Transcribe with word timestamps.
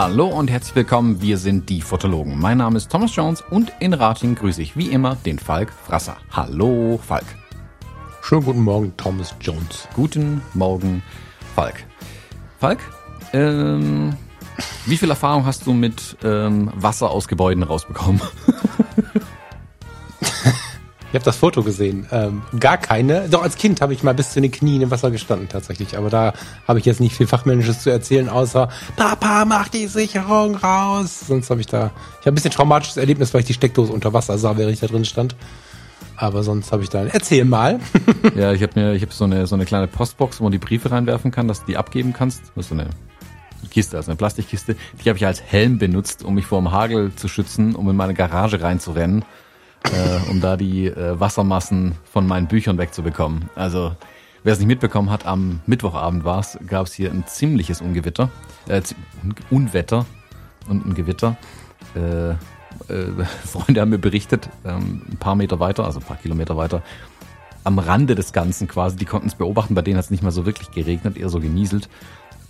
Hallo 0.00 0.28
und 0.28 0.48
herzlich 0.48 0.76
willkommen, 0.76 1.20
wir 1.20 1.38
sind 1.38 1.68
die 1.68 1.80
Fotologen. 1.80 2.38
Mein 2.38 2.58
Name 2.58 2.76
ist 2.76 2.88
Thomas 2.88 3.16
Jones 3.16 3.42
und 3.50 3.72
in 3.80 3.92
Rating 3.94 4.36
grüße 4.36 4.62
ich 4.62 4.76
wie 4.76 4.92
immer 4.92 5.16
den 5.16 5.40
Falk 5.40 5.72
Frasser. 5.72 6.18
Hallo 6.30 7.00
Falk. 7.04 7.24
Schönen 8.22 8.44
guten 8.44 8.62
Morgen, 8.62 8.96
Thomas 8.96 9.34
Jones. 9.40 9.88
Guten 9.94 10.40
Morgen, 10.54 11.02
Falk. 11.56 11.84
Falk, 12.60 12.78
ähm, 13.32 14.14
wie 14.86 14.96
viel 14.96 15.10
Erfahrung 15.10 15.46
hast 15.46 15.66
du 15.66 15.72
mit 15.72 16.16
ähm, 16.24 16.70
Wasser 16.74 17.10
aus 17.10 17.28
Gebäuden 17.28 17.62
rausbekommen? 17.62 18.20
Ich 21.10 21.14
habe 21.14 21.24
das 21.24 21.36
Foto 21.36 21.62
gesehen. 21.62 22.06
Ähm, 22.12 22.42
gar 22.60 22.76
keine. 22.76 23.30
Doch 23.30 23.42
als 23.42 23.56
Kind 23.56 23.80
habe 23.80 23.94
ich 23.94 24.02
mal 24.02 24.12
bis 24.12 24.32
zu 24.32 24.42
den 24.42 24.50
Knien 24.50 24.82
im 24.82 24.90
Wasser 24.90 25.10
gestanden 25.10 25.48
tatsächlich. 25.48 25.96
Aber 25.96 26.10
da 26.10 26.34
habe 26.66 26.80
ich 26.80 26.84
jetzt 26.84 27.00
nicht 27.00 27.16
viel 27.16 27.26
Fachmännisches 27.26 27.82
zu 27.82 27.88
erzählen, 27.88 28.28
außer 28.28 28.68
Papa, 28.94 29.46
mach 29.46 29.68
die 29.68 29.86
Sicherung 29.86 30.54
raus. 30.56 31.20
Sonst 31.26 31.48
habe 31.48 31.62
ich 31.62 31.66
da. 31.66 31.92
Ich 32.20 32.26
habe 32.26 32.32
ein 32.32 32.34
bisschen 32.34 32.50
traumatisches 32.50 32.98
Erlebnis, 32.98 33.32
weil 33.32 33.40
ich 33.40 33.46
die 33.46 33.54
Steckdose 33.54 33.90
unter 33.90 34.12
Wasser 34.12 34.36
sah, 34.36 34.58
während 34.58 34.74
ich 34.74 34.80
da 34.80 34.86
drin 34.86 35.06
stand. 35.06 35.34
Aber 36.14 36.42
sonst 36.42 36.72
habe 36.72 36.82
ich 36.82 36.90
da. 36.90 37.04
Erzähl 37.06 37.46
mal. 37.46 37.80
ja, 38.36 38.52
ich 38.52 38.62
habe 38.62 38.78
mir, 38.78 38.92
ich 38.92 39.00
habe 39.00 39.12
so 39.14 39.24
eine 39.24 39.46
so 39.46 39.54
eine 39.54 39.64
kleine 39.64 39.86
Postbox, 39.86 40.40
wo 40.40 40.44
man 40.44 40.52
die 40.52 40.58
Briefe 40.58 40.90
reinwerfen 40.90 41.30
kann, 41.30 41.48
dass 41.48 41.60
du 41.60 41.66
die 41.68 41.78
abgeben 41.78 42.12
kannst. 42.12 42.42
Das 42.54 42.66
ist 42.66 42.68
so 42.68 42.74
eine 42.74 42.90
Kiste, 43.70 43.96
also 43.96 44.10
eine 44.10 44.16
Plastikkiste. 44.16 44.76
Die 45.02 45.08
habe 45.08 45.18
ich 45.18 45.26
als 45.26 45.42
Helm 45.42 45.78
benutzt, 45.78 46.24
um 46.24 46.34
mich 46.34 46.46
vor 46.46 46.60
dem 46.60 46.70
Hagel 46.72 47.14
zu 47.14 47.28
schützen, 47.28 47.74
um 47.74 47.88
in 47.90 47.96
meine 47.96 48.14
Garage 48.14 48.60
reinzurennen 48.62 49.24
äh, 49.84 50.30
um 50.30 50.40
da 50.40 50.56
die 50.56 50.86
äh, 50.86 51.18
Wassermassen 51.18 51.94
von 52.04 52.26
meinen 52.26 52.46
Büchern 52.46 52.78
wegzubekommen. 52.78 53.48
Also 53.54 53.94
wer 54.42 54.52
es 54.52 54.58
nicht 54.58 54.68
mitbekommen 54.68 55.10
hat, 55.10 55.26
am 55.26 55.60
Mittwochabend 55.66 56.24
war 56.24 56.40
es, 56.40 56.58
gab 56.66 56.86
es 56.86 56.94
hier 56.94 57.10
ein 57.10 57.26
ziemliches 57.26 57.80
Ungewitter, 57.80 58.30
äh, 58.68 58.82
Unwetter 59.50 60.06
und 60.68 60.86
ein 60.86 60.94
Gewitter. 60.94 61.36
Äh, 61.94 62.30
äh, 62.30 62.36
Freunde 63.44 63.80
haben 63.80 63.90
mir 63.90 63.98
berichtet, 63.98 64.48
ähm, 64.64 65.02
ein 65.10 65.16
paar 65.16 65.34
Meter 65.34 65.60
weiter, 65.60 65.84
also 65.84 66.00
ein 66.00 66.04
paar 66.04 66.18
Kilometer 66.18 66.56
weiter, 66.56 66.82
am 67.64 67.78
Rande 67.78 68.14
des 68.14 68.32
Ganzen 68.32 68.68
quasi, 68.68 68.96
die 68.96 69.04
konnten 69.04 69.28
es 69.28 69.34
beobachten, 69.34 69.74
bei 69.74 69.82
denen 69.82 69.98
hat 69.98 70.04
es 70.04 70.10
nicht 70.10 70.22
mal 70.22 70.30
so 70.30 70.46
wirklich 70.46 70.70
geregnet, 70.70 71.16
eher 71.16 71.28
so 71.28 71.40
genieselt. 71.40 71.88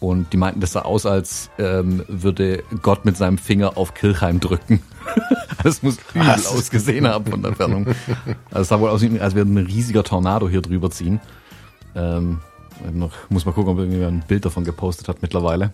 Und 0.00 0.32
die 0.32 0.36
meinten, 0.36 0.60
das 0.60 0.72
sah 0.72 0.82
aus, 0.82 1.06
als 1.06 1.50
ähm, 1.58 2.04
würde 2.06 2.62
Gott 2.82 3.04
mit 3.04 3.16
seinem 3.16 3.36
Finger 3.36 3.76
auf 3.76 3.94
Kirchheim 3.94 4.38
drücken. 4.38 4.80
das 5.62 5.82
muss 5.82 5.98
übel 6.14 6.30
ausgesehen 6.30 7.06
haben 7.08 7.26
von 7.26 7.42
der 7.42 7.50
Entfernung. 7.50 7.86
Also 8.50 8.60
es 8.60 8.68
sah 8.68 8.78
wohl 8.78 8.90
aus, 8.90 9.02
als 9.02 9.34
würde 9.34 9.52
ein 9.52 9.58
riesiger 9.58 10.04
Tornado 10.04 10.48
hier 10.48 10.62
drüber 10.62 10.90
ziehen. 10.90 11.20
Ähm, 11.96 12.38
noch, 12.92 13.12
muss 13.28 13.44
mal 13.44 13.52
gucken, 13.52 13.72
ob 13.72 13.78
irgendjemand 13.78 14.18
ein 14.18 14.26
Bild 14.28 14.44
davon 14.44 14.64
gepostet 14.64 15.08
hat 15.08 15.20
mittlerweile. 15.20 15.72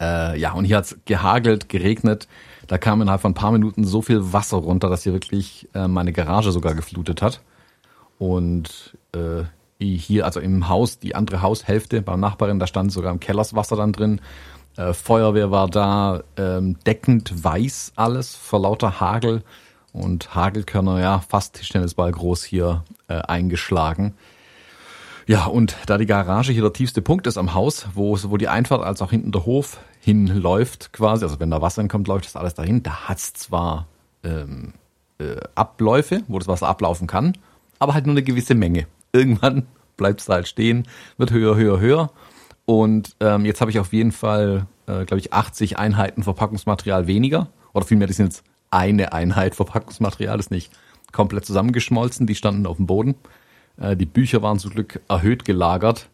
Äh, 0.00 0.38
ja, 0.40 0.52
und 0.52 0.64
hier 0.64 0.78
hat 0.78 0.86
es 0.86 0.98
gehagelt, 1.04 1.68
geregnet. 1.68 2.26
Da 2.66 2.78
kam 2.78 3.00
innerhalb 3.02 3.20
von 3.20 3.32
ein 3.32 3.34
paar 3.34 3.52
Minuten 3.52 3.84
so 3.84 4.02
viel 4.02 4.32
Wasser 4.32 4.56
runter, 4.56 4.88
dass 4.88 5.04
hier 5.04 5.12
wirklich 5.12 5.68
äh, 5.74 5.86
meine 5.86 6.12
Garage 6.12 6.50
sogar 6.50 6.74
geflutet 6.74 7.22
hat. 7.22 7.40
Und 8.18 8.96
äh, 9.14 9.44
hier, 9.80 10.24
also 10.24 10.40
im 10.40 10.68
Haus, 10.68 10.98
die 10.98 11.14
andere 11.14 11.42
Haushälfte 11.42 12.02
beim 12.02 12.20
Nachbarin, 12.20 12.58
da 12.58 12.66
stand 12.66 12.92
sogar 12.92 13.12
im 13.12 13.20
Keller 13.20 13.46
Wasser 13.52 13.76
dann 13.76 13.92
drin. 13.92 14.20
Äh, 14.76 14.92
Feuerwehr 14.92 15.50
war 15.50 15.68
da, 15.68 16.22
ähm, 16.36 16.76
deckend 16.86 17.44
weiß 17.44 17.92
alles 17.96 18.34
vor 18.34 18.60
lauter 18.60 19.00
Hagel 19.00 19.42
und 19.92 20.34
Hagelkörner, 20.34 21.00
ja, 21.00 21.20
fast 21.20 21.54
Tischtennisball 21.54 22.12
groß 22.12 22.44
hier 22.44 22.84
äh, 23.08 23.14
eingeschlagen. 23.14 24.14
Ja, 25.26 25.46
und 25.46 25.76
da 25.86 25.96
die 25.98 26.06
Garage 26.06 26.52
hier 26.52 26.62
der 26.62 26.72
tiefste 26.72 27.02
Punkt 27.02 27.26
ist 27.26 27.38
am 27.38 27.54
Haus, 27.54 27.88
wo 27.94 28.16
sowohl 28.16 28.38
die 28.38 28.48
Einfahrt 28.48 28.82
als 28.82 29.00
auch 29.00 29.10
hinten 29.10 29.32
der 29.32 29.46
Hof 29.46 29.80
hinläuft 30.00 30.92
quasi, 30.92 31.24
also 31.24 31.40
wenn 31.40 31.50
da 31.50 31.62
Wasser 31.62 31.82
hinkommt, 31.82 32.08
läuft 32.08 32.26
das 32.26 32.36
alles 32.36 32.54
dahin. 32.54 32.82
Da 32.82 33.08
hat's 33.08 33.32
zwar 33.34 33.86
ähm, 34.24 34.72
äh, 35.18 35.36
Abläufe, 35.54 36.22
wo 36.26 36.38
das 36.38 36.48
Wasser 36.48 36.68
ablaufen 36.68 37.06
kann, 37.06 37.36
aber 37.78 37.94
halt 37.94 38.06
nur 38.06 38.14
eine 38.14 38.22
gewisse 38.22 38.54
Menge 38.54 38.86
irgendwann 39.12 39.66
bleibt 40.00 40.22
es 40.22 40.28
halt 40.28 40.48
stehen, 40.48 40.88
wird 41.18 41.30
höher, 41.30 41.54
höher, 41.54 41.78
höher. 41.78 42.10
Und 42.64 43.14
ähm, 43.20 43.44
jetzt 43.44 43.60
habe 43.60 43.70
ich 43.70 43.78
auf 43.78 43.92
jeden 43.92 44.12
Fall, 44.12 44.66
äh, 44.86 45.04
glaube 45.04 45.18
ich, 45.18 45.32
80 45.32 45.78
Einheiten 45.78 46.22
Verpackungsmaterial 46.22 47.06
weniger. 47.06 47.48
Oder 47.74 47.84
vielmehr, 47.84 48.08
das 48.08 48.16
sind 48.16 48.26
jetzt 48.26 48.44
eine 48.70 49.12
Einheit 49.12 49.54
Verpackungsmaterial, 49.54 50.38
ist 50.38 50.50
nicht 50.50 50.72
komplett 51.12 51.44
zusammengeschmolzen, 51.44 52.26
die 52.26 52.34
standen 52.34 52.66
auf 52.66 52.78
dem 52.78 52.86
Boden. 52.86 53.14
Äh, 53.78 53.96
die 53.96 54.06
Bücher 54.06 54.42
waren 54.42 54.58
zum 54.58 54.70
Glück 54.70 55.00
erhöht 55.08 55.44
gelagert. 55.44 56.08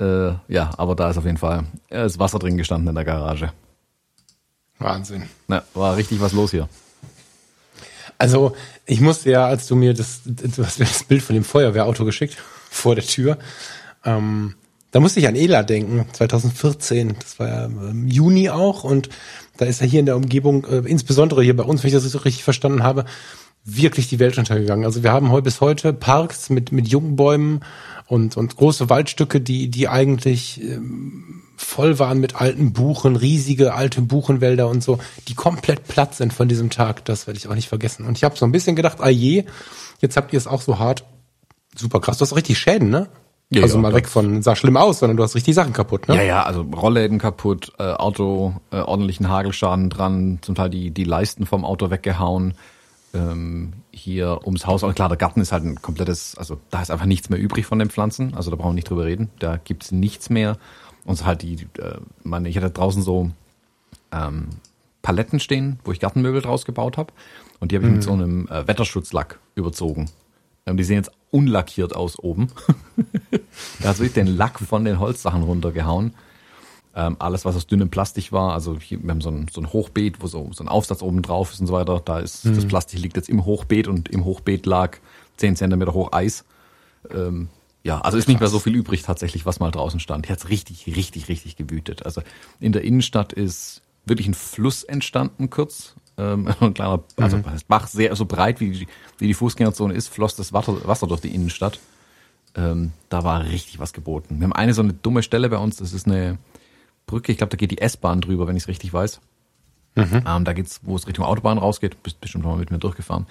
Äh, 0.00 0.32
ja, 0.48 0.70
aber 0.76 0.96
da 0.96 1.10
ist 1.10 1.18
auf 1.18 1.24
jeden 1.24 1.38
Fall 1.38 1.66
äh, 1.90 2.06
ist 2.06 2.18
Wasser 2.18 2.40
drin 2.40 2.56
gestanden 2.56 2.88
in 2.88 2.94
der 2.96 3.04
Garage. 3.04 3.52
Wahnsinn. 4.80 5.28
Ja, 5.48 5.62
war 5.74 5.96
richtig 5.96 6.20
was 6.20 6.32
los 6.32 6.50
hier. 6.50 6.68
Also, 8.18 8.54
ich 8.86 9.00
musste 9.00 9.30
ja, 9.30 9.46
als 9.46 9.66
du 9.66 9.76
mir 9.76 9.94
das, 9.94 10.22
du 10.24 10.64
hast 10.64 10.78
mir 10.78 10.86
das 10.86 11.04
Bild 11.04 11.22
von 11.22 11.34
dem 11.34 11.44
Feuerwehrauto 11.44 12.04
geschickt, 12.04 12.36
vor 12.72 12.94
der 12.94 13.04
Tür, 13.04 13.38
ähm, 14.04 14.54
da 14.92 15.00
musste 15.00 15.20
ich 15.20 15.26
an 15.26 15.36
Ela 15.36 15.62
denken, 15.62 16.04
2014. 16.12 17.16
Das 17.18 17.38
war 17.38 17.48
ja 17.48 17.64
im 17.64 18.06
Juni 18.08 18.50
auch 18.50 18.84
und 18.84 19.08
da 19.56 19.64
ist 19.64 19.80
ja 19.80 19.86
hier 19.86 20.00
in 20.00 20.06
der 20.06 20.16
Umgebung, 20.16 20.64
äh, 20.66 20.78
insbesondere 20.86 21.42
hier 21.42 21.56
bei 21.56 21.64
uns, 21.64 21.82
wenn 21.82 21.88
ich 21.88 21.94
das 21.94 22.24
richtig 22.24 22.44
verstanden 22.44 22.82
habe, 22.82 23.06
wirklich 23.64 24.08
die 24.08 24.18
Welt 24.18 24.36
untergegangen. 24.36 24.84
Also 24.84 25.02
wir 25.02 25.12
haben 25.12 25.30
heute 25.30 25.44
bis 25.44 25.60
heute 25.60 25.92
Parks 25.94 26.50
mit, 26.50 26.72
mit 26.72 26.88
jungen 26.88 27.16
Bäumen 27.16 27.60
und, 28.06 28.36
und 28.36 28.56
große 28.56 28.90
Waldstücke, 28.90 29.40
die, 29.40 29.68
die 29.68 29.88
eigentlich 29.88 30.60
ähm, 30.62 31.42
voll 31.56 31.98
waren 31.98 32.18
mit 32.18 32.34
alten 32.36 32.74
Buchen, 32.74 33.16
riesige 33.16 33.72
alte 33.72 34.02
Buchenwälder 34.02 34.68
und 34.68 34.82
so, 34.82 34.98
die 35.28 35.34
komplett 35.34 35.88
platt 35.88 36.14
sind 36.14 36.34
von 36.34 36.48
diesem 36.48 36.68
Tag. 36.68 37.04
Das 37.06 37.26
werde 37.26 37.38
ich 37.38 37.48
auch 37.48 37.54
nicht 37.54 37.68
vergessen. 37.68 38.04
Und 38.04 38.18
ich 38.18 38.24
habe 38.24 38.36
so 38.36 38.44
ein 38.44 38.52
bisschen 38.52 38.76
gedacht, 38.76 38.98
ah 39.00 39.08
je, 39.08 39.44
jetzt 40.00 40.16
habt 40.18 40.34
ihr 40.34 40.38
es 40.38 40.46
auch 40.46 40.60
so 40.60 40.78
hart. 40.78 41.04
Super 41.76 42.00
krass. 42.00 42.18
Du 42.18 42.22
hast 42.22 42.36
richtig 42.36 42.58
Schäden, 42.58 42.90
ne? 42.90 43.08
Ja, 43.50 43.62
also 43.62 43.76
ja, 43.76 43.82
mal 43.82 43.94
weg 43.94 44.08
von 44.08 44.42
sah 44.42 44.56
schlimm 44.56 44.78
aus, 44.78 45.00
sondern 45.00 45.18
du 45.18 45.22
hast 45.22 45.34
richtig 45.34 45.54
Sachen 45.54 45.74
kaputt, 45.74 46.08
ne? 46.08 46.16
Ja, 46.16 46.22
ja, 46.22 46.42
also 46.42 46.62
Rollläden 46.62 47.18
kaputt, 47.18 47.72
äh, 47.78 47.82
Auto 47.82 48.54
äh, 48.70 48.78
ordentlichen 48.78 49.28
Hagelschaden 49.28 49.90
dran, 49.90 50.38
zum 50.40 50.54
Teil 50.54 50.70
die 50.70 50.90
die 50.90 51.04
Leisten 51.04 51.44
vom 51.44 51.64
Auto 51.64 51.90
weggehauen. 51.90 52.54
Ähm, 53.14 53.74
hier 53.90 54.40
ums 54.46 54.66
Haus, 54.66 54.82
und 54.82 54.94
klar, 54.94 55.10
der 55.10 55.18
Garten 55.18 55.42
ist 55.42 55.52
halt 55.52 55.64
ein 55.64 55.82
komplettes, 55.82 56.34
also 56.38 56.58
da 56.70 56.80
ist 56.80 56.90
einfach 56.90 57.04
nichts 57.04 57.28
mehr 57.28 57.38
übrig 57.38 57.66
von 57.66 57.78
den 57.78 57.90
Pflanzen, 57.90 58.32
also 58.34 58.50
da 58.50 58.56
brauchen 58.56 58.70
wir 58.70 58.76
nicht 58.76 58.88
drüber 58.88 59.04
reden, 59.04 59.28
da 59.38 59.58
gibt's 59.62 59.92
nichts 59.92 60.30
mehr 60.30 60.56
und 61.04 61.16
so 61.16 61.26
halt 61.26 61.42
die, 61.42 61.68
äh, 61.78 61.98
meine, 62.22 62.48
ich 62.48 62.56
hatte 62.56 62.70
draußen 62.70 63.02
so 63.02 63.30
ähm, 64.12 64.48
Paletten 65.02 65.40
stehen, 65.40 65.78
wo 65.84 65.92
ich 65.92 66.00
Gartenmöbel 66.00 66.40
draus 66.40 66.64
gebaut 66.64 66.96
habe. 66.96 67.12
Und 67.60 67.72
die 67.72 67.76
habe 67.76 67.86
ich 67.86 67.90
mhm. 67.90 67.96
mit 67.96 68.04
so 68.04 68.12
einem 68.12 68.48
äh, 68.48 68.66
Wetterschutzlack 68.66 69.40
überzogen. 69.54 70.10
Ähm, 70.66 70.76
die 70.76 70.84
sehen 70.84 70.96
jetzt 70.96 71.12
unlackiert 71.32 71.96
aus 71.96 72.18
oben. 72.18 72.48
da 73.80 73.88
hat 73.88 73.98
wirklich 73.98 74.12
den 74.12 74.28
Lack 74.28 74.60
von 74.60 74.84
den 74.84 75.00
Holzsachen 75.00 75.42
runtergehauen. 75.42 76.14
Ähm, 76.94 77.16
alles, 77.18 77.44
was 77.44 77.56
aus 77.56 77.66
dünnem 77.66 77.88
Plastik 77.88 78.32
war, 78.32 78.52
also 78.52 78.78
hier, 78.78 79.02
wir 79.02 79.10
haben 79.10 79.22
so 79.22 79.30
ein, 79.30 79.48
so 79.50 79.62
ein 79.62 79.72
Hochbeet, 79.72 80.22
wo 80.22 80.26
so, 80.26 80.50
so 80.52 80.62
ein 80.62 80.68
Aufsatz 80.68 81.00
oben 81.00 81.22
drauf 81.22 81.52
ist 81.52 81.60
und 81.60 81.66
so 81.66 81.72
weiter. 81.72 82.00
Da 82.04 82.18
ist 82.18 82.44
mhm. 82.44 82.54
das 82.54 82.66
Plastik 82.66 83.00
liegt 83.00 83.16
jetzt 83.16 83.30
im 83.30 83.46
Hochbeet 83.46 83.88
und 83.88 84.10
im 84.10 84.26
Hochbeet 84.26 84.66
lag 84.66 84.98
zehn 85.38 85.56
Zentimeter 85.56 85.94
hoch 85.94 86.12
Eis. 86.12 86.44
Ähm, 87.10 87.48
ja, 87.82 88.00
also 88.00 88.18
ist 88.18 88.28
nicht 88.28 88.40
mehr 88.40 88.48
so 88.48 88.58
viel 88.58 88.76
übrig 88.76 89.02
tatsächlich, 89.02 89.46
was 89.46 89.58
mal 89.58 89.70
draußen 89.70 90.00
stand. 90.00 90.26
Hier 90.26 90.34
hat's 90.34 90.50
richtig, 90.50 90.86
richtig, 90.86 91.28
richtig 91.28 91.56
gewütet. 91.56 92.04
Also 92.04 92.22
in 92.60 92.72
der 92.72 92.82
Innenstadt 92.82 93.32
ist 93.32 93.82
wirklich 94.04 94.28
ein 94.28 94.34
Fluss 94.34 94.84
entstanden, 94.84 95.50
kurz. 95.50 95.94
Ähm, 96.22 96.48
ein 96.60 96.74
kleiner, 96.74 97.02
also 97.16 97.38
mhm. 97.38 97.44
Bach 97.68 97.86
sehr 97.86 98.14
so 98.14 98.26
breit 98.26 98.60
wie 98.60 98.70
die, 98.70 98.86
wie 99.18 99.26
die 99.26 99.34
Fußgängerzone 99.34 99.94
ist, 99.94 100.08
floss 100.08 100.36
das 100.36 100.52
Wasser, 100.52 100.86
Wasser 100.86 101.06
durch 101.06 101.20
die 101.20 101.34
Innenstadt. 101.34 101.80
Ähm, 102.54 102.92
da 103.08 103.24
war 103.24 103.44
richtig 103.44 103.78
was 103.78 103.92
geboten. 103.92 104.38
Wir 104.38 104.44
haben 104.44 104.52
eine 104.52 104.74
so 104.74 104.82
eine 104.82 104.92
dumme 104.92 105.22
Stelle 105.22 105.48
bei 105.48 105.58
uns, 105.58 105.76
das 105.76 105.92
ist 105.92 106.06
eine 106.06 106.38
Brücke, 107.06 107.32
ich 107.32 107.38
glaube, 107.38 107.50
da 107.50 107.56
geht 107.56 107.70
die 107.70 107.78
S-Bahn 107.78 108.20
drüber, 108.20 108.46
wenn 108.46 108.56
ich 108.56 108.64
es 108.64 108.68
richtig 108.68 108.92
weiß. 108.92 109.20
Mhm. 109.94 110.24
Ähm, 110.26 110.44
da 110.44 110.52
geht's, 110.52 110.80
wo 110.82 110.96
es 110.96 111.06
Richtung 111.06 111.24
Autobahn 111.24 111.58
rausgeht, 111.58 112.02
bist 112.02 112.20
bestimmt 112.20 112.44
mal 112.44 112.56
mit 112.56 112.70
mir 112.70 112.78
durchgefahren. 112.78 113.26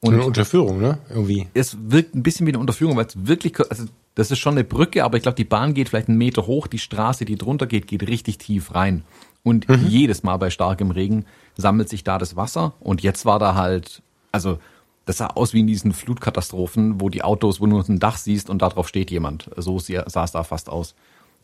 Und 0.00 0.14
eine 0.14 0.24
Unterführung, 0.24 0.80
ne? 0.80 0.98
Irgendwie. 1.10 1.46
Es 1.54 1.76
wirkt 1.80 2.14
ein 2.14 2.24
bisschen 2.24 2.46
wie 2.46 2.50
eine 2.50 2.58
Unterführung, 2.58 2.96
weil 2.96 3.06
es 3.06 3.26
wirklich, 3.26 3.58
also 3.70 3.84
das 4.16 4.30
ist 4.30 4.40
schon 4.40 4.54
eine 4.54 4.64
Brücke, 4.64 5.04
aber 5.04 5.16
ich 5.16 5.22
glaube, 5.22 5.36
die 5.36 5.44
Bahn 5.44 5.74
geht 5.74 5.88
vielleicht 5.88 6.08
einen 6.08 6.18
Meter 6.18 6.46
hoch, 6.46 6.66
die 6.66 6.78
Straße, 6.80 7.24
die 7.24 7.36
drunter 7.36 7.66
geht, 7.66 7.86
geht 7.86 8.06
richtig 8.08 8.38
tief 8.38 8.74
rein. 8.74 9.04
Und 9.44 9.68
mhm. 9.68 9.86
jedes 9.88 10.22
Mal 10.22 10.36
bei 10.36 10.50
starkem 10.50 10.90
Regen 10.90 11.24
sammelt 11.56 11.88
sich 11.88 12.04
da 12.04 12.18
das 12.18 12.36
Wasser. 12.36 12.74
Und 12.80 13.02
jetzt 13.02 13.24
war 13.24 13.38
da 13.38 13.54
halt, 13.54 14.02
also 14.30 14.58
das 15.04 15.18
sah 15.18 15.26
aus 15.28 15.52
wie 15.52 15.60
in 15.60 15.66
diesen 15.66 15.92
Flutkatastrophen, 15.92 17.00
wo 17.00 17.08
die 17.08 17.24
Autos, 17.24 17.60
wo 17.60 17.64
du 17.66 17.72
nur 17.72 17.88
ein 17.88 17.98
Dach 17.98 18.16
siehst 18.16 18.48
und 18.50 18.62
da 18.62 18.68
drauf 18.68 18.86
steht 18.88 19.10
jemand. 19.10 19.50
So 19.56 19.78
sah 19.80 20.24
es 20.24 20.32
da 20.32 20.44
fast 20.44 20.68
aus. 20.68 20.94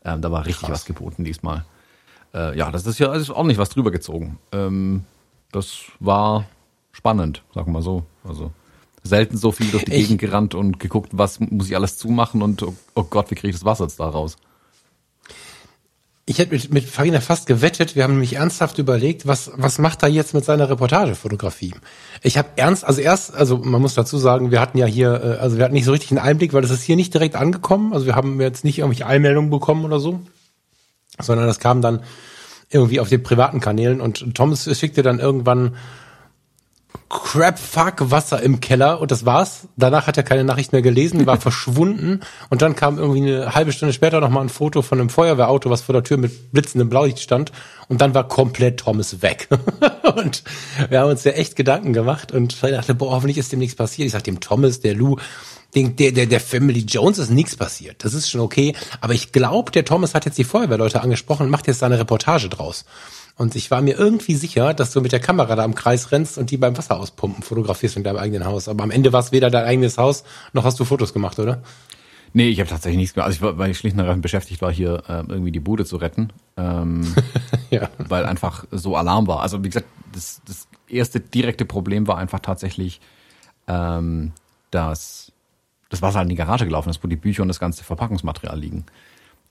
Ähm, 0.04 0.22
da 0.22 0.30
war 0.30 0.46
richtig 0.46 0.60
Krass. 0.68 0.70
was 0.70 0.84
geboten 0.84 1.24
diesmal. 1.24 1.64
äh, 2.32 2.56
ja, 2.56 2.70
das 2.70 2.86
ist 2.86 3.00
ja 3.00 3.12
ist 3.14 3.30
ordentlich 3.30 3.58
was 3.58 3.70
drüber 3.70 3.90
gezogen. 3.90 4.38
Ähm, 4.52 5.04
das 5.50 5.78
war 5.98 6.44
spannend, 6.92 7.42
sagen 7.52 7.68
wir 7.68 7.72
mal 7.74 7.82
so. 7.82 8.04
Also 8.22 8.52
selten 9.02 9.36
so 9.36 9.50
viel 9.50 9.70
durch 9.72 9.84
die 9.86 9.92
Ich- 9.92 10.02
Gegend 10.02 10.20
gerannt 10.20 10.54
und 10.54 10.78
geguckt, 10.78 11.10
was 11.12 11.40
muss 11.40 11.66
ich 11.68 11.74
alles 11.74 11.98
zumachen 11.98 12.42
und 12.42 12.62
oh, 12.62 12.74
oh 12.94 13.02
Gott, 13.04 13.30
wie 13.32 13.34
kriege 13.34 13.48
ich 13.48 13.56
das 13.56 13.64
Wasser 13.64 13.84
jetzt 13.84 13.98
da 13.98 14.08
raus? 14.08 14.36
Ich 16.28 16.38
hätte 16.38 16.52
mit, 16.52 16.70
mit 16.70 16.84
Farina 16.84 17.22
fast 17.22 17.46
gewettet, 17.46 17.96
wir 17.96 18.04
haben 18.04 18.12
nämlich 18.12 18.34
ernsthaft 18.34 18.76
überlegt, 18.76 19.26
was, 19.26 19.50
was 19.56 19.78
macht 19.78 20.02
er 20.02 20.10
jetzt 20.10 20.34
mit 20.34 20.44
seiner 20.44 20.68
Reportagefotografie? 20.68 21.72
Ich 22.22 22.36
habe 22.36 22.48
ernst, 22.56 22.84
also 22.84 23.00
erst, 23.00 23.34
also 23.34 23.56
man 23.56 23.80
muss 23.80 23.94
dazu 23.94 24.18
sagen, 24.18 24.50
wir 24.50 24.60
hatten 24.60 24.76
ja 24.76 24.84
hier, 24.84 25.08
äh, 25.24 25.40
also 25.40 25.56
wir 25.56 25.64
hatten 25.64 25.72
nicht 25.72 25.86
so 25.86 25.90
richtig 25.92 26.10
einen 26.10 26.18
Einblick, 26.18 26.52
weil 26.52 26.60
das 26.60 26.70
ist 26.70 26.82
hier 26.82 26.96
nicht 26.96 27.14
direkt 27.14 27.34
angekommen, 27.34 27.94
also 27.94 28.04
wir 28.04 28.14
haben 28.14 28.42
jetzt 28.42 28.62
nicht 28.62 28.78
irgendwelche 28.78 29.06
Eilmeldungen 29.06 29.48
bekommen 29.48 29.86
oder 29.86 30.00
so, 30.00 30.20
sondern 31.18 31.46
das 31.46 31.60
kam 31.60 31.80
dann 31.80 32.00
irgendwie 32.68 33.00
auf 33.00 33.08
den 33.08 33.22
privaten 33.22 33.60
Kanälen 33.60 34.02
und 34.02 34.34
Thomas 34.34 34.68
schickte 34.78 35.02
dann 35.02 35.20
irgendwann 35.20 35.76
Crap, 37.10 37.58
fuck, 37.58 38.10
Wasser 38.10 38.42
im 38.42 38.60
Keller 38.60 39.00
und 39.00 39.10
das 39.10 39.24
war's. 39.24 39.68
Danach 39.76 40.06
hat 40.06 40.16
er 40.18 40.22
keine 40.22 40.44
Nachricht 40.44 40.72
mehr 40.72 40.82
gelesen, 40.82 41.26
war 41.26 41.40
verschwunden 41.40 42.20
und 42.50 42.60
dann 42.60 42.76
kam 42.76 42.98
irgendwie 42.98 43.32
eine 43.32 43.54
halbe 43.54 43.72
Stunde 43.72 43.92
später 43.92 44.20
nochmal 44.20 44.42
ein 44.42 44.48
Foto 44.50 44.82
von 44.82 45.00
einem 45.00 45.08
Feuerwehrauto, 45.08 45.70
was 45.70 45.82
vor 45.82 45.94
der 45.94 46.02
Tür 46.02 46.18
mit 46.18 46.52
blitzendem 46.52 46.90
Blaulicht 46.90 47.20
stand 47.20 47.52
und 47.88 48.00
dann 48.00 48.14
war 48.14 48.28
komplett 48.28 48.80
Thomas 48.80 49.22
weg. 49.22 49.48
und 50.16 50.42
wir 50.88 51.00
haben 51.00 51.10
uns 51.10 51.24
ja 51.24 51.32
echt 51.32 51.56
Gedanken 51.56 51.92
gemacht 51.94 52.32
und 52.32 52.52
ich 52.52 52.60
dachte, 52.60 52.94
boah, 52.94 53.12
hoffentlich 53.12 53.38
ist 53.38 53.52
dem 53.52 53.58
nichts 53.58 53.76
passiert. 53.76 54.06
Ich 54.06 54.12
sag 54.12 54.24
dem 54.24 54.40
Thomas, 54.40 54.80
der 54.80 54.94
Lou, 54.94 55.16
den, 55.74 55.96
der, 55.96 56.12
der, 56.12 56.26
der 56.26 56.40
Family 56.40 56.80
Jones 56.80 57.18
ist 57.18 57.30
nichts 57.30 57.56
passiert. 57.56 58.04
Das 58.04 58.14
ist 58.14 58.30
schon 58.30 58.40
okay. 58.40 58.74
Aber 59.00 59.12
ich 59.12 59.32
glaube, 59.32 59.70
der 59.70 59.84
Thomas 59.84 60.14
hat 60.14 60.24
jetzt 60.24 60.38
die 60.38 60.44
Feuerwehrleute 60.44 61.02
angesprochen 61.02 61.44
und 61.44 61.50
macht 61.50 61.66
jetzt 61.66 61.82
da 61.82 61.86
eine 61.86 61.98
Reportage 61.98 62.48
draus. 62.48 62.84
Und 63.36 63.54
ich 63.54 63.70
war 63.70 63.82
mir 63.82 63.96
irgendwie 63.96 64.34
sicher, 64.34 64.74
dass 64.74 64.92
du 64.92 65.00
mit 65.00 65.12
der 65.12 65.20
Kamera 65.20 65.54
da 65.54 65.64
im 65.64 65.74
Kreis 65.74 66.10
rennst 66.10 66.38
und 66.38 66.50
die 66.50 66.56
beim 66.56 66.76
Wasser 66.76 66.98
auspumpen 66.98 67.42
fotografierst 67.42 67.96
in 67.96 68.02
deinem 68.02 68.16
eigenen 68.16 68.44
Haus. 68.44 68.68
Aber 68.68 68.82
am 68.82 68.90
Ende 68.90 69.12
war 69.12 69.20
es 69.20 69.30
weder 69.30 69.50
dein 69.50 69.64
eigenes 69.64 69.96
Haus, 69.98 70.24
noch 70.52 70.64
hast 70.64 70.80
du 70.80 70.84
Fotos 70.84 71.12
gemacht, 71.12 71.38
oder? 71.38 71.62
Nee, 72.32 72.48
ich 72.48 72.58
habe 72.60 72.68
tatsächlich 72.68 72.98
nichts 72.98 73.14
gemacht. 73.14 73.26
Also 73.28 73.36
ich 73.36 73.42
war, 73.42 73.56
weil 73.58 73.70
ich 73.70 73.78
schlicht 73.78 73.94
und 73.94 74.00
ergreifend 74.00 74.22
beschäftigt 74.22 74.60
war, 74.60 74.72
hier 74.72 75.02
äh, 75.08 75.22
irgendwie 75.28 75.52
die 75.52 75.60
Bude 75.60 75.84
zu 75.84 75.96
retten, 75.96 76.32
ähm, 76.56 77.14
Ja. 77.70 77.90
weil 77.98 78.26
einfach 78.26 78.64
so 78.70 78.96
Alarm 78.96 79.26
war. 79.28 79.40
Also 79.40 79.62
wie 79.62 79.68
gesagt, 79.68 79.86
das, 80.12 80.40
das 80.46 80.66
erste 80.88 81.20
direkte 81.20 81.64
Problem 81.64 82.06
war 82.08 82.18
einfach 82.18 82.40
tatsächlich, 82.40 83.00
ähm, 83.68 84.32
dass 84.70 85.32
das 85.88 86.02
Wasser 86.02 86.18
halt 86.18 86.26
in 86.26 86.30
die 86.30 86.36
Garage 86.36 86.64
gelaufen 86.64 86.90
ist, 86.90 87.02
wo 87.02 87.08
die 87.08 87.16
Bücher 87.16 87.42
und 87.42 87.48
das 87.48 87.60
ganze 87.60 87.84
Verpackungsmaterial 87.84 88.58
liegen. 88.58 88.84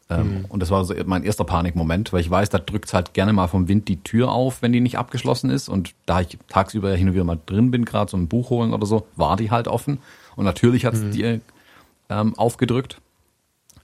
Ähm, 0.10 0.46
Und 0.50 0.62
das 0.62 0.70
war 0.70 0.86
so 0.86 0.94
mein 1.06 1.24
erster 1.24 1.44
Panikmoment, 1.44 2.14
weil 2.14 2.22
ich 2.22 2.30
weiß, 2.30 2.50
da 2.50 2.60
drückt 2.60 2.94
halt 2.94 3.14
gerne 3.14 3.34
mal 3.34 3.48
vom 3.48 3.68
Wind 3.68 3.88
die 3.88 4.02
Tür 4.04 4.32
auf, 4.32 4.62
wenn 4.62 4.72
die 4.72 4.80
nicht 4.80 4.98
abgeschlossen 4.98 5.50
ist. 5.50 5.68
Und 5.68 5.94
da 6.06 6.22
ich 6.22 6.38
tagsüber 6.48 6.96
hin 6.96 7.10
und 7.10 7.14
wieder 7.14 7.26
mal 7.26 7.40
drin 7.46 7.72
bin, 7.72 7.84
gerade 7.84 8.10
so 8.10 8.18
ein 8.18 8.28
Buch 8.28 8.50
holen 8.50 8.74
oder 8.74 8.86
so, 8.86 9.08
war 9.16 9.36
die 9.36 9.52
halt 9.52 9.68
offen. 9.68 10.00
Und 10.36 10.46
natürlich 10.46 10.86
hat 10.86 10.94
es 10.94 11.10
die 11.10 11.42
ähm, 12.10 12.36
aufgedrückt. 12.40 13.02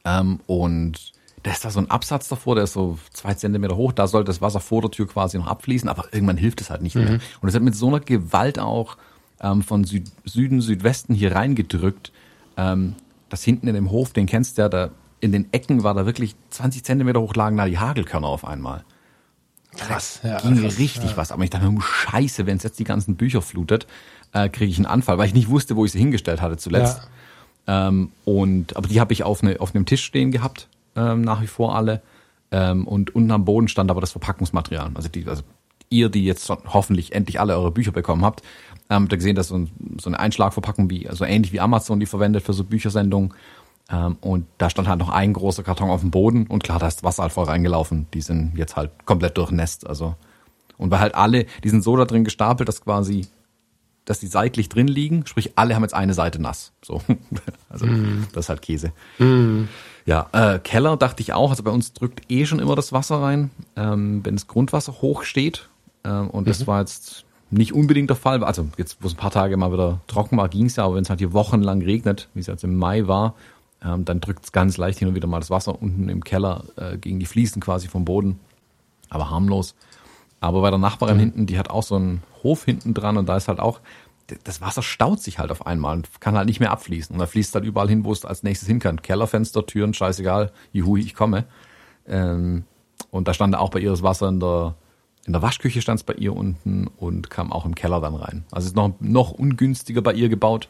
Ähm, 0.06 0.40
und 0.48 1.12
da 1.44 1.52
ist 1.52 1.66
da 1.66 1.72
so 1.72 1.80
ein 1.80 1.90
Absatz 1.90 2.30
davor, 2.30 2.56
der 2.56 2.64
ist 2.64 2.74
so 2.74 2.98
zwei 3.12 3.34
Zentimeter 3.34 3.76
hoch. 3.76 3.92
Da 3.92 4.08
sollte 4.08 4.28
das 4.28 4.40
Wasser 4.40 4.62
vor 4.62 4.82
der 4.82 4.92
Tür 4.92 5.08
quasi 5.10 5.38
noch 5.38 5.48
abfließen, 5.48 5.90
aber 5.90 6.06
irgendwann 6.14 6.38
hilft 6.38 6.62
es 6.62 6.70
halt 6.70 6.82
nicht 6.82 6.96
mehr. 6.96 7.20
Und 7.42 7.50
es 7.50 7.56
hat 7.56 7.64
mit 7.64 7.76
so 7.76 7.88
einer 7.88 8.00
Gewalt 8.00 8.60
auch 8.60 8.96
ähm, 9.42 9.62
von 9.62 9.84
Süd 9.84 10.10
Süden, 10.24 10.62
Südwesten 10.62 11.14
hier 11.14 11.36
reingedrückt, 11.36 12.13
ähm, 12.58 12.96
dass 13.30 13.44
hinten 13.44 13.68
in 13.68 13.76
dem 13.76 13.92
Hof, 13.92 14.14
den 14.14 14.26
kennst 14.26 14.58
du 14.58 14.64
ja, 14.64 14.70
da 14.70 14.90
in 15.20 15.32
den 15.32 15.52
Ecken 15.54 15.84
war 15.84 15.94
da 15.94 16.06
wirklich 16.06 16.36
20 16.50 16.84
Zentimeter 16.84 17.22
hoch 17.22 17.34
lagen 17.36 17.56
da 17.56 17.66
die 17.66 17.80
Hagelkörner 17.80 18.28
auf 18.28 18.46
einmal. 18.46 18.84
Krass. 19.78 20.20
Ja, 20.24 20.40
Ging 20.42 20.62
krass, 20.62 20.78
richtig 20.78 21.12
ja. 21.12 21.18
was. 21.18 21.32
Aber 21.32 21.44
ich 21.44 21.50
dachte 21.50 21.70
mir, 21.70 21.82
scheiße, 21.82 22.46
wenn 22.46 22.58
es 22.58 22.64
jetzt 22.64 22.78
die 22.78 22.84
ganzen 22.84 23.16
Bücher 23.16 23.42
flutet, 23.42 23.88
äh, 24.34 24.50
kriege 24.50 24.70
ich 24.70 24.78
einen 24.78 24.86
Anfall, 24.86 25.18
weil 25.18 25.28
ich 25.28 25.34
nicht 25.34 25.50
wusste, 25.50 25.76
wo 25.76 25.86
ich 25.86 25.92
sie 25.92 26.00
hingestellt 26.00 26.42
hatte 26.42 26.58
zuletzt. 26.58 27.08
Ähm, 27.68 28.12
und 28.26 28.76
aber 28.76 28.88
die 28.88 29.00
habe 29.00 29.14
ich 29.14 29.24
auf, 29.24 29.42
ne, 29.44 29.56
auf 29.60 29.74
einem 29.74 29.86
Tisch 29.86 30.04
stehen 30.04 30.32
gehabt, 30.32 30.68
ähm, 30.96 31.22
nach 31.22 31.42
wie 31.42 31.48
vor 31.48 31.76
alle. 31.76 32.02
Ähm, 32.52 32.86
und 32.86 33.16
unten 33.16 33.32
am 33.32 33.46
Boden 33.46 33.68
stand 33.68 33.90
aber 33.90 34.02
das 34.02 34.12
Verpackungsmaterial. 34.12 34.92
Also, 34.94 35.10
die, 35.10 35.26
also 35.28 35.44
ihr, 35.90 36.10
die 36.10 36.26
jetzt 36.26 36.50
hoffentlich 36.50 37.14
endlich 37.14 37.40
alle 37.40 37.56
eure 37.56 37.72
Bücher 37.72 37.92
bekommen 37.92 38.26
habt, 38.26 38.44
ähm, 38.96 39.08
ihr 39.10 39.18
gesehen, 39.18 39.36
dass 39.36 39.50
so, 39.50 39.56
ein, 39.56 39.72
so 40.00 40.10
eine 40.10 40.20
Einschlagverpackung 40.20 40.90
wie, 40.90 41.08
also 41.10 41.26
ähnlich 41.26 41.52
wie 41.54 41.60
Amazon 41.60 42.00
die 42.00 42.06
verwendet 42.06 42.44
für 42.44 42.54
so 42.54 42.64
Büchersendungen. 42.64 43.34
Ähm, 43.90 44.18
und 44.22 44.46
da 44.58 44.70
stand 44.70 44.88
halt 44.88 45.00
noch 45.00 45.10
ein 45.10 45.34
großer 45.34 45.64
Karton 45.64 45.90
auf 45.90 46.02
dem 46.02 46.12
Boden 46.12 46.48
und 46.48 46.64
klar, 46.64 46.80
da 46.80 46.88
ist 46.88 47.04
Wasser 47.04 47.24
halt 47.24 47.34
voll 47.34 47.46
reingelaufen. 47.46 48.08
Die 48.14 48.22
sind 48.22 48.54
jetzt 48.56 48.76
halt 48.76 48.92
komplett 49.06 49.38
durchnässt. 49.38 49.88
Also 49.88 50.16
und 50.78 50.92
weil 50.92 51.00
halt 51.00 51.16
alle, 51.16 51.46
die 51.64 51.70
sind 51.70 51.84
so 51.84 51.96
da 51.98 52.06
drin 52.06 52.24
gestapelt, 52.24 52.68
dass 52.68 52.82
quasi, 52.82 53.28
dass 54.06 54.20
die 54.20 54.28
seitlich 54.28 54.70
drin 54.70 54.88
liegen, 54.88 55.26
sprich 55.26 55.54
alle 55.56 55.76
haben 55.76 55.84
jetzt 55.84 55.94
eine 55.94 56.14
Seite 56.14 56.42
nass. 56.42 56.74
So, 56.84 57.02
also 57.70 57.86
das 58.34 58.46
ist 58.46 58.50
halt 58.50 58.62
Käse. 58.62 58.92
Ja, 60.06 60.28
äh, 60.34 60.60
Keller 60.60 60.98
dachte 60.98 61.22
ich 61.22 61.34
auch. 61.34 61.52
Also 61.52 61.64
bei 61.64 61.72
uns 61.72 61.94
drückt 61.94 62.30
eh 62.32 62.46
schon 62.46 62.60
immer 62.60 62.76
das 62.76 62.92
Wasser 62.92 63.22
rein, 63.22 63.52
ähm, 63.76 64.26
wenn 64.26 64.36
das 64.36 64.48
Grundwasser 64.48 65.02
hoch 65.02 65.24
steht. 65.24 65.70
Ähm, 66.04 66.30
und 66.30 66.48
das 66.48 66.68
war 66.68 66.82
jetzt 66.82 67.26
nicht 67.54 67.74
unbedingt 67.74 68.10
der 68.10 68.18
Fall. 68.18 68.44
Also 68.44 68.68
jetzt, 68.78 68.98
wo 69.02 69.08
es 69.08 69.14
ein 69.14 69.18
paar 69.18 69.32
Tage 69.32 69.58
mal 69.58 69.72
wieder 69.72 70.02
trocken 70.08 70.38
war, 70.38 70.50
ging's 70.50 70.76
ja. 70.76 70.86
Aber 70.86 70.96
wenn 70.96 71.04
es 71.04 71.10
halt 71.10 71.20
hier 71.20 71.34
wochenlang 71.34 71.82
regnet, 71.82 72.30
wie 72.34 72.40
es 72.40 72.48
jetzt 72.48 72.64
im 72.64 72.78
Mai 72.78 73.08
war, 73.08 73.36
ähm, 73.84 74.06
dann 74.06 74.22
drückt 74.22 74.46
es 74.46 74.52
ganz 74.52 74.78
leicht 74.78 75.00
hin 75.00 75.08
und 75.08 75.16
wieder 75.16 75.28
mal 75.28 75.40
das 75.40 75.50
Wasser 75.50 75.82
unten 75.82 76.10
im 76.10 76.24
Keller 76.24 76.64
äh, 76.78 76.98
gegen 76.98 77.20
die 77.20 77.26
Fliesen 77.26 77.62
quasi 77.62 77.88
vom 77.88 78.06
Boden. 78.06 78.40
Aber 79.10 79.30
harmlos. 79.30 79.76
Aber 80.40 80.62
bei 80.62 80.70
der 80.70 80.80
Nachbarin 80.80 81.20
hinten, 81.20 81.46
die 81.46 81.58
hat 81.58 81.70
auch 81.70 81.84
so 81.84 81.96
einen 81.96 82.24
Hof 82.44 82.66
hinten 82.66 82.94
dran 82.94 83.18
und 83.18 83.28
da 83.28 83.38
ist 83.38 83.48
halt 83.48 83.60
auch, 83.60 83.80
das 84.44 84.62
Wasser 84.62 84.82
staut 84.82 85.22
sich 85.22 85.40
halt 85.40 85.52
auf 85.52 85.68
einmal 85.68 85.98
und 85.98 86.22
kann 86.22 86.36
halt 86.36 86.48
nicht 86.48 86.60
mehr 86.60 86.72
abfließen. 86.72 87.14
Und 87.14 87.20
da 87.20 87.26
fließt 87.26 87.54
halt 87.56 87.66
überall 87.66 87.90
hin, 87.90 88.04
wo 88.04 88.12
es 88.12 88.26
als 88.26 88.44
nächstes 88.44 88.68
hin 88.68 88.80
kann. 88.80 89.02
Kellerfenster, 89.02 89.66
Türen, 89.66 89.94
scheißegal, 89.94 90.52
juhu, 90.72 90.98
ich 90.98 91.14
komme. 91.14 91.46
Ähm, 92.08 92.64
und 93.12 93.28
da 93.28 93.34
stand 93.34 93.56
auch 93.56 93.70
bei 93.70 93.80
ihr 93.80 93.92
das 93.92 94.04
Wasser 94.04 94.30
in 94.30 94.40
der, 94.40 94.76
in 95.26 95.34
der 95.34 95.42
Waschküche 95.42 95.82
stand 95.82 96.00
es 96.00 96.04
bei 96.04 96.14
ihr 96.14 96.36
unten 96.36 96.88
und 96.98 97.30
kam 97.30 97.52
auch 97.52 97.66
im 97.66 97.76
Keller 97.76 98.02
dann 98.02 98.16
rein. 98.16 98.44
Also 98.52 98.66
es 98.66 98.72
ist 98.72 98.76
noch, 98.76 98.94
noch 99.00 99.32
ungünstiger 99.32 100.02
bei 100.02 100.14
ihr 100.14 100.30
gebaut. 100.30 100.68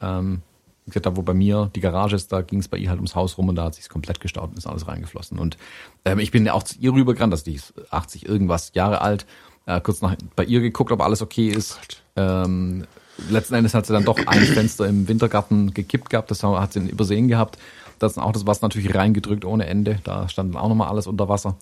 Ähm, 0.00 0.42
wie 0.84 0.90
gesagt, 0.90 1.06
da 1.06 1.16
wo 1.16 1.22
bei 1.22 1.34
mir 1.34 1.70
die 1.74 1.80
Garage 1.80 2.16
ist, 2.16 2.32
da 2.32 2.40
ging 2.42 2.60
es 2.60 2.68
bei 2.68 2.78
ihr 2.78 2.88
halt 2.88 2.98
ums 2.98 3.14
Haus 3.14 3.36
rum 3.38 3.48
und 3.48 3.56
da 3.56 3.64
hat 3.64 3.74
sich's 3.74 3.88
komplett 3.88 4.20
gestaut 4.20 4.50
und 4.50 4.58
ist 4.58 4.66
alles 4.66 4.88
reingeflossen. 4.88 5.38
Und 5.38 5.56
ähm, 6.04 6.18
ich 6.18 6.30
bin 6.30 6.46
ja 6.46 6.54
auch 6.54 6.62
zu 6.62 6.78
ihr 6.78 6.92
rübergerannt, 6.92 7.32
also 7.32 7.44
die 7.44 7.54
ist 7.54 7.74
80 7.90 8.26
irgendwas 8.26 8.72
Jahre 8.74 9.00
alt, 9.00 9.26
äh, 9.66 9.80
kurz 9.80 10.00
nach 10.00 10.16
bei 10.36 10.44
ihr 10.44 10.60
geguckt, 10.60 10.92
ob 10.92 11.02
alles 11.02 11.20
okay 11.20 11.48
ist. 11.48 11.78
Ähm, 12.16 12.86
letzten 13.28 13.54
Endes 13.54 13.74
hat 13.74 13.86
sie 13.86 13.92
dann 13.92 14.04
doch 14.04 14.18
ein 14.26 14.42
Fenster 14.44 14.86
im 14.86 15.08
Wintergarten 15.08 15.74
gekippt 15.74 16.10
gehabt, 16.10 16.30
das 16.30 16.42
hat 16.42 16.72
sie 16.72 16.80
übersehen 16.88 17.28
gehabt. 17.28 17.58
Da 17.98 18.06
ist 18.06 18.16
dann 18.16 18.24
auch 18.24 18.32
das 18.32 18.46
Wasser 18.46 18.64
natürlich 18.64 18.94
reingedrückt 18.94 19.44
ohne 19.44 19.66
Ende. 19.66 19.98
Da 20.04 20.28
stand 20.28 20.54
dann 20.54 20.62
auch 20.62 20.68
nochmal 20.68 20.88
alles 20.88 21.06
unter 21.06 21.28
Wasser. 21.28 21.56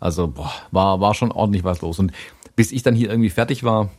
Also 0.00 0.28
boah, 0.28 0.52
war, 0.70 1.00
war 1.00 1.14
schon 1.14 1.32
ordentlich 1.32 1.64
was 1.64 1.80
los. 1.80 1.98
Und 1.98 2.12
bis 2.54 2.72
ich 2.72 2.82
dann 2.82 2.94
hier 2.94 3.10
irgendwie 3.10 3.30
fertig 3.30 3.64
war, 3.64 3.90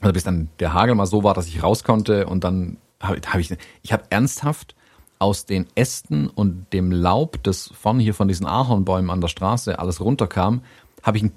also 0.00 0.12
bis 0.12 0.24
dann 0.24 0.48
der 0.60 0.72
Hagel 0.72 0.94
mal 0.94 1.06
so 1.06 1.24
war, 1.24 1.34
dass 1.34 1.48
ich 1.48 1.62
raus 1.62 1.84
konnte 1.84 2.26
und 2.26 2.44
dann 2.44 2.78
habe 3.00 3.20
hab 3.26 3.40
ich, 3.40 3.54
ich 3.82 3.92
habe 3.92 4.04
ernsthaft 4.10 4.74
aus 5.18 5.46
den 5.46 5.66
Ästen 5.74 6.28
und 6.28 6.72
dem 6.72 6.92
Laub, 6.92 7.42
das 7.42 7.70
vorne 7.74 8.02
hier 8.02 8.14
von 8.14 8.28
diesen 8.28 8.46
Ahornbäumen 8.46 9.10
an 9.10 9.20
der 9.20 9.28
Straße 9.28 9.78
alles 9.78 10.00
runterkam, 10.00 10.62
habe 11.02 11.16
ich 11.16 11.24
einen, 11.24 11.32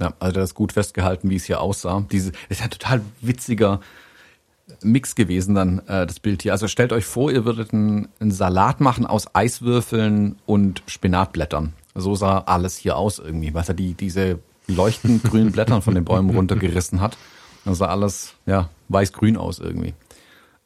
Ja, 0.00 0.14
also 0.18 0.34
das 0.34 0.50
ist 0.50 0.54
gut 0.54 0.72
festgehalten, 0.72 1.30
wie 1.30 1.36
es 1.36 1.44
hier 1.44 1.60
aussah. 1.60 2.04
Diese, 2.10 2.32
das 2.32 2.58
ist 2.58 2.62
ein 2.62 2.70
total 2.70 3.02
witziger 3.20 3.80
Mix 4.82 5.14
gewesen 5.14 5.54
dann, 5.54 5.80
äh, 5.86 6.06
das 6.06 6.20
Bild 6.20 6.42
hier. 6.42 6.52
Also 6.52 6.68
stellt 6.68 6.92
euch 6.92 7.04
vor, 7.04 7.30
ihr 7.30 7.44
würdet 7.44 7.72
einen, 7.72 8.08
einen 8.20 8.30
Salat 8.30 8.80
machen 8.80 9.06
aus 9.06 9.34
Eiswürfeln 9.34 10.36
und 10.46 10.82
Spinatblättern. 10.86 11.72
So 11.94 12.14
sah 12.14 12.38
alles 12.38 12.76
hier 12.76 12.96
aus 12.96 13.18
irgendwie, 13.18 13.52
weil 13.54 13.64
er 13.66 13.74
die, 13.74 13.94
diese 13.94 14.38
leuchtend 14.66 15.24
grünen 15.24 15.52
Blättern 15.52 15.82
von 15.82 15.94
den 15.94 16.04
Bäumen 16.04 16.30
runtergerissen 16.30 17.00
hat. 17.00 17.18
Das 17.64 17.78
sah 17.78 17.86
alles, 17.86 18.34
ja, 18.46 18.70
weiß-grün 18.88 19.36
aus 19.36 19.58
irgendwie. 19.58 19.94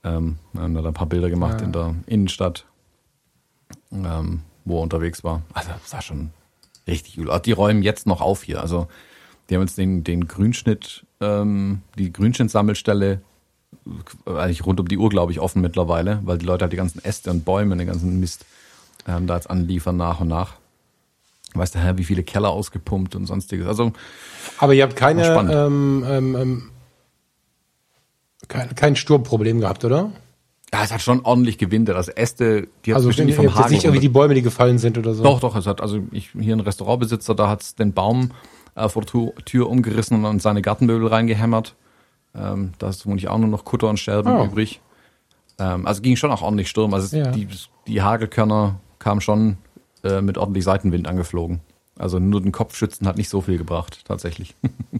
Ähm, 0.04 0.38
haben 0.56 0.74
da 0.74 0.84
ein 0.84 0.94
paar 0.94 1.08
Bilder 1.08 1.30
gemacht 1.30 1.60
in 1.60 1.72
der 1.72 1.94
Innenstadt, 2.06 2.64
ähm, 3.92 4.42
wo 4.64 4.78
er 4.78 4.82
unterwegs 4.82 5.24
war. 5.24 5.42
Also 5.52 5.70
das 5.70 5.90
sah 5.90 6.00
schon 6.00 6.30
richtig 6.86 7.16
gut 7.16 7.28
aus. 7.28 7.42
Die 7.42 7.52
räumen 7.52 7.82
jetzt 7.82 8.06
noch 8.06 8.20
auf 8.20 8.44
hier. 8.44 8.60
Also 8.60 8.88
die 9.48 9.54
haben 9.54 9.62
jetzt 9.62 9.78
den, 9.78 10.04
den 10.04 10.28
Grünschnitt, 10.28 11.04
ähm, 11.20 11.82
die 11.98 12.12
Grünschnittsammelstelle 12.12 13.20
eigentlich 14.26 14.64
rund 14.66 14.80
um 14.80 14.88
die 14.88 14.98
Uhr, 14.98 15.08
glaube 15.08 15.32
ich, 15.32 15.40
offen 15.40 15.62
mittlerweile, 15.62 16.20
weil 16.24 16.38
die 16.38 16.46
Leute 16.46 16.62
halt 16.64 16.72
die 16.72 16.76
ganzen 16.76 17.04
Äste 17.04 17.30
und 17.30 17.44
Bäume, 17.44 17.76
den 17.76 17.86
ganzen 17.86 18.18
Mist 18.20 18.44
ähm, 19.06 19.26
da 19.26 19.36
jetzt 19.36 19.48
anliefern 19.48 19.96
nach 19.96 20.20
und 20.20 20.28
nach. 20.28 20.54
Weißt 21.54 21.74
du, 21.74 21.98
wie 21.98 22.04
viele 22.04 22.22
Keller 22.22 22.50
ausgepumpt 22.50 23.14
und 23.14 23.26
sonstiges. 23.26 23.66
Also 23.66 23.92
Aber 24.58 24.74
ihr 24.74 24.82
habt 24.82 24.96
keine, 24.96 25.24
ähm, 25.26 26.04
ähm, 26.06 26.36
ähm, 26.36 26.70
kein, 28.48 28.74
kein 28.74 28.96
Sturmproblem 28.96 29.60
gehabt, 29.60 29.84
oder? 29.84 30.10
ja, 30.72 30.82
es 30.82 30.92
hat 30.92 31.00
schon 31.00 31.24
ordentlich 31.24 31.58
gewindet. 31.58 31.96
Also 31.96 32.12
Äste, 32.12 32.68
die 32.84 32.90
hat 32.92 32.96
Also 32.96 33.08
bestimmt 33.08 33.28
nicht 33.28 33.36
vom 33.36 33.46
nicht 33.46 33.56
irgendwie 33.56 33.86
runter- 33.86 34.00
die 34.00 34.08
Bäume, 34.08 34.34
die 34.34 34.42
gefallen 34.42 34.78
sind 34.78 34.98
oder 34.98 35.14
so. 35.14 35.22
Doch, 35.22 35.40
doch, 35.40 35.56
es 35.56 35.66
hat, 35.66 35.80
also 35.80 36.00
ich, 36.10 36.30
hier 36.38 36.54
ein 36.54 36.60
Restaurantbesitzer, 36.60 37.34
da 37.34 37.48
hat's 37.48 37.76
den 37.76 37.92
Baum 37.94 38.32
äh, 38.74 38.88
vor 38.88 39.02
der 39.02 39.10
Tür, 39.10 39.32
Tür 39.44 39.70
umgerissen 39.70 40.24
und 40.24 40.42
seine 40.42 40.60
Gartenmöbel 40.62 41.06
reingehämmert. 41.06 41.74
Ähm, 42.36 42.72
da 42.78 42.88
ist 42.88 43.02
vermutlich 43.02 43.28
auch 43.28 43.38
nur 43.38 43.48
noch 43.48 43.64
Kutter 43.64 43.88
und 43.88 43.98
Scherben 43.98 44.32
Oh. 44.36 44.44
übrig. 44.44 44.80
Ähm, 45.58 45.86
also 45.86 46.02
ging 46.02 46.16
schon 46.16 46.30
auch 46.30 46.42
ordentlich 46.42 46.68
Sturm. 46.68 46.92
Also 46.94 47.16
Ja. 47.16 47.30
die, 47.30 47.48
die 47.86 48.02
Hagelkörner 48.02 48.78
kamen 48.98 49.20
schon 49.20 49.58
äh, 50.04 50.20
mit 50.20 50.38
ordentlich 50.38 50.64
Seitenwind 50.64 51.08
angeflogen. 51.08 51.60
Also 51.98 52.18
nur 52.18 52.42
den 52.42 52.52
Kopfschützen 52.52 53.06
hat 53.06 53.16
nicht 53.16 53.30
so 53.30 53.40
viel 53.40 53.56
gebracht, 53.56 54.02
tatsächlich. 54.06 54.54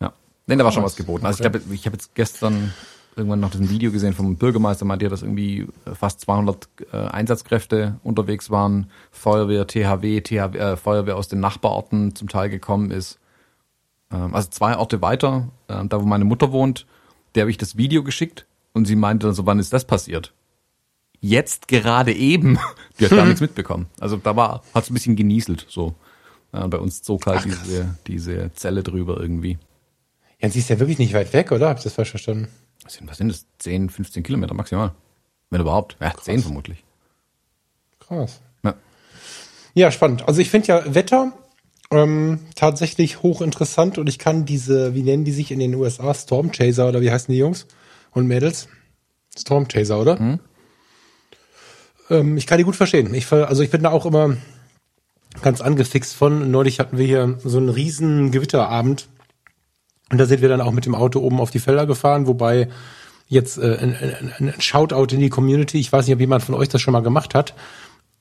ja. 0.00 0.12
Nee, 0.46 0.56
da 0.56 0.64
war 0.64 0.72
schon 0.72 0.84
was 0.84 0.96
geboten. 0.96 1.26
Also 1.26 1.44
ich 1.44 1.50
glaube, 1.50 1.74
ich 1.74 1.86
habe 1.86 1.96
jetzt 1.96 2.14
gestern 2.14 2.72
irgendwann 3.16 3.40
noch 3.40 3.54
ein 3.54 3.70
Video 3.70 3.92
gesehen 3.92 4.12
vom 4.12 4.36
Bürgermeister, 4.36 4.84
meinte 4.84 5.04
ja, 5.04 5.08
dass 5.10 5.22
irgendwie 5.22 5.68
fast 5.92 6.20
200 6.22 6.68
äh, 6.92 6.96
Einsatzkräfte 6.96 7.96
unterwegs 8.02 8.50
waren, 8.50 8.90
Feuerwehr, 9.12 9.66
THW, 9.66 10.20
THW 10.20 10.58
äh, 10.58 10.76
Feuerwehr 10.76 11.16
aus 11.16 11.28
den 11.28 11.40
Nachbarorten 11.40 12.16
zum 12.16 12.28
Teil 12.28 12.48
gekommen 12.50 12.90
ist. 12.90 13.18
Ähm, 14.12 14.34
also 14.34 14.48
zwei 14.50 14.76
Orte 14.76 15.02
weiter, 15.02 15.48
äh, 15.68 15.84
da 15.86 16.00
wo 16.00 16.04
meine 16.04 16.24
Mutter 16.24 16.52
wohnt, 16.52 16.86
der 17.34 17.42
habe 17.42 17.50
ich 17.50 17.58
das 17.58 17.76
Video 17.76 18.02
geschickt 18.02 18.46
und 18.72 18.86
sie 18.86 18.96
meinte 18.96 19.26
dann 19.26 19.34
so, 19.34 19.46
wann 19.46 19.58
ist 19.58 19.72
das 19.72 19.84
passiert? 19.84 20.32
Jetzt 21.20 21.68
gerade 21.68 22.12
eben. 22.12 22.58
Die 22.98 23.04
hat 23.04 23.12
gar 23.12 23.24
nichts 23.24 23.40
mitbekommen. 23.42 23.86
Also 23.98 24.16
da 24.16 24.36
war, 24.36 24.62
hat 24.74 24.84
es 24.84 24.90
ein 24.90 24.94
bisschen 24.94 25.16
genieselt, 25.16 25.66
so. 25.68 25.94
Äh, 26.52 26.68
bei 26.68 26.78
uns 26.78 27.02
zog 27.02 27.26
halt 27.26 27.44
diese, 27.44 27.96
diese 28.06 28.52
Zelle 28.54 28.82
drüber 28.82 29.18
irgendwie. 29.18 29.58
Ja, 30.40 30.50
sie 30.50 30.58
ist 30.58 30.68
ja 30.68 30.78
wirklich 30.78 30.98
nicht 30.98 31.14
weit 31.14 31.32
weg, 31.32 31.52
oder? 31.52 31.70
Hab 31.70 31.78
ich 31.78 31.84
das 31.84 31.94
falsch 31.94 32.10
verstanden? 32.10 32.48
Was 32.84 32.94
sind, 32.94 33.08
was 33.10 33.16
sind 33.16 33.28
das? 33.28 33.46
10, 33.58 33.88
15 33.88 34.22
Kilometer 34.22 34.54
maximal. 34.54 34.92
Wenn 35.50 35.60
überhaupt. 35.60 35.96
Ja, 36.00 36.12
10 36.14 36.40
vermutlich. 36.42 36.84
Krass. 37.98 38.40
Ja. 38.62 38.74
Ja, 39.74 39.90
spannend. 39.90 40.28
Also 40.28 40.40
ich 40.40 40.50
finde 40.50 40.68
ja 40.68 40.94
Wetter 40.94 41.32
ähm, 41.94 42.40
tatsächlich 42.54 43.22
hochinteressant 43.22 43.98
und 43.98 44.08
ich 44.08 44.18
kann 44.18 44.44
diese, 44.44 44.94
wie 44.94 45.02
nennen 45.02 45.24
die 45.24 45.32
sich 45.32 45.50
in 45.50 45.58
den 45.58 45.74
USA, 45.74 46.12
Stormchaser 46.12 46.88
oder 46.88 47.00
wie 47.00 47.10
heißen 47.10 47.32
die 47.32 47.38
Jungs 47.38 47.66
und 48.12 48.26
Mädels? 48.26 48.68
Stormchaser, 49.36 50.00
oder? 50.00 50.20
Ähm, 52.10 52.36
ich 52.36 52.46
kann 52.46 52.58
die 52.58 52.64
gut 52.64 52.76
verstehen. 52.76 53.14
Ich, 53.14 53.30
also 53.32 53.62
ich 53.62 53.70
bin 53.70 53.82
da 53.82 53.90
auch 53.90 54.06
immer 54.06 54.36
ganz 55.42 55.60
angefixt 55.60 56.14
von. 56.14 56.50
Neulich 56.50 56.80
hatten 56.80 56.98
wir 56.98 57.06
hier 57.06 57.38
so 57.42 57.58
einen 57.58 57.68
riesen 57.68 58.30
Gewitterabend 58.30 59.08
und 60.10 60.18
da 60.18 60.26
sind 60.26 60.42
wir 60.42 60.48
dann 60.48 60.60
auch 60.60 60.72
mit 60.72 60.86
dem 60.86 60.94
Auto 60.94 61.20
oben 61.20 61.40
auf 61.40 61.50
die 61.50 61.58
Felder 61.58 61.86
gefahren, 61.86 62.26
wobei 62.26 62.68
jetzt 63.26 63.58
äh, 63.58 63.76
ein, 63.80 63.96
ein, 63.96 64.32
ein 64.38 64.60
Shoutout 64.60 65.14
in 65.14 65.20
die 65.20 65.30
Community. 65.30 65.78
Ich 65.78 65.92
weiß 65.92 66.06
nicht, 66.06 66.14
ob 66.14 66.20
jemand 66.20 66.42
von 66.44 66.54
euch 66.54 66.68
das 66.68 66.80
schon 66.80 66.92
mal 66.92 67.02
gemacht 67.02 67.34
hat. 67.34 67.54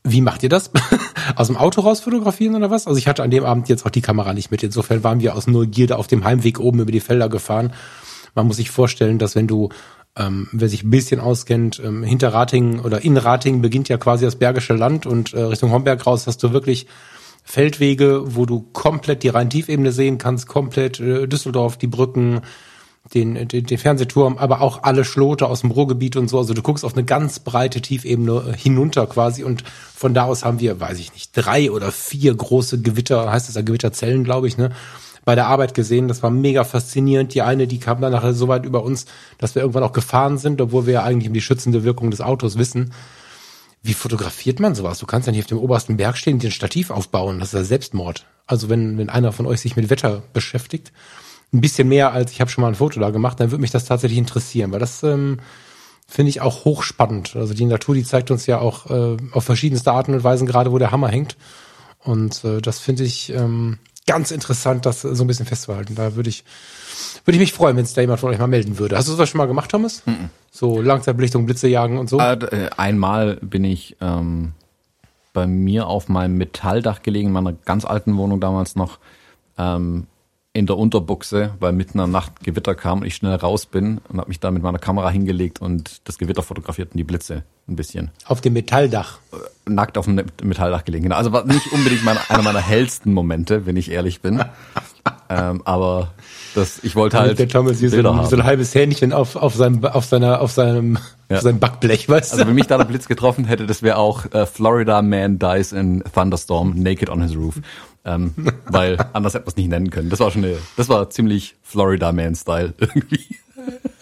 Wie 0.03 0.21
macht 0.21 0.43
ihr 0.43 0.49
das? 0.49 0.69
aus 1.35 1.47
dem 1.47 1.57
Auto 1.57 1.81
raus 1.81 2.01
fotografieren 2.01 2.55
oder 2.55 2.69
was? 2.69 2.87
Also 2.87 2.97
ich 2.97 3.07
hatte 3.07 3.23
an 3.23 3.31
dem 3.31 3.45
Abend 3.45 3.69
jetzt 3.69 3.85
auch 3.85 3.89
die 3.89 4.01
Kamera 4.01 4.33
nicht 4.33 4.51
mit. 4.51 4.61
Insofern 4.61 5.03
waren 5.03 5.21
wir 5.21 5.35
aus 5.35 5.47
Neugierde 5.47 5.97
auf 5.97 6.07
dem 6.07 6.25
Heimweg 6.25 6.59
oben 6.59 6.79
über 6.79 6.91
die 6.91 6.99
Felder 6.99 7.29
gefahren. 7.29 7.73
Man 8.35 8.47
muss 8.47 8.57
sich 8.57 8.69
vorstellen, 8.69 9.17
dass 9.17 9.35
wenn 9.35 9.47
du, 9.47 9.69
ähm, 10.17 10.49
wer 10.51 10.67
sich 10.67 10.83
ein 10.83 10.89
bisschen 10.89 11.21
auskennt, 11.21 11.81
ähm, 11.83 12.03
hinter 12.03 12.33
Ratingen 12.33 12.79
oder 12.81 13.03
in 13.03 13.15
Ratingen 13.15 13.61
beginnt 13.61 13.87
ja 13.87 13.97
quasi 13.97 14.25
das 14.25 14.35
Bergische 14.35 14.73
Land 14.73 15.05
und 15.05 15.33
äh, 15.33 15.41
Richtung 15.41 15.71
Homberg 15.71 16.05
raus 16.05 16.27
hast 16.27 16.43
du 16.43 16.51
wirklich 16.51 16.87
Feldwege, 17.45 18.23
wo 18.35 18.45
du 18.45 18.61
komplett 18.73 19.23
die 19.23 19.29
Rhein-Tiefebene 19.29 19.91
sehen 19.91 20.17
kannst, 20.17 20.47
komplett 20.47 20.99
äh, 20.99 21.27
Düsseldorf, 21.27 21.77
die 21.77 21.87
Brücken, 21.87 22.41
den, 23.13 23.47
den, 23.47 23.65
den 23.65 23.77
Fernsehturm, 23.77 24.37
aber 24.37 24.61
auch 24.61 24.83
alle 24.83 25.03
Schlote 25.03 25.47
aus 25.47 25.61
dem 25.61 25.71
Ruhrgebiet 25.71 26.15
und 26.15 26.29
so. 26.29 26.37
Also 26.37 26.53
du 26.53 26.61
guckst 26.61 26.85
auf 26.85 26.93
eine 26.93 27.03
ganz 27.03 27.39
breite 27.39 27.81
Tiefebene 27.81 28.53
äh, 28.53 28.57
hinunter 28.57 29.07
quasi 29.07 29.43
und 29.43 29.63
von 29.95 30.13
da 30.13 30.23
aus 30.23 30.45
haben 30.45 30.59
wir, 30.59 30.79
weiß 30.79 30.99
ich 30.99 31.13
nicht, 31.13 31.31
drei 31.33 31.69
oder 31.71 31.91
vier 31.91 32.33
große 32.33 32.81
Gewitter, 32.81 33.31
heißt 33.31 33.49
es 33.49 33.55
ja 33.55 33.61
Gewitterzellen, 33.61 34.23
glaube 34.23 34.47
ich, 34.47 34.57
ne? 34.57 34.71
Bei 35.25 35.35
der 35.35 35.47
Arbeit 35.47 35.73
gesehen, 35.73 36.09
das 36.09 36.21
war 36.21 36.29
mega 36.29 36.65
faszinierend. 36.65 37.33
Die 37.33 37.41
eine, 37.41 37.65
die 37.65 37.79
kam 37.79 38.01
dann 38.01 38.11
nachher 38.11 38.33
so 38.33 38.49
weit 38.49 38.65
über 38.65 38.83
uns, 38.83 39.05
dass 39.37 39.55
wir 39.55 39.61
irgendwann 39.61 39.83
auch 39.83 39.93
gefahren 39.93 40.37
sind, 40.37 40.59
obwohl 40.59 40.85
wir 40.85 40.95
ja 40.95 41.03
eigentlich 41.03 41.29
um 41.29 41.33
die 41.33 41.39
schützende 41.39 41.85
Wirkung 41.85 42.11
des 42.11 42.19
Autos 42.19 42.57
wissen. 42.57 42.91
Wie 43.81 43.93
fotografiert 43.93 44.59
man 44.59 44.75
sowas? 44.75 44.99
Du 44.99 45.05
kannst 45.05 45.27
ja 45.27 45.31
nicht 45.31 45.43
auf 45.43 45.47
dem 45.47 45.59
obersten 45.59 45.95
Berg 45.95 46.17
stehen 46.17 46.33
und 46.33 46.43
dir 46.43 46.51
Stativ 46.51 46.89
aufbauen. 46.89 47.39
Das 47.39 47.49
ist 47.49 47.53
ja 47.53 47.63
Selbstmord. 47.63 48.25
Also 48.47 48.67
wenn, 48.67 48.97
wenn 48.97 49.09
einer 49.09 49.31
von 49.31 49.45
euch 49.45 49.61
sich 49.61 49.77
mit 49.77 49.89
Wetter 49.89 50.23
beschäftigt, 50.33 50.91
ein 51.53 51.61
bisschen 51.61 51.87
mehr 51.87 52.11
als 52.11 52.31
ich 52.31 52.41
habe 52.41 52.49
schon 52.49 52.63
mal 52.63 52.69
ein 52.69 52.75
Foto 52.75 52.99
da 52.99 53.11
gemacht, 53.11 53.39
dann 53.39 53.51
würde 53.51 53.61
mich 53.61 53.71
das 53.71 53.85
tatsächlich 53.85 54.17
interessieren, 54.17 54.71
weil 54.71 54.79
das 54.79 55.03
ähm, 55.03 55.39
finde 56.07 56.29
ich 56.29 56.41
auch 56.41 56.65
hochspannend. 56.65 57.35
Also 57.35 57.53
die 57.53 57.65
Natur, 57.65 57.95
die 57.95 58.03
zeigt 58.03 58.31
uns 58.31 58.45
ja 58.47 58.59
auch 58.59 58.89
äh, 58.89 59.17
auf 59.31 59.43
verschiedenste 59.43 59.91
Arten 59.91 60.13
und 60.13 60.23
Weisen 60.23 60.47
gerade, 60.47 60.71
wo 60.71 60.77
der 60.77 60.91
Hammer 60.91 61.09
hängt. 61.09 61.37
Und 62.03 62.43
äh, 62.43 62.59
das 62.59 62.79
finde 62.79 63.03
ich 63.03 63.31
ähm, 63.33 63.77
ganz 64.05 64.31
interessant, 64.31 64.85
das 64.85 65.01
so 65.01 65.23
ein 65.23 65.27
bisschen 65.27 65.45
festzuhalten. 65.45 65.95
Da 65.95 66.15
würde 66.15 66.29
ich, 66.29 66.43
würde 67.23 67.35
ich 67.37 67.41
mich 67.41 67.53
freuen, 67.53 67.77
wenn 67.77 67.85
es 67.85 67.93
da 67.93 68.01
jemand 68.01 68.19
von 68.19 68.29
euch 68.31 68.39
mal 68.39 68.47
melden 68.47 68.77
würde. 68.79 68.97
Hast 68.97 69.07
du 69.07 69.13
sowas 69.13 69.29
schon 69.29 69.37
mal 69.37 69.45
gemacht, 69.45 69.71
Thomas? 69.71 70.03
So 70.51 70.81
Langzeitbelichtung, 70.81 71.45
Blitze 71.45 71.67
jagen 71.67 71.97
und 71.97 72.09
so? 72.09 72.17
D- 72.17 72.45
äh, 72.47 72.69
einmal 72.75 73.37
bin 73.37 73.63
ich 73.63 73.95
ähm, 74.01 74.51
bei 75.31 75.47
mir 75.47 75.87
auf 75.87 76.09
meinem 76.09 76.37
Metalldach 76.37 77.01
gelegen, 77.01 77.27
in 77.27 77.33
meiner 77.33 77.53
ganz 77.53 77.85
alten 77.85 78.17
Wohnung 78.17 78.39
damals 78.41 78.75
noch, 78.75 78.99
ähm, 79.57 80.07
in 80.55 80.67
der 80.67 80.77
Unterbuchse, 80.77 81.55
weil 81.59 81.73
mitten 81.73 81.93
in 81.93 81.97
der 81.97 82.07
Nacht 82.07 82.43
Gewitter 82.43 82.75
kam 82.75 83.01
und 83.01 83.07
ich 83.07 83.15
schnell 83.15 83.35
raus 83.35 83.65
bin 83.65 83.99
und 84.07 84.19
habe 84.19 84.29
mich 84.29 84.39
da 84.39 84.51
mit 84.51 84.61
meiner 84.61 84.77
Kamera 84.77 85.09
hingelegt 85.09 85.59
und 85.59 86.07
das 86.07 86.19
Gewitter 86.19 86.43
fotografiert 86.43 86.91
und 86.91 86.97
die 86.97 87.03
Blitze 87.03 87.43
ein 87.67 87.75
bisschen. 87.75 88.11
Auf 88.25 88.41
dem 88.41 88.53
Metalldach. 88.53 89.17
Nackt 89.65 89.97
auf 89.97 90.05
dem 90.05 90.21
Metalldach 90.43 90.85
gelegen. 90.85 91.05
Genau. 91.05 91.15
Also 91.15 91.31
war 91.31 91.45
nicht 91.45 91.71
unbedingt 91.71 92.03
meine, 92.03 92.19
einer 92.29 92.43
meiner 92.43 92.61
hellsten 92.61 93.13
Momente, 93.13 93.65
wenn 93.65 93.77
ich 93.77 93.89
ehrlich 93.89 94.21
bin. 94.21 94.43
Ähm, 95.35 95.61
aber 95.65 96.13
das, 96.55 96.79
ich 96.83 96.95
wollte 96.95 97.17
halt 97.17 97.39
der 97.39 97.47
Thomas 97.47 97.79
hier 97.79 97.89
so 97.89 97.97
ein, 97.97 98.25
so 98.25 98.35
ein 98.35 98.43
halbes 98.43 98.75
Hähnchen 98.75 99.11
auf, 99.13 99.35
auf 99.35 99.55
seinem, 99.55 99.83
auf 99.85 100.05
seiner, 100.05 100.39
auf 100.41 100.51
seinem, 100.51 100.97
Ja. 101.29 101.37
auf 101.37 101.41
seinem 101.43 101.59
Backblech, 101.59 102.07
weißt 102.07 102.31
du? 102.33 102.37
Also 102.37 102.47
wenn 102.47 102.55
mich 102.55 102.67
da 102.67 102.77
der 102.77 102.85
Blitz 102.85 103.07
getroffen 103.07 103.45
hätte, 103.45 103.65
das 103.65 103.81
wäre 103.81 103.97
auch 103.97 104.31
äh, 104.33 104.45
Florida 104.45 105.01
Man 105.01 105.39
dies 105.39 105.71
in 105.71 106.03
Thunderstorm 106.13 106.75
naked 106.75 107.09
on 107.09 107.21
his 107.21 107.35
roof. 107.35 107.55
Ähm, 108.05 108.33
weil 108.67 108.97
anders 109.13 109.33
hätte 109.33 109.45
man 109.45 109.49
es 109.51 109.55
nicht 109.55 109.69
nennen 109.69 109.89
können. 109.89 110.09
Das 110.09 110.19
war 110.19 110.29
schon 110.29 110.43
eine, 110.43 110.57
das 110.77 110.89
war 110.89 111.09
ziemlich 111.09 111.55
Florida 111.63 112.11
Man 112.11 112.35
Style 112.35 112.73
irgendwie. 112.77 113.37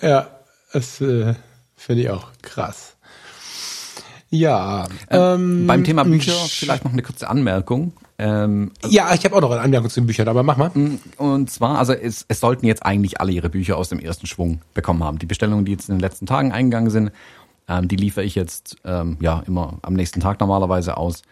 Ja, 0.02 0.28
das 0.74 1.00
äh, 1.02 1.36
finde 1.76 2.02
ich 2.02 2.10
auch 2.10 2.28
krass. 2.42 2.96
Ja, 4.30 4.88
ähm, 5.10 5.68
Beim 5.68 5.84
Thema 5.84 6.04
Bücher 6.06 6.34
vielleicht 6.34 6.86
noch 6.86 6.94
eine 6.94 7.02
kurze 7.02 7.30
Anmerkung. 7.30 7.94
Ähm, 8.24 8.72
ja, 8.88 9.16
ich 9.16 9.26
habe 9.26 9.36
auch 9.36 9.42
noch 9.42 9.50
eine 9.50 9.62
Anmerkung 9.62 9.90
zu 9.90 10.00
den 10.00 10.06
Büchern, 10.06 10.28
aber 10.28 10.44
mach 10.44 10.56
mal. 10.56 10.70
Und 11.18 11.50
zwar, 11.50 11.80
also 11.80 11.94
es, 11.94 12.24
es 12.28 12.40
sollten 12.40 12.68
jetzt 12.68 12.86
eigentlich 12.86 13.20
alle 13.20 13.32
ihre 13.32 13.50
Bücher 13.50 13.78
aus 13.78 13.90
dem 13.90 13.98
ersten 13.98 14.28
Schwung 14.28 14.62
bekommen 14.76 15.04
haben. 15.04 15.18
Die 15.18 15.26
Bestellungen, 15.26 15.66
die 15.66 15.72
jetzt 15.72 15.90
in 15.90 15.96
den 15.96 16.02
letzten 16.02 16.28
Tagen 16.28 16.52
eingegangen 16.52 16.92
sind, 16.92 17.12
ähm, 17.68 17.88
die 17.88 17.96
liefere 17.96 18.24
ich 18.24 18.36
jetzt 18.36 18.76
ähm, 18.86 19.18
ja 19.22 19.42
immer 19.48 19.80
am 19.82 19.96
nächsten 19.96 20.20
Tag 20.20 20.40
normalerweise 20.40 20.98
aus. 20.98 21.24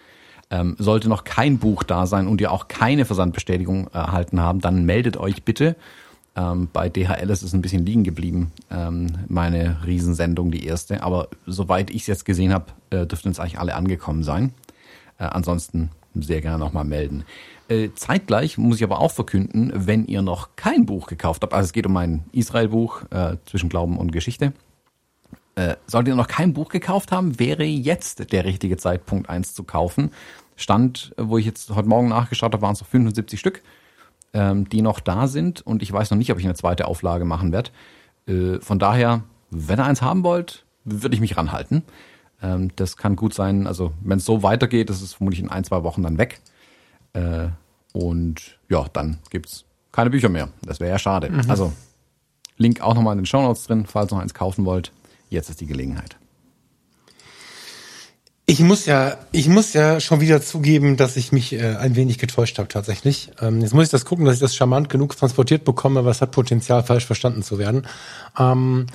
Ähm, 0.50 0.78
sollte 0.80 1.10
noch 1.10 1.26
kein 1.26 1.60
Buch 1.60 1.84
da 1.84 2.08
sein 2.08 2.28
und 2.28 2.42
ihr 2.42 2.52
auch 2.52 2.68
keine 2.68 3.06
Versandbestätigung 3.06 3.90
erhalten 3.90 4.42
haben, 4.42 4.60
dann 4.60 4.84
meldet 4.84 5.16
euch 5.16 5.44
bitte 5.44 5.76
Ähm, 6.36 6.70
bei 6.74 6.90
DHL 6.90 7.30
ist 7.30 7.44
es 7.44 7.54
ein 7.54 7.62
bisschen 7.62 7.86
liegen 7.86 8.04
geblieben, 8.04 8.52
ähm, 8.72 9.12
meine 9.28 9.78
Riesensendung, 9.86 10.50
die 10.52 10.66
erste. 10.66 11.04
Aber 11.04 11.28
soweit 11.46 11.92
ich 11.92 12.02
es 12.02 12.08
jetzt 12.08 12.26
gesehen 12.26 12.54
habe, 12.54 12.66
äh, 12.90 13.06
dürften 13.06 13.30
es 13.30 13.40
eigentlich 13.40 13.60
alle 13.60 13.76
angekommen 13.76 14.24
sein. 14.24 14.54
Äh, 15.20 15.26
ansonsten 15.26 15.90
sehr 16.16 16.42
gerne 16.42 16.58
nochmal 16.58 16.86
melden. 16.86 17.24
Äh, 17.68 17.90
zeitgleich 17.94 18.58
muss 18.58 18.78
ich 18.78 18.84
aber 18.84 19.00
auch 19.00 19.12
verkünden, 19.12 19.72
wenn 19.76 20.06
ihr 20.06 20.22
noch 20.22 20.56
kein 20.56 20.86
Buch 20.86 21.08
gekauft 21.08 21.44
habt, 21.44 21.54
also 21.54 21.66
es 21.66 21.74
geht 21.74 21.86
um 21.86 21.94
mein 21.94 22.24
Israel-Buch 22.32 23.04
äh, 23.12 23.38
zwischen 23.46 23.70
Glauben 23.70 23.98
und 23.98 24.12
Geschichte, 24.12 24.54
äh, 25.56 25.76
solltet 25.86 26.14
ihr 26.14 26.16
noch 26.16 26.28
kein 26.28 26.54
Buch 26.54 26.70
gekauft 26.70 27.12
haben, 27.12 27.40
wäre 27.40 27.64
jetzt 27.64 28.32
der 28.32 28.46
richtige 28.46 28.78
Zeitpunkt, 28.78 29.30
eins 29.30 29.54
zu 29.54 29.64
kaufen. 29.64 30.12
Stand, 30.56 31.14
wo 31.18 31.38
ich 31.38 31.46
jetzt 31.46 31.70
heute 31.70 31.88
Morgen 31.88 32.10
nachgeschaut 32.10 32.54
habe, 32.54 32.62
waren 32.62 32.74
es 32.74 32.82
noch 32.82 32.88
75 32.88 33.40
Stück, 33.40 33.62
ähm, 34.34 34.68
die 34.70 34.82
noch 34.82 35.00
da 35.00 35.28
sind 35.28 35.62
und 35.62 35.84
ich 35.84 35.92
weiß 35.92 36.12
noch 36.12 36.18
nicht, 36.18 36.32
ob 36.32 36.40
ich 36.40 36.46
eine 36.46 36.56
zweite 36.56 36.88
Auflage 36.88 37.26
machen 37.26 37.52
werde. 37.52 37.72
Äh, 38.28 38.60
von 38.62 38.80
daher, 38.80 39.24
wenn 39.52 39.80
ihr 39.80 39.86
eins 39.86 40.02
haben 40.02 40.24
wollt, 40.24 40.66
würde 40.86 41.14
ich 41.16 41.22
mich 41.22 41.38
ranhalten. 41.38 41.84
Ähm, 42.42 42.70
das 42.76 42.98
kann 42.98 43.16
gut 43.16 43.34
sein, 43.34 43.68
also 43.68 43.92
wenn 44.02 44.20
es 44.20 44.26
so 44.26 44.44
weitergeht, 44.44 44.90
ist 44.90 45.14
vermutlich 45.14 45.42
in 45.42 45.50
ein, 45.50 45.64
zwei 45.64 45.84
Wochen 45.84 46.04
dann 46.04 46.18
weg. 46.18 46.40
Äh, 47.14 47.48
und 47.94 48.60
ja, 48.70 48.86
dann 48.94 49.20
gibt's 49.30 49.66
keine 49.92 50.10
Bücher 50.10 50.30
mehr. 50.30 50.50
Das 50.62 50.80
wäre 50.80 50.92
ja 50.92 51.00
schade. 51.00 51.30
Mhm. 51.30 51.50
Also 51.50 51.74
Link 52.58 52.82
auch 52.82 52.94
nochmal 52.94 53.14
in 53.14 53.20
den 53.20 53.26
Show 53.26 53.42
Notes 53.42 53.64
drin, 53.64 53.86
falls 53.88 54.12
ihr 54.12 54.16
noch 54.16 54.22
eins 54.22 54.34
kaufen 54.34 54.66
wollt. 54.66 54.92
Jetzt 55.30 55.50
ist 55.50 55.62
die 55.62 55.66
Gelegenheit. 55.66 56.18
Ich 58.46 58.62
muss 58.62 58.88
ja, 58.88 59.18
ich 59.32 59.48
muss 59.48 59.74
ja 59.74 60.00
schon 60.00 60.22
wieder 60.22 60.42
zugeben, 60.42 60.98
dass 60.98 61.18
ich 61.18 61.32
mich 61.32 61.54
äh, 61.54 61.76
ein 61.76 61.96
wenig 61.96 62.18
getäuscht 62.18 62.58
habe 62.58 62.68
tatsächlich. 62.68 63.30
Ähm, 63.40 63.62
jetzt 63.62 63.76
muss 63.76 63.84
ich 63.86 63.90
das 63.92 64.06
gucken, 64.06 64.26
dass 64.26 64.34
ich 64.36 64.40
das 64.40 64.56
charmant 64.56 64.90
genug 64.90 65.16
transportiert 65.16 65.66
bekomme, 65.66 66.00
aber 66.00 66.10
es 66.10 66.20
hat 66.20 66.32
Potenzial, 66.32 66.84
falsch 66.84 67.06
verstanden 67.06 67.44
zu 67.44 67.60
werden. 67.60 67.86
Ähm, 68.40 68.88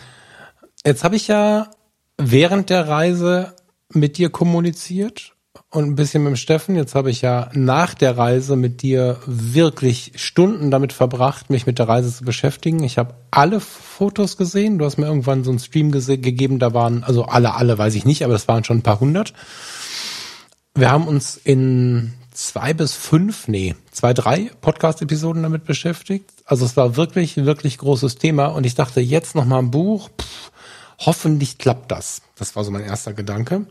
jetzt 0.84 1.04
habe 1.04 1.14
ich 1.14 1.28
ja 1.28 1.70
während 2.18 2.70
der 2.70 2.88
Reise 2.88 3.54
mit 3.92 4.18
dir 4.18 4.30
kommuniziert 4.30 5.34
und 5.70 5.84
ein 5.84 5.94
bisschen 5.94 6.22
mit 6.22 6.32
dem 6.32 6.36
Steffen. 6.36 6.76
Jetzt 6.76 6.94
habe 6.94 7.10
ich 7.10 7.22
ja 7.22 7.50
nach 7.52 7.94
der 7.94 8.16
Reise 8.16 8.56
mit 8.56 8.82
dir 8.82 9.18
wirklich 9.26 10.12
Stunden 10.16 10.70
damit 10.70 10.92
verbracht, 10.92 11.50
mich 11.50 11.66
mit 11.66 11.78
der 11.78 11.88
Reise 11.88 12.12
zu 12.12 12.24
beschäftigen. 12.24 12.82
Ich 12.84 12.98
habe 12.98 13.14
alle 13.30 13.60
Fotos 13.60 14.36
gesehen. 14.36 14.78
Du 14.78 14.84
hast 14.84 14.98
mir 14.98 15.06
irgendwann 15.06 15.44
so 15.44 15.50
einen 15.50 15.58
Stream 15.58 15.90
gegeben, 15.90 16.58
da 16.58 16.74
waren, 16.74 17.04
also 17.04 17.24
alle, 17.24 17.54
alle 17.54 17.76
weiß 17.76 17.94
ich 17.94 18.04
nicht, 18.04 18.24
aber 18.24 18.32
das 18.32 18.48
waren 18.48 18.64
schon 18.64 18.78
ein 18.78 18.82
paar 18.82 19.00
hundert. 19.00 19.32
Wir 20.74 20.90
haben 20.90 21.06
uns 21.06 21.36
in 21.36 22.12
zwei 22.32 22.74
bis 22.74 22.94
fünf, 22.94 23.46
nee, 23.46 23.76
zwei, 23.92 24.12
drei 24.12 24.50
Podcast-Episoden 24.60 25.42
damit 25.44 25.64
beschäftigt. 25.64 26.30
Also 26.44 26.64
es 26.64 26.76
war 26.76 26.96
wirklich, 26.96 27.36
wirklich 27.36 27.78
großes 27.78 28.16
Thema 28.16 28.46
und 28.46 28.66
ich 28.66 28.74
dachte, 28.74 29.00
jetzt 29.00 29.36
noch 29.36 29.44
mal 29.44 29.60
ein 29.60 29.70
Buch, 29.70 30.10
pff, 30.20 30.50
hoffentlich 31.06 31.58
klappt 31.58 31.90
das. 31.90 32.22
Das 32.36 32.56
war 32.56 32.64
so 32.64 32.70
mein 32.70 32.84
erster 32.84 33.12
Gedanke. 33.12 33.66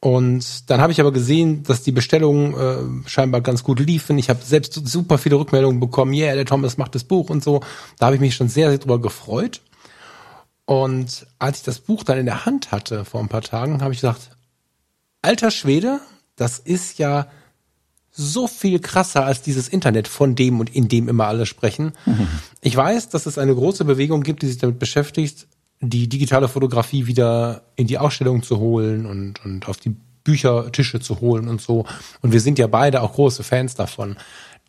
Und 0.00 0.68
dann 0.68 0.80
habe 0.80 0.90
ich 0.90 1.00
aber 1.00 1.12
gesehen, 1.12 1.62
dass 1.62 1.82
die 1.82 1.92
Bestellungen 1.92 2.54
äh, 3.04 3.08
scheinbar 3.08 3.40
ganz 3.40 3.62
gut 3.62 3.78
liefen. 3.78 4.18
Ich 4.18 4.30
habe 4.30 4.40
selbst 4.42 4.74
super 4.88 5.16
viele 5.16 5.36
Rückmeldungen 5.36 5.78
bekommen. 5.78 6.12
Yeah, 6.12 6.34
der 6.34 6.44
Thomas 6.44 6.76
macht 6.76 6.96
das 6.96 7.04
Buch 7.04 7.30
und 7.30 7.44
so. 7.44 7.60
Da 7.98 8.06
habe 8.06 8.16
ich 8.16 8.20
mich 8.20 8.34
schon 8.34 8.48
sehr, 8.48 8.68
sehr 8.70 8.78
drüber 8.78 9.00
gefreut. 9.00 9.60
Und 10.64 11.26
als 11.38 11.58
ich 11.58 11.62
das 11.64 11.78
Buch 11.78 12.02
dann 12.02 12.18
in 12.18 12.26
der 12.26 12.46
Hand 12.46 12.72
hatte 12.72 13.04
vor 13.04 13.20
ein 13.20 13.28
paar 13.28 13.42
Tagen, 13.42 13.80
habe 13.80 13.92
ich 13.92 14.00
gesagt, 14.00 14.30
alter 15.22 15.52
Schwede, 15.52 16.00
das 16.34 16.58
ist 16.58 16.98
ja 16.98 17.28
so 18.10 18.48
viel 18.48 18.78
krasser 18.78 19.24
als 19.24 19.42
dieses 19.42 19.68
Internet, 19.68 20.08
von 20.08 20.34
dem 20.34 20.60
und 20.60 20.74
in 20.74 20.88
dem 20.88 21.08
immer 21.08 21.26
alle 21.26 21.46
sprechen. 21.46 21.92
Mhm. 22.04 22.28
Ich 22.60 22.76
weiß, 22.76 23.08
dass 23.08 23.26
es 23.26 23.38
eine 23.38 23.54
große 23.54 23.84
Bewegung 23.84 24.22
gibt, 24.22 24.42
die 24.42 24.48
sich 24.48 24.58
damit 24.58 24.78
beschäftigt, 24.78 25.46
die 25.82 26.08
digitale 26.08 26.48
Fotografie 26.48 27.06
wieder 27.06 27.62
in 27.74 27.88
die 27.88 27.98
Ausstellung 27.98 28.42
zu 28.42 28.58
holen 28.58 29.04
und, 29.04 29.44
und 29.44 29.68
auf 29.68 29.76
die 29.76 29.94
Büchertische 30.24 31.00
zu 31.00 31.20
holen 31.20 31.48
und 31.48 31.60
so. 31.60 31.84
Und 32.20 32.32
wir 32.32 32.40
sind 32.40 32.58
ja 32.58 32.68
beide 32.68 33.02
auch 33.02 33.14
große 33.14 33.42
Fans 33.42 33.74
davon. 33.74 34.16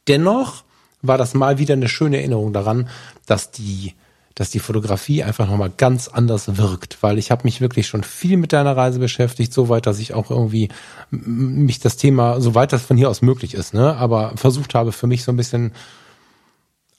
Dennoch 0.07 0.63
war 1.03 1.19
das 1.19 1.35
mal 1.35 1.59
wieder 1.59 1.73
eine 1.73 1.87
schöne 1.87 2.17
Erinnerung 2.17 2.51
daran, 2.51 2.89
dass 3.27 3.51
die 3.51 3.93
dass 4.35 4.49
die 4.49 4.59
Fotografie 4.59 5.23
einfach 5.23 5.47
nochmal 5.47 5.71
ganz 5.77 6.07
anders 6.07 6.57
wirkt, 6.57 7.03
weil 7.03 7.19
ich 7.19 7.29
habe 7.29 7.43
mich 7.43 7.61
wirklich 7.61 7.85
schon 7.85 8.03
viel 8.03 8.37
mit 8.37 8.51
deiner 8.51 8.75
Reise 8.75 8.97
beschäftigt, 8.97 9.53
so 9.53 9.69
weit, 9.69 9.85
dass 9.85 9.99
ich 9.99 10.15
auch 10.15 10.31
irgendwie 10.31 10.69
mich 11.11 11.79
das 11.79 11.97
Thema, 11.97 12.41
so 12.41 12.55
weit 12.55 12.73
das 12.73 12.81
von 12.81 12.97
hier 12.97 13.11
aus 13.11 13.21
möglich 13.21 13.53
ist, 13.53 13.75
ne, 13.75 13.95
aber 13.95 14.33
versucht 14.35 14.73
habe 14.73 14.91
für 14.91 15.05
mich 15.05 15.23
so 15.23 15.31
ein 15.31 15.37
bisschen 15.37 15.73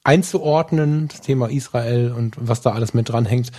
einzuordnen, 0.05 1.09
das 1.09 1.23
Thema 1.23 1.51
Israel 1.51 2.13
und 2.13 2.37
was 2.39 2.61
da 2.61 2.73
alles 2.73 2.95
mit 2.95 3.09
dranhängt. 3.09 3.51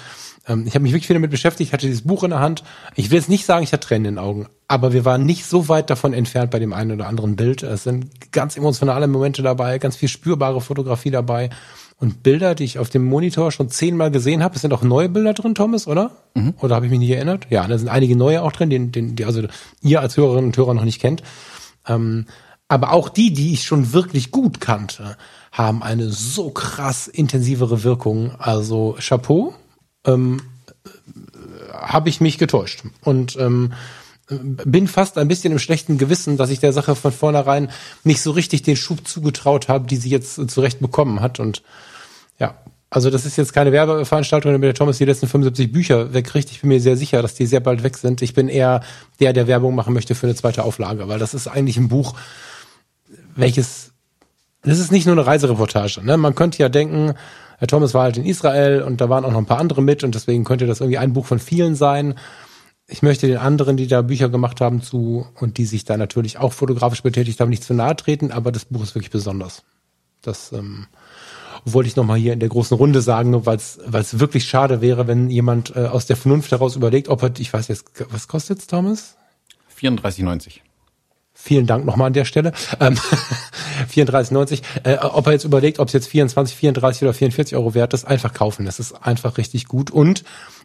Ähm, 0.47 0.65
ich 0.67 0.75
habe 0.75 0.83
mich 0.83 0.91
wirklich 0.91 1.07
viel 1.07 1.15
damit 1.15 1.31
beschäftigt, 1.31 1.73
hatte 1.73 1.87
dieses 1.87 2.03
Buch 2.03 2.23
in 2.23 2.31
der 2.31 2.39
Hand. 2.39 2.63
Ich 2.95 3.09
will 3.09 3.17
jetzt 3.17 3.29
nicht 3.29 3.45
sagen, 3.45 3.63
ich 3.63 3.73
hatte 3.73 3.87
Tränen 3.87 4.05
in 4.05 4.15
den 4.15 4.23
Augen, 4.23 4.47
aber 4.67 4.93
wir 4.93 5.05
waren 5.05 5.25
nicht 5.25 5.45
so 5.45 5.67
weit 5.67 5.89
davon 5.89 6.13
entfernt 6.13 6.51
bei 6.51 6.59
dem 6.59 6.73
einen 6.73 6.91
oder 6.91 7.07
anderen 7.07 7.35
Bild. 7.35 7.63
Es 7.63 7.83
sind 7.83 8.31
ganz 8.31 8.57
emotionale 8.57 9.07
Momente 9.07 9.41
dabei, 9.41 9.79
ganz 9.79 9.95
viel 9.95 10.09
spürbare 10.09 10.61
Fotografie 10.61 11.11
dabei 11.11 11.49
und 11.97 12.23
Bilder, 12.23 12.55
die 12.55 12.65
ich 12.65 12.79
auf 12.79 12.89
dem 12.89 13.05
Monitor 13.05 13.51
schon 13.51 13.69
zehnmal 13.69 14.11
gesehen 14.11 14.43
habe. 14.43 14.55
Es 14.55 14.61
sind 14.61 14.73
auch 14.73 14.83
neue 14.83 15.09
Bilder 15.09 15.33
drin, 15.33 15.55
Thomas, 15.55 15.87
oder? 15.87 16.11
Mhm. 16.33 16.53
Oder 16.59 16.75
habe 16.75 16.85
ich 16.85 16.91
mich 16.91 16.99
nicht 16.99 17.11
erinnert? 17.11 17.47
Ja, 17.49 17.65
da 17.67 17.77
sind 17.77 17.87
einige 17.87 18.15
neue 18.17 18.43
auch 18.43 18.51
drin, 18.51 18.69
den, 18.69 18.91
den, 18.91 19.15
die 19.15 19.25
also 19.25 19.43
ihr 19.81 20.01
als 20.01 20.17
Hörerinnen 20.17 20.45
und 20.45 20.57
Hörer 20.57 20.73
noch 20.73 20.83
nicht 20.83 20.99
kennt. 20.99 21.23
Ähm, 21.87 22.25
aber 22.67 22.91
auch 22.91 23.09
die, 23.09 23.31
die 23.31 23.53
ich 23.53 23.63
schon 23.63 23.93
wirklich 23.93 24.31
gut 24.31 24.59
kannte, 24.59 25.17
haben 25.51 25.83
eine 25.83 26.09
so 26.09 26.49
krass 26.49 27.07
intensivere 27.07 27.83
Wirkung. 27.83 28.31
Also 28.39 28.97
Chapeau 28.99 29.53
ähm, 30.05 30.41
habe 31.71 32.09
ich 32.09 32.21
mich 32.21 32.37
getäuscht. 32.37 32.83
Und 33.01 33.35
ähm, 33.37 33.73
bin 34.27 34.87
fast 34.87 35.17
ein 35.17 35.27
bisschen 35.27 35.51
im 35.51 35.59
schlechten 35.59 35.97
Gewissen, 35.97 36.37
dass 36.37 36.49
ich 36.49 36.59
der 36.59 36.73
Sache 36.73 36.95
von 36.95 37.11
vornherein 37.11 37.69
nicht 38.03 38.21
so 38.21 38.31
richtig 38.31 38.63
den 38.63 38.75
Schub 38.75 39.07
zugetraut 39.07 39.67
habe, 39.67 39.87
die 39.87 39.97
sie 39.97 40.09
jetzt 40.09 40.49
zurecht 40.49 40.79
bekommen 40.79 41.21
hat. 41.21 41.39
Und 41.39 41.61
ja, 42.39 42.55
also 42.89 43.09
das 43.09 43.25
ist 43.25 43.35
jetzt 43.35 43.53
keine 43.53 43.71
Werbeveranstaltung, 43.71 44.51
damit 44.51 44.67
der 44.67 44.73
Thomas 44.73 44.97
die 44.97 45.05
letzten 45.05 45.27
75 45.27 45.71
Bücher 45.71 46.13
wegkriegt. 46.13 46.49
Ich 46.49 46.61
bin 46.61 46.69
mir 46.69 46.79
sehr 46.79 46.97
sicher, 46.97 47.21
dass 47.21 47.35
die 47.35 47.45
sehr 47.45 47.59
bald 47.59 47.83
weg 47.83 47.97
sind. 47.97 48.21
Ich 48.21 48.33
bin 48.33 48.49
eher 48.49 48.81
der, 49.19 49.33
der 49.33 49.47
Werbung 49.47 49.75
machen 49.75 49.93
möchte 49.93 50.15
für 50.15 50.27
eine 50.27 50.35
zweite 50.35 50.63
Auflage, 50.63 51.07
weil 51.07 51.19
das 51.19 51.33
ist 51.33 51.47
eigentlich 51.47 51.77
ein 51.77 51.89
Buch, 51.89 52.15
welches, 53.35 53.91
das 54.63 54.79
ist 54.79 54.91
nicht 54.91 55.05
nur 55.05 55.13
eine 55.13 55.25
Reisereportage. 55.25 56.03
Ne? 56.03 56.17
Man 56.17 56.33
könnte 56.33 56.57
ja 56.59 56.69
denken, 56.69 57.13
Herr 57.57 57.67
Thomas 57.67 57.93
war 57.93 58.03
halt 58.03 58.17
in 58.17 58.25
Israel 58.25 58.81
und 58.81 59.01
da 59.01 59.09
waren 59.09 59.25
auch 59.25 59.31
noch 59.31 59.37
ein 59.37 59.45
paar 59.45 59.59
andere 59.59 59.81
mit 59.81 60.03
und 60.03 60.15
deswegen 60.15 60.43
könnte 60.43 60.65
das 60.65 60.81
irgendwie 60.81 60.97
ein 60.97 61.13
Buch 61.13 61.25
von 61.25 61.39
vielen 61.39 61.75
sein. 61.75 62.15
Ich 62.87 63.01
möchte 63.01 63.27
den 63.27 63.37
anderen, 63.37 63.77
die 63.77 63.87
da 63.87 64.01
Bücher 64.01 64.29
gemacht 64.29 64.61
haben 64.61 64.81
zu 64.81 65.25
und 65.39 65.57
die 65.57 65.65
sich 65.65 65.85
da 65.85 65.97
natürlich 65.97 66.37
auch 66.37 66.53
fotografisch 66.53 67.01
betätigt 67.01 67.39
haben, 67.39 67.49
nicht 67.49 67.63
zu 67.63 67.73
nahe 67.73 67.95
treten, 67.95 68.31
aber 68.31 68.51
das 68.51 68.65
Buch 68.65 68.83
ist 68.83 68.93
wirklich 68.93 69.11
besonders. 69.11 69.63
Das 70.21 70.51
ähm, 70.51 70.87
wollte 71.63 71.87
ich 71.87 71.95
nochmal 71.95 72.17
hier 72.17 72.33
in 72.33 72.39
der 72.39 72.49
großen 72.49 72.77
Runde 72.77 73.01
sagen, 73.01 73.45
weil 73.45 73.57
es 73.57 74.19
wirklich 74.19 74.45
schade 74.45 74.81
wäre, 74.81 75.07
wenn 75.07 75.29
jemand 75.29 75.75
äh, 75.75 75.85
aus 75.85 76.05
der 76.05 76.15
Vernunft 76.15 76.51
heraus 76.51 76.75
überlegt, 76.75 77.09
ob 77.09 77.23
er, 77.23 77.31
ich 77.37 77.51
weiß 77.51 77.67
jetzt, 77.69 77.85
was 78.09 78.27
kostet's, 78.27 78.67
Thomas? 78.67 79.15
34,90. 79.79 80.59
Vielen 81.37 81.67
Dank 81.67 81.85
nochmal 81.85 82.07
an 82.07 82.13
der 82.13 82.25
Stelle. 82.25 82.53
Ähm, 82.79 82.97
34,90. 83.93 84.61
Äh, 84.83 84.97
ob 84.99 85.27
er 85.27 85.33
jetzt 85.33 85.43
überlegt, 85.43 85.79
ob 85.79 85.89
es 85.89 85.93
jetzt 85.93 86.07
24, 86.07 86.55
34 86.55 87.03
oder 87.03 87.13
44 87.13 87.57
Euro 87.57 87.75
wert 87.75 87.93
ist, 87.93 88.05
einfach 88.05 88.33
kaufen. 88.33 88.65
Das 88.65 88.79
ist 88.79 88.93
einfach 88.93 89.37
richtig 89.37 89.67
gut. 89.67 89.91
Und 89.91 90.23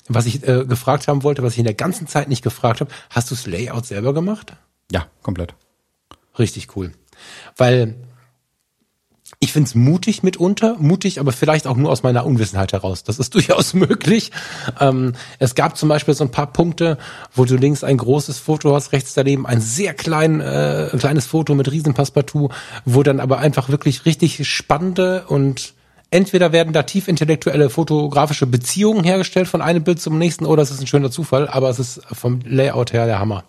was 0.09 0.27
ich 0.27 0.47
äh, 0.47 0.65
gefragt 0.65 1.09
haben 1.09 1.23
wollte, 1.25 1.43
was 1.43 1.55
ich 1.55 1.59
in 1.59 1.65
der 1.65 1.75
ganzen 1.75 2.07
Zeit 2.07 2.29
nicht 2.29 2.43
gefragt 2.43 2.81
habe, 2.81 2.91
hast 3.11 3.31
du 3.31 3.35
das 3.35 3.47
Layout 3.47 3.85
selber 3.85 4.15
gemacht? 4.15 4.55
Ja, 4.91 5.07
komplett. 5.23 5.55
Richtig 6.39 6.77
cool. 6.77 6.93
Weil 7.57 7.97
ich 9.43 9.55
find's 9.55 9.75
mutig 9.75 10.23
mitunter, 10.23 10.77
mutig, 10.79 11.19
aber 11.19 11.33
vielleicht 11.33 11.67
auch 11.67 11.77
nur 11.77 11.91
aus 11.91 12.03
meiner 12.03 12.27
Unwissenheit 12.27 12.75
heraus. 12.75 13.05
Das 13.05 13.19
ist 13.19 13.35
durchaus 13.35 13.73
möglich. 13.73 14.33
Ähm, 14.79 15.15
es 15.39 15.55
gab 15.55 15.79
zum 15.79 15.89
Beispiel 15.89 16.13
so 16.13 16.25
ein 16.25 16.31
paar 16.31 16.53
Punkte, 16.53 16.99
wo 17.35 17.47
du 17.47 17.57
links 17.57 17.83
ein 17.83 17.97
großes 17.97 18.39
Foto 18.39 18.75
hast, 18.75 18.93
rechts 18.93 19.15
daneben 19.15 19.47
ein 19.47 19.63
sehr 19.63 19.95
klein, 19.95 20.43
äh, 20.43 20.91
kleines 20.99 21.27
Foto 21.27 21.55
mit 21.55 21.73
Riesenpassepartout, 21.73 22.51
wo 22.85 23.03
dann 23.03 23.19
aber 23.19 23.39
einfach 23.39 23.71
wirklich 23.71 24.05
richtig 24.05 24.47
spannende 24.47 25.25
und 25.27 25.73
entweder 26.11 26.53
werden 26.53 26.75
da 26.75 26.83
tief 26.83 27.09
intellektuelle 27.09 27.71
fotografische 27.71 28.47
Beziehungen 28.47 29.05
hergestellt 29.05 29.49
von 29.49 29.63
einem 29.63 29.85
Bild 29.85 30.03
zum 30.03 30.19
nächsten 30.19 30.45
oder 30.45 30.63
es 30.63 30.71
ist 30.71 30.83
ein 30.83 30.87
schöner 30.87 31.11
Zufall, 31.11 31.49
aber 31.49 31.71
es 31.71 31.79
ist 31.79 32.03
vom 32.13 32.41
Layout 32.45 32.93
her 32.93 33.07
der 33.07 33.19
Hammer. 33.19 33.45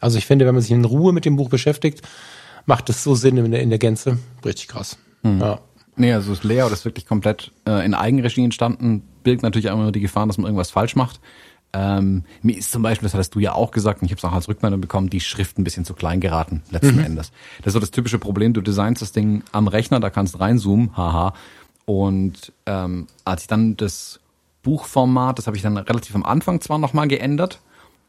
Also 0.00 0.16
ich 0.16 0.24
finde, 0.24 0.46
wenn 0.46 0.54
man 0.54 0.62
sich 0.62 0.70
in 0.70 0.86
Ruhe 0.86 1.12
mit 1.12 1.26
dem 1.26 1.36
Buch 1.36 1.50
beschäftigt, 1.50 2.00
macht 2.64 2.88
es 2.88 3.04
so 3.04 3.14
Sinn 3.14 3.36
in 3.36 3.50
der, 3.50 3.60
in 3.60 3.68
der 3.68 3.78
Gänze. 3.78 4.16
Richtig 4.42 4.68
krass. 4.68 4.96
Mhm. 5.24 5.40
Ja. 5.40 5.58
Nee, 5.96 6.12
also 6.12 6.30
das 6.30 6.44
Layout 6.44 6.72
ist 6.72 6.84
wirklich 6.84 7.06
komplett 7.06 7.52
äh, 7.66 7.84
in 7.84 7.94
Eigenregie 7.94 8.44
entstanden, 8.44 9.02
birgt 9.22 9.42
natürlich 9.42 9.70
auch 9.70 9.74
immer 9.74 9.92
die 9.92 10.00
Gefahr, 10.00 10.26
dass 10.26 10.38
man 10.38 10.46
irgendwas 10.46 10.70
falsch 10.70 10.96
macht. 10.96 11.20
Ähm, 11.72 12.24
mir 12.42 12.56
ist 12.56 12.70
zum 12.70 12.82
Beispiel, 12.82 13.06
das 13.06 13.14
hattest 13.14 13.34
du 13.34 13.40
ja 13.40 13.52
auch 13.52 13.72
gesagt, 13.72 14.00
und 14.00 14.06
ich 14.06 14.12
habe 14.12 14.18
es 14.18 14.24
auch 14.24 14.32
als 14.32 14.48
Rückmeldung 14.48 14.80
bekommen, 14.80 15.10
die 15.10 15.20
Schrift 15.20 15.58
ein 15.58 15.64
bisschen 15.64 15.84
zu 15.84 15.94
klein 15.94 16.20
geraten, 16.20 16.62
letzten 16.70 16.96
mhm. 16.96 17.04
Endes. 17.04 17.32
Das 17.58 17.68
ist 17.68 17.72
so 17.72 17.80
das 17.80 17.90
typische 17.90 18.18
Problem, 18.18 18.52
du 18.52 18.60
designst 18.60 19.02
das 19.02 19.10
Ding 19.10 19.42
am 19.50 19.66
Rechner, 19.66 19.98
da 19.98 20.10
kannst 20.10 20.38
reinzoomen, 20.38 20.96
haha, 20.96 21.34
Und 21.84 22.52
ähm, 22.66 23.08
als 23.24 23.42
ich 23.42 23.48
dann 23.48 23.76
das 23.76 24.20
Buchformat, 24.62 25.38
das 25.38 25.46
habe 25.48 25.56
ich 25.56 25.62
dann 25.62 25.76
relativ 25.76 26.14
am 26.14 26.24
Anfang 26.24 26.60
zwar 26.60 26.78
nochmal 26.78 27.08
geändert, 27.08 27.60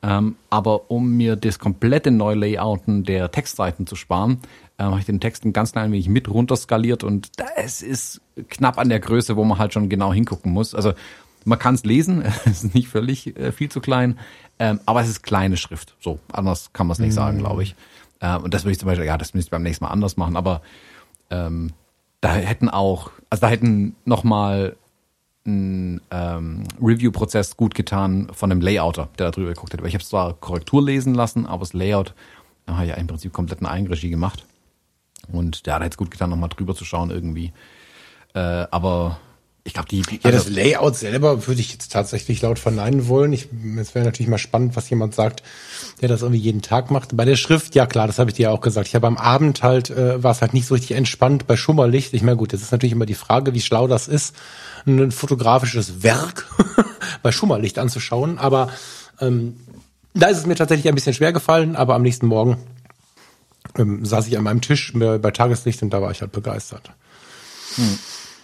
ähm, 0.04 0.36
aber 0.52 0.92
um 0.92 1.18
mir 1.18 1.36
das 1.36 1.58
komplette 1.58 2.12
Neulayouten 2.12 3.04
der 3.04 3.32
Textseiten 3.32 3.88
zu 3.88 3.96
sparen, 3.96 4.40
ähm, 4.78 4.88
habe 4.88 5.00
ich 5.00 5.06
den 5.06 5.20
Text 5.20 5.46
ein 5.46 5.54
ganz 5.54 5.72
klein 5.72 5.92
wenig 5.92 6.10
mit 6.10 6.30
runterskaliert 6.30 7.04
und 7.04 7.32
es 7.56 7.82
ist 7.82 8.22
knapp 8.50 8.78
an 8.78 8.90
der 8.90 9.00
Größe, 9.00 9.36
wo 9.36 9.44
man 9.44 9.58
halt 9.58 9.74
schon 9.74 9.90
genau 9.90 10.14
hingucken 10.14 10.52
muss. 10.52 10.76
Also 10.76 10.94
man 11.46 11.60
kann 11.60 11.76
es 11.76 11.86
lesen, 11.86 12.24
es 12.46 12.64
ist 12.64 12.76
nicht 12.76 12.88
völlig 12.88 13.38
äh, 13.38 13.52
viel 13.52 13.70
zu 13.70 13.80
klein, 13.80 14.20
ähm, 14.60 14.80
aber 14.86 15.02
es 15.02 15.10
ist 15.10 15.24
kleine 15.24 15.58
Schrift. 15.58 15.96
So, 16.00 16.20
anders 16.32 16.72
kann 16.74 16.88
man 16.88 16.94
es 16.94 17.00
nicht 17.00 17.12
mhm. 17.12 17.16
sagen, 17.16 17.38
glaube 17.40 17.64
ich. 17.64 17.76
Äh, 18.20 18.38
und 18.38 18.54
das 18.54 18.64
würde 18.64 18.74
ich 18.74 18.80
zum 18.80 18.88
Beispiel, 18.88 19.06
ja, 19.06 19.18
das 19.18 19.34
müsste 19.34 19.48
ich 19.48 19.52
beim 19.52 19.64
nächsten 19.64 19.86
Mal 19.86 19.92
anders 19.92 20.18
machen, 20.18 20.36
aber 20.36 20.62
ähm, 21.30 21.72
da 22.22 22.34
hätten 22.34 22.70
auch, 22.70 23.12
also 23.30 23.42
da 23.42 23.48
hätten 23.48 23.96
nochmal 24.06 24.76
ein 25.46 26.02
ähm, 26.10 26.64
Review-Prozess 26.82 27.56
gut 27.56 27.76
getan 27.76 28.30
von 28.34 28.52
einem 28.52 28.62
Layouter, 28.62 29.10
der 29.20 29.28
da 29.28 29.32
drüber 29.32 29.50
geguckt 29.50 29.74
hat. 29.74 29.82
Weil 29.82 29.90
ich 29.90 29.94
habe 29.94 30.04
zwar 30.04 30.34
Korrektur 30.34 30.84
lesen 30.84 31.14
lassen, 31.14 31.46
aber 31.46 31.60
das 31.60 31.74
Layout 31.74 32.16
da 32.66 32.74
habe 32.74 32.86
ich 32.86 32.90
ja 32.90 32.96
im 32.96 33.08
Prinzip 33.08 33.32
komplett 33.32 33.60
eine 33.60 33.70
Eigenregie 33.70 34.10
gemacht. 34.10 34.46
Und 35.32 35.66
der 35.66 35.76
hat 35.76 35.84
jetzt 35.84 35.98
gut 35.98 36.12
getan, 36.12 36.30
nochmal 36.30 36.50
drüber 36.50 36.76
zu 36.76 36.86
schauen 36.86 37.12
irgendwie. 37.12 37.54
Äh, 38.34 38.40
aber 38.40 39.20
ich 39.68 39.74
glaube, 39.74 39.90
die. 39.90 40.04
Ja, 40.24 40.30
das 40.30 40.46
also 40.46 40.52
Layout 40.52 40.96
selber 40.96 41.48
würde 41.48 41.60
ich 41.60 41.72
jetzt 41.72 41.92
tatsächlich 41.92 42.40
laut 42.44 42.60
verneinen 42.60 43.08
wollen. 43.08 43.34
Ich, 43.34 43.48
es 43.80 43.96
wäre 43.96 44.06
natürlich 44.06 44.30
mal 44.30 44.38
spannend, 44.38 44.76
was 44.76 44.88
jemand 44.92 45.16
sagt, 45.16 45.42
der 46.02 46.08
das 46.08 46.22
irgendwie 46.22 46.40
jeden 46.40 46.62
Tag 46.62 46.92
macht. 46.92 47.18
Bei 47.18 47.26
der 47.26 47.36
Schrift, 47.36 47.74
ja 47.74 47.88
klar, 47.88 48.06
das 48.06 48.20
habe 48.20 48.30
ich 48.30 48.36
dir 48.36 48.44
ja 48.44 48.50
auch 48.52 48.62
gesagt. 48.62 48.88
Ich 48.88 48.94
habe 48.94 49.08
am 49.08 49.18
Abend 49.18 49.64
halt, 49.64 49.90
äh, 49.90 50.22
war 50.22 50.32
es 50.32 50.42
halt 50.42 50.54
nicht 50.54 50.68
so 50.68 50.76
richtig 50.76 50.92
entspannt 50.92 51.48
bei 51.48 51.58
Schummerlicht. 51.58 52.14
Ich 52.14 52.22
meine, 52.22 52.38
gut, 52.38 52.54
das 52.54 52.62
ist 52.62 52.72
natürlich 52.72 52.94
immer 52.94 53.08
die 53.08 53.16
Frage, 53.16 53.56
wie 53.56 53.62
schlau 53.62 53.88
das 53.88 54.08
ist, 54.08 54.36
ein 54.86 55.12
fotografisches 55.12 56.04
Werk 56.04 56.48
bei 57.24 57.32
Schummerlicht 57.32 57.80
anzuschauen. 57.80 58.38
Aber 58.38 58.70
ähm, 59.20 59.56
da 60.14 60.28
ist 60.28 60.38
es 60.38 60.46
mir 60.46 60.56
tatsächlich 60.56 60.88
ein 60.88 60.96
bisschen 60.96 61.16
schwer 61.16 61.34
gefallen, 61.34 61.76
aber 61.76 61.96
am 61.96 62.04
nächsten 62.04 62.28
Morgen 62.28 62.58
ähm, 63.78 64.06
saß 64.06 64.28
ich 64.28 64.38
an 64.38 64.44
meinem 64.44 64.62
Tisch 64.62 64.94
bei 64.94 65.32
Tageslicht 65.32 65.82
und 65.82 65.92
da 65.92 66.02
war 66.02 66.12
ich 66.12 66.22
halt 66.22 66.32
begeistert. 66.32 66.92
Hm. 67.76 68.00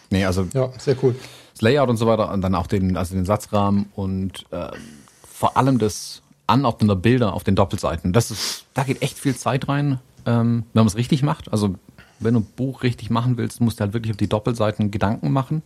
Nee, 0.10 0.26
also. 0.26 0.48
Ja, 0.54 0.70
sehr 0.78 0.96
cool. 1.02 1.16
Das 1.54 1.62
Layout 1.62 1.90
und 1.90 1.98
so 1.98 2.08
weiter 2.08 2.32
und 2.32 2.42
dann 2.42 2.56
auch 2.56 2.68
den, 2.68 2.98
also 2.98 3.16
den 3.16 3.26
Satzrahmen 3.26 3.88
und 3.96 4.46
äh, 4.52 4.72
vor 5.24 5.58
allem 5.58 5.80
das 5.80 6.22
Anordnen 6.48 6.88
der 6.88 6.96
Bilder 6.96 7.34
auf 7.34 7.44
den 7.44 7.56
Doppelseiten. 7.56 8.14
Das 8.14 8.30
ist, 8.30 8.66
da 8.74 8.84
geht 8.84 9.02
echt 9.02 9.18
viel 9.18 9.36
Zeit 9.36 9.68
rein, 9.68 10.00
ähm, 10.26 10.66
wenn 10.74 10.82
man 10.82 10.88
es 10.88 10.98
richtig 10.98 11.24
macht. 11.24 11.52
Also 11.52 11.76
wenn 12.20 12.34
du 12.34 12.42
ein 12.42 12.48
Buch 12.56 12.84
richtig 12.84 13.10
machen 13.10 13.38
willst, 13.38 13.62
musst 13.62 13.80
du 13.80 13.82
halt 13.82 13.94
wirklich 13.94 14.12
auf 14.12 14.18
die 14.18 14.30
Doppelseiten 14.30 14.92
Gedanken 14.92 15.32
machen 15.32 15.64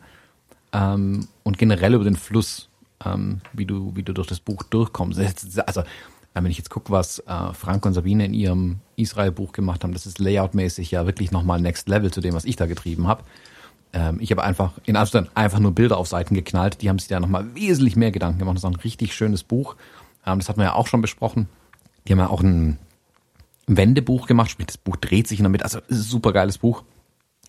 ähm, 0.73 1.27
und 1.43 1.57
generell 1.57 1.95
über 1.95 2.03
den 2.03 2.15
Fluss, 2.15 2.69
ähm, 3.03 3.41
wie 3.53 3.65
du 3.65 3.95
wie 3.95 4.03
du 4.03 4.13
durch 4.13 4.27
das 4.27 4.39
Buch 4.39 4.63
durchkommst. 4.63 5.19
Also 5.65 5.83
wenn 6.43 6.51
ich 6.51 6.57
jetzt 6.57 6.69
gucke, 6.69 6.91
was 6.91 7.19
äh, 7.19 7.53
Frank 7.53 7.85
und 7.85 7.93
Sabine 7.93 8.25
in 8.25 8.33
ihrem 8.33 8.79
Israel-Buch 8.97 9.53
gemacht 9.53 9.83
haben, 9.83 9.93
das 9.93 10.05
ist 10.05 10.19
layoutmäßig 10.19 10.91
ja 10.91 11.05
wirklich 11.05 11.31
nochmal 11.31 11.61
Next 11.61 11.87
Level 11.87 12.11
zu 12.11 12.21
dem, 12.21 12.33
was 12.33 12.45
ich 12.45 12.55
da 12.55 12.65
getrieben 12.65 13.07
habe. 13.07 13.23
Ähm, 13.93 14.17
ich 14.19 14.31
habe 14.31 14.43
einfach 14.43 14.73
in 14.85 14.97
Amsterdam 14.97 15.29
einfach 15.33 15.59
nur 15.59 15.71
Bilder 15.71 15.97
auf 15.97 16.07
Seiten 16.07 16.35
geknallt. 16.35 16.81
Die 16.81 16.89
haben 16.89 16.99
sich 16.99 17.07
da 17.07 17.19
nochmal 17.19 17.55
wesentlich 17.55 17.95
mehr 17.95 18.11
Gedanken 18.11 18.39
gemacht. 18.39 18.57
Das 18.57 18.63
ist 18.63 18.69
ein 18.69 18.75
richtig 18.75 19.15
schönes 19.15 19.43
Buch. 19.43 19.75
Ähm, 20.25 20.39
das 20.39 20.49
hatten 20.49 20.59
wir 20.59 20.65
ja 20.65 20.73
auch 20.73 20.87
schon 20.87 21.01
besprochen. 21.01 21.47
Die 22.07 22.11
haben 22.11 22.19
ja 22.19 22.27
auch 22.27 22.41
ein 22.41 22.77
Wendebuch 23.67 24.27
gemacht, 24.27 24.51
sprich 24.51 24.67
das 24.67 24.77
Buch 24.77 24.97
dreht 24.97 25.27
sich 25.27 25.39
in 25.39 25.43
der 25.43 25.49
Mitte. 25.49 25.63
Also 25.63 25.79
super 25.87 26.33
geiles 26.33 26.57
Buch. 26.57 26.83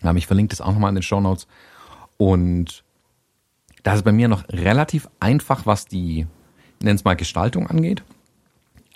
Ähm, 0.01 0.15
ich 0.15 0.27
verlinke 0.27 0.51
das 0.51 0.61
auch 0.61 0.71
nochmal 0.71 0.89
in 0.89 0.95
den 0.95 1.03
Show 1.03 1.19
Notes. 1.19 1.47
Und 2.15 2.83
da 3.83 3.93
ist 3.93 4.03
bei 4.03 4.13
mir 4.13 4.29
noch 4.29 4.47
relativ 4.49 5.09
einfach, 5.19 5.65
was 5.65 5.85
die, 5.85 6.25
nenn 6.81 6.95
es 6.95 7.03
mal 7.03 7.15
Gestaltung 7.15 7.67
angeht. 7.67 8.03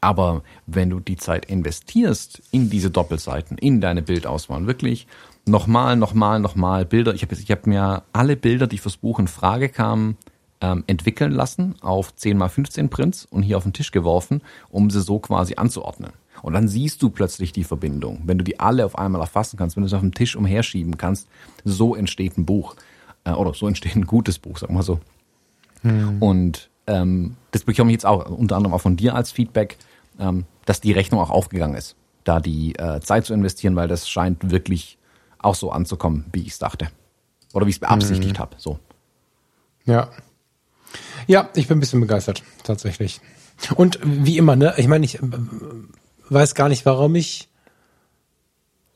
Aber 0.01 0.41
wenn 0.65 0.89
du 0.89 0.99
die 0.99 1.17
Zeit 1.17 1.45
investierst 1.45 2.41
in 2.51 2.69
diese 2.71 2.89
Doppelseiten, 2.89 3.57
in 3.57 3.81
deine 3.81 4.01
Bildauswahl, 4.01 4.65
wirklich 4.65 5.07
nochmal, 5.45 5.95
nochmal, 5.95 6.39
nochmal 6.39 6.85
Bilder. 6.85 7.13
Ich 7.13 7.21
habe 7.21 7.35
ich 7.35 7.51
hab 7.51 7.67
mir 7.67 8.03
alle 8.11 8.35
Bilder, 8.35 8.67
die 8.67 8.79
fürs 8.79 8.97
Buch 8.97 9.19
in 9.19 9.27
Frage 9.27 9.69
kamen, 9.69 10.17
ähm, 10.59 10.83
entwickeln 10.87 11.31
lassen 11.31 11.75
auf 11.81 12.15
10 12.15 12.37
mal 12.37 12.49
15 12.49 12.89
Prints 12.89 13.25
und 13.25 13.43
hier 13.43 13.57
auf 13.57 13.63
den 13.63 13.73
Tisch 13.73 13.91
geworfen, 13.91 14.41
um 14.69 14.89
sie 14.89 15.01
so 15.01 15.19
quasi 15.19 15.55
anzuordnen. 15.55 16.11
Und 16.41 16.53
dann 16.53 16.67
siehst 16.67 17.01
du 17.03 17.09
plötzlich 17.09 17.51
die 17.51 17.63
Verbindung. 17.63 18.21
Wenn 18.25 18.37
du 18.37 18.43
die 18.43 18.59
alle 18.59 18.85
auf 18.85 18.97
einmal 18.97 19.21
erfassen 19.21 19.57
kannst, 19.57 19.75
wenn 19.75 19.83
du 19.83 19.89
sie 19.89 19.95
auf 19.95 20.01
dem 20.01 20.13
Tisch 20.13 20.35
umherschieben 20.35 20.97
kannst, 20.97 21.27
so 21.63 21.95
entsteht 21.95 22.37
ein 22.37 22.45
Buch. 22.45 22.75
Äh, 23.23 23.31
oder 23.31 23.53
so 23.53 23.67
entsteht 23.67 23.95
ein 23.95 24.07
gutes 24.07 24.39
Buch, 24.39 24.57
sag 24.57 24.71
mal 24.71 24.83
so. 24.83 24.99
Hm. 25.81 26.21
Und 26.21 26.69
ähm, 26.87 27.35
das 27.51 27.63
bekomme 27.63 27.91
ich 27.91 27.95
jetzt 27.95 28.05
auch 28.05 28.29
unter 28.29 28.55
anderem 28.55 28.73
auch 28.73 28.81
von 28.81 28.97
dir 28.97 29.15
als 29.15 29.31
Feedback, 29.31 29.77
dass 30.65 30.81
die 30.81 30.91
Rechnung 30.91 31.19
auch 31.19 31.29
aufgegangen 31.29 31.75
ist, 31.75 31.95
da 32.23 32.39
die 32.39 32.75
äh, 32.75 32.99
Zeit 33.01 33.25
zu 33.25 33.33
investieren, 33.33 33.75
weil 33.75 33.87
das 33.87 34.09
scheint 34.09 34.51
wirklich 34.51 34.97
auch 35.39 35.55
so 35.55 35.71
anzukommen, 35.71 36.25
wie 36.31 36.41
ich 36.41 36.49
es 36.49 36.59
dachte. 36.59 36.89
Oder 37.53 37.65
wie 37.65 37.71
ich 37.71 37.77
es 37.77 37.79
beabsichtigt 37.79 38.37
mhm. 38.37 38.39
habe. 38.39 38.55
So. 38.57 38.79
Ja. 39.85 40.09
Ja, 41.27 41.49
ich 41.55 41.67
bin 41.67 41.77
ein 41.77 41.79
bisschen 41.79 42.01
begeistert, 42.01 42.43
tatsächlich. 42.63 43.21
Und 43.75 43.99
wie 44.03 44.37
immer, 44.37 44.55
ne, 44.55 44.73
ich 44.77 44.87
meine, 44.87 45.05
ich 45.05 45.15
äh, 45.15 45.27
weiß 46.29 46.55
gar 46.55 46.69
nicht, 46.69 46.85
warum 46.85 47.15
ich 47.15 47.49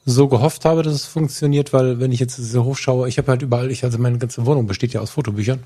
so 0.06 0.28
gehofft 0.28 0.66
habe, 0.66 0.84
dass 0.84 0.94
es 0.94 1.06
funktioniert, 1.06 1.74
weil 1.74 2.00
wenn 2.00 2.12
ich 2.12 2.20
jetzt 2.20 2.36
so 2.36 2.64
hochschaue, 2.64 3.10
ich 3.10 3.18
habe 3.18 3.30
halt 3.30 3.42
überall, 3.42 3.72
ich 3.72 3.84
also 3.84 3.98
meine 3.98 4.20
ganze 4.20 4.46
Wohnung 4.46 4.68
besteht 4.68 4.94
ja 4.94 5.02
aus 5.02 5.12
Fotobüchern 5.12 5.64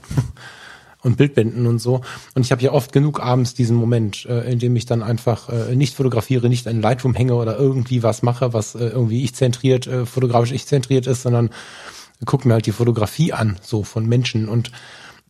und 1.01 1.17
Bildbänden 1.17 1.65
und 1.65 1.79
so. 1.79 2.01
Und 2.35 2.45
ich 2.45 2.51
habe 2.51 2.61
ja 2.61 2.71
oft 2.71 2.91
genug 2.91 3.21
abends 3.21 3.53
diesen 3.53 3.77
Moment, 3.77 4.25
äh, 4.25 4.51
in 4.51 4.59
dem 4.59 4.75
ich 4.75 4.85
dann 4.85 5.01
einfach 5.01 5.49
äh, 5.49 5.75
nicht 5.75 5.95
fotografiere, 5.95 6.49
nicht 6.49 6.65
in 6.65 6.81
Lightroom 6.81 7.15
hänge 7.15 7.35
oder 7.35 7.57
irgendwie 7.57 8.03
was 8.03 8.21
mache, 8.21 8.53
was 8.53 8.75
äh, 8.75 8.87
irgendwie 8.87 9.23
ich 9.23 9.33
zentriert, 9.35 9.87
äh, 9.87 10.05
fotografisch 10.05 10.51
ich 10.51 10.65
zentriert 10.65 11.07
ist, 11.07 11.21
sondern 11.21 11.49
gucke 12.25 12.47
mir 12.47 12.55
halt 12.55 12.65
die 12.65 12.73
Fotografie 12.73 13.31
an, 13.31 13.57
so 13.61 13.83
von 13.83 14.05
Menschen 14.05 14.49
und 14.49 14.71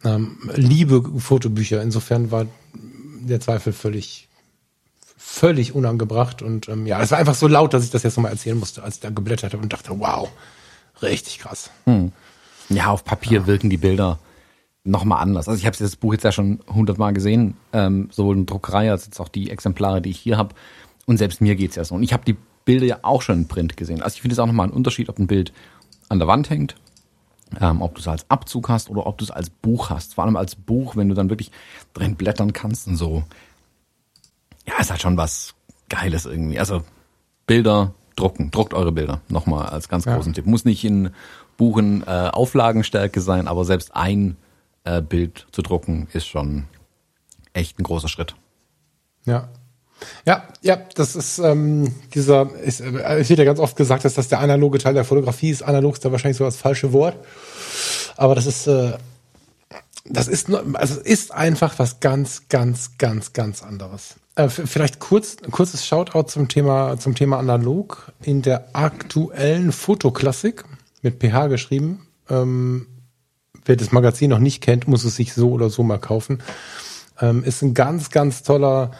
ähm, 0.03 0.37
liebe 0.55 1.03
Fotobücher. 1.19 1.81
Insofern 1.83 2.31
war 2.31 2.47
der 3.21 3.39
Zweifel 3.39 3.73
völlig 3.73 4.27
völlig 5.17 5.75
unangebracht 5.75 6.41
und 6.41 6.67
ähm, 6.69 6.87
ja, 6.87 6.99
es 7.01 7.11
war 7.11 7.19
einfach 7.19 7.35
so 7.35 7.47
laut, 7.47 7.73
dass 7.75 7.83
ich 7.83 7.91
das 7.91 8.01
jetzt 8.01 8.17
nochmal 8.17 8.31
erzählen 8.31 8.57
musste, 8.57 8.81
als 8.81 8.95
ich 8.95 9.01
da 9.01 9.11
geblättert 9.11 9.53
habe 9.53 9.61
und 9.61 9.71
dachte, 9.71 9.91
wow, 9.99 10.27
richtig 11.03 11.37
krass. 11.37 11.69
Hm. 11.85 12.11
Ja, 12.69 12.87
auf 12.87 13.05
Papier 13.05 13.41
ja. 13.41 13.47
wirken 13.47 13.69
die 13.69 13.77
Bilder 13.77 14.17
nochmal 14.89 15.21
anders. 15.21 15.47
Also 15.47 15.59
ich 15.59 15.65
habe 15.65 15.77
das 15.77 15.95
Buch 15.95 16.13
jetzt 16.13 16.23
ja 16.23 16.31
schon 16.31 16.59
hundertmal 16.67 17.13
gesehen, 17.13 17.55
ähm, 17.73 18.09
sowohl 18.11 18.37
in 18.37 18.45
Druckerei 18.45 18.91
als 18.91 19.05
jetzt 19.05 19.19
auch 19.19 19.29
die 19.29 19.49
Exemplare, 19.49 20.01
die 20.01 20.09
ich 20.09 20.19
hier 20.19 20.37
habe. 20.37 20.55
Und 21.05 21.17
selbst 21.17 21.41
mir 21.41 21.55
geht's 21.55 21.75
ja 21.75 21.83
so. 21.83 21.95
Und 21.95 22.03
ich 22.03 22.13
habe 22.13 22.25
die 22.25 22.37
Bilder 22.65 22.85
ja 22.85 22.99
auch 23.01 23.21
schon 23.21 23.39
in 23.39 23.47
Print 23.47 23.77
gesehen. 23.77 24.01
Also 24.01 24.15
ich 24.15 24.21
finde 24.21 24.33
es 24.33 24.39
auch 24.39 24.45
nochmal 24.45 24.67
ein 24.67 24.73
Unterschied, 24.73 25.09
ob 25.09 25.17
ein 25.17 25.27
Bild 25.27 25.53
an 26.09 26.19
der 26.19 26.27
Wand 26.27 26.49
hängt, 26.49 26.75
ähm, 27.59 27.81
ob 27.81 27.95
du 27.95 28.01
es 28.01 28.07
als 28.07 28.29
Abzug 28.29 28.69
hast 28.69 28.89
oder 28.89 29.07
ob 29.07 29.17
du 29.17 29.25
es 29.25 29.31
als 29.31 29.49
Buch 29.49 29.89
hast. 29.89 30.15
Vor 30.15 30.23
allem 30.23 30.35
als 30.35 30.55
Buch, 30.55 30.95
wenn 30.95 31.09
du 31.09 31.15
dann 31.15 31.29
wirklich 31.29 31.51
drin 31.93 32.15
blättern 32.15 32.53
kannst 32.53 32.87
und 32.87 32.95
so. 32.95 33.23
Ja, 34.67 34.75
ist 34.79 34.91
halt 34.91 35.01
schon 35.01 35.17
was 35.17 35.55
Geiles 35.89 36.25
irgendwie. 36.25 36.59
Also 36.59 36.83
Bilder 37.47 37.93
drucken, 38.15 38.51
druckt 38.51 38.73
eure 38.73 38.91
Bilder. 38.91 39.21
Nochmal 39.29 39.67
als 39.67 39.89
ganz 39.89 40.05
großen 40.05 40.33
ja. 40.33 40.35
Tipp. 40.35 40.45
Muss 40.45 40.65
nicht 40.65 40.83
in 40.83 41.09
Buchen 41.57 42.03
äh, 42.03 42.29
Auflagenstärke 42.31 43.21
sein, 43.21 43.47
aber 43.47 43.65
selbst 43.65 43.95
ein 43.95 44.37
äh, 44.83 45.01
Bild 45.01 45.47
zu 45.51 45.61
drucken, 45.61 46.07
ist 46.13 46.27
schon 46.27 46.65
echt 47.53 47.79
ein 47.79 47.83
großer 47.83 48.07
Schritt. 48.07 48.35
Ja. 49.25 49.49
Ja, 50.25 50.47
ja, 50.61 50.77
das 50.95 51.17
ist 51.17 51.39
ähm, 51.39 51.93
dieser, 52.13 52.49
ist, 52.55 52.79
äh, 52.79 53.19
es 53.19 53.29
wird 53.29 53.39
ja 53.39 53.45
ganz 53.45 53.59
oft 53.59 53.75
gesagt, 53.75 54.05
dass 54.05 54.13
das 54.13 54.29
der 54.29 54.39
analoge 54.39 54.77
Teil 54.77 54.93
der 54.93 55.03
Fotografie 55.03 55.49
ist. 55.49 55.61
Analog 55.61 55.95
ist 55.95 56.05
da 56.05 56.11
wahrscheinlich 56.11 56.37
so 56.37 56.45
das 56.45 56.55
falsche 56.55 56.93
Wort. 56.93 57.17
Aber 58.15 58.33
das 58.33 58.45
ist, 58.45 58.67
äh, 58.67 58.93
das 60.05 60.27
ist, 60.27 60.49
also 60.73 60.99
ist 61.01 61.33
einfach 61.33 61.77
was 61.79 61.99
ganz, 61.99 62.47
ganz, 62.47 62.97
ganz, 62.97 63.33
ganz 63.33 63.61
anderes. 63.61 64.15
Äh, 64.35 64.47
vielleicht 64.47 64.99
kurz, 64.99 65.37
ein 65.43 65.51
kurzes 65.51 65.85
Shoutout 65.85 66.29
zum 66.29 66.47
Thema, 66.47 66.97
zum 66.97 67.13
Thema 67.13 67.37
analog. 67.37 68.13
In 68.23 68.41
der 68.41 68.69
aktuellen 68.73 69.73
Fotoklassik 69.73 70.63
mit 71.01 71.21
PH 71.21 71.47
geschrieben, 71.47 72.07
ähm, 72.29 72.87
wer 73.65 73.75
das 73.75 73.91
Magazin 73.91 74.29
noch 74.29 74.39
nicht 74.39 74.61
kennt, 74.61 74.87
muss 74.87 75.03
es 75.03 75.15
sich 75.15 75.33
so 75.33 75.51
oder 75.51 75.69
so 75.69 75.83
mal 75.83 75.99
kaufen. 75.99 76.41
Ähm, 77.19 77.43
ist 77.43 77.61
ein 77.61 77.73
ganz, 77.73 78.09
ganz 78.09 78.43
toller 78.43 78.91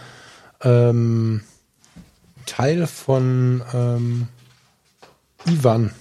ähm, 0.62 1.41
Teil 2.45 2.88
von 2.88 3.63
ähm, 3.74 4.28
Ivan. 5.45 5.91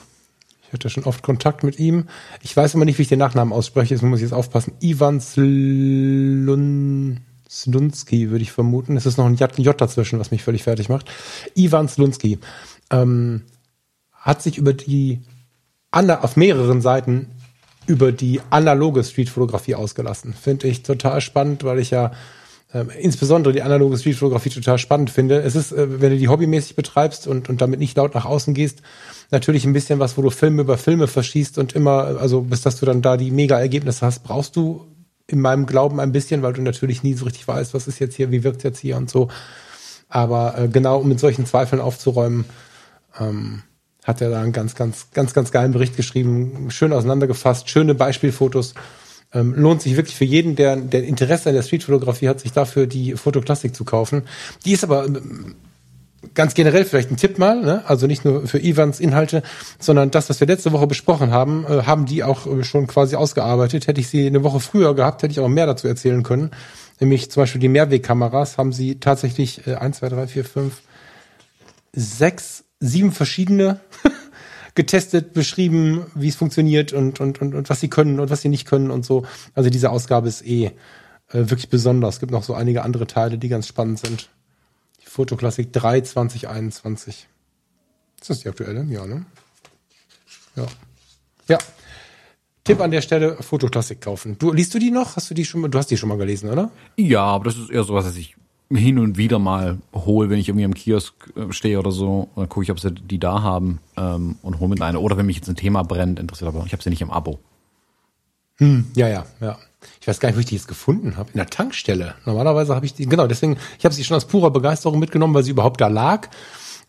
Ich 0.67 0.73
hatte 0.73 0.91
schon 0.91 1.05
oft 1.05 1.23
Kontakt 1.23 1.63
mit 1.65 1.79
ihm. 1.79 2.09
Ich 2.43 2.57
weiß 2.57 2.75
immer 2.75 2.85
nicht, 2.85 2.99
wie 2.99 3.03
ich 3.03 3.09
den 3.09 3.19
Nachnamen 3.19 3.55
ausspreche, 3.55 3.95
deswegen 3.95 4.11
muss 4.11 4.19
ich 4.19 4.25
jetzt 4.25 4.35
aufpassen. 4.35 4.75
Ivan 4.81 5.21
Slun 5.21 6.41
Slunski, 7.49 8.31
würde 8.31 8.43
ich 8.43 8.53
vermuten. 8.53 8.97
Es 8.97 9.07
ist 9.07 9.17
noch 9.17 9.25
ein 9.25 9.37
J, 9.37 9.59
J 9.59 9.81
dazwischen, 9.81 10.19
was 10.19 10.31
mich 10.31 10.43
völlig 10.43 10.65
fertig 10.65 10.91
macht. 10.91 11.11
Ivan 11.55 11.89
Slunski 11.89 12.39
ähm, 12.91 13.45
hat 14.13 14.43
sich 14.43 14.59
über 14.59 14.75
die 14.75 15.23
auf 15.91 16.37
mehreren 16.37 16.83
Seiten 16.83 17.31
über 17.89 18.13
die 18.13 18.41
analoge 18.51 19.03
Streetfotografie 19.03 19.75
ausgelassen. 19.75 20.35
Finde 20.35 20.69
ich 20.69 20.83
total 20.83 21.21
spannend, 21.21 21.65
weil 21.65 21.79
ich 21.79 21.91
ja 21.91 22.13
äh, 22.73 22.85
insbesondere 23.01 23.55
die 23.55 23.63
analoge 23.63 23.97
Streetfotografie 23.97 24.51
total 24.51 24.79
spannend 24.79 25.11
finde. 25.11 25.41
Es 25.41 25.57
ist, 25.57 25.73
äh, 25.73 26.01
wenn 26.01 26.11
du 26.11 26.19
die 26.19 26.29
hobbymäßig 26.29 26.77
betreibst 26.77 27.27
und, 27.27 27.49
und 27.49 27.61
damit 27.63 27.81
nicht 27.81 27.97
laut 27.97 28.15
nach 28.15 28.27
außen 28.27 28.53
gehst, 28.53 28.83
natürlich 29.31 29.65
ein 29.65 29.73
bisschen 29.73 29.99
was, 29.99 30.19
wo 30.19 30.23
du 30.23 30.31
Filme 30.31 30.63
über 30.63 30.77
Filme 30.77 31.07
verschießt 31.07 31.57
und 31.57 31.73
immer, 31.73 32.21
also 32.21 32.43
bis 32.43 32.61
dass 32.61 32.79
du 32.79 32.87
dann 32.87 33.01
da 33.01 33.17
die 33.17 33.31
Mega-Ergebnisse 33.31 34.05
hast, 34.05 34.23
brauchst 34.23 34.55
du 34.57 34.87
in 35.27 35.41
meinem 35.41 35.67
Glauben 35.67 35.99
ein 35.99 36.13
bisschen, 36.13 36.43
weil 36.43 36.53
du 36.53 36.63
natürlich 36.63 37.03
nie 37.03 37.15
so 37.15 37.25
richtig 37.25 37.49
weißt, 37.49 37.73
was 37.73 37.89
ist 37.89 37.99
jetzt 37.99 38.17
hier, 38.17 38.31
wie 38.31 38.45
wirkt 38.45 38.65
jetzt 38.65 38.79
hier 38.79 38.97
und 38.97 39.09
so. 39.09 39.29
Aber 40.11 40.59
äh, 40.59 40.69
genau, 40.69 40.99
um 40.99 41.09
mit 41.09 41.21
solchen 41.21 41.47
Zweifeln 41.47 41.81
aufzuräumen, 41.81 42.45
ähm, 43.19 43.63
hat 44.09 44.23
er 44.23 44.31
da 44.31 44.41
einen 44.41 44.53
ganz, 44.53 44.75
ganz, 44.75 45.09
ganz, 45.13 45.35
ganz 45.35 45.53
geilen 45.53 45.73
Bericht 45.73 45.95
geschrieben, 45.95 46.71
schön 46.71 46.95
auseinandergefasst, 46.95 47.69
schöne 47.69 47.95
Beispielfotos. 47.95 48.73
Ähm, 49.35 49.55
lohnt 49.55 49.83
sich 49.83 49.97
wirklich 49.97 50.17
für 50.17 50.25
jeden, 50.25 50.57
der, 50.57 50.77
der 50.77 51.05
Interesse 51.05 51.51
an 51.51 51.55
der 51.55 51.63
Streetfotografie 51.63 52.27
hat, 52.27 52.41
sich 52.41 52.53
dafür 52.53 52.87
die 52.87 53.13
Fotoklassik 53.13 53.77
zu 53.77 53.85
kaufen. 53.85 54.23
Die 54.65 54.73
ist 54.73 54.83
aber 54.83 55.05
ähm, 55.05 55.57
ganz 56.33 56.55
generell 56.55 56.87
vielleicht 56.87 57.11
ein 57.11 57.19
Tipp 57.19 57.39
mal, 57.39 57.61
ne? 57.61 57.83
also 57.87 58.07
nicht 58.07 58.25
nur 58.25 58.47
für 58.47 58.59
Ivans 58.59 58.99
Inhalte, 58.99 59.43
sondern 59.79 60.11
das, 60.11 60.31
was 60.31 60.41
wir 60.41 60.47
letzte 60.47 60.73
Woche 60.73 60.87
besprochen 60.87 61.31
haben, 61.31 61.67
äh, 61.67 61.83
haben 61.83 62.07
die 62.07 62.25
auch 62.25 62.47
äh, 62.47 62.65
schon 62.65 62.87
quasi 62.87 63.15
ausgearbeitet. 63.15 63.89
Hätte 63.89 64.01
ich 64.01 64.09
sie 64.09 64.27
eine 64.27 64.43
Woche 64.43 64.61
früher 64.61 64.95
gehabt, 64.95 65.23
hätte 65.23 65.33
ich 65.33 65.41
auch 65.41 65.49
mehr 65.49 65.67
dazu 65.67 65.87
erzählen 65.87 66.23
können. 66.23 66.53
Nämlich 66.99 67.31
zum 67.31 67.43
Beispiel 67.43 67.61
die 67.61 67.69
Mehrwegkameras 67.69 68.57
haben 68.57 68.73
sie 68.73 69.01
tatsächlich 69.01 69.67
äh, 69.67 69.75
1, 69.75 69.99
2, 69.99 70.09
3, 70.09 70.27
4, 70.29 70.45
5, 70.47 70.83
6, 71.93 72.65
sieben 72.81 73.13
verschiedene 73.13 73.81
getestet, 74.75 75.33
beschrieben, 75.33 76.07
wie 76.15 76.29
es 76.29 76.37
funktioniert 76.37 76.93
und, 76.93 77.21
und, 77.21 77.41
und, 77.41 77.55
und 77.55 77.71
was 77.71 77.81
sie 77.81 77.89
können 77.89 78.21
und 78.21 78.31
was 78.31 78.43
sie 78.43 78.49
nicht 78.49 78.67
können 78.67 78.91
und 78.91 79.05
so. 79.05 79.27
Also 79.55 79.71
diese 79.71 79.91
Ausgabe 79.91 80.29
ist 80.29 80.47
eh 80.47 80.67
äh, 80.67 80.73
wirklich 81.33 81.69
besonders. 81.69 82.17
Es 82.17 82.21
gibt 82.21 82.33
noch 82.33 82.45
so 82.45 82.55
einige 82.55 82.83
andere 82.83 83.07
Teile, 83.07 83.39
die 83.39 83.49
ganz 83.49 83.67
spannend 83.67 83.99
sind. 83.99 84.31
Die 85.03 85.07
Fotoklassik 85.07 85.73
3 85.73 86.03
2021. 86.03 87.29
Ist 88.21 88.31
das 88.31 88.41
die 88.41 88.49
aktuelle? 88.49 88.85
Ja, 88.85 89.07
ne? 89.07 89.27
Ja. 90.57 90.67
Ja. 91.49 91.59
Tipp 92.65 92.81
an 92.81 92.91
der 92.91 93.01
Stelle, 93.01 93.37
Fotoklassik 93.43 94.01
kaufen. 94.01 94.37
Du, 94.39 94.53
liest 94.53 94.75
du 94.75 94.79
die 94.79 94.91
noch? 94.91 95.17
Hast 95.17 95.31
du 95.31 95.35
die 95.35 95.45
schon 95.45 95.63
mal, 95.63 95.69
du 95.69 95.79
hast 95.79 95.91
die 95.91 95.97
schon 95.97 96.09
mal 96.09 96.19
gelesen, 96.19 96.51
oder? 96.51 96.71
Ja, 96.97 97.23
aber 97.23 97.45
das 97.45 97.57
ist 97.57 97.71
eher 97.71 97.85
sowas, 97.85 98.05
was 98.05 98.17
ich 98.17 98.37
hin 98.71 98.99
und 98.99 99.17
wieder 99.17 99.39
mal 99.39 99.79
hole, 99.95 100.29
wenn 100.29 100.39
ich 100.39 100.49
irgendwie 100.49 100.65
am 100.65 100.75
Kiosk 100.75 101.15
äh, 101.37 101.53
stehe 101.53 101.79
oder 101.79 101.91
so, 101.91 102.29
dann 102.37 102.49
gucke 102.49 102.65
ich, 102.65 102.71
ob 102.71 102.81
sie 102.81 102.93
die 102.93 103.19
da 103.19 103.43
haben 103.43 103.81
ähm, 103.97 104.37
und 104.43 104.61
hole 104.61 104.69
mit 104.69 104.83
eine. 104.83 105.01
Oder 105.01 105.17
wenn 105.17 105.27
mich 105.27 105.37
jetzt 105.37 105.49
ein 105.49 105.57
Thema 105.57 105.83
brennt, 105.83 106.19
interessiert 106.19 106.49
aber 106.49 106.65
ich 106.67 106.73
habe 106.73 106.83
sie 106.83 106.91
nicht 106.91 107.03
im 107.03 107.11
Abo. 107.11 107.39
Hm, 108.59 108.87
ja, 108.95 109.09
ja, 109.09 109.25
ja. 109.41 109.57
Ich 110.01 110.09
weiß 110.09 110.19
gar 110.21 110.29
nicht, 110.29 110.37
wo 110.37 110.41
ich 110.41 110.47
die 110.47 110.57
jetzt 110.57 110.69
gefunden 110.69 111.17
habe. 111.17 111.31
In 111.33 111.39
der 111.39 111.47
Tankstelle. 111.47 112.15
Normalerweise 112.27 112.75
habe 112.75 112.85
ich 112.85 112.95
die, 112.95 113.07
genau, 113.07 113.27
deswegen, 113.27 113.57
ich 113.79 113.85
habe 113.85 113.95
sie 113.95 114.05
schon 114.05 114.17
aus 114.17 114.27
purer 114.27 114.51
Begeisterung 114.51 114.99
mitgenommen, 114.99 115.35
weil 115.35 115.45
sie 115.45 115.53
überhaupt 115.53 115.81
da 115.81 115.89
lag. 115.89 116.29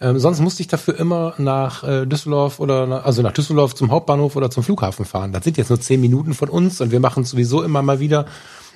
Ähm, 0.02 0.18
sonst 0.18 0.40
musste 0.40 0.62
ich 0.62 0.68
dafür 0.68 0.98
immer 0.98 1.36
nach 1.38 1.84
äh, 1.84 2.06
Düsseldorf 2.06 2.60
oder 2.60 2.88
nach, 2.88 3.06
also 3.06 3.22
nach 3.22 3.34
Düsseldorf 3.34 3.76
zum 3.76 3.92
Hauptbahnhof 3.92 4.36
oder 4.36 4.50
zum 4.50 4.64
Flughafen 4.64 5.06
fahren. 5.06 5.34
Das 5.34 5.44
sind 5.44 5.58
jetzt 5.58 5.70
nur 5.70 5.80
zehn 5.80 6.02
Minuten 6.02 6.34
von 6.34 6.50
uns 6.50 6.82
und 6.82 6.92
wir 6.92 7.00
machen 7.00 7.24
es 7.24 7.30
sowieso 7.30 7.64
immer 7.64 7.82
mal 7.82 8.00
wieder. 8.00 8.26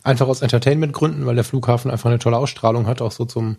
Einfach 0.04 0.28
aus 0.28 0.42
Entertainment-Gründen, 0.42 1.26
weil 1.26 1.36
der 1.36 1.44
Flughafen 1.44 1.90
einfach 1.90 2.10
eine 2.10 2.20
tolle 2.20 2.38
Ausstrahlung 2.38 2.88
hat, 2.88 3.02
auch 3.02 3.12
so 3.12 3.26
zum, 3.26 3.58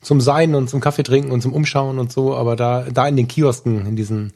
zum 0.00 0.20
Sein 0.20 0.54
und 0.54 0.70
zum 0.70 0.80
Kaffee 0.80 1.02
trinken 1.02 1.30
und 1.30 1.42
zum 1.42 1.52
Umschauen 1.52 1.98
und 1.98 2.10
so. 2.12 2.34
Aber 2.34 2.56
da, 2.56 2.86
da 2.92 3.06
in 3.06 3.16
den 3.16 3.28
Kiosken, 3.28 3.86
in 3.86 3.96
diesen 3.96 4.32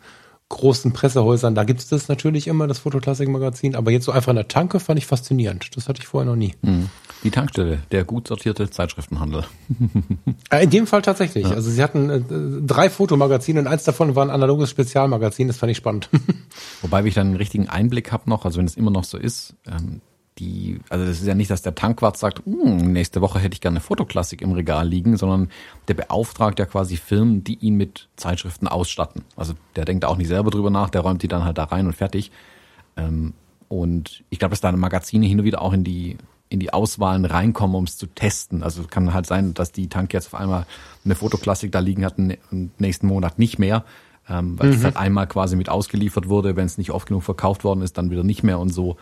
großen 0.48 0.92
Pressehäusern, 0.92 1.54
da 1.54 1.64
gibt's 1.64 1.88
das 1.88 2.08
natürlich 2.08 2.46
immer, 2.46 2.66
das 2.66 2.78
Fotoklassik-Magazin. 2.78 3.76
Aber 3.76 3.90
jetzt 3.90 4.04
so 4.04 4.12
einfach 4.12 4.30
in 4.30 4.36
der 4.36 4.48
Tanke 4.48 4.80
fand 4.80 4.98
ich 4.98 5.06
faszinierend. 5.06 5.76
Das 5.76 5.88
hatte 5.88 6.00
ich 6.00 6.06
vorher 6.06 6.28
noch 6.28 6.36
nie. 6.36 6.54
Mhm. 6.62 6.88
Die 7.22 7.30
Tankstelle, 7.30 7.80
der 7.90 8.04
gut 8.04 8.28
sortierte 8.28 8.70
Zeitschriftenhandel. 8.70 9.44
Äh, 10.50 10.64
in 10.64 10.70
dem 10.70 10.86
Fall 10.86 11.02
tatsächlich. 11.02 11.44
Ja. 11.44 11.50
Also 11.50 11.70
sie 11.70 11.82
hatten 11.82 12.08
äh, 12.08 12.22
drei 12.66 12.88
Fotomagazine 12.88 13.60
und 13.60 13.66
eins 13.66 13.84
davon 13.84 14.14
war 14.14 14.24
ein 14.24 14.30
analoges 14.30 14.70
Spezialmagazin. 14.70 15.46
Das 15.46 15.58
fand 15.58 15.70
ich 15.70 15.76
spannend. 15.76 16.08
Wobei 16.80 17.04
ich 17.04 17.14
dann 17.14 17.28
einen 17.28 17.36
richtigen 17.36 17.68
Einblick 17.68 18.12
habe 18.12 18.30
noch, 18.30 18.46
also 18.46 18.58
wenn 18.58 18.64
es 18.64 18.76
immer 18.76 18.90
noch 18.90 19.04
so 19.04 19.18
ist, 19.18 19.54
ähm, 19.66 20.00
die, 20.38 20.80
also 20.88 21.04
das 21.04 21.20
ist 21.20 21.26
ja 21.26 21.34
nicht, 21.34 21.50
dass 21.50 21.62
der 21.62 21.74
Tankwart 21.74 22.16
sagt, 22.16 22.44
hm, 22.44 22.92
nächste 22.92 23.20
Woche 23.20 23.38
hätte 23.38 23.54
ich 23.54 23.60
gerne 23.60 23.76
eine 23.76 23.84
Fotoklassik 23.84 24.40
im 24.42 24.52
Regal 24.52 24.88
liegen, 24.88 25.16
sondern 25.16 25.50
der 25.88 25.94
beauftragt 25.94 26.58
ja 26.58 26.66
quasi 26.66 26.96
Firmen, 26.96 27.44
die 27.44 27.56
ihn 27.56 27.74
mit 27.74 28.08
Zeitschriften 28.16 28.68
ausstatten. 28.68 29.24
Also 29.36 29.54
der 29.76 29.84
denkt 29.84 30.04
auch 30.04 30.16
nicht 30.16 30.28
selber 30.28 30.50
drüber 30.50 30.70
nach, 30.70 30.90
der 30.90 31.00
räumt 31.02 31.22
die 31.22 31.28
dann 31.28 31.44
halt 31.44 31.58
da 31.58 31.64
rein 31.64 31.86
und 31.86 31.94
fertig. 31.94 32.30
Ähm, 32.96 33.34
und 33.68 34.24
ich 34.30 34.38
glaube, 34.38 34.50
dass 34.50 34.60
da 34.60 34.72
Magazine 34.72 35.26
hin 35.26 35.40
und 35.40 35.44
wieder 35.44 35.60
auch 35.60 35.72
in 35.72 35.84
die 35.84 36.16
in 36.50 36.60
die 36.60 36.72
Auswahlen 36.72 37.24
reinkommen, 37.24 37.76
um 37.76 37.84
es 37.84 37.98
zu 37.98 38.06
testen. 38.06 38.62
Also 38.62 38.84
kann 38.84 39.12
halt 39.12 39.26
sein, 39.26 39.54
dass 39.54 39.72
die 39.72 39.88
Tank 39.88 40.12
jetzt 40.14 40.28
auf 40.28 40.40
einmal 40.40 40.66
eine 41.04 41.14
Fotoklassik 41.14 41.72
da 41.72 41.80
liegen 41.80 42.04
hat 42.04 42.16
und 42.18 42.38
nächsten 42.80 43.06
Monat 43.06 43.38
nicht 43.38 43.58
mehr, 43.58 43.84
ähm, 44.28 44.58
weil 44.58 44.70
es 44.70 44.78
mhm. 44.78 44.84
halt 44.84 44.96
einmal 44.96 45.26
quasi 45.26 45.56
mit 45.56 45.68
ausgeliefert 45.68 46.28
wurde, 46.28 46.56
wenn 46.56 46.66
es 46.66 46.78
nicht 46.78 46.90
oft 46.90 47.06
genug 47.06 47.22
verkauft 47.22 47.64
worden 47.64 47.82
ist, 47.82 47.98
dann 47.98 48.10
wieder 48.10 48.24
nicht 48.24 48.42
mehr 48.42 48.58
und 48.58 48.70
so. 48.70 48.96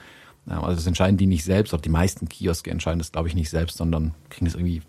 Also 0.48 0.76
das 0.76 0.86
entscheiden 0.86 1.16
die 1.16 1.26
nicht 1.26 1.44
selbst, 1.44 1.74
auch 1.74 1.80
die 1.80 1.88
meisten 1.88 2.28
Kioske 2.28 2.70
entscheiden 2.70 2.98
das, 2.98 3.12
glaube 3.12 3.28
ich, 3.28 3.34
nicht 3.34 3.50
selbst, 3.50 3.76
sondern 3.76 4.14
kriegen 4.30 4.46
das 4.46 4.54
irgendwie 4.54 4.82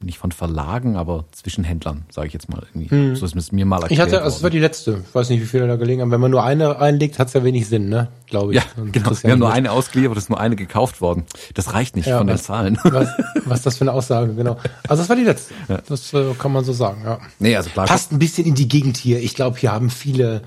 nicht 0.00 0.18
von 0.18 0.30
Verlagen, 0.30 0.96
aber 0.96 1.24
Zwischenhändlern, 1.32 2.04
sage 2.10 2.28
ich 2.28 2.32
jetzt 2.32 2.48
mal 2.48 2.62
irgendwie. 2.68 2.88
Hm. 2.88 3.16
So 3.16 3.26
ist 3.26 3.34
es 3.34 3.52
mir 3.52 3.66
mal 3.66 3.82
erklärt. 3.82 3.92
Ich 3.92 4.00
hatte, 4.00 4.22
also 4.22 4.36
es 4.36 4.42
war 4.42 4.50
die 4.50 4.60
letzte. 4.60 5.02
Ich 5.08 5.14
weiß 5.14 5.28
nicht, 5.30 5.40
wie 5.40 5.46
viele 5.46 5.66
da 5.66 5.76
gelegen 5.76 6.02
haben. 6.02 6.10
Wenn 6.10 6.20
man 6.20 6.30
nur 6.30 6.44
eine 6.44 6.78
einlegt, 6.78 7.18
hat 7.18 7.28
es 7.28 7.34
ja 7.34 7.42
wenig 7.42 7.68
Sinn, 7.68 7.88
ne? 7.88 8.08
Glaube 8.26 8.52
ich. 8.52 8.60
Ja, 8.60 8.64
genau. 8.92 9.10
Wir 9.22 9.32
haben 9.32 9.38
nur 9.40 9.52
eine 9.52 9.72
ausgeliefert, 9.72 10.16
es 10.16 10.24
ist 10.24 10.30
nur 10.30 10.40
eine 10.40 10.56
gekauft 10.56 11.00
worden. 11.00 11.24
Das 11.54 11.74
reicht 11.74 11.96
nicht 11.96 12.06
ja, 12.06 12.18
von 12.18 12.28
was, 12.28 12.42
den 12.42 12.44
Zahlen. 12.44 12.78
Was, 12.84 13.08
was 13.44 13.62
das 13.62 13.76
für 13.76 13.82
eine 13.82 13.92
Aussage, 13.92 14.34
genau. 14.34 14.56
Also 14.88 15.02
das 15.02 15.08
war 15.08 15.16
die 15.16 15.24
letzte. 15.24 15.54
Ja. 15.68 15.80
Das 15.86 16.12
äh, 16.14 16.32
kann 16.38 16.52
man 16.52 16.64
so 16.64 16.72
sagen, 16.72 17.02
ja. 17.04 17.18
Nee, 17.38 17.56
also 17.56 17.70
klar. 17.70 17.86
Passt 17.86 18.12
ein 18.12 18.18
bisschen 18.18 18.46
in 18.46 18.54
die 18.54 18.68
Gegend 18.68 18.96
hier. 18.96 19.20
Ich 19.20 19.34
glaube, 19.34 19.58
hier 19.58 19.72
haben 19.72 19.90
viele 19.90 20.42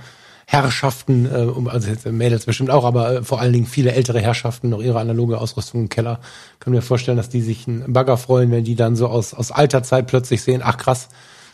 Herrschaften, 0.52 1.26
äh, 1.28 1.70
also 1.70 1.88
jetzt 1.88 2.06
Mädels 2.06 2.46
bestimmt 2.46 2.72
auch, 2.72 2.84
aber 2.84 3.16
äh, 3.16 3.24
vor 3.24 3.40
allen 3.40 3.54
Dingen 3.54 3.66
viele 3.66 3.94
ältere 3.94 4.20
Herrschaften 4.20 4.68
noch 4.68 4.82
ihre 4.82 5.00
analoge 5.00 5.40
Ausrüstung 5.40 5.84
im 5.84 5.90
Keller. 5.90 6.20
Kann 6.60 6.74
mir 6.74 6.82
vorstellen, 6.82 7.16
dass 7.16 7.30
die 7.30 7.42
sich 7.42 7.70
einen 7.70 7.94
Bagger 7.94 8.18
freuen, 8.18 8.52
wenn 8.52 8.66
die 8.66 8.76
dann 8.76 8.98
so 8.98 9.08
aus, 9.08 9.34
aus 9.34 9.54
alter 9.54 9.82
Zeit 9.82 10.08
plötzlich 10.08 10.44
sehen, 10.44 10.62
ach 10.62 10.76
krass, 10.76 11.08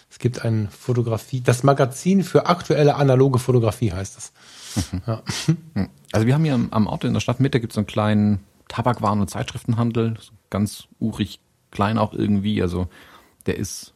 es 0.10 0.18
gibt 0.18 0.44
ein 0.44 0.68
Fotografie, 0.72 1.42
das 1.42 1.62
Magazin 1.62 2.24
für 2.24 2.48
aktuelle 2.48 2.96
analoge 2.96 3.38
Fotografie 3.38 3.92
heißt 3.92 4.18
es. 4.18 4.32
Mhm. 4.92 5.02
Ja. 5.06 5.22
Also 6.12 6.26
wir 6.26 6.34
haben 6.34 6.44
hier 6.44 6.60
am 6.72 6.88
Ort 6.88 7.04
in 7.04 7.14
der 7.14 7.20
Stadtmitte 7.20 7.60
gibt 7.60 7.74
es 7.74 7.76
so 7.76 7.82
einen 7.82 7.88
kleinen 7.88 8.40
Tabakwaren- 8.68 9.22
und 9.22 9.30
Zeitschriftenhandel, 9.30 10.16
ganz 10.50 10.86
urig 11.00 11.40
klein 11.70 12.00
auch 12.00 12.14
irgendwie, 12.14 12.64
also 12.64 12.88
der 13.46 13.58
ist, 13.58 13.94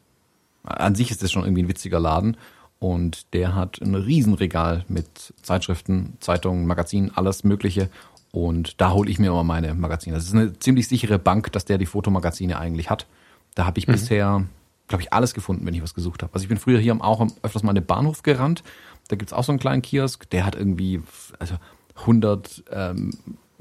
an 0.64 0.94
sich 0.94 1.10
ist 1.10 1.24
das 1.24 1.32
schon 1.32 1.44
irgendwie 1.44 1.64
ein 1.64 1.70
witziger 1.70 2.00
Laden 2.00 2.38
und 2.82 3.32
der 3.36 3.54
hat 3.54 3.80
ein 3.80 3.94
Riesenregal 3.94 4.86
mit 4.88 5.36
Zeitschriften, 5.44 6.18
Zeitungen, 6.20 6.66
Magazinen, 6.66 7.12
alles 7.16 7.44
Mögliche. 7.44 7.92
Und 8.32 8.82
da 8.82 8.92
hole 8.94 9.12
ich 9.12 9.20
mir 9.20 9.28
immer 9.28 9.44
meine 9.44 9.76
Magazine. 9.76 10.16
Das 10.16 10.26
ist 10.26 10.34
eine 10.34 10.58
ziemlich 10.58 10.88
sichere 10.88 11.20
Bank, 11.20 11.52
dass 11.52 11.64
der 11.64 11.78
die 11.78 11.86
Fotomagazine 11.86 12.58
eigentlich 12.58 12.90
hat. 12.90 13.06
Da 13.54 13.68
habe 13.68 13.78
ich 13.78 13.88
mhm. 13.88 13.92
bisher, 13.92 14.46
glaube 14.88 15.04
ich, 15.04 15.14
alles 15.14 15.36
gefunden, 15.36 15.64
wenn 15.68 15.76
ich 15.76 15.84
was 15.84 15.94
gesucht 15.94 16.24
habe. 16.24 16.34
Also 16.34 16.44
ich 16.44 16.50
bin 16.50 16.58
früher 16.58 16.80
hier 16.80 16.98
auch 17.00 17.24
öfters 17.44 17.62
mal 17.62 17.70
in 17.70 17.76
den 17.76 17.86
Bahnhof 17.86 18.24
gerannt. 18.24 18.64
Da 19.10 19.16
gibt's 19.16 19.32
auch 19.32 19.44
so 19.44 19.52
einen 19.52 19.60
kleinen 19.60 19.84
Kiosk. 19.84 20.28
Der 20.32 20.44
hat 20.44 20.56
irgendwie 20.56 21.04
also 21.38 21.58
100, 22.00 22.64
ähm, 22.72 23.12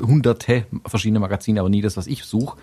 hunderte 0.00 0.64
verschiedene 0.87 1.20
Magazine, 1.20 1.61
aber 1.61 1.68
nie 1.68 1.83
das, 1.83 1.98
was 1.98 2.06
ich 2.06 2.24
suche. 2.24 2.56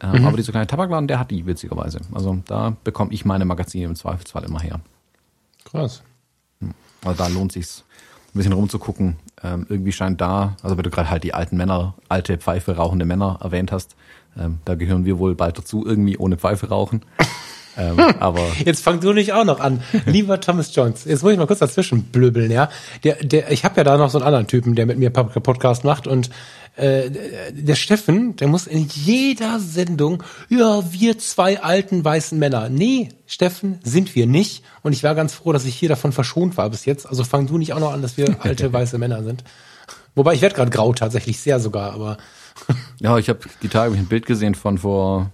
Ähm, 0.00 0.22
mhm. 0.22 0.26
Aber 0.26 0.36
dieser 0.36 0.50
kleine 0.50 0.66
Tabakladen, 0.66 1.06
der 1.06 1.20
hat 1.20 1.30
die 1.30 1.46
witzigerweise. 1.46 2.00
Also 2.12 2.42
da 2.46 2.76
bekomme 2.82 3.12
ich 3.12 3.24
meine 3.24 3.44
Magazine 3.44 3.84
im 3.84 3.94
Zweifelsfall 3.94 4.42
immer 4.42 4.58
her. 4.58 4.80
Krass. 5.72 6.02
Also 7.04 7.18
da 7.18 7.26
lohnt 7.28 7.52
sich's, 7.52 7.84
ein 8.28 8.38
bisschen 8.38 8.52
rumzugucken. 8.52 9.16
Ähm, 9.42 9.66
irgendwie 9.68 9.92
scheint 9.92 10.20
da, 10.20 10.56
also 10.62 10.76
wenn 10.76 10.84
du 10.84 10.90
gerade 10.90 11.10
halt 11.10 11.24
die 11.24 11.34
alten 11.34 11.56
Männer, 11.56 11.94
alte 12.08 12.38
Pfeife 12.38 12.76
rauchende 12.76 13.04
Männer 13.04 13.38
erwähnt 13.42 13.72
hast, 13.72 13.96
ähm, 14.38 14.60
da 14.64 14.76
gehören 14.76 15.04
wir 15.04 15.18
wohl 15.18 15.34
bald 15.34 15.58
dazu, 15.58 15.84
irgendwie 15.84 16.16
ohne 16.16 16.36
Pfeife 16.36 16.68
rauchen. 16.68 17.04
Ähm, 17.76 17.98
aber 18.20 18.46
jetzt 18.64 18.82
fang 18.82 19.00
du 19.00 19.12
nicht 19.12 19.32
auch 19.32 19.44
noch 19.44 19.60
an, 19.60 19.82
lieber 20.06 20.40
Thomas 20.40 20.74
Jones. 20.74 21.04
Jetzt 21.04 21.22
muss 21.22 21.32
ich 21.32 21.38
mal 21.38 21.46
kurz 21.46 21.60
dazwischen 21.60 22.04
blöbeln, 22.04 22.50
ja. 22.50 22.68
Der, 23.04 23.16
der, 23.16 23.50
ich 23.50 23.64
habe 23.64 23.76
ja 23.78 23.84
da 23.84 23.96
noch 23.96 24.10
so 24.10 24.18
einen 24.18 24.26
anderen 24.26 24.46
Typen, 24.46 24.74
der 24.74 24.86
mit 24.86 24.98
mir 24.98 25.10
Podcast 25.10 25.84
macht 25.84 26.06
und 26.06 26.30
äh, 26.76 27.10
der 27.50 27.74
Steffen, 27.74 28.36
der 28.36 28.48
muss 28.48 28.66
in 28.66 28.88
jeder 28.88 29.60
Sendung, 29.60 30.22
ja, 30.48 30.82
wir 30.90 31.18
zwei 31.18 31.62
alten 31.62 32.02
weißen 32.02 32.38
Männer. 32.38 32.70
Nee, 32.70 33.10
Steffen, 33.26 33.78
sind 33.82 34.14
wir 34.14 34.26
nicht. 34.26 34.64
Und 34.82 34.92
ich 34.92 35.02
war 35.02 35.14
ganz 35.14 35.34
froh, 35.34 35.52
dass 35.52 35.66
ich 35.66 35.74
hier 35.74 35.90
davon 35.90 36.12
verschont 36.12 36.56
war 36.56 36.70
bis 36.70 36.86
jetzt. 36.86 37.06
Also 37.06 37.24
fang 37.24 37.46
du 37.46 37.58
nicht 37.58 37.74
auch 37.74 37.80
noch 37.80 37.92
an, 37.92 38.00
dass 38.00 38.16
wir 38.16 38.36
alte 38.42 38.72
weiße 38.72 38.96
Männer 38.96 39.22
sind. 39.22 39.44
Wobei 40.14 40.34
ich 40.34 40.40
werde 40.40 40.54
gerade 40.54 40.70
grau 40.70 40.92
tatsächlich 40.94 41.40
sehr 41.40 41.60
sogar, 41.60 41.92
aber. 41.92 42.16
ja, 43.00 43.18
ich 43.18 43.28
habe 43.28 43.40
die 43.62 43.68
Tage 43.68 43.94
ein 43.94 44.06
Bild 44.06 44.26
gesehen 44.26 44.54
von 44.54 44.78
vor 44.78 45.30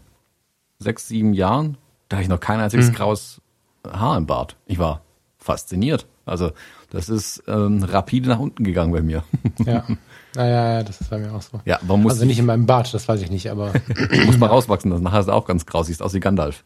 sechs, 0.80 1.06
sieben 1.08 1.34
Jahren. 1.34 1.76
Da 2.08 2.16
hatte 2.16 2.22
ich 2.24 2.28
noch 2.28 2.40
kein 2.40 2.60
einziges 2.60 2.88
mhm. 2.88 2.94
graues 2.94 3.40
Haar 3.86 4.16
im 4.16 4.26
Bart. 4.26 4.56
Ich 4.66 4.78
war 4.78 5.02
fasziniert. 5.38 6.06
Also 6.26 6.52
das 6.90 7.08
ist 7.08 7.42
ähm, 7.46 7.82
rapide 7.82 8.28
nach 8.28 8.38
unten 8.38 8.64
gegangen 8.64 8.92
bei 8.92 9.02
mir. 9.02 9.24
Ja. 9.64 9.84
Naja, 10.34 10.82
das 10.84 11.00
ist 11.00 11.10
bei 11.10 11.18
mir 11.18 11.32
auch 11.32 11.42
so. 11.42 11.60
Ja, 11.64 11.80
man 11.86 12.02
muss 12.02 12.12
Also 12.12 12.24
nicht 12.24 12.38
in 12.38 12.46
meinem 12.46 12.66
Bart, 12.66 12.92
das 12.94 13.08
weiß 13.08 13.22
ich 13.22 13.30
nicht, 13.30 13.50
aber 13.50 13.72
muss 14.26 14.38
mal 14.38 14.46
rauswachsen, 14.46 14.90
das 14.90 15.00
nachher 15.00 15.20
ist 15.20 15.28
auch 15.28 15.46
ganz 15.46 15.66
grau, 15.66 15.82
siehst 15.82 16.02
aus 16.02 16.14
wie 16.14 16.20
Gandalf. 16.20 16.64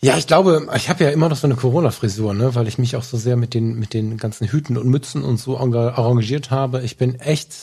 ja, 0.00 0.18
ich 0.18 0.26
glaube, 0.26 0.68
ich 0.76 0.90
habe 0.90 1.04
ja 1.04 1.10
immer 1.10 1.28
noch 1.28 1.36
so 1.36 1.46
eine 1.46 1.54
Corona-Frisur, 1.54 2.34
ne, 2.34 2.54
weil 2.54 2.68
ich 2.68 2.78
mich 2.78 2.96
auch 2.96 3.02
so 3.02 3.16
sehr 3.16 3.36
mit 3.36 3.54
den 3.54 3.78
mit 3.78 3.94
den 3.94 4.18
ganzen 4.18 4.48
Hüten 4.48 4.76
und 4.76 4.88
Mützen 4.88 5.22
und 5.22 5.38
so 5.38 5.58
arrangiert 5.58 6.50
habe. 6.50 6.82
Ich 6.82 6.98
bin 6.98 7.18
echt 7.20 7.54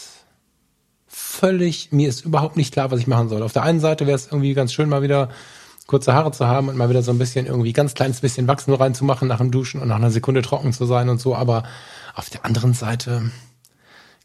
völlig, 1.07 1.91
mir 1.91 2.09
ist 2.09 2.25
überhaupt 2.25 2.57
nicht 2.57 2.73
klar, 2.73 2.89
was 2.91 2.99
ich 2.99 3.07
machen 3.07 3.29
soll. 3.29 3.43
Auf 3.43 3.53
der 3.53 3.63
einen 3.63 3.81
Seite 3.81 4.07
wäre 4.07 4.15
es 4.15 4.27
irgendwie 4.27 4.53
ganz 4.53 4.73
schön, 4.73 4.89
mal 4.89 5.03
wieder 5.03 5.29
kurze 5.93 6.15
Haare 6.15 6.31
zu 6.31 6.47
haben 6.47 6.69
und 6.69 6.75
mal 6.75 6.89
wieder 6.89 7.03
so 7.03 7.11
ein 7.11 7.19
bisschen 7.19 7.45
irgendwie 7.45 7.71
ganz 7.71 7.93
kleines 7.93 8.21
bisschen 8.21 8.47
Wachs 8.47 8.65
nur 8.65 8.79
reinzumachen 8.79 9.27
nach 9.27 9.37
dem 9.37 9.51
Duschen 9.51 9.79
und 9.79 9.89
nach 9.89 9.97
einer 9.97 10.09
Sekunde 10.09 10.41
trocken 10.41 10.73
zu 10.73 10.87
sein 10.87 11.07
und 11.07 11.21
so. 11.21 11.35
Aber 11.35 11.61
auf 12.15 12.31
der 12.31 12.45
anderen 12.45 12.73
Seite 12.73 13.29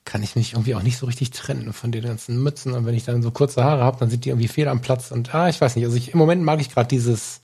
kann 0.06 0.22
ich 0.22 0.34
mich 0.34 0.54
irgendwie 0.54 0.74
auch 0.74 0.82
nicht 0.82 0.96
so 0.96 1.04
richtig 1.04 1.30
trennen 1.30 1.74
von 1.74 1.92
den 1.92 2.04
ganzen 2.04 2.42
Mützen. 2.42 2.72
Und 2.72 2.86
wenn 2.86 2.94
ich 2.94 3.04
dann 3.04 3.22
so 3.22 3.30
kurze 3.30 3.64
Haare 3.64 3.82
habe, 3.82 3.98
dann 3.98 4.08
sind 4.08 4.24
die 4.24 4.30
irgendwie 4.30 4.48
fehl 4.48 4.66
am 4.66 4.80
Platz. 4.80 5.10
Und 5.10 5.34
ah, 5.34 5.50
ich 5.50 5.60
weiß 5.60 5.76
nicht. 5.76 5.84
Also 5.84 5.98
ich, 5.98 6.14
im 6.14 6.18
Moment 6.18 6.42
mag 6.42 6.58
ich 6.62 6.70
gerade 6.70 6.88
dieses, 6.88 7.42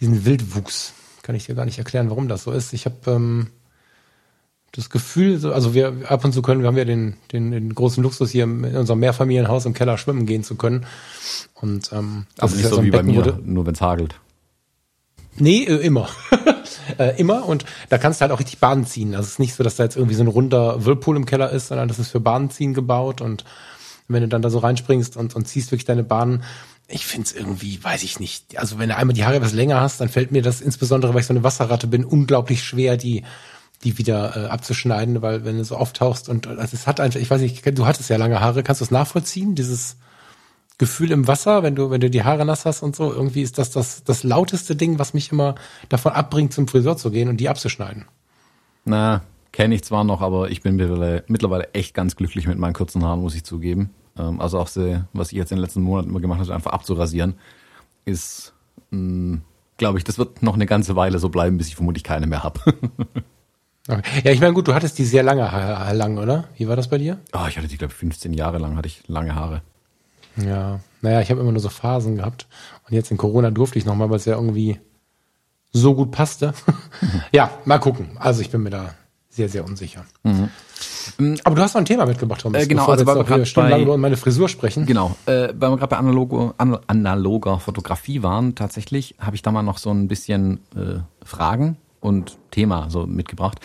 diesen 0.00 0.26
Wildwuchs. 0.26 0.92
Kann 1.22 1.34
ich 1.34 1.46
dir 1.46 1.54
gar 1.54 1.64
nicht 1.64 1.78
erklären, 1.78 2.10
warum 2.10 2.28
das 2.28 2.42
so 2.42 2.52
ist. 2.52 2.74
Ich 2.74 2.84
habe 2.84 2.96
ähm, 3.06 3.50
das 4.76 4.90
Gefühl, 4.90 5.38
so, 5.38 5.52
also 5.52 5.72
wir 5.72 5.92
ab 6.08 6.24
und 6.24 6.32
zu 6.32 6.42
können, 6.42 6.62
wir 6.62 6.66
haben 6.66 6.76
ja 6.76 6.84
den, 6.84 7.14
den, 7.32 7.52
den 7.52 7.74
großen 7.74 8.02
Luxus 8.02 8.30
hier 8.30 8.44
in 8.44 8.76
unserem 8.76 8.98
Mehrfamilienhaus 8.98 9.66
im 9.66 9.74
Keller 9.74 9.98
schwimmen 9.98 10.26
gehen 10.26 10.42
zu 10.42 10.56
können. 10.56 10.84
Und 11.54 11.92
ähm, 11.92 12.26
das 12.34 12.42
Also 12.42 12.54
ist 12.56 12.62
nicht 12.62 12.70
ja 12.70 12.76
so 12.76 12.82
wie 12.82 12.90
bei 12.90 13.02
Becken, 13.02 13.16
wo 13.16 13.20
mir, 13.20 13.40
nur 13.44 13.66
wenn's 13.66 13.80
hagelt. 13.80 14.16
Nee, 15.36 15.64
äh, 15.64 15.76
immer. 15.76 16.08
äh, 16.98 17.18
immer. 17.20 17.46
Und 17.46 17.64
da 17.88 17.98
kannst 17.98 18.20
du 18.20 18.22
halt 18.22 18.32
auch 18.32 18.40
richtig 18.40 18.58
Bahnen 18.58 18.84
ziehen. 18.84 19.14
Also 19.14 19.26
es 19.26 19.32
ist 19.32 19.38
nicht 19.38 19.54
so, 19.54 19.62
dass 19.62 19.76
da 19.76 19.84
jetzt 19.84 19.96
irgendwie 19.96 20.16
so 20.16 20.24
ein 20.24 20.28
runder 20.28 20.84
Whirlpool 20.84 21.16
im 21.16 21.26
Keller 21.26 21.50
ist, 21.50 21.68
sondern 21.68 21.86
das 21.86 22.00
ist 22.00 22.10
für 22.10 22.20
Bahnziehen 22.20 22.74
gebaut. 22.74 23.20
Und 23.20 23.44
wenn 24.08 24.22
du 24.22 24.28
dann 24.28 24.42
da 24.42 24.50
so 24.50 24.58
reinspringst 24.58 25.16
und, 25.16 25.36
und 25.36 25.46
ziehst 25.46 25.70
wirklich 25.70 25.84
deine 25.84 26.04
Bahnen, 26.04 26.42
ich 26.88 27.06
find's 27.06 27.32
irgendwie, 27.32 27.82
weiß 27.82 28.02
ich 28.02 28.18
nicht. 28.18 28.58
Also 28.58 28.78
wenn 28.78 28.88
du 28.88 28.96
einmal 28.96 29.14
die 29.14 29.24
Haare 29.24 29.36
etwas 29.36 29.52
länger 29.52 29.80
hast, 29.80 30.00
dann 30.00 30.08
fällt 30.08 30.32
mir 30.32 30.42
das 30.42 30.60
insbesondere, 30.60 31.14
weil 31.14 31.20
ich 31.20 31.26
so 31.26 31.32
eine 31.32 31.44
Wasserratte 31.44 31.86
bin, 31.86 32.04
unglaublich 32.04 32.62
schwer, 32.62 32.96
die 32.96 33.22
die 33.82 33.98
wieder 33.98 34.36
äh, 34.36 34.48
abzuschneiden, 34.48 35.20
weil 35.22 35.44
wenn 35.44 35.58
du 35.58 35.64
so 35.64 35.76
auftauchst 35.76 36.28
und 36.28 36.46
also 36.46 36.74
es 36.74 36.86
hat 36.86 37.00
einfach, 37.00 37.20
ich 37.20 37.30
weiß 37.30 37.40
nicht, 37.40 37.66
du 37.78 37.86
hattest 37.86 38.08
ja 38.08 38.16
lange 38.16 38.40
Haare, 38.40 38.62
kannst 38.62 38.80
du 38.80 38.84
es 38.84 38.90
nachvollziehen, 38.90 39.54
dieses 39.54 39.96
Gefühl 40.78 41.12
im 41.12 41.28
Wasser, 41.28 41.62
wenn 41.62 41.76
du, 41.76 41.90
wenn 41.90 42.00
du 42.00 42.10
die 42.10 42.24
Haare 42.24 42.44
nass 42.44 42.64
hast 42.64 42.82
und 42.82 42.96
so, 42.96 43.12
irgendwie 43.12 43.42
ist 43.42 43.58
das 43.58 43.70
das, 43.70 44.02
das 44.04 44.22
lauteste 44.24 44.74
Ding, 44.74 44.98
was 44.98 45.14
mich 45.14 45.30
immer 45.30 45.54
davon 45.88 46.12
abbringt, 46.12 46.52
zum 46.52 46.66
Friseur 46.66 46.96
zu 46.96 47.10
gehen 47.10 47.28
und 47.28 47.36
die 47.38 47.48
abzuschneiden. 47.48 48.06
Na, 48.84 49.22
kenne 49.52 49.74
ich 49.74 49.84
zwar 49.84 50.02
noch, 50.04 50.20
aber 50.20 50.50
ich 50.50 50.62
bin 50.62 50.76
mittlerweile, 50.76 51.72
echt 51.74 51.94
ganz 51.94 52.16
glücklich 52.16 52.46
mit 52.46 52.58
meinen 52.58 52.72
kurzen 52.72 53.04
Haaren, 53.04 53.20
muss 53.20 53.36
ich 53.36 53.44
zugeben. 53.44 53.90
Ähm, 54.18 54.40
also 54.40 54.58
auch 54.58 54.68
sehr, 54.68 55.08
was 55.12 55.30
ich 55.30 55.38
jetzt 55.38 55.52
in 55.52 55.58
den 55.58 55.62
letzten 55.62 55.82
Monaten 55.82 56.10
immer 56.10 56.20
gemacht 56.20 56.40
habe, 56.40 56.54
einfach 56.54 56.72
abzurasieren, 56.72 57.34
ist, 58.04 58.52
glaube 58.90 59.98
ich, 59.98 60.04
das 60.04 60.18
wird 60.18 60.42
noch 60.42 60.54
eine 60.54 60.66
ganze 60.66 60.96
Weile 60.96 61.18
so 61.18 61.28
bleiben, 61.28 61.56
bis 61.56 61.68
ich 61.68 61.76
vermutlich 61.76 62.04
keine 62.04 62.26
mehr 62.26 62.42
habe. 62.42 62.60
Okay. 63.88 64.22
Ja, 64.24 64.30
ich 64.30 64.40
meine, 64.40 64.54
gut, 64.54 64.66
du 64.66 64.74
hattest 64.74 64.98
die 64.98 65.04
sehr 65.04 65.22
lange 65.22 65.50
Haare 65.52 65.94
lang, 65.94 66.16
oder? 66.16 66.44
Wie 66.56 66.68
war 66.68 66.76
das 66.76 66.88
bei 66.88 66.98
dir? 66.98 67.18
oh, 67.34 67.46
ich 67.48 67.58
hatte 67.58 67.68
die, 67.68 67.76
glaube 67.76 67.92
ich, 67.92 67.98
15 67.98 68.32
Jahre 68.32 68.58
lang 68.58 68.76
hatte 68.76 68.88
ich 68.88 69.02
lange 69.08 69.34
Haare. 69.34 69.62
Ja, 70.36 70.80
naja, 71.02 71.20
ich 71.20 71.30
habe 71.30 71.40
immer 71.40 71.52
nur 71.52 71.60
so 71.60 71.68
Phasen 71.68 72.16
gehabt. 72.16 72.46
Und 72.88 72.94
jetzt 72.94 73.10
in 73.10 73.18
Corona 73.18 73.50
durfte 73.50 73.78
ich 73.78 73.84
nochmal, 73.84 74.08
weil 74.10 74.16
es 74.16 74.24
ja 74.24 74.34
irgendwie 74.34 74.80
so 75.72 75.94
gut 75.94 76.12
passte. 76.12 76.54
ja, 77.32 77.50
mal 77.64 77.78
gucken. 77.78 78.16
Also 78.18 78.40
ich 78.40 78.50
bin 78.50 78.62
mir 78.62 78.70
da 78.70 78.94
sehr, 79.28 79.48
sehr 79.48 79.64
unsicher. 79.64 80.04
Aber 81.44 81.56
du 81.56 81.62
hast 81.62 81.74
noch 81.74 81.82
ein 81.82 81.84
Thema 81.84 82.06
mitgebracht, 82.06 82.40
Thomas. 82.40 82.62
Äh, 82.62 82.66
genau, 82.66 82.82
bevor 82.82 82.92
also 82.94 83.04
wir 83.04 83.14
weil 83.14 83.18
jetzt 83.18 83.28
grad 83.28 83.48
stundenlang 83.48 83.82
über 83.82 83.98
meine 83.98 84.16
Frisur 84.16 84.48
sprechen. 84.48 84.86
Genau, 84.86 85.16
äh, 85.26 85.48
weil 85.52 85.70
wir 85.70 85.76
gerade 85.76 85.88
bei 85.88 85.98
analoger, 85.98 86.54
an, 86.56 86.78
analoger 86.86 87.58
Fotografie 87.58 88.22
waren, 88.22 88.54
tatsächlich 88.54 89.16
habe 89.18 89.36
ich 89.36 89.42
da 89.42 89.50
mal 89.50 89.62
noch 89.62 89.78
so 89.78 89.90
ein 89.90 90.08
bisschen 90.08 90.60
äh, 90.74 91.00
Fragen 91.24 91.76
und 92.04 92.38
Thema 92.50 92.90
so 92.90 93.06
mitgebracht. 93.06 93.60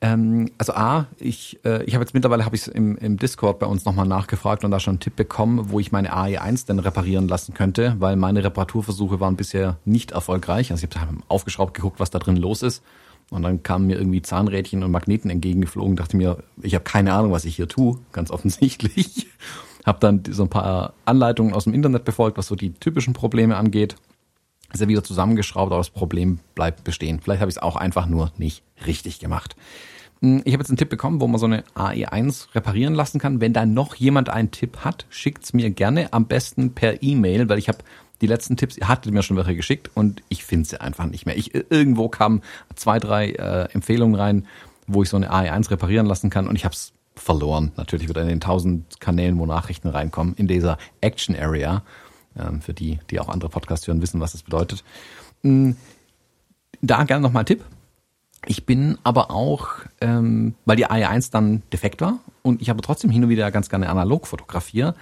Ähm, 0.00 0.50
also 0.58 0.74
A, 0.74 1.06
ich, 1.18 1.58
äh, 1.64 1.84
ich 1.84 1.94
habe 1.94 2.04
jetzt 2.04 2.12
mittlerweile 2.12 2.44
habe 2.44 2.56
ich 2.56 2.68
im, 2.68 2.96
im 2.98 3.16
Discord 3.16 3.60
bei 3.60 3.66
uns 3.66 3.84
nochmal 3.84 4.06
nachgefragt 4.06 4.64
und 4.64 4.70
da 4.70 4.80
schon 4.80 4.92
einen 4.92 5.00
Tipp 5.00 5.16
bekommen, 5.16 5.70
wo 5.70 5.80
ich 5.80 5.92
meine 5.92 6.14
AE1 6.14 6.66
denn 6.66 6.80
reparieren 6.80 7.28
lassen 7.28 7.54
könnte, 7.54 7.94
weil 7.98 8.16
meine 8.16 8.44
Reparaturversuche 8.44 9.20
waren 9.20 9.36
bisher 9.36 9.78
nicht 9.84 10.10
erfolgreich. 10.10 10.70
Also 10.72 10.86
ich 10.86 10.96
habe 10.98 11.16
aufgeschraubt 11.28 11.72
geguckt, 11.72 12.00
was 12.00 12.10
da 12.10 12.18
drin 12.18 12.36
los 12.36 12.62
ist. 12.62 12.82
Und 13.30 13.42
dann 13.42 13.62
kamen 13.62 13.86
mir 13.86 13.96
irgendwie 13.96 14.22
Zahnrädchen 14.22 14.84
und 14.84 14.90
Magneten 14.90 15.30
entgegengeflogen. 15.30 15.96
Dachte 15.96 16.16
mir, 16.16 16.38
ich 16.62 16.74
habe 16.74 16.84
keine 16.84 17.12
Ahnung, 17.12 17.32
was 17.32 17.44
ich 17.44 17.56
hier 17.56 17.68
tue, 17.68 17.98
ganz 18.12 18.30
offensichtlich. 18.32 19.28
habe 19.86 20.00
dann 20.00 20.22
so 20.28 20.42
ein 20.42 20.48
paar 20.48 20.94
Anleitungen 21.04 21.54
aus 21.54 21.64
dem 21.64 21.74
Internet 21.74 22.04
befolgt, 22.04 22.36
was 22.36 22.48
so 22.48 22.56
die 22.56 22.72
typischen 22.72 23.14
Probleme 23.14 23.56
angeht. 23.56 23.96
Ist 24.72 24.80
er 24.80 24.88
wieder 24.88 25.04
zusammengeschraubt, 25.04 25.72
aber 25.72 25.78
das 25.78 25.90
Problem 25.90 26.40
bleibt 26.54 26.84
bestehen. 26.84 27.20
Vielleicht 27.20 27.40
habe 27.40 27.50
ich 27.50 27.56
es 27.56 27.62
auch 27.62 27.76
einfach 27.76 28.06
nur 28.06 28.32
nicht 28.36 28.62
richtig 28.86 29.18
gemacht. 29.18 29.56
Hm, 30.20 30.42
Ich 30.44 30.52
habe 30.52 30.62
jetzt 30.62 30.70
einen 30.70 30.76
Tipp 30.78 30.88
bekommen, 30.88 31.20
wo 31.20 31.26
man 31.28 31.38
so 31.38 31.46
eine 31.46 31.64
AE1 31.74 32.54
reparieren 32.54 32.94
lassen 32.94 33.18
kann. 33.20 33.40
Wenn 33.40 33.52
da 33.52 33.66
noch 33.66 33.94
jemand 33.94 34.28
einen 34.28 34.50
Tipp 34.50 34.78
hat, 34.78 35.06
schickt's 35.08 35.52
mir 35.52 35.70
gerne. 35.70 36.12
Am 36.12 36.26
besten 36.26 36.74
per 36.74 37.02
E-Mail, 37.02 37.48
weil 37.48 37.58
ich 37.58 37.68
habe 37.68 37.78
die 38.20 38.26
letzten 38.26 38.56
Tipps, 38.56 38.76
ihr 38.78 38.88
hattet 38.88 39.12
mir 39.12 39.22
schon 39.22 39.36
welche 39.36 39.54
geschickt 39.54 39.90
und 39.94 40.22
ich 40.28 40.44
finde 40.44 40.68
sie 40.68 40.80
einfach 40.80 41.06
nicht 41.06 41.26
mehr. 41.26 41.36
Ich, 41.36 41.54
irgendwo 41.54 42.08
kamen 42.08 42.42
zwei, 42.74 42.98
drei 42.98 43.30
äh, 43.32 43.68
Empfehlungen 43.72 44.14
rein, 44.14 44.46
wo 44.86 45.02
ich 45.02 45.10
so 45.10 45.16
eine 45.16 45.30
AE1 45.30 45.70
reparieren 45.70 46.06
lassen 46.06 46.30
kann 46.30 46.48
und 46.48 46.56
ich 46.56 46.64
habe 46.64 46.74
es 46.74 46.92
verloren. 47.14 47.72
Natürlich 47.76 48.08
wieder 48.08 48.22
in 48.22 48.28
den 48.28 48.40
tausend 48.40 49.00
Kanälen, 49.00 49.38
wo 49.38 49.46
Nachrichten 49.46 49.88
reinkommen, 49.88 50.34
in 50.36 50.46
dieser 50.48 50.78
Action 51.00 51.36
Area. 51.36 51.82
Ähm, 52.38 52.60
für 52.60 52.74
die, 52.74 52.98
die 53.10 53.20
auch 53.20 53.28
andere 53.28 53.50
Podcasts 53.50 53.86
hören, 53.86 54.02
wissen, 54.02 54.20
was 54.20 54.32
das 54.32 54.42
bedeutet. 54.42 54.84
Hm, 55.42 55.76
Da 56.82 57.04
gerne 57.04 57.22
nochmal 57.22 57.42
ein 57.42 57.46
Tipp. 57.46 57.64
Ich 58.46 58.64
bin 58.66 58.98
aber 59.02 59.30
auch, 59.30 59.68
ähm, 60.00 60.54
weil 60.66 60.76
die 60.76 60.86
AE1 60.86 61.32
dann 61.32 61.62
defekt 61.72 62.00
war 62.00 62.20
und 62.42 62.62
ich 62.62 62.70
aber 62.70 62.82
trotzdem 62.82 63.10
hin 63.10 63.24
und 63.24 63.30
wieder 63.30 63.50
ganz 63.50 63.68
gerne 63.68 63.88
analog 63.88 64.26
fotografiere, 64.26 64.94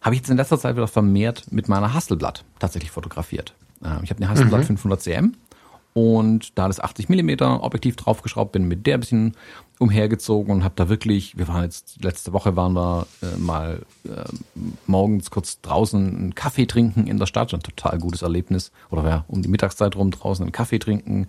habe 0.00 0.14
ich 0.14 0.22
jetzt 0.22 0.30
in 0.30 0.36
letzter 0.36 0.58
Zeit 0.58 0.76
wieder 0.76 0.88
vermehrt 0.88 1.52
mit 1.52 1.68
meiner 1.68 1.94
Hasselblatt 1.94 2.44
tatsächlich 2.58 2.90
fotografiert. 2.90 3.54
Ähm, 3.84 4.00
ich 4.02 4.10
habe 4.10 4.20
eine 4.20 4.28
Hasselblatt 4.30 4.64
500 4.64 5.00
cm 5.02 5.34
und 5.92 6.58
da 6.58 6.68
das 6.68 6.80
80 6.80 7.08
mm 7.08 7.42
Objektiv 7.60 7.96
draufgeschraubt 7.96 8.52
bin, 8.52 8.66
mit 8.66 8.86
der 8.86 8.94
ein 8.96 9.00
bisschen 9.00 9.36
umhergezogen 9.80 10.52
und 10.52 10.62
habe 10.62 10.74
da 10.76 10.88
wirklich, 10.90 11.38
wir 11.38 11.48
waren 11.48 11.64
jetzt, 11.64 12.04
letzte 12.04 12.34
Woche 12.34 12.54
waren 12.54 12.74
wir 12.74 13.06
äh, 13.22 13.38
mal 13.38 13.80
äh, 14.04 14.24
morgens 14.86 15.30
kurz 15.30 15.60
draußen 15.62 16.16
einen 16.16 16.34
Kaffee 16.34 16.66
trinken 16.66 17.06
in 17.06 17.18
der 17.18 17.24
Stadt, 17.24 17.52
ein 17.54 17.60
total 17.60 17.98
gutes 17.98 18.20
Erlebnis. 18.20 18.72
Oder 18.90 19.08
ja, 19.08 19.24
um 19.26 19.40
die 19.40 19.48
Mittagszeit 19.48 19.96
rum 19.96 20.10
draußen 20.10 20.44
einen 20.44 20.52
Kaffee 20.52 20.78
trinken, 20.78 21.28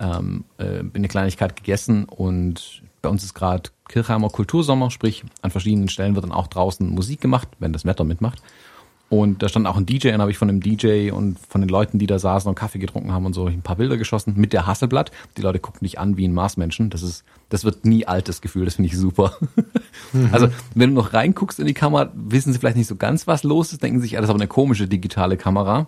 ähm, 0.00 0.44
äh, 0.58 0.82
eine 0.94 1.06
Kleinigkeit 1.06 1.54
gegessen 1.54 2.04
und 2.04 2.82
bei 3.02 3.08
uns 3.08 3.22
ist 3.22 3.34
gerade 3.34 3.70
Kirchheimer 3.88 4.30
Kultursommer, 4.30 4.90
sprich 4.90 5.22
an 5.42 5.52
verschiedenen 5.52 5.88
Stellen 5.88 6.16
wird 6.16 6.24
dann 6.24 6.32
auch 6.32 6.48
draußen 6.48 6.90
Musik 6.90 7.20
gemacht, 7.20 7.46
wenn 7.60 7.72
das 7.72 7.84
Wetter 7.84 8.02
mitmacht. 8.02 8.42
Und 9.08 9.42
da 9.42 9.48
stand 9.48 9.68
auch 9.68 9.76
ein 9.76 9.86
DJ, 9.86 10.08
und 10.08 10.20
habe 10.20 10.32
ich 10.32 10.38
von 10.38 10.48
dem 10.48 10.60
DJ 10.60 11.10
und 11.12 11.38
von 11.38 11.60
den 11.60 11.68
Leuten, 11.68 12.00
die 12.00 12.08
da 12.08 12.18
saßen 12.18 12.48
und 12.48 12.56
Kaffee 12.56 12.80
getrunken 12.80 13.12
haben 13.12 13.24
und 13.24 13.34
so, 13.34 13.46
ein 13.46 13.62
paar 13.62 13.76
Bilder 13.76 13.96
geschossen 13.96 14.34
mit 14.36 14.52
der 14.52 14.66
Hasselblatt. 14.66 15.12
Die 15.36 15.42
Leute 15.42 15.60
gucken 15.60 15.80
dich 15.84 16.00
an 16.00 16.16
wie 16.16 16.26
ein 16.26 16.34
Marsmenschen. 16.34 16.90
Das 16.90 17.02
ist, 17.02 17.24
das 17.48 17.64
wird 17.64 17.84
nie 17.84 18.06
altes 18.06 18.40
Gefühl. 18.40 18.64
Das 18.64 18.74
finde 18.74 18.88
ich 18.88 18.98
super. 18.98 19.36
Also, 20.32 20.48
wenn 20.74 20.90
du 20.90 20.96
noch 20.96 21.12
reinguckst 21.12 21.60
in 21.60 21.66
die 21.66 21.74
Kamera, 21.74 22.10
wissen 22.14 22.52
sie 22.52 22.58
vielleicht 22.58 22.76
nicht 22.76 22.86
so 22.86 22.96
ganz, 22.96 23.26
was 23.26 23.42
los 23.42 23.72
ist, 23.72 23.82
denken 23.82 24.00
sich, 24.00 24.12
ja, 24.12 24.20
das 24.20 24.28
ist 24.28 24.30
aber 24.30 24.40
eine 24.40 24.48
komische 24.48 24.88
digitale 24.88 25.36
Kamera. 25.36 25.86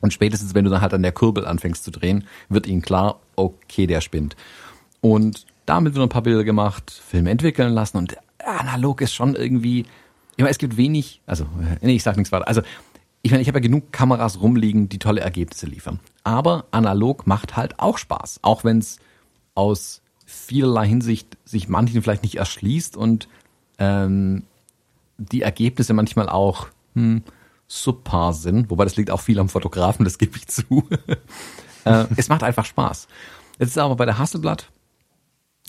Und 0.00 0.12
spätestens, 0.12 0.54
wenn 0.54 0.64
du 0.64 0.70
dann 0.70 0.80
halt 0.80 0.92
an 0.92 1.02
der 1.02 1.12
Kurbel 1.12 1.46
anfängst 1.46 1.84
zu 1.84 1.90
drehen, 1.90 2.24
wird 2.48 2.66
ihnen 2.66 2.82
klar, 2.82 3.20
okay, 3.36 3.86
der 3.86 4.00
spinnt. 4.00 4.36
Und 5.00 5.46
damit 5.64 5.94
wird 5.94 6.02
ein 6.04 6.08
paar 6.08 6.22
Bilder 6.22 6.44
gemacht, 6.44 6.90
Filme 6.90 7.30
entwickeln 7.30 7.72
lassen 7.72 7.98
und 7.98 8.16
analog 8.44 9.00
ist 9.00 9.14
schon 9.14 9.34
irgendwie, 9.36 9.86
ich 10.36 10.38
meine, 10.38 10.50
es 10.50 10.58
gibt 10.58 10.76
wenig, 10.76 11.20
also, 11.26 11.44
äh, 11.44 11.84
nee, 11.86 11.96
ich 11.96 12.02
sag 12.02 12.16
nichts 12.16 12.32
weiter. 12.32 12.48
Also, 12.48 12.62
ich 13.22 13.30
meine, 13.30 13.42
ich 13.42 13.48
habe 13.48 13.58
ja 13.58 13.62
genug 13.62 13.92
Kameras 13.92 14.40
rumliegen, 14.40 14.88
die 14.88 14.98
tolle 14.98 15.20
Ergebnisse 15.20 15.66
liefern. 15.66 16.00
Aber 16.24 16.66
analog 16.70 17.26
macht 17.26 17.56
halt 17.56 17.78
auch 17.78 17.98
Spaß, 17.98 18.40
auch 18.42 18.64
wenn 18.64 18.78
es 18.78 18.98
aus 19.54 20.02
vielerlei 20.24 20.88
Hinsicht 20.88 21.36
sich 21.44 21.68
manchen 21.68 22.02
vielleicht 22.02 22.22
nicht 22.22 22.36
erschließt 22.36 22.96
und 22.96 23.28
ähm, 23.78 24.44
die 25.18 25.42
Ergebnisse 25.42 25.92
manchmal 25.92 26.28
auch 26.28 26.68
hm, 26.94 27.22
subpar 27.68 28.32
sind, 28.32 28.70
wobei 28.70 28.84
das 28.84 28.96
liegt 28.96 29.10
auch 29.10 29.20
viel 29.20 29.38
am 29.38 29.48
Fotografen, 29.48 30.04
das 30.04 30.18
gebe 30.18 30.36
ich 30.36 30.48
zu. 30.48 30.88
äh, 31.84 32.06
es 32.16 32.28
macht 32.28 32.42
einfach 32.42 32.64
Spaß. 32.64 33.08
Jetzt 33.58 33.70
ist 33.70 33.78
aber 33.78 33.96
bei 33.96 34.06
der 34.06 34.18
Hasselblatt, 34.18 34.70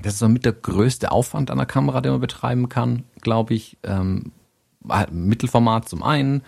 das 0.02 0.14
ist 0.14 0.20
so 0.20 0.28
mit 0.28 0.46
der 0.46 0.54
größte 0.54 1.12
Aufwand 1.12 1.52
an 1.52 1.58
der 1.58 1.68
Kamera, 1.68 2.02
den 2.02 2.14
man 2.14 2.22
betreiben 2.22 2.68
kann, 2.68 3.04
glaube 3.22 3.54
ich. 3.54 3.78
Ähm, 3.84 4.32
Mittelformat 5.12 5.90
zum 5.90 6.04
einen, 6.04 6.44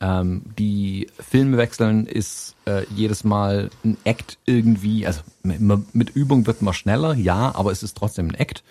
Ähm, 0.00 0.42
die 0.56 1.08
Filme 1.18 1.56
wechseln 1.56 2.06
ist 2.06 2.54
äh, 2.66 2.84
jedes 2.94 3.24
Mal 3.24 3.70
ein 3.84 3.96
Act 4.04 4.38
irgendwie, 4.46 5.06
also 5.06 5.22
mit, 5.42 5.94
mit 5.94 6.10
Übung 6.10 6.46
wird 6.46 6.62
man 6.62 6.72
schneller, 6.72 7.14
ja, 7.14 7.52
aber 7.54 7.72
es 7.72 7.82
ist 7.82 7.96
trotzdem 7.96 8.28
ein 8.28 8.34
Act. 8.34 8.62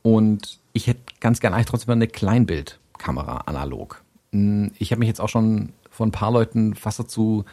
Und 0.00 0.58
ich 0.72 0.86
hätte 0.86 1.00
ganz 1.20 1.40
gerne 1.40 1.56
eigentlich 1.56 1.66
trotzdem 1.66 1.92
eine 1.92 2.08
Kleinbildkamera 2.08 3.42
analog. 3.46 4.02
Hm, 4.32 4.70
ich 4.78 4.90
habe 4.90 5.00
mich 5.00 5.08
jetzt 5.08 5.20
auch 5.20 5.28
schon 5.28 5.74
von 5.90 6.08
ein 6.08 6.12
paar 6.12 6.32
Leuten 6.32 6.74
fast 6.74 6.98
dazu 6.98 7.44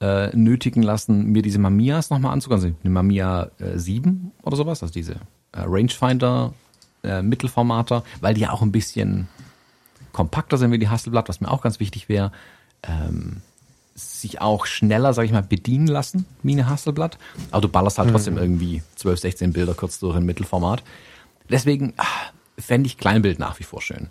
äh, 0.00 0.36
nötigen 0.36 0.82
lassen, 0.82 1.26
mir 1.26 1.42
diese 1.42 1.60
Mamias 1.60 2.10
nochmal 2.10 2.32
anzugucken. 2.32 2.64
Also 2.64 2.76
eine 2.82 2.92
Mamiya 2.92 3.50
äh, 3.58 3.78
7 3.78 4.32
oder 4.42 4.56
sowas, 4.56 4.82
also 4.82 4.92
diese 4.92 5.12
äh, 5.52 5.62
Rangefinder 5.64 6.54
äh, 7.04 7.22
Mittelformater, 7.22 8.02
weil 8.20 8.34
die 8.34 8.40
ja 8.42 8.50
auch 8.50 8.62
ein 8.62 8.72
bisschen 8.72 9.28
kompakter 10.12 10.58
sind 10.58 10.72
wie 10.72 10.78
die 10.78 10.88
Hasselblatt, 10.88 11.28
was 11.28 11.40
mir 11.40 11.50
auch 11.50 11.62
ganz 11.62 11.80
wichtig 11.80 12.08
wäre. 12.08 12.32
Ähm, 12.82 13.42
sich 13.94 14.40
auch 14.40 14.66
schneller, 14.66 15.12
sag 15.12 15.24
ich 15.24 15.32
mal, 15.32 15.42
bedienen 15.42 15.86
lassen 15.86 16.24
wie 16.42 16.52
eine 16.52 16.68
Hasselblatt. 16.68 17.18
Aber 17.50 17.60
du 17.60 17.68
ballerst 17.68 17.98
halt 17.98 18.08
mhm. 18.08 18.12
trotzdem 18.12 18.38
irgendwie 18.38 18.82
12, 18.96 19.20
16 19.20 19.52
Bilder 19.52 19.74
kurz 19.74 19.98
durch 19.98 20.16
in 20.16 20.24
Mittelformat. 20.24 20.82
Deswegen 21.50 21.92
ah, 21.98 22.06
fände 22.58 22.86
ich 22.86 22.96
Kleinbild 22.96 23.38
nach 23.38 23.58
wie 23.58 23.64
vor 23.64 23.82
schön. 23.82 24.08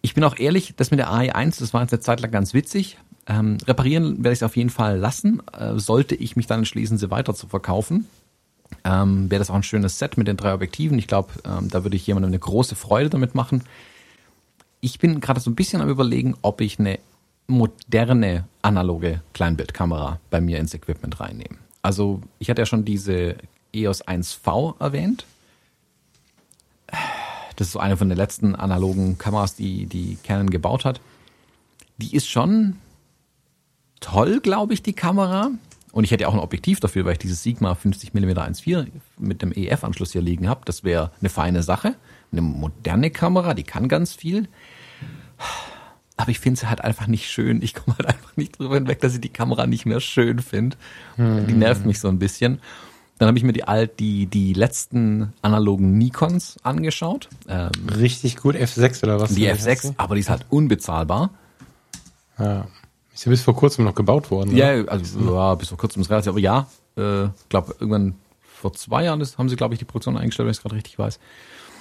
Ich 0.00 0.14
bin 0.14 0.24
auch 0.24 0.38
ehrlich, 0.38 0.74
das 0.76 0.90
mit 0.90 1.00
der 1.00 1.10
AI1, 1.10 1.58
das 1.58 1.74
war 1.74 1.82
jetzt 1.82 1.92
eine 1.92 2.00
Zeit 2.00 2.20
lang 2.20 2.30
ganz 2.30 2.54
witzig. 2.54 2.96
Ähm, 3.26 3.58
reparieren 3.66 4.18
werde 4.18 4.32
ich 4.32 4.38
es 4.38 4.42
auf 4.42 4.56
jeden 4.56 4.70
Fall 4.70 4.96
lassen. 4.96 5.42
Äh, 5.52 5.78
sollte 5.78 6.14
ich 6.14 6.36
mich 6.36 6.46
dann 6.46 6.60
entschließen, 6.60 6.96
sie 6.96 7.10
weiter 7.10 7.34
zu 7.34 7.46
verkaufen, 7.46 8.06
ähm, 8.84 9.30
wäre 9.30 9.38
das 9.38 9.50
auch 9.50 9.54
ein 9.54 9.62
schönes 9.62 9.98
Set 9.98 10.16
mit 10.16 10.28
den 10.28 10.36
drei 10.36 10.54
Objektiven. 10.54 10.98
Ich 10.98 11.06
glaube, 11.06 11.30
ähm, 11.44 11.68
da 11.68 11.84
würde 11.84 11.96
ich 11.96 12.06
jemandem 12.06 12.30
eine 12.30 12.38
große 12.38 12.74
Freude 12.74 13.10
damit 13.10 13.34
machen. 13.34 13.64
Ich 14.80 14.98
bin 14.98 15.20
gerade 15.20 15.40
so 15.40 15.50
ein 15.50 15.56
bisschen 15.56 15.80
am 15.80 15.88
überlegen, 15.88 16.36
ob 16.42 16.60
ich 16.60 16.78
eine 16.78 16.98
moderne 17.46 18.46
analoge 18.62 19.22
Kleinbildkamera 19.32 20.20
bei 20.30 20.40
mir 20.40 20.58
ins 20.58 20.74
Equipment 20.74 21.18
reinnehme. 21.18 21.56
Also 21.82 22.20
ich 22.38 22.50
hatte 22.50 22.62
ja 22.62 22.66
schon 22.66 22.84
diese 22.84 23.36
EOS 23.72 24.06
1V 24.06 24.78
erwähnt. 24.80 25.24
Das 27.56 27.68
ist 27.68 27.72
so 27.72 27.80
eine 27.80 27.96
von 27.96 28.08
den 28.08 28.18
letzten 28.18 28.54
analogen 28.54 29.18
Kameras, 29.18 29.54
die, 29.56 29.86
die 29.86 30.16
Canon 30.22 30.50
gebaut 30.50 30.84
hat. 30.84 31.00
Die 31.96 32.14
ist 32.14 32.28
schon 32.28 32.76
toll, 34.00 34.40
glaube 34.40 34.74
ich, 34.74 34.82
die 34.82 34.92
Kamera. 34.92 35.50
Und 35.90 36.04
ich 36.04 36.10
hätte 36.10 36.28
auch 36.28 36.34
ein 36.34 36.40
Objektiv 36.40 36.80
dafür, 36.80 37.04
weil 37.04 37.12
ich 37.12 37.18
dieses 37.18 37.42
Sigma 37.42 37.74
50 37.74 38.14
mm 38.14 38.30
1.4 38.30 38.86
mit 39.18 39.42
dem 39.42 39.52
EF-Anschluss 39.52 40.12
hier 40.12 40.22
liegen 40.22 40.48
habe. 40.48 40.60
Das 40.64 40.84
wäre 40.84 41.10
eine 41.20 41.30
feine 41.30 41.62
Sache. 41.62 41.96
Eine 42.32 42.42
moderne 42.42 43.10
Kamera, 43.10 43.54
die 43.54 43.64
kann 43.64 43.88
ganz 43.88 44.14
viel. 44.14 44.48
Aber 46.16 46.30
ich 46.30 46.40
finde 46.40 46.60
sie 46.60 46.68
halt 46.68 46.82
einfach 46.82 47.06
nicht 47.06 47.30
schön. 47.30 47.62
Ich 47.62 47.74
komme 47.74 47.96
halt 47.96 48.08
einfach 48.08 48.36
nicht 48.36 48.58
drüber 48.58 48.74
hinweg, 48.74 49.00
dass 49.00 49.14
ich 49.14 49.20
die 49.20 49.28
Kamera 49.28 49.66
nicht 49.66 49.86
mehr 49.86 50.00
schön 50.00 50.40
finde. 50.40 50.76
Hm. 51.16 51.46
Die 51.46 51.54
nervt 51.54 51.86
mich 51.86 52.00
so 52.00 52.08
ein 52.08 52.18
bisschen. 52.18 52.60
Dann 53.18 53.28
habe 53.28 53.38
ich 53.38 53.44
mir 53.44 53.52
die 53.52 53.64
alt, 53.64 53.98
die, 53.98 54.26
die 54.26 54.52
letzten 54.52 55.32
analogen 55.42 55.98
Nikons 55.98 56.56
angeschaut. 56.62 57.28
Ähm, 57.48 57.70
Richtig 57.96 58.36
gut, 58.36 58.54
F6 58.54 59.02
oder 59.02 59.20
was? 59.20 59.34
Die 59.34 59.48
F6, 59.48 59.94
aber 59.96 60.14
die 60.14 60.20
ist 60.20 60.30
halt 60.30 60.46
unbezahlbar. 60.50 61.30
Ja. 62.38 62.68
Ist 63.12 63.24
ja 63.24 63.30
bis 63.30 63.42
vor 63.42 63.56
kurzem 63.56 63.84
noch 63.84 63.96
gebaut 63.96 64.30
worden. 64.30 64.56
Ja, 64.56 64.72
oder? 64.74 64.92
also 64.92 65.34
ja, 65.34 65.54
bis 65.56 65.68
vor 65.70 65.78
kurzem 65.78 66.02
ist 66.02 66.10
relativ, 66.10 66.30
aber 66.30 66.38
ja, 66.38 66.68
äh, 66.96 67.28
glaube 67.48 67.74
irgendwann 67.80 68.14
vor 68.40 68.72
zwei 68.72 69.04
Jahren 69.04 69.20
ist, 69.20 69.38
haben 69.38 69.48
sie, 69.48 69.56
glaube 69.56 69.74
ich, 69.74 69.78
die 69.78 69.84
Produktion 69.84 70.16
eingestellt, 70.16 70.46
wenn 70.46 70.52
ich 70.52 70.58
es 70.58 70.62
gerade 70.62 70.76
richtig 70.76 70.98
weiß. 70.98 71.18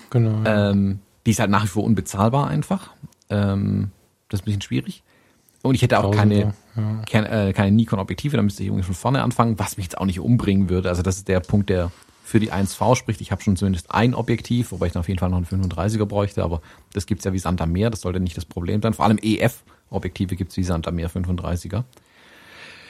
Genau. 0.09 0.43
Ja. 0.43 0.71
Ähm, 0.71 0.99
die 1.25 1.31
ist 1.31 1.39
halt 1.39 1.49
nach 1.49 1.63
wie 1.63 1.67
vor 1.67 1.83
unbezahlbar 1.83 2.47
einfach. 2.47 2.91
Ähm, 3.29 3.91
das 4.29 4.39
ist 4.39 4.43
ein 4.43 4.45
bisschen 4.45 4.61
schwierig. 4.61 5.03
Und 5.63 5.75
ich 5.75 5.81
hätte 5.81 5.99
auch 5.99 6.11
keine, 6.11 6.53
ja. 6.75 7.01
keine, 7.09 7.49
äh, 7.49 7.53
keine 7.53 7.71
Nikon-Objektive, 7.71 8.37
da 8.37 8.43
müsste 8.43 8.63
ich 8.63 8.69
irgendwie 8.69 8.85
von 8.85 8.95
vorne 8.95 9.23
anfangen, 9.23 9.59
was 9.59 9.77
mich 9.77 9.87
jetzt 9.87 9.97
auch 9.97 10.05
nicht 10.05 10.19
umbringen 10.19 10.69
würde. 10.69 10.89
Also 10.89 11.01
das 11.01 11.17
ist 11.17 11.27
der 11.27 11.39
Punkt, 11.39 11.69
der 11.69 11.91
für 12.23 12.39
die 12.39 12.51
1V 12.51 12.95
spricht. 12.95 13.21
Ich 13.21 13.31
habe 13.31 13.41
schon 13.41 13.55
zumindest 13.55 13.91
ein 13.91 14.13
Objektiv, 14.13 14.71
wobei 14.71 14.87
ich 14.87 14.93
dann 14.93 14.99
auf 14.99 15.07
jeden 15.07 15.19
Fall 15.19 15.29
noch 15.29 15.37
einen 15.37 15.45
35er 15.45 16.05
bräuchte, 16.05 16.43
aber 16.43 16.61
das 16.93 17.05
gibt's 17.05 17.23
ja 17.23 17.33
wie 17.33 17.39
Sand 17.39 17.61
am 17.61 17.71
Meer, 17.71 17.89
das 17.89 18.01
sollte 18.01 18.19
nicht 18.19 18.37
das 18.37 18.45
Problem 18.45 18.81
sein. 18.81 18.93
Vor 18.93 19.05
allem 19.05 19.17
EF-Objektive 19.21 20.35
gibt's 20.35 20.57
wie 20.57 20.63
Sand 20.63 20.87
am 20.87 20.95
Meer 20.95 21.09
35er. 21.09 21.83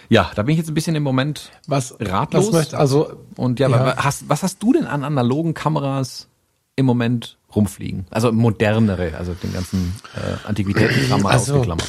Ja, 0.09 0.31
da 0.35 0.43
bin 0.43 0.53
ich 0.53 0.57
jetzt 0.59 0.69
ein 0.69 0.73
bisschen 0.73 0.95
im 0.95 1.03
Moment 1.03 1.51
was 1.67 1.95
ratlos. 1.99 2.47
Was 2.47 2.53
möchte, 2.53 2.77
also 2.77 3.25
und 3.35 3.59
ja, 3.59 3.69
ja. 3.69 3.97
Hast, 3.97 4.29
was 4.29 4.41
hast 4.41 4.63
du 4.63 4.73
denn 4.73 4.87
an 4.87 5.03
analogen 5.03 5.53
Kameras 5.53 6.29
im 6.77 6.85
Moment 6.85 7.37
rumfliegen? 7.53 8.07
Also 8.09 8.31
modernere, 8.31 9.17
also 9.17 9.33
den 9.33 9.51
ganzen 9.51 9.93
äh, 10.15 10.47
Antiquitätenkram 10.47 11.25
also, 11.25 11.55
ausgeklammert. 11.55 11.87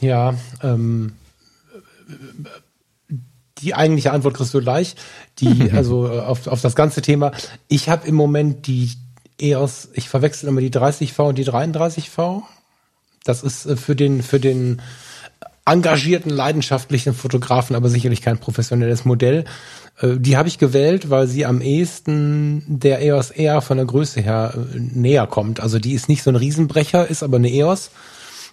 Ja, 0.00 0.34
ähm, 0.62 1.14
die 3.58 3.74
eigentliche 3.74 4.12
Antwort 4.12 4.34
kriegst 4.34 4.54
du 4.54 4.60
gleich. 4.60 4.94
Die, 5.40 5.72
also 5.74 6.08
äh, 6.08 6.20
auf, 6.20 6.46
auf 6.46 6.60
das 6.60 6.76
ganze 6.76 7.02
Thema. 7.02 7.32
Ich 7.66 7.88
habe 7.88 8.06
im 8.06 8.14
Moment 8.14 8.66
die 8.68 8.92
EOS, 9.40 9.88
ich 9.94 10.08
verwechsel 10.08 10.48
immer 10.48 10.60
die 10.60 10.70
30V 10.70 11.28
und 11.28 11.38
die 11.38 11.46
33V. 11.46 12.42
Das 13.24 13.42
ist 13.42 13.66
äh, 13.66 13.76
für 13.76 13.96
den, 13.96 14.22
für 14.22 14.38
den 14.38 14.80
engagierten, 15.66 16.30
leidenschaftlichen 16.30 17.14
Fotografen 17.14 17.74
aber 17.74 17.88
sicherlich 17.88 18.22
kein 18.22 18.38
professionelles 18.38 19.04
Modell. 19.04 19.44
Äh, 20.00 20.16
die 20.18 20.36
habe 20.36 20.48
ich 20.48 20.58
gewählt, 20.58 21.10
weil 21.10 21.26
sie 21.26 21.46
am 21.46 21.60
ehesten 21.60 22.64
der 22.66 23.02
EOS 23.02 23.30
R 23.30 23.62
von 23.62 23.78
der 23.78 23.86
Größe 23.86 24.20
her 24.20 24.54
näher 24.74 25.26
kommt. 25.26 25.60
Also 25.60 25.78
die 25.78 25.92
ist 25.92 26.08
nicht 26.08 26.22
so 26.22 26.30
ein 26.30 26.36
Riesenbrecher, 26.36 27.08
ist 27.08 27.22
aber 27.22 27.36
eine 27.36 27.50
EOS 27.50 27.90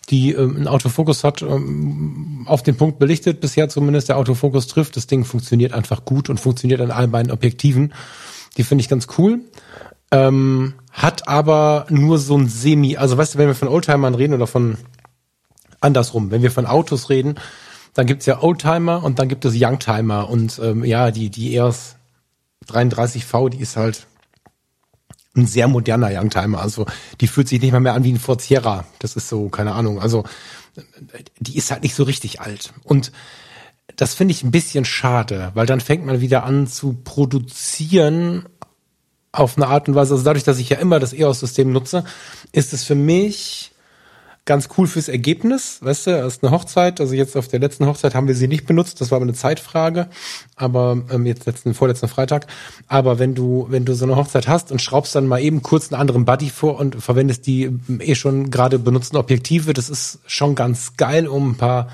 die 0.09 0.31
ähm, 0.31 0.57
einen 0.57 0.67
Autofokus 0.67 1.23
hat, 1.23 1.41
ähm, 1.41 2.45
auf 2.47 2.63
den 2.63 2.75
Punkt 2.75 2.99
belichtet, 2.99 3.39
bisher 3.39 3.69
zumindest 3.69 4.09
der 4.09 4.17
Autofokus 4.17 4.67
trifft. 4.67 4.95
Das 4.97 5.07
Ding 5.07 5.25
funktioniert 5.25 5.73
einfach 5.73 6.05
gut 6.05 6.29
und 6.29 6.39
funktioniert 6.39 6.81
an 6.81 6.91
allen 6.91 7.11
beiden 7.11 7.31
Objektiven. 7.31 7.93
Die 8.57 8.63
finde 8.63 8.81
ich 8.81 8.89
ganz 8.89 9.07
cool. 9.17 9.41
Ähm, 10.11 10.73
hat 10.91 11.27
aber 11.27 11.85
nur 11.89 12.17
so 12.17 12.37
ein 12.37 12.49
Semi, 12.49 12.97
also 12.97 13.17
weißt 13.17 13.35
du, 13.35 13.37
wenn 13.37 13.47
wir 13.47 13.55
von 13.55 13.69
Oldtimern 13.69 14.15
reden 14.15 14.33
oder 14.33 14.47
von 14.47 14.77
andersrum, 15.81 16.31
wenn 16.31 16.41
wir 16.41 16.51
von 16.51 16.65
Autos 16.65 17.09
reden, 17.09 17.35
dann 17.93 18.05
gibt's 18.05 18.25
ja 18.25 18.41
Oldtimer 18.41 19.03
und 19.03 19.19
dann 19.19 19.27
gibt 19.27 19.43
es 19.43 19.53
Youngtimer 19.55 20.29
und 20.29 20.59
ähm, 20.63 20.85
ja, 20.85 21.11
die, 21.11 21.29
die 21.29 21.55
EOS 21.55 21.95
33V, 22.67 23.49
die 23.49 23.59
ist 23.59 23.75
halt 23.75 24.07
ein 25.35 25.47
sehr 25.47 25.67
moderner 25.67 26.09
Youngtimer. 26.11 26.61
Also 26.61 26.85
die 27.19 27.27
fühlt 27.27 27.47
sich 27.47 27.61
nicht 27.61 27.71
mal 27.71 27.79
mehr 27.79 27.93
an 27.93 28.03
wie 28.03 28.11
ein 28.11 28.19
Ford 28.19 28.41
Sierra. 28.41 28.85
Das 28.99 29.15
ist 29.15 29.29
so, 29.29 29.49
keine 29.49 29.73
Ahnung. 29.73 30.01
Also 30.01 30.23
die 31.39 31.57
ist 31.57 31.71
halt 31.71 31.83
nicht 31.83 31.95
so 31.95 32.03
richtig 32.03 32.41
alt. 32.41 32.73
Und 32.83 33.11
das 33.95 34.13
finde 34.13 34.33
ich 34.33 34.43
ein 34.43 34.51
bisschen 34.51 34.85
schade, 34.85 35.51
weil 35.53 35.65
dann 35.65 35.81
fängt 35.81 36.05
man 36.05 36.21
wieder 36.21 36.43
an 36.43 36.67
zu 36.67 36.93
produzieren 36.93 38.45
auf 39.31 39.57
eine 39.57 39.67
Art 39.67 39.87
und 39.87 39.95
Weise. 39.95 40.13
Also 40.13 40.23
dadurch, 40.23 40.43
dass 40.43 40.59
ich 40.59 40.69
ja 40.69 40.77
immer 40.77 40.99
das 40.99 41.13
EOS-System 41.13 41.71
nutze, 41.71 42.03
ist 42.51 42.73
es 42.73 42.83
für 42.83 42.95
mich 42.95 43.70
ganz 44.45 44.69
cool 44.77 44.87
fürs 44.87 45.07
Ergebnis, 45.07 45.77
weißt 45.81 46.07
du, 46.07 46.11
ist 46.25 46.43
eine 46.43 46.51
Hochzeit, 46.51 46.99
also 46.99 47.13
jetzt 47.13 47.37
auf 47.37 47.47
der 47.47 47.59
letzten 47.59 47.85
Hochzeit 47.85 48.15
haben 48.15 48.27
wir 48.27 48.35
sie 48.35 48.47
nicht 48.47 48.65
benutzt, 48.65 48.99
das 48.99 49.11
war 49.11 49.17
aber 49.17 49.25
eine 49.25 49.33
Zeitfrage, 49.33 50.07
aber 50.55 51.03
ähm, 51.11 51.27
jetzt 51.27 51.45
letzten, 51.45 51.75
vorletzten 51.75 52.07
Freitag, 52.07 52.47
aber 52.87 53.19
wenn 53.19 53.35
du, 53.35 53.67
wenn 53.69 53.85
du 53.85 53.93
so 53.93 54.05
eine 54.05 54.15
Hochzeit 54.15 54.47
hast 54.47 54.71
und 54.71 54.81
schraubst 54.81 55.13
dann 55.13 55.27
mal 55.27 55.41
eben 55.41 55.61
kurz 55.61 55.91
einen 55.91 56.01
anderen 56.01 56.25
Buddy 56.25 56.49
vor 56.49 56.79
und 56.79 57.01
verwendest 57.01 57.45
die 57.45 57.63
ähm, 57.63 57.99
eh 58.01 58.15
schon 58.15 58.49
gerade 58.49 58.79
benutzten 58.79 59.17
Objektive, 59.17 59.73
das 59.73 59.89
ist 59.89 60.19
schon 60.25 60.55
ganz 60.55 60.97
geil, 60.97 61.27
um 61.27 61.51
ein 61.51 61.57
paar 61.57 61.87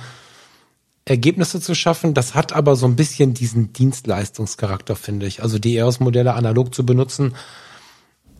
Ergebnisse 1.03 1.61
zu 1.61 1.73
schaffen. 1.73 2.13
Das 2.13 2.35
hat 2.35 2.53
aber 2.53 2.75
so 2.75 2.85
ein 2.85 2.95
bisschen 2.95 3.33
diesen 3.33 3.71
Dienstleistungscharakter, 3.71 4.95
finde 4.95 5.25
ich. 5.25 5.41
Also 5.41 5.57
die 5.57 5.77
EOS-Modelle 5.77 6.33
analog 6.33 6.75
zu 6.75 6.85
benutzen, 6.85 7.33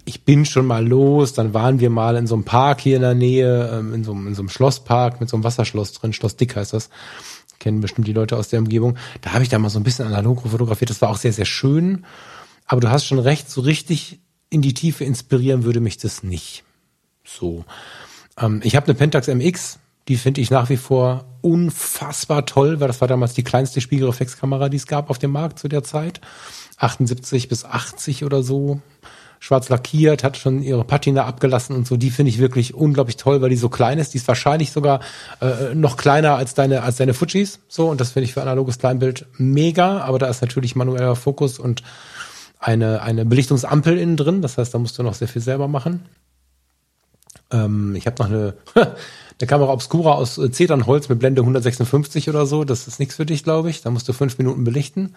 ich 0.08 0.24
bin 0.24 0.46
schon 0.46 0.66
mal 0.66 0.88
los, 0.88 1.34
dann 1.34 1.54
waren 1.54 1.82
wir 1.82 1.90
mal 1.90 2.16
in 2.16 2.28
so 2.28 2.36
einem 2.36 2.46
Park 2.46 2.80
hier 2.80 2.96
in 2.96 3.02
der 3.02 3.14
Nähe, 3.14 3.70
ähm, 3.74 3.94
in 3.94 4.04
so, 4.06 4.14
einem, 4.14 4.28
in 4.28 4.36
so 4.36 4.42
einem 4.42 4.50
Schlosspark 4.50 5.20
mit 5.20 5.30
so 5.30 5.36
einem 5.36 5.44
Wasserschloss 5.44 5.92
drin, 5.92 6.14
Schloss 6.14 6.38
Dick 6.38 6.56
heißt 6.56 6.72
das. 6.72 6.90
Kennen 7.60 7.82
bestimmt 7.82 8.08
die 8.08 8.14
Leute 8.14 8.38
aus 8.38 8.48
der 8.48 8.60
Umgebung. 8.60 8.98
Da 9.22 9.34
habe 9.34 9.44
ich 9.44 9.50
da 9.50 9.60
mal 9.60 9.70
so 9.70 9.80
ein 9.80 9.84
bisschen 9.84 10.08
analog 10.08 10.44
fotografiert. 10.48 10.92
Das 10.92 11.02
war 11.02 11.10
auch 11.10 11.18
sehr, 11.18 11.34
sehr 11.34 11.46
schön. 11.46 12.06
Aber 12.68 12.80
du 12.80 12.90
hast 12.90 13.06
schon 13.06 13.20
recht, 13.20 13.50
so 13.50 13.62
richtig 13.62 14.20
in 14.50 14.62
die 14.62 14.74
Tiefe 14.74 15.04
inspirieren 15.04 15.64
würde 15.64 15.82
mich 15.82 15.98
das 15.98 16.24
nicht. 16.24 16.64
So. 17.26 17.66
Ähm, 18.40 18.62
ich 18.64 18.78
habe 18.78 18.86
eine 18.86 18.94
Pentax 18.94 19.28
MX, 19.28 19.80
die 20.08 20.16
finde 20.16 20.40
ich 20.40 20.52
nach 20.52 20.70
wie 20.70 20.78
vor 20.78 21.26
unfassbar 21.42 22.46
toll, 22.46 22.80
weil 22.80 22.88
das 22.88 23.02
war 23.02 23.10
damals 23.10 23.34
die 23.34 23.44
kleinste 23.44 23.82
Spiegelreflexkamera, 23.82 24.70
die 24.70 24.78
es 24.78 24.88
gab 24.88 25.10
auf 25.10 25.18
dem 25.18 25.32
Markt 25.32 25.60
zu 25.60 25.68
der 25.68 25.84
Zeit. 25.84 26.22
78 26.78 27.50
bis 27.50 27.66
80 27.66 28.24
oder 28.24 28.44
so 28.44 28.82
schwarz 29.40 29.70
lackiert, 29.70 30.24
hat 30.24 30.38
schon 30.38 30.62
ihre 30.62 30.84
Patina 30.84 31.26
abgelassen 31.26 31.76
und 31.76 31.88
so. 31.88 31.98
Die 31.98 32.10
finde 32.10 32.30
ich 32.30 32.40
wirklich 32.40 32.74
unglaublich 32.74 33.18
toll, 33.18 33.42
weil 33.42 33.50
die 33.50 33.56
so 33.56 33.70
klein 33.70 34.00
ist. 34.00 34.14
Die 34.14 34.18
ist 34.18 34.28
wahrscheinlich 34.28 34.72
sogar 34.72 35.02
äh, 35.42 35.76
noch 35.76 35.98
kleiner 35.98 36.36
als 36.36 36.54
deine 36.54 36.84
als 36.84 36.98
deine 36.98 37.14
Fujis. 37.14 37.60
So 37.68 37.90
und 37.90 38.02
das 38.02 38.12
finde 38.12 38.26
ich 38.26 38.34
für 38.34 38.42
analoges 38.42 38.80
Kleinbild 38.80 39.26
mega. 39.38 40.00
Aber 40.00 40.20
da 40.20 40.28
ist 40.28 40.42
natürlich 40.42 40.76
manueller 40.76 41.16
Fokus 41.16 41.60
und 41.60 41.84
eine 42.60 43.02
eine 43.02 43.26
Belichtungsampel 43.26 43.98
innen 43.98 44.18
drin. 44.18 44.42
Das 44.42 44.58
heißt, 44.58 44.74
da 44.74 44.80
musst 44.80 44.98
du 44.98 45.04
noch 45.04 45.14
sehr 45.14 45.28
viel 45.28 45.42
selber 45.42 45.68
machen. 45.68 46.06
Ähm, 47.52 47.96
ich 47.96 48.06
habe 48.08 48.22
noch 48.22 48.30
eine, 48.30 48.54
eine 48.76 49.48
Kamera 49.48 49.72
Obscura 49.72 50.14
aus 50.14 50.38
äh, 50.38 50.52
Zedernholz 50.52 51.10
mit 51.10 51.20
Blende 51.20 51.42
156 51.42 52.30
oder 52.30 52.46
so. 52.46 52.64
Das 52.64 52.88
ist 52.88 53.00
nichts 53.00 53.16
für 53.16 53.26
dich, 53.26 53.44
glaube 53.44 53.70
ich. 53.70 53.82
Da 53.82 53.90
musst 53.90 54.08
du 54.08 54.14
fünf 54.14 54.38
Minuten 54.38 54.64
belichten. 54.64 55.16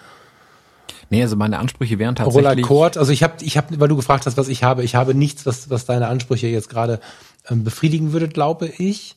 Nee, 1.11 1.23
also 1.23 1.35
meine 1.35 1.59
Ansprüche 1.59 1.99
wären 1.99 2.15
tatsächlich. 2.15 2.47
Roller 2.47 2.63
Cord, 2.63 2.97
also 2.97 3.13
ich 3.13 3.25
habe, 3.25 3.45
ich 3.45 3.57
hab, 3.57 3.79
weil 3.79 3.89
du 3.89 3.97
gefragt 3.97 4.27
hast, 4.27 4.37
was 4.37 4.49
ich 4.49 4.63
habe, 4.63 4.85
ich 4.85 4.95
habe 4.95 5.13
nichts, 5.13 5.45
was, 5.45 5.69
was 5.69 5.85
deine 5.85 6.07
Ansprüche 6.07 6.47
jetzt 6.47 6.69
gerade 6.69 7.01
ähm, 7.49 7.65
befriedigen 7.65 8.13
würde, 8.13 8.29
glaube 8.29 8.69
ich. 8.69 9.17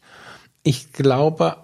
Ich 0.64 0.92
glaube, 0.92 1.58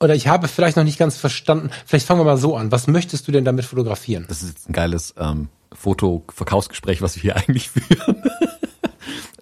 oder 0.00 0.14
ich 0.14 0.28
habe 0.28 0.48
vielleicht 0.48 0.76
noch 0.76 0.84
nicht 0.84 0.98
ganz 0.98 1.16
verstanden, 1.16 1.70
vielleicht 1.86 2.06
fangen 2.06 2.20
wir 2.20 2.24
mal 2.24 2.36
so 2.36 2.56
an. 2.56 2.70
Was 2.72 2.88
möchtest 2.88 3.26
du 3.26 3.32
denn 3.32 3.46
damit 3.46 3.64
fotografieren? 3.64 4.26
Das 4.28 4.42
ist 4.42 4.50
jetzt 4.50 4.68
ein 4.68 4.74
geiles 4.74 5.14
ähm, 5.16 5.48
Foto-Verkaufsgespräch, 5.72 7.00
was 7.00 7.16
wir 7.16 7.22
hier 7.22 7.36
eigentlich 7.36 7.70
führen. 7.70 8.22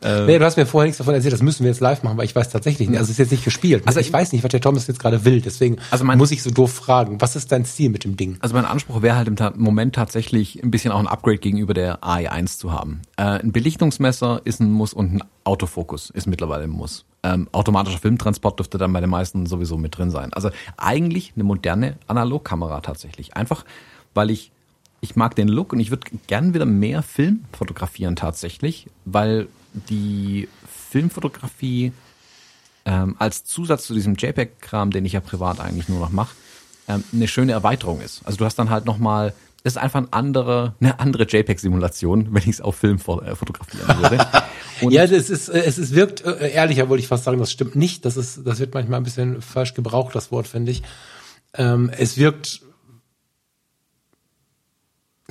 Äh, 0.03 0.27
nee, 0.27 0.39
du 0.39 0.45
hast 0.45 0.57
mir 0.57 0.67
vorher 0.67 0.87
nichts 0.87 0.99
davon 0.99 1.15
erzählt, 1.15 1.33
das 1.33 1.43
müssen 1.43 1.65
wir 1.65 1.71
jetzt 1.71 1.81
live 1.81 2.03
machen, 2.03 2.17
weil 2.17 2.25
ich 2.25 2.35
weiß 2.35 2.49
tatsächlich 2.49 2.89
nicht. 2.89 2.99
Also 2.99 3.09
es 3.09 3.13
ist 3.13 3.19
jetzt 3.19 3.31
nicht 3.33 3.45
gespielt. 3.45 3.87
Also 3.87 4.01
ich 4.01 4.13
weiß 4.13 4.33
nicht, 4.33 4.43
was 4.43 4.51
der 4.51 4.61
Thomas 4.61 4.87
jetzt 4.87 4.99
gerade 4.99 5.25
will. 5.25 5.41
Deswegen 5.41 5.77
also 5.91 6.05
mein, 6.05 6.19
muss 6.19 6.31
ich 6.31 6.43
so 6.43 6.51
doof 6.51 6.73
fragen. 6.73 7.21
Was 7.21 7.37
ist 7.37 7.53
dein 7.53 7.65
Ziel 7.65 7.91
mit 7.91 8.05
dem 8.05 8.17
Ding? 8.17 8.37
Also 8.41 8.55
mein 8.55 8.65
Anspruch 8.65 9.03
wäre 9.03 9.17
halt 9.17 9.29
im 9.29 9.37
Moment 9.57 9.95
tatsächlich 9.95 10.63
ein 10.63 10.71
bisschen 10.71 10.93
auch 10.93 11.01
ein 11.01 11.07
Upgrade 11.07 11.39
gegenüber 11.39 11.75
der 11.75 12.03
AI1 12.03 12.59
zu 12.59 12.73
haben. 12.73 13.03
Äh, 13.17 13.23
ein 13.23 13.53
Belichtungsmesser 13.53 14.41
ist 14.45 14.61
ein 14.61 14.71
Muss 14.73 14.95
und 14.95 15.15
ein 15.15 15.23
Autofokus 15.45 16.11
ist 16.11 16.27
mittlerweile 16.27 16.65
ein 16.65 16.71
Muss. 16.71 17.05
Ähm, 17.23 17.49
automatischer 17.53 17.99
Filmtransport 17.99 18.59
dürfte 18.59 18.79
dann 18.79 18.93
bei 18.93 19.01
den 19.01 19.11
meisten 19.11 19.45
sowieso 19.45 19.77
mit 19.77 19.99
drin 19.99 20.11
sein. 20.11 20.33
Also 20.33 20.51
eigentlich 20.79 21.33
eine 21.35 21.45
moderne 21.45 21.97
Analogkamera 22.07 22.81
tatsächlich. 22.81 23.37
Einfach, 23.37 23.65
weil 24.15 24.31
ich 24.31 24.53
ich 25.03 25.17
mag 25.17 25.35
den 25.35 25.49
Look 25.49 25.73
und 25.73 25.81
ich 25.81 25.91
würde 25.91 26.07
gern 26.27 26.55
wieder 26.55 26.67
mehr 26.67 27.03
Film 27.03 27.45
fotografieren 27.53 28.17
tatsächlich, 28.17 28.87
weil 29.07 29.49
die 29.73 30.49
Filmfotografie 30.91 31.93
ähm, 32.85 33.17
als 33.19 33.45
Zusatz 33.45 33.85
zu 33.85 33.95
diesem 33.95 34.15
JPEG-Kram, 34.15 34.91
den 34.91 35.05
ich 35.05 35.13
ja 35.13 35.21
privat 35.21 35.61
eigentlich 35.61 35.89
nur 35.89 36.01
noch 36.01 36.11
mache, 36.11 36.35
ähm, 36.89 37.05
eine 37.13 37.29
schöne 37.29 37.53
Erweiterung 37.53 38.01
ist. 38.01 38.23
Also 38.25 38.39
du 38.39 38.45
hast 38.45 38.59
dann 38.59 38.71
halt 38.71 38.87
nochmal, 38.87 39.33
das 39.63 39.75
ist 39.75 39.77
einfach 39.77 39.99
eine 39.99 40.13
andere, 40.13 40.75
eine 40.81 40.99
andere 40.99 41.25
JPEG-Simulation, 41.25 42.29
wenn 42.31 42.43
ich 42.43 42.49
es 42.49 42.61
auf 42.61 42.77
Film 42.77 42.97
äh, 42.97 43.35
fotografieren 43.35 44.01
würde. 44.01 44.27
Ja, 44.89 45.05
es 45.05 45.29
ist, 45.29 45.51
äh, 45.51 45.63
es 45.65 45.77
ist, 45.77 45.95
wirkt 45.95 46.25
äh, 46.25 46.53
ehrlicher, 46.53 46.89
wollte 46.89 47.03
ich 47.03 47.09
fast 47.09 47.25
sagen, 47.25 47.39
das 47.39 47.53
stimmt 47.53 47.77
nicht. 47.77 48.07
Das 48.07 48.17
ist, 48.17 48.47
das 48.47 48.61
wird 48.61 48.73
manchmal 48.73 48.99
ein 48.99 49.05
bisschen 49.05 49.43
falsch 49.43 49.75
gebraucht, 49.75 50.15
das 50.15 50.33
Wort, 50.33 50.49
finde 50.49 50.73
ich. 50.73 50.83
Ähm, 51.53 51.91
es 51.95 52.17
wirkt 52.17 52.63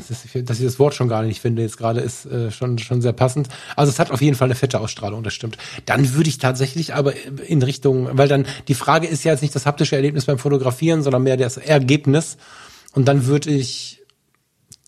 dass 0.08 0.60
ich 0.60 0.66
das 0.66 0.80
Wort 0.80 0.94
schon 0.94 1.08
gar 1.08 1.24
nicht 1.24 1.42
finde, 1.42 1.62
jetzt 1.62 1.78
gerade 1.78 2.00
ist 2.00 2.26
äh, 2.26 2.52
schon, 2.52 2.78
schon 2.78 3.02
sehr 3.02 3.14
passend. 3.14 3.50
Also 3.76 3.92
es 3.92 4.00
hat 4.00 4.12
auf 4.12 4.22
jeden 4.22 4.36
Fall 4.36 4.48
eine 4.48 4.56
fette 4.56 4.80
Ausstrahlung, 4.80 5.24
das 5.24 5.34
stimmt. 5.34 5.58
Dann 5.86 6.14
würde 6.14 6.30
ich 6.30 6.38
tatsächlich 6.38 6.94
aber 6.94 7.14
in 7.48 7.62
Richtung, 7.62 8.10
weil 8.14 8.28
dann 8.28 8.46
die 8.68 8.74
Frage 8.74 9.08
ist 9.08 9.24
ja 9.24 9.32
jetzt 9.32 9.42
nicht 9.42 9.56
das 9.56 9.66
haptische 9.66 9.96
Erlebnis 9.96 10.26
beim 10.26 10.40
Fotografieren, 10.40 11.04
sondern 11.04 11.24
mehr 11.24 11.38
das 11.38 11.58
Ergebnis. 11.58 12.38
Und 12.94 13.08
dann 13.08 13.26
würde 13.26 13.50
ich 13.50 14.02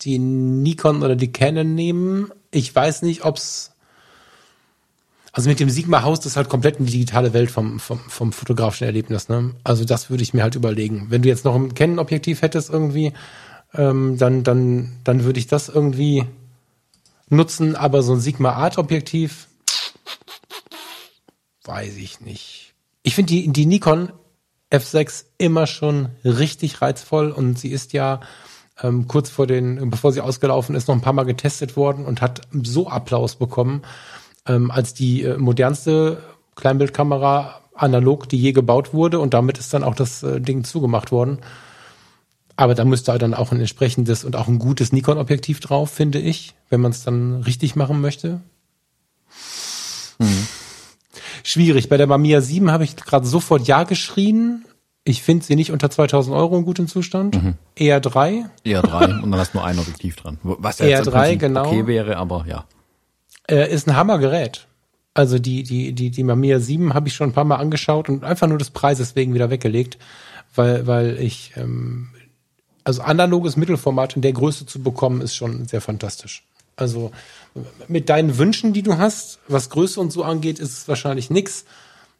die 0.02 0.18
Nikon 0.18 1.02
oder 1.02 1.16
die 1.16 1.32
Canon 1.32 1.74
nehmen. 1.74 2.30
Ich 2.50 2.74
weiß 2.74 3.02
nicht, 3.02 3.24
ob's 3.24 3.72
also 5.34 5.48
mit 5.48 5.60
dem 5.60 5.70
Sigma 5.70 6.02
Haus 6.02 6.20
das 6.20 6.32
ist 6.32 6.36
halt 6.36 6.50
komplett 6.50 6.76
eine 6.76 6.86
digitale 6.86 7.32
Welt 7.32 7.50
vom, 7.50 7.80
vom, 7.80 7.98
vom 7.98 8.32
fotografischen 8.32 8.86
Erlebnis. 8.86 9.30
Ne? 9.30 9.54
Also 9.64 9.86
das 9.86 10.10
würde 10.10 10.22
ich 10.22 10.34
mir 10.34 10.42
halt 10.42 10.56
überlegen. 10.56 11.06
Wenn 11.08 11.22
du 11.22 11.28
jetzt 11.28 11.46
noch 11.46 11.54
ein 11.54 11.74
Canon-Objektiv 11.74 12.42
hättest 12.42 12.68
irgendwie, 12.68 13.14
ähm, 13.74 14.16
dann, 14.18 14.44
dann, 14.44 14.96
dann 15.04 15.24
würde 15.24 15.38
ich 15.38 15.46
das 15.46 15.68
irgendwie 15.68 16.24
nutzen. 17.28 17.76
Aber 17.76 18.02
so 18.02 18.12
ein 18.12 18.20
Sigma 18.20 18.52
Art 18.52 18.78
Objektiv, 18.78 19.48
weiß 21.64 21.96
ich 21.96 22.20
nicht. 22.20 22.74
Ich 23.02 23.14
finde 23.14 23.32
die, 23.32 23.48
die 23.48 23.66
Nikon 23.66 24.12
F6 24.70 25.24
immer 25.38 25.66
schon 25.66 26.08
richtig 26.24 26.80
reizvoll 26.80 27.30
und 27.30 27.58
sie 27.58 27.68
ist 27.68 27.92
ja 27.92 28.20
ähm, 28.82 29.06
kurz 29.06 29.28
vor 29.28 29.46
den, 29.46 29.90
bevor 29.90 30.12
sie 30.12 30.20
ausgelaufen 30.20 30.74
ist, 30.74 30.88
noch 30.88 30.94
ein 30.94 31.02
paar 31.02 31.12
Mal 31.12 31.24
getestet 31.24 31.76
worden 31.76 32.06
und 32.06 32.20
hat 32.22 32.42
so 32.62 32.88
Applaus 32.88 33.36
bekommen, 33.36 33.82
ähm, 34.46 34.70
als 34.70 34.94
die 34.94 35.22
äh, 35.22 35.36
modernste 35.36 36.22
Kleinbildkamera 36.56 37.60
analog, 37.74 38.28
die 38.28 38.38
je 38.38 38.52
gebaut 38.52 38.94
wurde 38.94 39.18
und 39.18 39.34
damit 39.34 39.58
ist 39.58 39.74
dann 39.74 39.84
auch 39.84 39.94
das 39.94 40.22
äh, 40.22 40.40
Ding 40.40 40.64
zugemacht 40.64 41.12
worden. 41.12 41.38
Aber 42.56 42.74
da 42.74 42.84
müsste 42.84 43.16
dann 43.18 43.34
auch 43.34 43.52
ein 43.52 43.60
entsprechendes 43.60 44.24
und 44.24 44.36
auch 44.36 44.48
ein 44.48 44.58
gutes 44.58 44.92
Nikon-Objektiv 44.92 45.60
drauf, 45.60 45.90
finde 45.90 46.18
ich, 46.18 46.54
wenn 46.68 46.80
man 46.80 46.92
es 46.92 47.02
dann 47.02 47.42
richtig 47.42 47.76
machen 47.76 48.00
möchte. 48.00 48.40
Hm. 50.18 50.46
Schwierig. 51.42 51.88
Bei 51.88 51.96
der 51.96 52.06
Mamiya 52.06 52.40
7 52.40 52.70
habe 52.70 52.84
ich 52.84 52.96
gerade 52.96 53.26
sofort 53.26 53.66
Ja 53.66 53.84
geschrien. 53.84 54.64
Ich 55.04 55.22
finde 55.22 55.44
sie 55.44 55.56
nicht 55.56 55.72
unter 55.72 55.90
2000 55.90 56.34
Euro 56.36 56.56
in 56.56 56.64
gutem 56.64 56.86
Zustand. 56.86 57.42
Mhm. 57.42 57.54
Eher 57.74 58.00
3. 58.00 58.44
Eher 58.62 58.82
3 58.82 59.20
und 59.22 59.32
dann 59.32 59.40
hast 59.40 59.52
du 59.52 59.58
nur 59.58 59.66
ein 59.66 59.78
Objektiv 59.78 60.14
dran. 60.14 60.38
Was 60.42 60.78
ja 60.78 60.86
Eher 60.86 61.02
3, 61.02 61.34
genau. 61.34 61.66
okay 61.66 61.86
wäre, 61.86 62.16
aber 62.18 62.44
ja. 62.46 62.66
Äh, 63.48 63.72
ist 63.72 63.88
ein 63.88 63.96
Hammergerät. 63.96 64.68
Also 65.14 65.38
die, 65.38 65.64
die, 65.64 65.92
die, 65.92 66.10
die 66.10 66.22
Mamiya 66.22 66.60
7 66.60 66.94
habe 66.94 67.08
ich 67.08 67.14
schon 67.14 67.30
ein 67.30 67.34
paar 67.34 67.44
Mal 67.44 67.56
angeschaut 67.56 68.08
und 68.08 68.24
einfach 68.24 68.46
nur 68.46 68.58
des 68.58 68.70
Preises 68.70 69.16
wegen 69.16 69.34
wieder 69.34 69.50
weggelegt, 69.50 69.98
weil, 70.54 70.86
weil 70.86 71.18
ich 71.18 71.52
ähm, 71.56 72.10
also 72.84 73.02
analoges 73.02 73.56
Mittelformat 73.56 74.16
in 74.16 74.22
der 74.22 74.32
Größe 74.32 74.66
zu 74.66 74.82
bekommen, 74.82 75.20
ist 75.20 75.34
schon 75.34 75.66
sehr 75.66 75.80
fantastisch. 75.80 76.44
Also 76.76 77.12
mit 77.88 78.08
deinen 78.08 78.38
Wünschen, 78.38 78.72
die 78.72 78.82
du 78.82 78.98
hast, 78.98 79.38
was 79.48 79.70
Größe 79.70 80.00
und 80.00 80.12
so 80.12 80.24
angeht, 80.24 80.58
ist 80.58 80.72
es 80.72 80.88
wahrscheinlich 80.88 81.30
nix. 81.30 81.64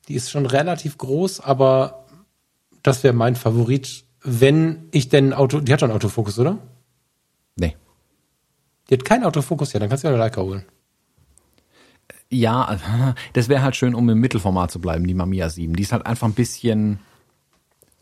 Die 0.08 0.14
ist 0.14 0.30
schon 0.30 0.46
relativ 0.46 0.98
groß, 0.98 1.40
aber 1.40 2.06
das 2.82 3.02
wäre 3.02 3.14
mein 3.14 3.36
Favorit, 3.36 4.04
wenn 4.22 4.88
ich 4.90 5.08
denn 5.08 5.32
Auto, 5.32 5.60
die 5.60 5.72
hat 5.72 5.82
einen 5.82 5.92
Autofokus, 5.92 6.38
oder? 6.38 6.58
Nee. 7.56 7.76
Die 8.88 8.94
hat 8.94 9.04
keinen 9.04 9.24
Autofokus, 9.24 9.72
ja, 9.72 9.80
dann 9.80 9.88
kannst 9.88 10.04
du 10.04 10.08
ja 10.08 10.14
eine 10.14 10.22
Leica 10.22 10.42
holen. 10.42 10.64
Ja, 12.28 12.78
das 13.32 13.48
wäre 13.48 13.62
halt 13.62 13.76
schön, 13.76 13.94
um 13.94 14.08
im 14.08 14.18
Mittelformat 14.18 14.70
zu 14.70 14.80
bleiben, 14.80 15.06
die 15.06 15.14
Mamiya 15.14 15.48
7. 15.48 15.74
Die 15.74 15.82
ist 15.82 15.92
halt 15.92 16.06
einfach 16.06 16.26
ein 16.26 16.34
bisschen, 16.34 16.98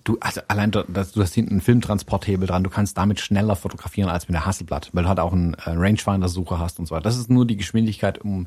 du, 0.04 0.18
also 0.20 0.40
allein 0.48 0.70
du, 0.70 0.84
du 0.84 1.22
hast 1.22 1.34
hinten 1.34 1.52
einen 1.52 1.60
Filmtransporthebel 1.60 2.46
dran, 2.46 2.64
du 2.64 2.70
kannst 2.70 2.96
damit 2.96 3.20
schneller 3.20 3.56
fotografieren 3.56 4.08
als 4.08 4.28
mit 4.28 4.34
der 4.34 4.46
Hasselblatt, 4.46 4.90
weil 4.92 5.04
du 5.04 5.08
halt 5.08 5.20
auch 5.20 5.32
einen 5.32 5.54
äh, 5.54 5.70
Rangefinder-Sucher 5.70 6.58
hast 6.58 6.78
und 6.78 6.86
so 6.86 6.94
weiter. 6.94 7.04
Das 7.04 7.16
ist 7.16 7.30
nur 7.30 7.46
die 7.46 7.56
Geschwindigkeit, 7.56 8.18
um 8.18 8.46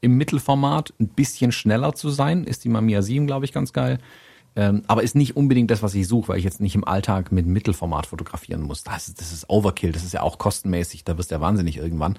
im 0.00 0.16
Mittelformat 0.16 0.92
ein 1.00 1.08
bisschen 1.08 1.52
schneller 1.52 1.94
zu 1.94 2.10
sein, 2.10 2.44
ist 2.44 2.64
die 2.64 2.68
Mamiya 2.68 3.02
7, 3.02 3.26
glaube 3.26 3.44
ich, 3.44 3.52
ganz 3.52 3.72
geil. 3.72 3.98
Ähm, 4.54 4.82
aber 4.86 5.02
ist 5.02 5.14
nicht 5.14 5.36
unbedingt 5.36 5.70
das, 5.70 5.82
was 5.82 5.94
ich 5.94 6.08
suche, 6.08 6.28
weil 6.28 6.38
ich 6.38 6.44
jetzt 6.44 6.60
nicht 6.60 6.74
im 6.74 6.84
Alltag 6.84 7.30
mit 7.30 7.46
Mittelformat 7.46 8.06
fotografieren 8.06 8.62
muss. 8.62 8.84
Das 8.84 9.08
ist, 9.08 9.20
das 9.20 9.32
ist 9.32 9.50
Overkill, 9.50 9.92
das 9.92 10.02
ist 10.02 10.14
ja 10.14 10.22
auch 10.22 10.38
kostenmäßig, 10.38 11.04
da 11.04 11.18
wirst 11.18 11.30
du 11.30 11.34
ja 11.34 11.40
wahnsinnig 11.42 11.76
irgendwann, 11.76 12.18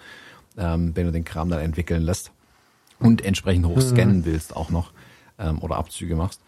ähm, 0.55 0.95
wenn 0.95 1.07
du 1.07 1.11
den 1.11 1.23
Kram 1.23 1.49
dann 1.49 1.61
entwickeln 1.61 2.03
lässt 2.03 2.31
und 2.99 3.25
entsprechend 3.25 3.65
hoch 3.65 3.81
scannen 3.81 4.25
willst 4.25 4.55
auch 4.55 4.69
noch 4.69 4.91
ähm, 5.39 5.59
oder 5.61 5.77
Abzüge 5.77 6.15
machst. 6.15 6.41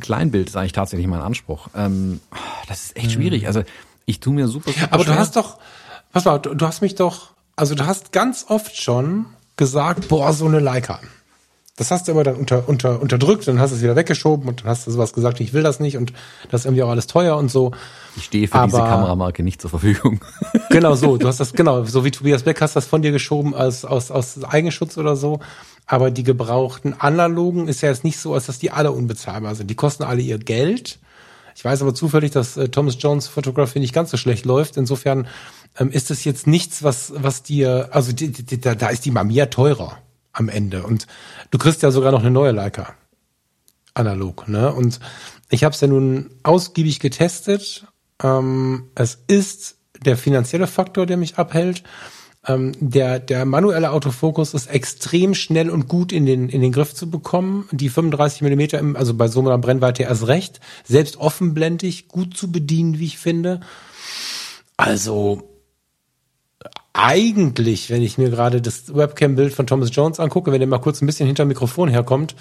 Kleinbild 0.00 0.48
ist 0.48 0.56
eigentlich 0.56 0.72
tatsächlich 0.72 1.06
mein 1.06 1.20
Anspruch. 1.20 1.68
Ähm, 1.74 2.20
das 2.68 2.84
ist 2.84 2.96
echt 2.96 3.12
schwierig. 3.12 3.42
Mhm. 3.42 3.48
Also 3.48 3.62
ich 4.06 4.20
tue 4.20 4.32
mir 4.32 4.48
super, 4.48 4.72
super 4.72 4.88
Aber 4.92 5.04
du 5.04 5.14
hast 5.14 5.36
doch, 5.36 5.58
pass 6.12 6.24
mal, 6.24 6.38
du, 6.38 6.54
du 6.54 6.66
hast 6.66 6.80
mich 6.80 6.94
doch, 6.94 7.30
also 7.56 7.74
du 7.74 7.86
hast 7.86 8.12
ganz 8.12 8.46
oft 8.48 8.76
schon 8.76 9.26
gesagt, 9.56 10.08
boah, 10.08 10.32
so 10.32 10.46
eine 10.46 10.60
Leica. 10.60 11.00
Das 11.76 11.90
hast 11.90 12.06
du 12.06 12.12
immer 12.12 12.22
dann 12.22 12.36
unter, 12.36 12.68
unter, 12.68 13.02
unterdrückt, 13.02 13.48
dann 13.48 13.58
hast 13.58 13.72
du 13.72 13.76
es 13.76 13.82
wieder 13.82 13.96
weggeschoben 13.96 14.48
und 14.48 14.60
dann 14.60 14.68
hast 14.68 14.86
du 14.86 14.92
sowas 14.92 15.12
gesagt, 15.12 15.40
ich 15.40 15.52
will 15.52 15.64
das 15.64 15.80
nicht 15.80 15.96
und 15.96 16.12
das 16.48 16.60
ist 16.60 16.66
irgendwie 16.66 16.84
auch 16.84 16.88
alles 16.88 17.08
teuer 17.08 17.36
und 17.36 17.50
so. 17.50 17.72
Ich 18.16 18.26
stehe 18.26 18.46
für 18.46 18.54
Aber, 18.54 18.66
diese 18.66 18.78
Kameramarke 18.78 19.42
nicht 19.42 19.60
zur 19.60 19.70
Verfügung. 19.70 20.20
Genau 20.70 20.94
so, 20.94 21.16
du 21.16 21.26
hast 21.26 21.40
das, 21.40 21.52
genau, 21.54 21.82
so 21.84 22.04
wie 22.04 22.12
Tobias 22.12 22.44
Beck 22.44 22.60
hast 22.60 22.76
das 22.76 22.86
von 22.86 23.02
dir 23.02 23.10
geschoben 23.10 23.56
als, 23.56 23.84
aus, 23.84 24.12
aus 24.12 24.44
Eigenschutz 24.44 24.98
oder 24.98 25.16
so. 25.16 25.40
Aber 25.86 26.10
die 26.10 26.22
gebrauchten 26.22 26.94
analogen 26.98 27.68
ist 27.68 27.82
ja 27.82 27.90
jetzt 27.90 28.04
nicht 28.04 28.18
so, 28.18 28.34
als 28.34 28.46
dass 28.46 28.58
die 28.58 28.70
alle 28.70 28.92
unbezahlbar 28.92 29.54
sind. 29.54 29.68
Die 29.68 29.74
kosten 29.74 30.02
alle 30.02 30.22
ihr 30.22 30.38
Geld. 30.38 30.98
Ich 31.54 31.64
weiß 31.64 31.82
aber 31.82 31.94
zufällig, 31.94 32.30
dass 32.30 32.56
äh, 32.56 32.68
Thomas 32.68 32.96
Jones 32.98 33.28
Photography 33.28 33.78
nicht 33.80 33.92
ganz 33.92 34.10
so 34.10 34.16
schlecht 34.16 34.44
läuft. 34.44 34.76
Insofern 34.76 35.28
ähm, 35.78 35.90
ist 35.90 36.10
es 36.10 36.24
jetzt 36.24 36.46
nichts, 36.46 36.82
was, 36.82 37.12
was 37.16 37.42
dir, 37.42 37.90
also 37.92 38.12
die, 38.12 38.30
die, 38.32 38.60
da, 38.60 38.74
da 38.74 38.88
ist 38.88 39.04
die 39.04 39.10
Mamiya 39.10 39.46
teurer 39.46 39.98
am 40.32 40.48
Ende. 40.48 40.82
Und 40.82 41.06
du 41.50 41.58
kriegst 41.58 41.82
ja 41.82 41.90
sogar 41.90 42.12
noch 42.12 42.20
eine 42.20 42.30
neue 42.30 42.52
Leica. 42.52 42.94
Analog, 43.92 44.48
ne? 44.48 44.72
Und 44.72 44.98
ich 45.50 45.62
habe 45.62 45.74
es 45.74 45.80
ja 45.80 45.86
nun 45.86 46.30
ausgiebig 46.42 46.98
getestet. 46.98 47.86
Ähm, 48.22 48.90
es 48.96 49.18
ist 49.28 49.76
der 50.04 50.16
finanzielle 50.16 50.66
Faktor, 50.66 51.06
der 51.06 51.16
mich 51.16 51.38
abhält. 51.38 51.84
Ähm, 52.46 52.72
der, 52.78 53.20
der 53.20 53.44
manuelle 53.44 53.90
Autofokus 53.90 54.52
ist 54.54 54.66
extrem 54.66 55.34
schnell 55.34 55.70
und 55.70 55.88
gut 55.88 56.12
in 56.12 56.26
den, 56.26 56.48
in 56.48 56.60
den 56.60 56.72
Griff 56.72 56.94
zu 56.94 57.10
bekommen. 57.10 57.68
Die 57.72 57.88
35 57.88 58.42
Millimeter, 58.42 58.78
im, 58.78 58.96
also 58.96 59.14
bei 59.14 59.28
so 59.28 59.40
einer 59.40 59.58
Brennweite 59.58 60.02
erst 60.02 60.26
recht. 60.26 60.60
Selbst 60.84 61.16
offenblendig, 61.16 62.08
gut 62.08 62.36
zu 62.36 62.52
bedienen, 62.52 62.98
wie 62.98 63.06
ich 63.06 63.18
finde. 63.18 63.60
Also, 64.76 65.48
eigentlich, 66.92 67.90
wenn 67.90 68.02
ich 68.02 68.18
mir 68.18 68.30
gerade 68.30 68.60
das 68.60 68.94
Webcam-Bild 68.94 69.54
von 69.54 69.66
Thomas 69.66 69.90
Jones 69.92 70.20
angucke, 70.20 70.52
wenn 70.52 70.60
der 70.60 70.68
mal 70.68 70.78
kurz 70.78 71.00
ein 71.00 71.06
bisschen 71.06 71.26
hinter 71.26 71.44
Mikrofon 71.44 71.88
herkommt, 71.88 72.36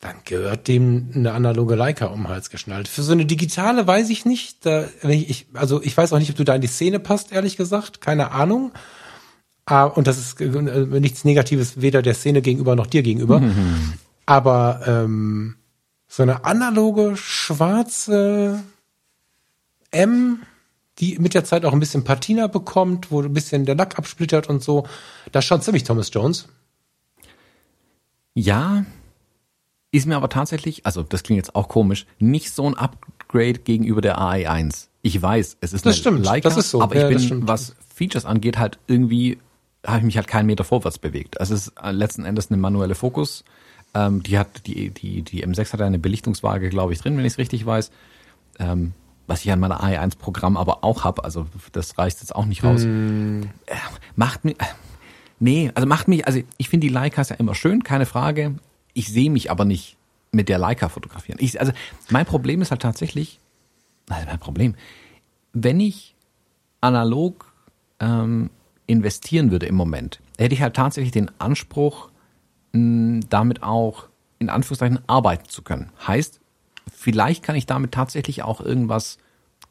dann 0.00 0.16
gehört 0.24 0.66
dem 0.66 1.10
eine 1.14 1.32
analoge 1.32 1.74
Leica 1.74 2.06
um 2.06 2.22
den 2.22 2.28
Hals 2.28 2.48
geschnallt. 2.48 2.88
Für 2.88 3.02
so 3.02 3.12
eine 3.12 3.26
digitale 3.26 3.86
weiß 3.86 4.08
ich 4.08 4.24
nicht. 4.24 4.64
Da, 4.64 4.88
wenn 5.02 5.10
ich, 5.10 5.28
ich, 5.28 5.46
also 5.52 5.82
ich 5.82 5.94
weiß 5.94 6.12
auch 6.12 6.18
nicht, 6.18 6.30
ob 6.30 6.36
du 6.36 6.44
da 6.44 6.54
in 6.54 6.62
die 6.62 6.68
Szene 6.68 6.98
passt, 6.98 7.32
ehrlich 7.32 7.58
gesagt. 7.58 8.00
Keine 8.00 8.30
Ahnung. 8.32 8.72
Ah, 9.70 9.84
und 9.84 10.06
das 10.06 10.18
ist 10.18 10.40
äh, 10.40 10.46
nichts 11.00 11.24
Negatives 11.24 11.80
weder 11.80 12.02
der 12.02 12.14
Szene 12.14 12.42
gegenüber 12.42 12.74
noch 12.74 12.86
dir 12.86 13.02
gegenüber. 13.02 13.40
Mhm. 13.40 13.94
Aber 14.26 14.80
ähm, 14.86 15.56
so 16.08 16.22
eine 16.22 16.44
analoge 16.44 17.16
schwarze 17.16 18.62
M 19.92 20.40
die 21.00 21.18
mit 21.18 21.34
der 21.34 21.44
Zeit 21.44 21.64
auch 21.64 21.72
ein 21.72 21.80
bisschen 21.80 22.04
Patina 22.04 22.46
bekommt, 22.46 23.10
wo 23.10 23.22
ein 23.22 23.32
bisschen 23.32 23.64
der 23.64 23.74
Lack 23.74 23.98
absplittert 23.98 24.48
und 24.48 24.62
so. 24.62 24.86
Das 25.32 25.44
schaut 25.44 25.64
ziemlich 25.64 25.84
Thomas 25.84 26.10
Jones. 26.12 26.48
Ja, 28.34 28.84
ist 29.92 30.06
mir 30.06 30.16
aber 30.16 30.28
tatsächlich, 30.28 30.86
also 30.86 31.02
das 31.02 31.22
klingt 31.22 31.38
jetzt 31.38 31.54
auch 31.54 31.68
komisch, 31.68 32.06
nicht 32.18 32.54
so 32.54 32.66
ein 32.66 32.76
Upgrade 32.76 33.60
gegenüber 33.60 34.00
der 34.00 34.18
AI1. 34.18 34.88
Ich 35.02 35.20
weiß, 35.20 35.56
es 35.60 35.72
ist 35.72 35.86
das 35.86 35.94
eine 35.94 36.00
stimmt, 36.00 36.24
Leica, 36.24 36.48
das 36.48 36.58
ist 36.58 36.70
so. 36.70 36.82
aber 36.82 36.96
ja, 36.96 37.08
ich 37.08 37.28
bin, 37.28 37.48
was 37.48 37.74
Features 37.94 38.26
angeht, 38.26 38.58
halt 38.58 38.78
irgendwie 38.86 39.38
habe 39.86 39.98
ich 39.98 40.04
mich 40.04 40.16
halt 40.16 40.26
keinen 40.26 40.46
Meter 40.46 40.64
vorwärts 40.64 40.98
bewegt. 40.98 41.40
Also 41.40 41.54
es 41.54 41.68
ist 41.68 41.74
äh, 41.82 41.90
letzten 41.90 42.24
Endes 42.24 42.50
eine 42.50 42.60
manuelle 42.60 42.94
Fokus. 42.94 43.44
Ähm, 43.94 44.22
die 44.22 44.38
hat 44.38 44.66
die 44.66 44.90
die 44.90 45.22
die 45.22 45.46
M6 45.46 45.72
hat 45.72 45.80
eine 45.80 45.98
Belichtungswaage, 45.98 46.68
glaube 46.68 46.92
ich, 46.92 47.00
drin, 47.00 47.16
wenn 47.16 47.24
ich 47.24 47.34
es 47.34 47.38
richtig 47.38 47.64
weiß. 47.64 47.90
Ähm, 48.58 48.92
was 49.26 49.44
ich 49.44 49.52
an 49.52 49.60
meiner 49.60 49.82
AI1-Programm 49.82 50.56
aber 50.56 50.82
auch 50.82 51.04
habe, 51.04 51.22
also 51.22 51.46
das 51.70 51.98
reicht 51.98 52.20
jetzt 52.20 52.34
auch 52.34 52.46
nicht 52.46 52.64
raus. 52.64 52.82
Mm. 52.84 53.42
Macht 54.16 54.44
mir, 54.44 54.56
nee, 55.38 55.70
also 55.74 55.86
macht 55.86 56.08
mich, 56.08 56.26
also 56.26 56.40
ich 56.56 56.68
finde 56.68 56.88
die 56.88 56.92
Leicas 56.92 57.28
ja 57.28 57.36
immer 57.36 57.54
schön, 57.54 57.84
keine 57.84 58.06
Frage. 58.06 58.56
Ich 58.92 59.08
sehe 59.08 59.30
mich 59.30 59.48
aber 59.52 59.64
nicht 59.64 59.96
mit 60.32 60.48
der 60.48 60.58
Leica 60.58 60.88
fotografieren. 60.88 61.38
Ich, 61.40 61.60
also 61.60 61.72
mein 62.08 62.26
Problem 62.26 62.60
ist 62.60 62.72
halt 62.72 62.82
tatsächlich, 62.82 63.38
also 64.08 64.26
mein 64.26 64.40
Problem, 64.40 64.74
wenn 65.52 65.78
ich 65.78 66.16
analog 66.80 67.52
ähm, 68.00 68.50
investieren 68.90 69.50
würde 69.50 69.66
im 69.66 69.74
Moment, 69.74 70.20
hätte 70.38 70.54
ich 70.54 70.62
halt 70.62 70.74
tatsächlich 70.74 71.12
den 71.12 71.30
Anspruch, 71.38 72.10
damit 72.72 73.62
auch 73.62 74.04
in 74.38 74.48
Anführungszeichen 74.48 75.00
arbeiten 75.06 75.48
zu 75.48 75.62
können. 75.62 75.90
Heißt, 76.06 76.40
vielleicht 76.92 77.42
kann 77.42 77.56
ich 77.56 77.66
damit 77.66 77.92
tatsächlich 77.92 78.42
auch 78.42 78.60
irgendwas 78.60 79.18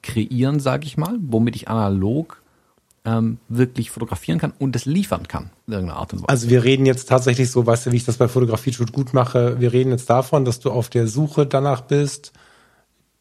kreieren, 0.01 0.59
sage 0.59 0.85
ich 0.85 0.97
mal, 0.97 1.17
womit 1.21 1.55
ich 1.55 1.67
analog 1.67 2.41
ähm, 3.05 3.37
wirklich 3.47 3.91
fotografieren 3.91 4.39
kann 4.39 4.53
und 4.57 4.75
es 4.75 4.85
liefern 4.85 5.27
kann, 5.27 5.49
in 5.67 5.73
irgendeiner 5.73 5.99
Art 5.99 6.13
und 6.13 6.19
Weise. 6.19 6.29
Also 6.29 6.49
wir 6.49 6.63
reden 6.63 6.85
jetzt 6.85 7.09
tatsächlich 7.09 7.49
so, 7.49 7.65
weißt 7.65 7.87
du, 7.87 7.91
wie 7.91 7.97
ich 7.97 8.05
das 8.05 8.17
bei 8.17 8.27
Fotografie 8.27 8.73
schon 8.73 8.87
gut 8.87 9.13
mache, 9.13 9.59
wir 9.59 9.73
reden 9.73 9.91
jetzt 9.91 10.09
davon, 10.09 10.45
dass 10.45 10.59
du 10.59 10.71
auf 10.71 10.89
der 10.89 11.07
Suche 11.07 11.45
danach 11.45 11.81
bist, 11.81 12.33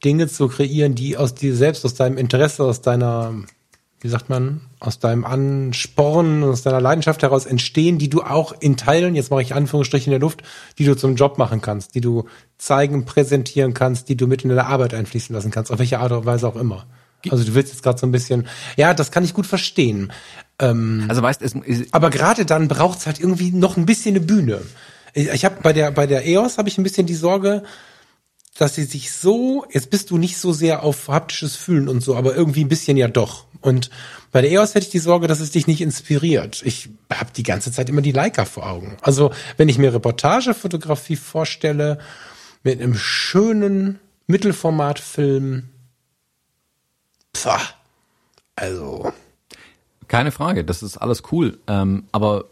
Dinge 0.05 0.29
zu 0.29 0.49
kreieren, 0.49 0.95
die 0.95 1.17
aus 1.17 1.35
dir 1.35 1.57
selbst, 1.57 1.85
aus 1.85 1.95
deinem 1.95 2.19
Interesse, 2.19 2.65
aus 2.65 2.83
deiner 2.83 3.35
wie 4.01 4.09
sagt 4.09 4.29
man, 4.29 4.61
aus 4.79 5.01
deinem 5.01 5.25
Ansporn, 5.25 6.45
aus 6.45 6.63
deiner 6.63 6.81
Leidenschaft 6.81 7.23
heraus 7.23 7.47
entstehen, 7.47 7.99
die 7.99 8.09
du 8.09 8.23
auch 8.23 8.55
in 8.61 8.77
Teilen, 8.77 9.15
jetzt 9.15 9.31
mache 9.31 9.43
ich 9.43 9.55
Anführungsstriche 9.55 10.07
in 10.07 10.13
der 10.13 10.21
Luft, 10.21 10.43
die 10.79 10.85
du 10.85 10.97
zum 10.97 11.17
Job 11.17 11.39
machen 11.39 11.61
kannst, 11.61 11.95
die 11.95 12.01
du 12.01 12.27
zeigen, 12.59 13.05
präsentieren 13.05 13.75
kannst, 13.75 14.09
die 14.09 14.17
du 14.17 14.27
mit 14.27 14.45
in 14.45 14.51
deine 14.51 14.67
Arbeit 14.67 14.95
einfließen 14.95 15.35
lassen 15.35 15.51
kannst, 15.51 15.73
auf 15.73 15.79
welche 15.79 15.99
Art 15.99 16.13
und 16.13 16.27
Weise 16.27 16.47
auch 16.47 16.57
immer. 16.57 16.87
Also 17.31 17.43
du 17.45 17.55
willst 17.55 17.73
jetzt 17.73 17.83
gerade 17.83 17.99
so 17.99 18.07
ein 18.07 18.13
bisschen, 18.13 18.47
ja, 18.77 18.95
das 18.95 19.11
kann 19.11 19.25
ich 19.25 19.35
gut 19.35 19.47
verstehen. 19.47 20.13
Ähm, 20.61 21.07
also 21.09 21.23
weißt 21.23 21.43
es, 21.43 21.55
aber 21.93 22.11
gerade 22.11 22.45
dann 22.45 22.69
braucht's 22.69 23.07
halt 23.07 23.19
irgendwie 23.19 23.51
noch 23.51 23.77
ein 23.77 23.87
bisschen 23.87 24.15
eine 24.15 24.25
Bühne. 24.25 24.61
Ich, 25.15 25.29
ich 25.29 25.45
habe 25.45 25.57
bei 25.63 25.73
der 25.73 25.91
bei 25.91 26.07
der 26.07 26.27
EOS 26.27 26.59
habe 26.59 26.69
ich 26.69 26.79
ein 26.79 26.85
bisschen 26.85 27.07
die 27.07 27.15
Sorge, 27.15 27.65
dass 28.59 28.75
sie 28.75 28.83
sich 28.83 29.13
so, 29.13 29.65
jetzt 29.71 29.89
bist 29.89 30.11
du 30.11 30.19
nicht 30.19 30.37
so 30.37 30.53
sehr 30.53 30.83
auf 30.83 31.07
haptisches 31.07 31.55
Fühlen 31.55 31.89
und 31.89 32.01
so, 32.01 32.17
aber 32.17 32.35
irgendwie 32.35 32.65
ein 32.65 32.69
bisschen 32.69 32.97
ja 32.97 33.07
doch. 33.07 33.47
Und 33.61 33.89
bei 34.33 34.43
der 34.43 34.51
EOS 34.51 34.75
hätte 34.75 34.87
ich 34.87 34.91
die 34.91 34.99
Sorge, 34.99 35.29
dass 35.29 35.39
es 35.39 35.53
dich 35.53 35.69
nicht 35.69 35.81
inspiriert. 35.81 36.63
Ich 36.65 36.91
habe 37.13 37.31
die 37.35 37.45
ganze 37.45 37.71
Zeit 37.71 37.89
immer 37.89 38.03
die 38.03 38.13
Leica 38.13 38.45
vor 38.45 38.69
Augen. 38.69 38.97
Also 39.01 39.31
wenn 39.57 39.69
ich 39.69 39.79
mir 39.79 39.95
Reportagefotografie 39.95 41.15
vorstelle 41.15 41.99
mit 42.65 42.83
einem 42.83 42.97
schönen 42.97 44.01
Mittelformatfilm, 44.27 45.69
pfah, 47.33 47.61
also 48.57 49.13
keine 50.09 50.33
Frage, 50.33 50.65
das 50.65 50.83
ist 50.83 50.97
alles 50.97 51.23
cool. 51.31 51.59
Ähm, 51.69 52.09
aber 52.11 52.47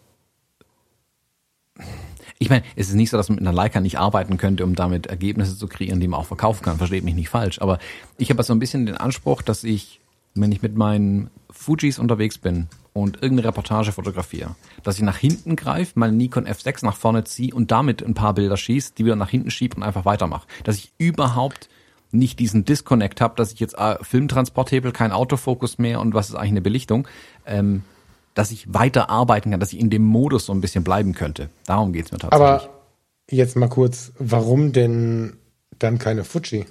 ich 2.39 2.51
meine, 2.51 2.64
es 2.76 2.89
ist 2.89 2.95
nicht 2.95 3.11
so, 3.11 3.16
dass 3.16 3.28
man 3.28 3.37
mit 3.37 3.47
einer 3.47 3.57
Leica 3.57 3.80
nicht 3.80 3.99
arbeiten 3.99 4.37
könnte, 4.37 4.64
um 4.64 4.74
damit 4.74 5.07
Ergebnisse 5.07 5.57
zu 5.57 5.66
kreieren, 5.68 6.01
die 6.01 6.09
man 6.09 6.20
auch 6.20 6.26
verkaufen 6.26 6.62
kann. 6.62 6.78
Versteht 6.78 7.05
mich 7.05 7.14
nicht 7.14 7.28
falsch. 7.28 7.61
Aber 7.61 7.78
ich 8.18 8.30
habe 8.30 8.43
so 8.43 8.53
ein 8.53 8.59
bisschen 8.59 8.87
den 8.87 8.97
Anspruch, 8.97 9.43
dass 9.43 9.64
ich 9.64 10.01
wenn 10.37 10.53
ich 10.53 10.62
mit 10.62 10.76
meinen 10.76 11.30
Fujis 11.51 11.99
unterwegs 11.99 12.39
bin 12.39 12.68
und 12.93 13.16
irgendeine 13.22 13.49
Reportage 13.49 13.93
fotografiere, 13.93 14.55
dass 14.82 14.97
ich 14.97 15.03
nach 15.03 15.16
hinten 15.16 15.57
greife, 15.57 15.93
meine 15.97 16.16
Nikon 16.16 16.47
F6 16.47 16.84
nach 16.84 16.97
vorne 16.97 17.24
ziehe 17.24 17.55
und 17.55 17.70
damit 17.70 18.03
ein 18.05 18.14
paar 18.14 18.34
Bilder 18.34 18.57
schieße, 18.57 18.93
die 18.97 19.05
wieder 19.05 19.16
nach 19.16 19.30
hinten 19.30 19.51
schiebe 19.51 19.76
und 19.76 19.82
einfach 19.82 20.05
weitermache. 20.05 20.47
Dass 20.64 20.76
ich 20.76 20.93
überhaupt 20.99 21.68
nicht 22.12 22.39
diesen 22.39 22.64
Disconnect 22.64 23.20
habe, 23.20 23.34
dass 23.37 23.53
ich 23.53 23.61
jetzt 23.61 23.76
äh, 23.76 23.97
Filmtransporthebel, 24.03 24.93
kein 24.93 25.12
Autofokus 25.12 25.78
mehr 25.78 26.01
und 26.01 26.14
was 26.14 26.28
ist 26.28 26.34
eigentlich 26.37 26.53
eine 26.53 26.62
Belichtung, 26.62 27.09
ähm, 27.47 27.82
dass 28.37 28.51
ich 28.51 28.72
weiter 28.72 29.09
arbeiten 29.09 29.51
kann, 29.51 29.61
dass 29.61 29.72
ich 29.72 29.80
in 29.80 29.89
dem 29.89 30.05
Modus 30.05 30.45
so 30.45 30.53
ein 30.53 30.61
bisschen 30.61 30.84
bleiben 30.84 31.14
könnte. 31.14 31.49
Darum 31.64 31.95
geht's 31.95 32.12
mir 32.12 32.18
tatsächlich. 32.18 32.47
Aber 32.47 32.68
jetzt 33.30 33.57
mal 33.57 33.68
kurz, 33.68 34.12
warum 34.18 34.72
denn 34.72 35.39
dann 35.78 35.99
keine 35.99 36.22
Fuji? 36.22 36.66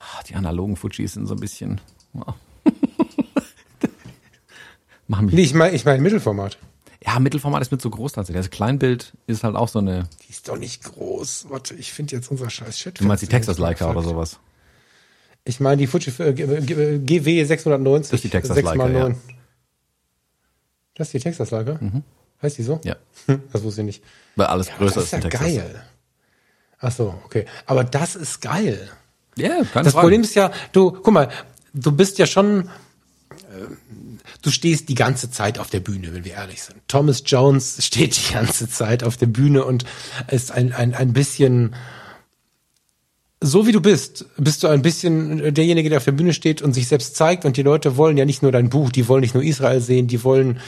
Ach, 0.00 0.24
die 0.24 0.34
analogen 0.34 0.74
Fujis 0.74 1.12
sind 1.12 1.26
so 1.28 1.34
ein 1.34 1.40
bisschen... 1.40 1.80
Oh. 2.14 2.32
Machen 5.06 5.30
nee, 5.32 5.42
ich 5.42 5.54
meine 5.54 5.74
ich 5.74 5.84
mein 5.84 6.02
Mittelformat. 6.02 6.58
Ja, 7.04 7.20
Mittelformat 7.20 7.62
ist 7.62 7.70
mir 7.70 7.78
zu 7.78 7.90
groß 7.90 8.12
tatsächlich. 8.12 8.44
Das 8.44 8.50
Kleinbild 8.50 9.12
ist 9.28 9.44
halt 9.44 9.54
auch 9.54 9.68
so 9.68 9.78
eine. 9.78 10.08
Die 10.26 10.30
ist 10.30 10.48
doch 10.48 10.58
nicht 10.58 10.82
groß. 10.82 11.46
Warte, 11.48 11.74
ich 11.74 11.92
finde 11.92 12.16
jetzt 12.16 12.30
unser 12.30 12.50
scheiß 12.50 12.76
Chat. 12.76 13.00
Du 13.00 13.04
meinst 13.04 13.22
die 13.22 13.28
Texas 13.28 13.58
Leica 13.58 13.88
oder 13.90 14.02
sowas? 14.02 14.40
Ich 15.44 15.60
meine 15.60 15.76
die 15.76 15.86
Fuji 15.86 16.12
äh, 16.18 16.32
GW 16.32 17.44
690. 17.44 18.10
Das 18.10 18.18
ist 18.18 18.24
die 18.24 18.30
Texas 18.30 18.60
Leica. 18.62 18.88
Ja. 18.88 19.14
Das 20.94 21.08
ist 21.08 21.14
die 21.14 21.20
Texas 21.20 21.50
Leica? 21.50 21.78
Mhm. 21.80 22.02
Heißt 22.42 22.58
die 22.58 22.62
so? 22.62 22.80
Ja. 22.84 22.96
Das 23.52 23.62
wusste 23.62 23.82
ich 23.82 23.86
nicht. 23.86 24.04
Weil 24.36 24.46
alles 24.46 24.68
ja, 24.68 24.76
größer 24.76 25.00
ist, 25.00 25.06
ist 25.06 25.12
ja 25.12 25.20
Texas. 25.20 25.40
geil. 25.40 25.82
Ach 26.80 26.92
so, 26.92 27.14
okay. 27.24 27.46
Aber 27.66 27.84
das 27.84 28.16
ist 28.16 28.40
geil. 28.40 28.90
Ja, 29.36 29.48
yeah, 29.48 29.64
keine 29.64 29.84
Das 29.84 29.92
Frage. 29.94 30.04
Problem 30.04 30.22
ist 30.22 30.34
ja, 30.34 30.50
du, 30.72 30.90
guck 30.90 31.14
mal, 31.14 31.28
du 31.72 31.92
bist 31.92 32.18
ja 32.18 32.26
schon, 32.26 32.68
äh, 33.30 33.36
du 34.42 34.50
stehst 34.50 34.88
die 34.88 34.94
ganze 34.94 35.30
Zeit 35.30 35.58
auf 35.58 35.70
der 35.70 35.80
Bühne, 35.80 36.12
wenn 36.12 36.24
wir 36.24 36.32
ehrlich 36.32 36.62
sind. 36.62 36.76
Thomas 36.88 37.22
Jones 37.24 37.84
steht 37.86 38.16
die 38.16 38.32
ganze 38.34 38.68
Zeit 38.68 39.04
auf 39.04 39.16
der 39.16 39.26
Bühne 39.26 39.64
und 39.64 39.84
ist 40.28 40.50
ein, 40.50 40.72
ein, 40.72 40.94
ein 40.94 41.12
bisschen, 41.12 41.74
so 43.42 43.66
wie 43.66 43.72
du 43.72 43.80
bist, 43.80 44.24
bist 44.36 44.62
du 44.62 44.68
ein 44.68 44.82
bisschen 44.82 45.54
derjenige, 45.54 45.88
der 45.88 45.98
auf 45.98 46.04
der 46.04 46.12
Bühne 46.12 46.32
steht 46.32 46.62
und 46.62 46.72
sich 46.72 46.88
selbst 46.88 47.16
zeigt 47.16 47.44
und 47.44 47.56
die 47.56 47.62
Leute 47.62 47.96
wollen 47.96 48.16
ja 48.16 48.24
nicht 48.24 48.42
nur 48.42 48.52
dein 48.52 48.70
Buch, 48.70 48.90
die 48.90 49.08
wollen 49.08 49.20
nicht 49.20 49.34
nur 49.34 49.42
Israel 49.42 49.80
sehen, 49.80 50.06
die 50.06 50.22
wollen 50.24 50.60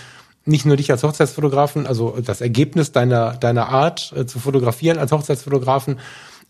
nicht 0.44 0.66
nur 0.66 0.76
dich 0.76 0.90
als 0.90 1.02
Hochzeitsfotografen, 1.02 1.86
also 1.86 2.18
das 2.22 2.40
Ergebnis 2.40 2.92
deiner, 2.92 3.34
deiner 3.34 3.68
Art 3.68 4.12
äh, 4.14 4.26
zu 4.26 4.38
fotografieren 4.38 4.98
als 4.98 5.12
Hochzeitsfotografen, 5.12 6.00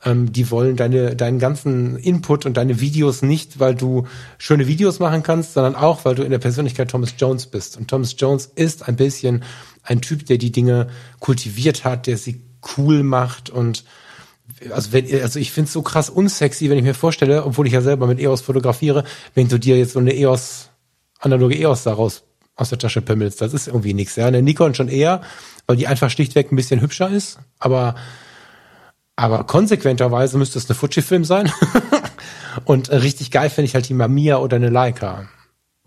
ähm, 0.05 0.33
die 0.33 0.51
wollen 0.51 0.77
deine, 0.77 1.15
deinen 1.15 1.39
ganzen 1.39 1.97
Input 1.97 2.47
und 2.47 2.57
deine 2.57 2.81
Videos 2.81 3.23
nicht, 3.23 3.61
weil 3.61 3.75
du 3.75 4.07
schöne 4.39 4.67
Videos 4.67 4.99
machen 4.99 5.23
kannst, 5.23 5.55
sondern 5.55 5.77
auch, 5.77 6.05
weil 6.05 6.15
du 6.15 6.23
in 6.23 6.31
der 6.31 6.39
Persönlichkeit 6.39 6.91
Thomas 6.91 7.15
Jones 7.19 7.47
bist. 7.47 7.77
Und 7.77 7.89
Thomas 7.89 8.17
Jones 8.19 8.51
ist 8.55 8.89
ein 8.89 8.97
bisschen 8.97 9.45
ein 9.83 10.01
Typ, 10.01 10.27
der 10.27 10.39
die 10.39 10.53
Dinge 10.53 10.89
kultiviert 11.21 11.85
hat, 11.85 12.07
der 12.07 12.17
sie 12.17 12.43
cool 12.77 13.03
macht 13.03 13.51
und 13.51 13.85
also 14.71 14.93
wenn, 14.93 15.23
also 15.23 15.39
ich 15.39 15.53
finde 15.53 15.69
es 15.69 15.73
so 15.73 15.83
krass 15.83 16.11
unsexy, 16.11 16.71
wenn 16.71 16.79
ich 16.79 16.85
mir 16.85 16.95
vorstelle, 16.95 17.45
obwohl 17.45 17.67
ich 17.67 17.73
ja 17.73 17.81
selber 17.81 18.07
mit 18.07 18.21
EOS 18.21 18.43
fotografiere, 18.43 19.05
wenn 19.35 19.49
du 19.49 19.59
dir 19.59 19.77
jetzt 19.77 19.93
so 19.93 19.99
eine 19.99 20.15
EOS, 20.15 20.71
analoge 21.19 21.57
EOS 21.57 21.85
daraus 21.85 22.25
aus 22.57 22.69
der 22.69 22.79
Tasche 22.79 23.03
pimmelst, 23.03 23.41
das 23.41 23.53
ist 23.53 23.67
irgendwie 23.67 23.95
nichts. 23.95 24.17
Ja, 24.17 24.27
eine 24.27 24.43
Nikon 24.43 24.75
schon 24.75 24.89
eher, 24.89 25.23
weil 25.67 25.77
die 25.77 25.87
einfach 25.87 26.11
schlichtweg 26.11 26.53
ein 26.53 26.57
bisschen 26.57 26.81
hübscher 26.81 27.11
ist, 27.11 27.39
aber 27.59 27.95
aber 29.17 29.45
konsequenterweise 29.45 30.39
müsste 30.39 30.59
es 30.59 30.69
eine 30.69 30.75
Fuji-Film 30.75 31.25
sein. 31.25 31.51
und 32.65 32.91
richtig 32.91 33.31
geil 33.31 33.49
finde 33.49 33.67
ich 33.67 33.75
halt 33.75 33.89
die 33.89 33.95
Mamiya 33.95 34.39
oder 34.39 34.57
eine 34.57 34.71
Leica. 34.71 35.29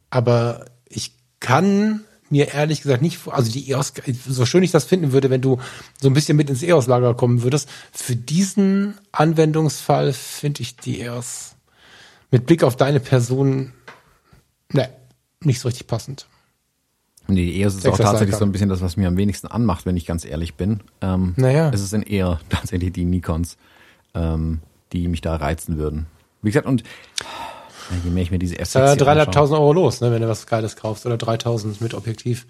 Aber 0.09 0.65
ich 0.87 1.11
kann 1.41 2.05
mir 2.29 2.53
ehrlich 2.53 2.81
gesagt 2.81 3.01
nicht, 3.01 3.19
also 3.27 3.51
die 3.51 3.69
EOS, 3.69 3.93
so 4.27 4.45
schön 4.45 4.63
ich 4.63 4.71
das 4.71 4.85
finden 4.85 5.11
würde, 5.11 5.29
wenn 5.29 5.41
du 5.41 5.59
so 6.01 6.09
ein 6.09 6.13
bisschen 6.13 6.37
mit 6.37 6.49
ins 6.49 6.63
EOS-Lager 6.63 7.13
kommen 7.13 7.43
würdest, 7.43 7.69
für 7.91 8.15
diesen 8.15 8.95
Anwendungsfall 9.11 10.13
finde 10.13 10.61
ich 10.61 10.75
die 10.75 11.01
EOS 11.01 11.55
mit 12.31 12.45
Blick 12.45 12.63
auf 12.63 12.75
deine 12.75 12.99
Person, 12.99 13.73
ne, 14.73 14.89
nicht 15.41 15.59
so 15.59 15.67
richtig 15.67 15.87
passend. 15.87 16.27
Nee, 17.27 17.51
eher 17.57 17.67
ist 17.67 17.75
es 17.75 17.85
auch 17.85 17.91
Texas 17.91 18.05
tatsächlich 18.05 18.31
Leica. 18.33 18.39
so 18.39 18.45
ein 18.45 18.51
bisschen 18.51 18.69
das, 18.69 18.81
was 18.81 18.95
mir 18.95 19.07
am 19.07 19.17
wenigsten 19.17 19.47
anmacht, 19.47 19.85
wenn 19.85 19.97
ich 19.97 20.05
ganz 20.05 20.23
ehrlich 20.23 20.55
bin. 20.55 20.81
Ähm, 21.01 21.33
Naja. 21.35 21.69
Es 21.73 21.89
sind 21.89 22.09
eher 22.09 22.39
tatsächlich 22.49 22.93
die 22.93 23.05
Nikons, 23.05 23.57
ähm, 24.13 24.59
die 24.93 25.07
mich 25.07 25.21
da 25.21 25.35
reizen 25.35 25.77
würden. 25.77 26.07
Wie 26.41 26.49
gesagt, 26.49 26.67
und 26.67 26.83
ja, 27.89 27.97
je 28.03 28.09
mehr 28.09 28.23
ich 28.23 28.31
mir 28.31 28.39
diese 28.39 28.55
Ist 28.55 28.75
ja 28.75 28.85
F6 28.85 28.95
hier 28.95 29.07
anschaue- 29.07 29.31
3.500 29.31 29.51
Euro 29.53 29.73
los, 29.73 30.01
ne, 30.01 30.11
wenn 30.11 30.21
du 30.21 30.27
was 30.27 30.45
Geiles 30.47 30.75
kaufst. 30.75 31.05
Oder 31.05 31.15
3.000 31.17 31.81
mit 31.81 31.93
Objektiv. 31.93 32.45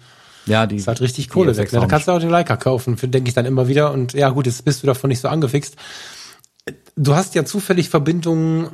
ja, 0.46 0.66
die 0.66 0.76
ist 0.76 0.88
halt 0.88 1.00
richtig 1.00 1.28
Kohle 1.28 1.56
weg. 1.56 1.72
Ne? 1.72 1.78
Da 1.80 1.84
F6 1.86 1.88
kannst 1.88 2.08
du 2.08 2.12
auch 2.12 2.20
den 2.20 2.30
Leica 2.30 2.56
kaufen, 2.56 2.96
denke 3.00 3.28
ich 3.28 3.34
dann 3.34 3.46
immer 3.46 3.68
wieder. 3.68 3.92
Und 3.92 4.12
ja 4.14 4.30
gut, 4.30 4.46
jetzt 4.46 4.64
bist 4.64 4.82
du 4.82 4.86
davon 4.86 5.08
nicht 5.08 5.20
so 5.20 5.28
angefixt. 5.28 5.76
Du 6.96 7.14
hast 7.14 7.34
ja 7.34 7.44
zufällig 7.44 7.88
Verbindungen 7.88 8.70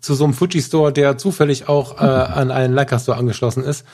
zu 0.00 0.14
so 0.14 0.24
einem 0.24 0.34
Fuji-Store, 0.34 0.92
der 0.92 1.18
zufällig 1.18 1.68
auch 1.68 2.00
äh, 2.00 2.04
an 2.04 2.50
einen 2.50 2.74
Leica-Store 2.74 3.16
angeschlossen 3.16 3.64
ist. 3.64 3.84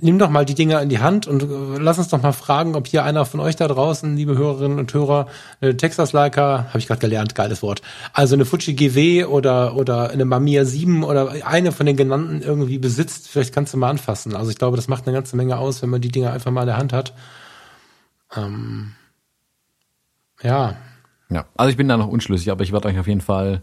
Nimm 0.00 0.18
doch 0.18 0.30
mal 0.30 0.44
die 0.44 0.54
Dinger 0.54 0.80
in 0.82 0.88
die 0.88 0.98
Hand 0.98 1.26
und 1.26 1.42
äh, 1.42 1.78
lass 1.78 1.98
uns 1.98 2.08
doch 2.08 2.22
mal 2.22 2.32
fragen, 2.32 2.74
ob 2.74 2.86
hier 2.86 3.04
einer 3.04 3.24
von 3.24 3.40
euch 3.40 3.56
da 3.56 3.66
draußen, 3.68 4.16
liebe 4.16 4.36
Hörerinnen 4.36 4.78
und 4.78 4.92
Hörer, 4.92 5.26
eine 5.60 5.76
Texas 5.76 6.12
Leica, 6.12 6.66
habe 6.68 6.78
ich 6.78 6.86
gerade 6.86 7.00
gelernt, 7.00 7.34
geiles 7.34 7.62
Wort, 7.62 7.82
also 8.12 8.34
eine 8.34 8.44
Fuji 8.44 8.74
GW 8.74 9.24
oder 9.24 9.76
oder 9.76 10.10
eine 10.10 10.24
Mamiya 10.24 10.64
7 10.64 11.04
oder 11.04 11.32
eine 11.46 11.72
von 11.72 11.86
den 11.86 11.96
genannten 11.96 12.42
irgendwie 12.42 12.78
besitzt. 12.78 13.28
Vielleicht 13.28 13.54
kannst 13.54 13.74
du 13.74 13.78
mal 13.78 13.90
anfassen. 13.90 14.36
Also 14.36 14.50
ich 14.50 14.58
glaube, 14.58 14.76
das 14.76 14.88
macht 14.88 15.06
eine 15.06 15.14
ganze 15.14 15.36
Menge 15.36 15.58
aus, 15.58 15.82
wenn 15.82 15.90
man 15.90 16.00
die 16.00 16.10
Dinger 16.10 16.32
einfach 16.32 16.50
mal 16.50 16.62
in 16.62 16.68
der 16.68 16.76
Hand 16.76 16.92
hat. 16.92 17.14
Ähm, 18.36 18.92
ja, 20.42 20.76
Ja, 21.30 21.46
also 21.56 21.70
ich 21.70 21.76
bin 21.76 21.88
da 21.88 21.96
noch 21.96 22.08
unschlüssig, 22.08 22.50
aber 22.50 22.62
ich 22.62 22.72
werde 22.72 22.88
euch 22.88 22.98
auf 22.98 23.06
jeden 23.06 23.20
Fall 23.20 23.62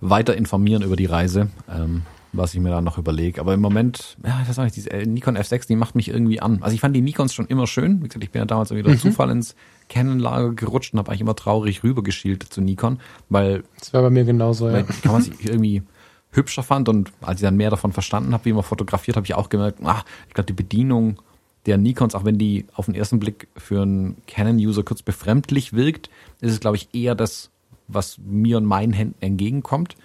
weiter 0.00 0.36
informieren 0.36 0.82
über 0.82 0.96
die 0.96 1.06
Reise, 1.06 1.48
ähm, 1.70 2.02
was 2.32 2.54
ich 2.54 2.60
mir 2.60 2.70
da 2.70 2.80
noch 2.80 2.98
überlege. 2.98 3.40
Aber 3.40 3.54
im 3.54 3.60
Moment, 3.60 4.16
ja, 4.24 4.40
ich 4.42 4.48
weiß 4.48 4.58
auch 4.58 4.64
nicht, 4.64 4.76
diese 4.76 4.90
äh, 4.90 5.06
Nikon 5.06 5.36
F6, 5.36 5.66
die 5.66 5.76
macht 5.76 5.94
mich 5.94 6.08
irgendwie 6.08 6.40
an. 6.40 6.62
Also 6.62 6.74
ich 6.74 6.80
fand 6.80 6.96
die 6.96 7.02
Nikons 7.02 7.34
schon 7.34 7.46
immer 7.46 7.66
schön. 7.66 8.02
Wie 8.02 8.08
gesagt, 8.08 8.24
ich 8.24 8.30
bin 8.30 8.40
ja 8.40 8.46
damals 8.46 8.70
irgendwie 8.70 8.88
durch 8.88 9.00
Zufall 9.00 9.30
ins 9.30 9.54
Canon-Lager 9.88 10.54
gerutscht 10.54 10.94
und 10.94 10.98
habe 10.98 11.10
eigentlich 11.10 11.20
immer 11.20 11.36
traurig 11.36 11.84
rübergeschielt 11.84 12.42
zu 12.44 12.60
Nikon, 12.60 12.98
weil 13.28 13.64
das 13.78 13.92
war 13.92 14.02
bei 14.02 14.10
mir 14.10 14.24
genauso. 14.24 14.68
Ja. 14.70 14.82
kann 14.82 15.12
man 15.12 15.22
sich 15.22 15.44
irgendwie 15.44 15.82
hübscher 16.30 16.62
fand 16.62 16.88
und 16.88 17.12
als 17.20 17.40
ich 17.40 17.44
dann 17.44 17.56
mehr 17.56 17.70
davon 17.70 17.92
verstanden 17.92 18.32
habe, 18.32 18.46
wie 18.46 18.54
man 18.54 18.62
fotografiert, 18.62 19.16
habe 19.16 19.26
ich 19.26 19.34
auch 19.34 19.50
gemerkt, 19.50 19.80
ach, 19.84 20.04
ich 20.28 20.34
glaube 20.34 20.46
die 20.46 20.54
Bedienung 20.54 21.20
der 21.66 21.76
Nikons, 21.76 22.14
auch 22.14 22.24
wenn 22.24 22.38
die 22.38 22.66
auf 22.74 22.86
den 22.86 22.94
ersten 22.94 23.20
Blick 23.20 23.48
für 23.56 23.82
einen 23.82 24.16
Canon-User 24.26 24.82
kurz 24.82 25.02
befremdlich 25.02 25.74
wirkt, 25.74 26.08
ist 26.40 26.52
es 26.52 26.60
glaube 26.60 26.78
ich 26.78 26.88
eher 26.94 27.14
das, 27.14 27.50
was 27.86 28.18
mir 28.24 28.56
und 28.56 28.64
meinen 28.64 28.94
Händen 28.94 29.20
entgegenkommt. 29.20 29.96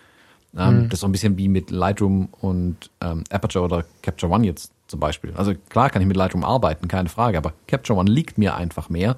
Ähm, 0.58 0.86
Das 0.86 0.96
ist 0.96 1.00
so 1.02 1.08
ein 1.08 1.12
bisschen 1.12 1.38
wie 1.38 1.48
mit 1.48 1.72
Lightroom 1.72 2.30
und 2.42 2.90
ähm, 3.02 3.24
Aperture 3.30 3.64
oder 3.66 3.86
Capture 4.02 4.32
One 4.32 4.46
jetzt 4.46 4.72
zum 4.88 5.00
Beispiel. 5.00 5.34
Also 5.36 5.54
klar 5.70 5.90
kann 5.90 6.02
ich 6.02 6.08
mit 6.08 6.18
Lightroom 6.18 6.44
arbeiten, 6.44 6.88
keine 6.88 7.10
Frage, 7.10 7.38
aber 7.38 7.54
Capture 7.68 7.98
One 8.00 8.10
liegt 8.10 8.38
mir 8.38 8.56
einfach 8.56 8.90
mehr. 8.90 9.18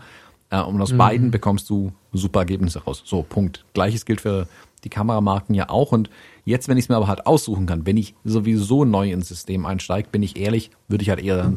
Äh, 0.50 0.62
und 0.62 0.82
aus 0.82 0.96
beiden 0.98 1.32
bekommst 1.32 1.70
du 1.70 1.92
super 2.12 2.40
Ergebnisse 2.40 2.84
raus. 2.84 3.04
So, 3.06 3.24
Punkt. 3.24 3.66
Gleiches 3.74 4.06
gilt 4.06 4.22
für 4.22 4.48
die 4.84 4.90
Kameramarken 4.90 5.54
ja 5.56 5.70
auch. 5.70 5.92
Und 5.92 6.10
jetzt, 6.46 6.68
wenn 6.68 6.78
ich 6.78 6.86
es 6.86 6.90
mir 6.90 6.96
aber 6.96 7.08
halt 7.08 7.28
aussuchen 7.28 7.66
kann, 7.66 7.86
wenn 7.86 7.98
ich 7.98 8.16
sowieso 8.24 8.86
neu 8.86 9.12
ins 9.12 9.28
System 9.28 9.66
einsteige, 9.66 10.10
bin 10.12 10.24
ich 10.24 10.38
ehrlich, 10.38 10.72
würde 10.88 11.04
ich 11.04 11.10
halt 11.10 11.20
eher 11.20 11.54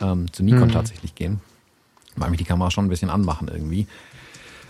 ähm, 0.00 0.32
zu 0.32 0.42
Nikon 0.42 0.68
tatsächlich 0.70 1.14
gehen. 1.14 1.40
Weil 2.16 2.30
mich 2.30 2.38
die 2.38 2.44
Kamera 2.44 2.70
schon 2.70 2.84
ein 2.86 2.90
bisschen 2.90 3.10
anmachen 3.10 3.48
irgendwie. 3.48 3.86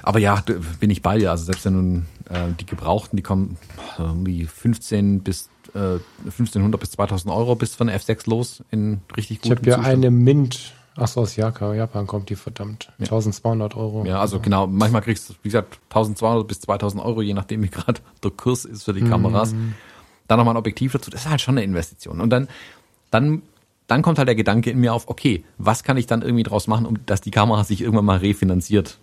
Aber 0.04 0.18
ja, 0.18 0.42
bin 0.80 0.90
ich 0.90 1.00
bei 1.00 1.18
dir. 1.18 1.30
Also 1.30 1.44
selbst 1.44 1.64
wenn 1.64 1.72
nun 1.72 2.06
äh, 2.28 2.52
die 2.60 2.66
Gebrauchten, 2.66 3.16
die 3.16 3.22
kommen 3.22 3.56
irgendwie 3.98 4.44
15 4.44 5.20
bis 5.20 5.48
äh, 5.74 5.98
1500 6.24 6.78
bis 6.78 6.90
2000 6.92 7.32
Euro 7.32 7.56
bis 7.56 7.74
von 7.74 7.86
der 7.86 7.98
F6 7.98 8.28
los 8.28 8.62
in 8.70 9.00
richtig 9.16 9.38
Ich 9.42 9.42
gutem 9.42 9.56
habe 9.58 9.70
ja 9.70 9.78
eine 9.80 10.10
Mint, 10.10 10.74
ach 10.96 11.08
so 11.08 11.22
aus 11.22 11.36
Japan, 11.36 11.74
Japan 11.74 12.06
kommt 12.06 12.28
die 12.28 12.36
verdammt, 12.36 12.92
1200 13.00 13.76
Euro. 13.76 14.04
Ja, 14.04 14.20
also 14.20 14.40
genau, 14.40 14.66
manchmal 14.66 15.00
kriegst 15.00 15.30
du, 15.30 15.34
wie 15.42 15.48
gesagt, 15.48 15.78
1200 15.88 16.46
bis 16.46 16.60
2000 16.60 17.02
Euro, 17.02 17.22
je 17.22 17.32
nachdem 17.32 17.62
wie 17.62 17.68
gerade 17.70 18.02
der 18.22 18.30
Kurs 18.30 18.66
ist 18.66 18.84
für 18.84 18.92
die 18.92 19.02
Kameras. 19.02 19.54
Dann 20.28 20.38
nochmal 20.38 20.54
ein 20.54 20.58
Objektiv 20.58 20.92
dazu, 20.92 21.10
das 21.10 21.22
ist 21.22 21.30
halt 21.30 21.40
schon 21.40 21.56
eine 21.56 21.64
Investition. 21.64 22.20
Und 22.20 22.30
dann, 22.30 22.48
dann, 23.10 23.42
dann 23.86 24.02
kommt 24.02 24.18
halt 24.18 24.28
der 24.28 24.34
Gedanke 24.34 24.70
in 24.70 24.80
mir 24.80 24.92
auf, 24.92 25.08
okay, 25.08 25.44
was 25.58 25.82
kann 25.82 25.96
ich 25.96 26.06
dann 26.06 26.22
irgendwie 26.22 26.44
draus 26.44 26.66
machen, 26.66 26.86
um 26.86 27.04
dass 27.06 27.20
die 27.20 27.30
Kamera 27.30 27.64
sich 27.64 27.82
irgendwann 27.82 28.06
mal 28.06 28.18
refinanziert, 28.18 28.98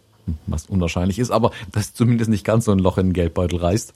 was 0.48 0.66
unwahrscheinlich 0.66 1.20
ist, 1.20 1.32
aber 1.32 1.52
das 1.72 1.94
zumindest 1.94 2.30
nicht 2.30 2.46
ganz 2.46 2.66
so 2.66 2.72
ein 2.72 2.80
Loch 2.80 2.98
in 2.98 3.08
den 3.08 3.14
Geldbeutel 3.14 3.60
reißt, 3.60 3.94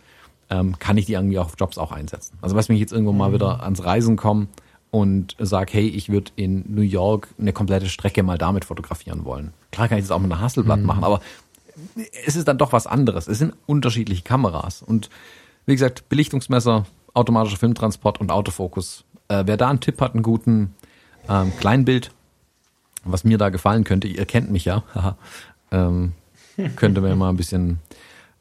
ähm, 0.49 0.77
kann 0.79 0.97
ich 0.97 1.05
die 1.05 1.13
irgendwie 1.13 1.39
auf 1.39 1.53
Jobs 1.57 1.77
auch 1.77 1.91
einsetzen. 1.91 2.37
Also 2.41 2.55
was 2.55 2.69
wenn 2.69 2.75
ich 2.75 2.81
jetzt 2.81 2.93
irgendwo 2.93 3.13
mal 3.13 3.33
wieder 3.33 3.63
ans 3.63 3.83
Reisen 3.83 4.15
komme 4.15 4.47
und 4.91 5.35
sag, 5.39 5.73
hey, 5.73 5.87
ich 5.87 6.09
würde 6.09 6.31
in 6.35 6.63
New 6.73 6.81
York 6.81 7.27
eine 7.39 7.53
komplette 7.53 7.89
Strecke 7.89 8.23
mal 8.23 8.37
damit 8.37 8.65
fotografieren 8.65 9.25
wollen. 9.25 9.53
Klar 9.71 9.87
kann 9.87 9.97
ich 9.97 10.03
das 10.03 10.11
auch 10.11 10.19
mit 10.19 10.31
einer 10.31 10.41
Hasselblatt 10.41 10.81
machen, 10.81 11.03
aber 11.03 11.21
es 12.25 12.35
ist 12.35 12.47
dann 12.47 12.57
doch 12.57 12.71
was 12.71 12.87
anderes. 12.87 13.27
Es 13.27 13.39
sind 13.39 13.53
unterschiedliche 13.65 14.21
Kameras. 14.21 14.81
Und 14.81 15.09
wie 15.65 15.73
gesagt, 15.73 16.07
Belichtungsmesser, 16.09 16.85
automatischer 17.13 17.57
Filmtransport 17.57 18.21
und 18.21 18.31
Autofokus. 18.31 19.03
Äh, 19.27 19.43
wer 19.47 19.57
da 19.57 19.69
einen 19.69 19.79
Tipp 19.79 19.99
hat, 19.99 20.13
einen 20.13 20.23
guten 20.23 20.75
ähm, 21.27 21.51
Kleinbild, 21.57 22.11
was 23.03 23.23
mir 23.23 23.37
da 23.37 23.49
gefallen 23.49 23.83
könnte, 23.83 24.07
ihr 24.07 24.25
kennt 24.25 24.51
mich 24.51 24.65
ja, 24.65 24.83
ähm, 25.71 26.13
könnte 26.75 27.01
mir 27.01 27.15
mal 27.15 27.29
ein 27.29 27.37
bisschen 27.37 27.79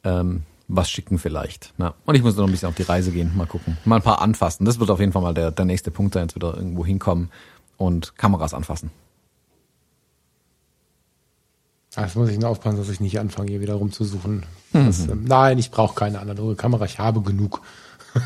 ähm, 0.04 0.42
was 0.68 0.90
schicken 0.90 1.18
vielleicht. 1.18 1.72
Ja. 1.78 1.94
Und 2.04 2.14
ich 2.14 2.22
muss 2.22 2.36
noch 2.36 2.46
ein 2.46 2.50
bisschen 2.50 2.68
auf 2.68 2.74
die 2.74 2.82
Reise 2.82 3.10
gehen, 3.10 3.32
mal 3.36 3.46
gucken. 3.46 3.76
Mal 3.84 3.96
ein 3.96 4.02
paar 4.02 4.22
anfassen. 4.22 4.64
Das 4.64 4.80
wird 4.80 4.90
auf 4.90 5.00
jeden 5.00 5.12
Fall 5.12 5.22
mal 5.22 5.34
der, 5.34 5.50
der 5.50 5.64
nächste 5.64 5.90
Punkt 5.90 6.14
sein, 6.14 6.24
jetzt 6.24 6.34
wieder 6.34 6.56
irgendwo 6.56 6.84
hinkommen 6.84 7.30
und 7.76 8.16
Kameras 8.16 8.54
anfassen. 8.54 8.90
Das 11.94 12.16
muss 12.16 12.28
ich 12.28 12.38
nur 12.38 12.50
aufpassen, 12.50 12.78
dass 12.78 12.88
ich 12.88 13.00
nicht 13.00 13.20
anfange, 13.20 13.50
hier 13.50 13.60
wieder 13.60 13.74
rumzusuchen. 13.74 14.44
Das, 14.72 15.06
ähm, 15.06 15.24
nein, 15.24 15.58
ich 15.58 15.70
brauche 15.70 15.94
keine 15.94 16.18
analoge 16.18 16.56
Kamera, 16.56 16.84
ich 16.84 16.98
habe 16.98 17.20
genug. 17.22 17.60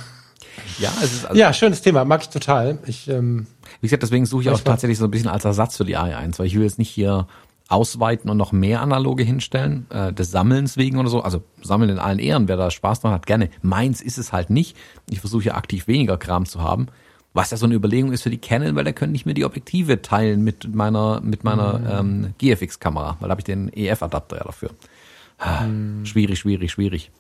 Ja, 0.81 0.93
es 1.03 1.13
ist 1.13 1.25
also, 1.25 1.39
Ja, 1.39 1.53
schönes 1.53 1.83
Thema, 1.83 2.05
mag 2.05 2.21
ich 2.23 2.29
total. 2.29 2.79
Ich, 2.87 3.09
ähm, 3.09 3.47
Wie 3.81 3.87
gesagt, 3.87 4.03
deswegen 4.03 4.27
suche 4.27 4.43
ich 4.43 4.51
auch 4.51 4.61
tatsächlich 4.61 4.99
so 4.99 5.05
ein 5.05 5.11
bisschen 5.11 5.29
als 5.29 5.45
Ersatz 5.45 5.77
für 5.77 5.85
die 5.85 5.97
AI1, 5.97 6.39
weil 6.39 6.47
ich 6.47 6.55
will 6.57 6.63
jetzt 6.63 6.79
nicht 6.79 6.91
hier 6.91 7.27
ausweiten 7.69 8.31
und 8.31 8.39
noch 8.39 8.53
mehr 8.53 8.81
analoge 8.81 9.23
hinstellen, 9.23 9.87
äh, 9.91 10.13
des 10.13 10.31
Sammelns 10.31 10.77
wegen 10.77 10.99
oder 10.99 11.11
so. 11.11 11.21
Also 11.21 11.43
sammeln 11.63 11.91
in 11.91 11.99
allen 11.99 12.19
Ehren, 12.19 12.49
wer 12.49 12.57
da 12.57 12.71
Spaß 12.71 13.01
dran 13.01 13.13
hat, 13.13 13.27
gerne. 13.27 13.51
Meins 13.63 14.01
ist 14.01 14.19
es 14.19 14.33
halt 14.33 14.51
nicht. 14.51 14.77
Ich 15.11 15.21
versuche 15.21 15.45
ja 15.45 15.55
aktiv 15.55 15.87
weniger 15.87 16.17
Kram 16.17 16.47
zu 16.47 16.63
haben. 16.63 16.87
Was 17.35 17.51
ja 17.51 17.59
so 17.59 17.67
eine 17.67 17.75
Überlegung 17.75 18.11
ist 18.13 18.23
für 18.23 18.31
die 18.31 18.39
Canon, 18.39 18.75
weil 18.75 18.85
da 18.85 18.93
können 18.93 19.13
nicht 19.13 19.27
mehr 19.27 19.35
die 19.35 19.45
Objektive 19.45 20.01
teilen 20.01 20.43
mit 20.43 20.75
meiner, 20.75 21.21
mit 21.21 21.45
meiner 21.45 22.01
ähm, 22.01 22.35
GFX-Kamera, 22.39 23.19
weil 23.21 23.29
da 23.29 23.33
habe 23.33 23.43
ich 23.43 23.45
den 23.45 23.71
EF-Adapter 23.73 24.39
ja 24.39 24.45
dafür. 24.45 24.71
Ah, 25.39 25.67
Schwierig, 26.05 26.39
schwierig, 26.39 26.73
schwierig. 26.73 27.11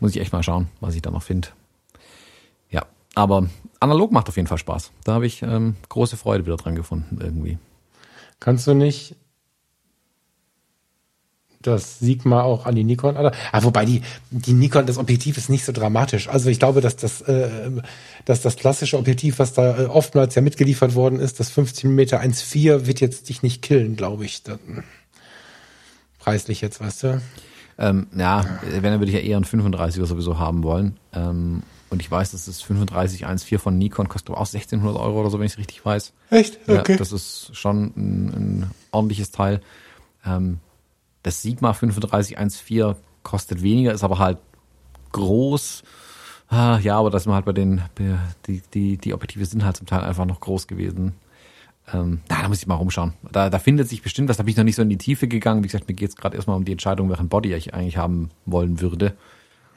Muss 0.00 0.10
ich 0.10 0.20
echt 0.20 0.32
mal 0.32 0.42
schauen, 0.42 0.66
was 0.80 0.96
ich 0.96 1.02
da 1.02 1.10
noch 1.12 1.22
finde. 1.22 1.48
Ja, 2.68 2.84
aber 3.14 3.48
analog 3.78 4.10
macht 4.10 4.28
auf 4.28 4.36
jeden 4.36 4.48
Fall 4.48 4.58
Spaß. 4.58 4.90
Da 5.04 5.14
habe 5.14 5.26
ich 5.26 5.40
ähm, 5.42 5.76
große 5.88 6.16
Freude 6.16 6.44
wieder 6.44 6.56
dran 6.56 6.74
gefunden 6.74 7.18
irgendwie. 7.22 7.56
kannst 8.40 8.66
du 8.66 8.74
nicht 8.74 9.14
das 11.66 11.98
Sigma 11.98 12.42
auch 12.42 12.66
an 12.66 12.74
die 12.74 12.84
Nikon? 12.84 13.16
Ah, 13.16 13.32
wobei 13.62 13.84
die, 13.84 14.02
die 14.30 14.52
Nikon, 14.52 14.86
das 14.86 14.98
Objektiv 14.98 15.36
ist 15.36 15.48
nicht 15.48 15.64
so 15.64 15.72
dramatisch. 15.72 16.28
Also 16.28 16.50
ich 16.50 16.58
glaube, 16.58 16.80
dass 16.80 16.96
das, 16.96 17.22
äh, 17.22 17.48
dass 18.24 18.42
das 18.42 18.56
klassische 18.56 18.98
Objektiv, 18.98 19.38
was 19.38 19.52
da 19.52 19.78
äh, 19.78 19.84
oftmals 19.86 20.34
ja 20.34 20.42
mitgeliefert 20.42 20.94
worden 20.94 21.20
ist, 21.20 21.40
das 21.40 21.50
15 21.50 21.94
mm 21.94 22.00
1.4 22.00 22.86
wird 22.86 23.00
jetzt 23.00 23.28
dich 23.28 23.42
nicht 23.42 23.62
killen, 23.62 23.96
glaube 23.96 24.24
ich. 24.24 24.42
Dann, 24.42 24.84
preislich 26.18 26.60
jetzt, 26.60 26.80
weißt 26.80 27.02
du? 27.02 27.22
Ähm, 27.76 28.06
ja, 28.16 28.44
wenn, 28.62 28.82
dann 28.82 29.00
würde 29.00 29.10
ich 29.10 29.16
ja 29.16 29.20
eher 29.20 29.36
einen 29.36 29.44
35er 29.44 30.06
sowieso 30.06 30.38
haben 30.38 30.62
wollen. 30.62 30.96
Ähm, 31.12 31.62
und 31.90 32.00
ich 32.00 32.10
weiß, 32.10 32.32
dass 32.32 32.46
das 32.46 32.62
35 32.62 33.26
1.4 33.26 33.58
von 33.58 33.78
Nikon 33.78 34.08
kostet 34.08 34.30
aber 34.30 34.38
auch 34.40 34.46
1600 34.46 34.96
Euro 34.96 35.20
oder 35.20 35.30
so, 35.30 35.38
wenn 35.38 35.46
ich 35.46 35.52
es 35.52 35.58
richtig 35.58 35.84
weiß. 35.84 36.12
Echt? 36.30 36.58
Ja, 36.66 36.82
das 36.82 37.12
ist 37.12 37.50
schon 37.52 37.92
ein, 37.96 38.28
ein 38.28 38.70
ordentliches 38.90 39.30
Teil. 39.30 39.60
Ähm, 40.26 40.58
das 41.24 41.42
Sigma 41.42 41.72
35 41.72 42.38
1.4 42.38 42.94
kostet 43.24 43.62
weniger, 43.62 43.92
ist 43.92 44.04
aber 44.04 44.20
halt 44.20 44.38
groß. 45.12 45.82
Ah, 46.48 46.78
ja, 46.78 46.98
aber 46.98 47.10
das 47.10 47.26
man 47.26 47.34
halt 47.34 47.46
bei 47.46 47.52
den, 47.52 47.82
die, 48.46 48.62
die, 48.72 48.96
die 48.98 49.14
Objektive 49.14 49.44
sind 49.44 49.64
halt 49.64 49.76
zum 49.76 49.86
Teil 49.86 50.04
einfach 50.04 50.26
noch 50.26 50.40
groß 50.40 50.68
gewesen. 50.68 51.14
Ähm, 51.92 52.20
da 52.28 52.46
muss 52.48 52.60
ich 52.60 52.66
mal 52.66 52.76
rumschauen. 52.76 53.14
Da, 53.32 53.50
da 53.50 53.58
findet 53.58 53.88
sich 53.88 54.02
bestimmt 54.02 54.28
was. 54.28 54.36
Da 54.36 54.42
bin 54.44 54.50
ich 54.50 54.56
noch 54.56 54.64
nicht 54.64 54.76
so 54.76 54.82
in 54.82 54.88
die 54.88 54.98
Tiefe 54.98 55.26
gegangen. 55.26 55.62
Wie 55.64 55.68
gesagt, 55.68 55.88
mir 55.88 55.94
geht 55.94 56.10
es 56.10 56.16
gerade 56.16 56.36
erstmal 56.36 56.56
um 56.56 56.64
die 56.64 56.72
Entscheidung, 56.72 57.08
welchen 57.08 57.28
Body 57.28 57.52
ich 57.54 57.74
eigentlich 57.74 57.96
haben 57.96 58.30
wollen 58.46 58.80
würde. 58.80 59.14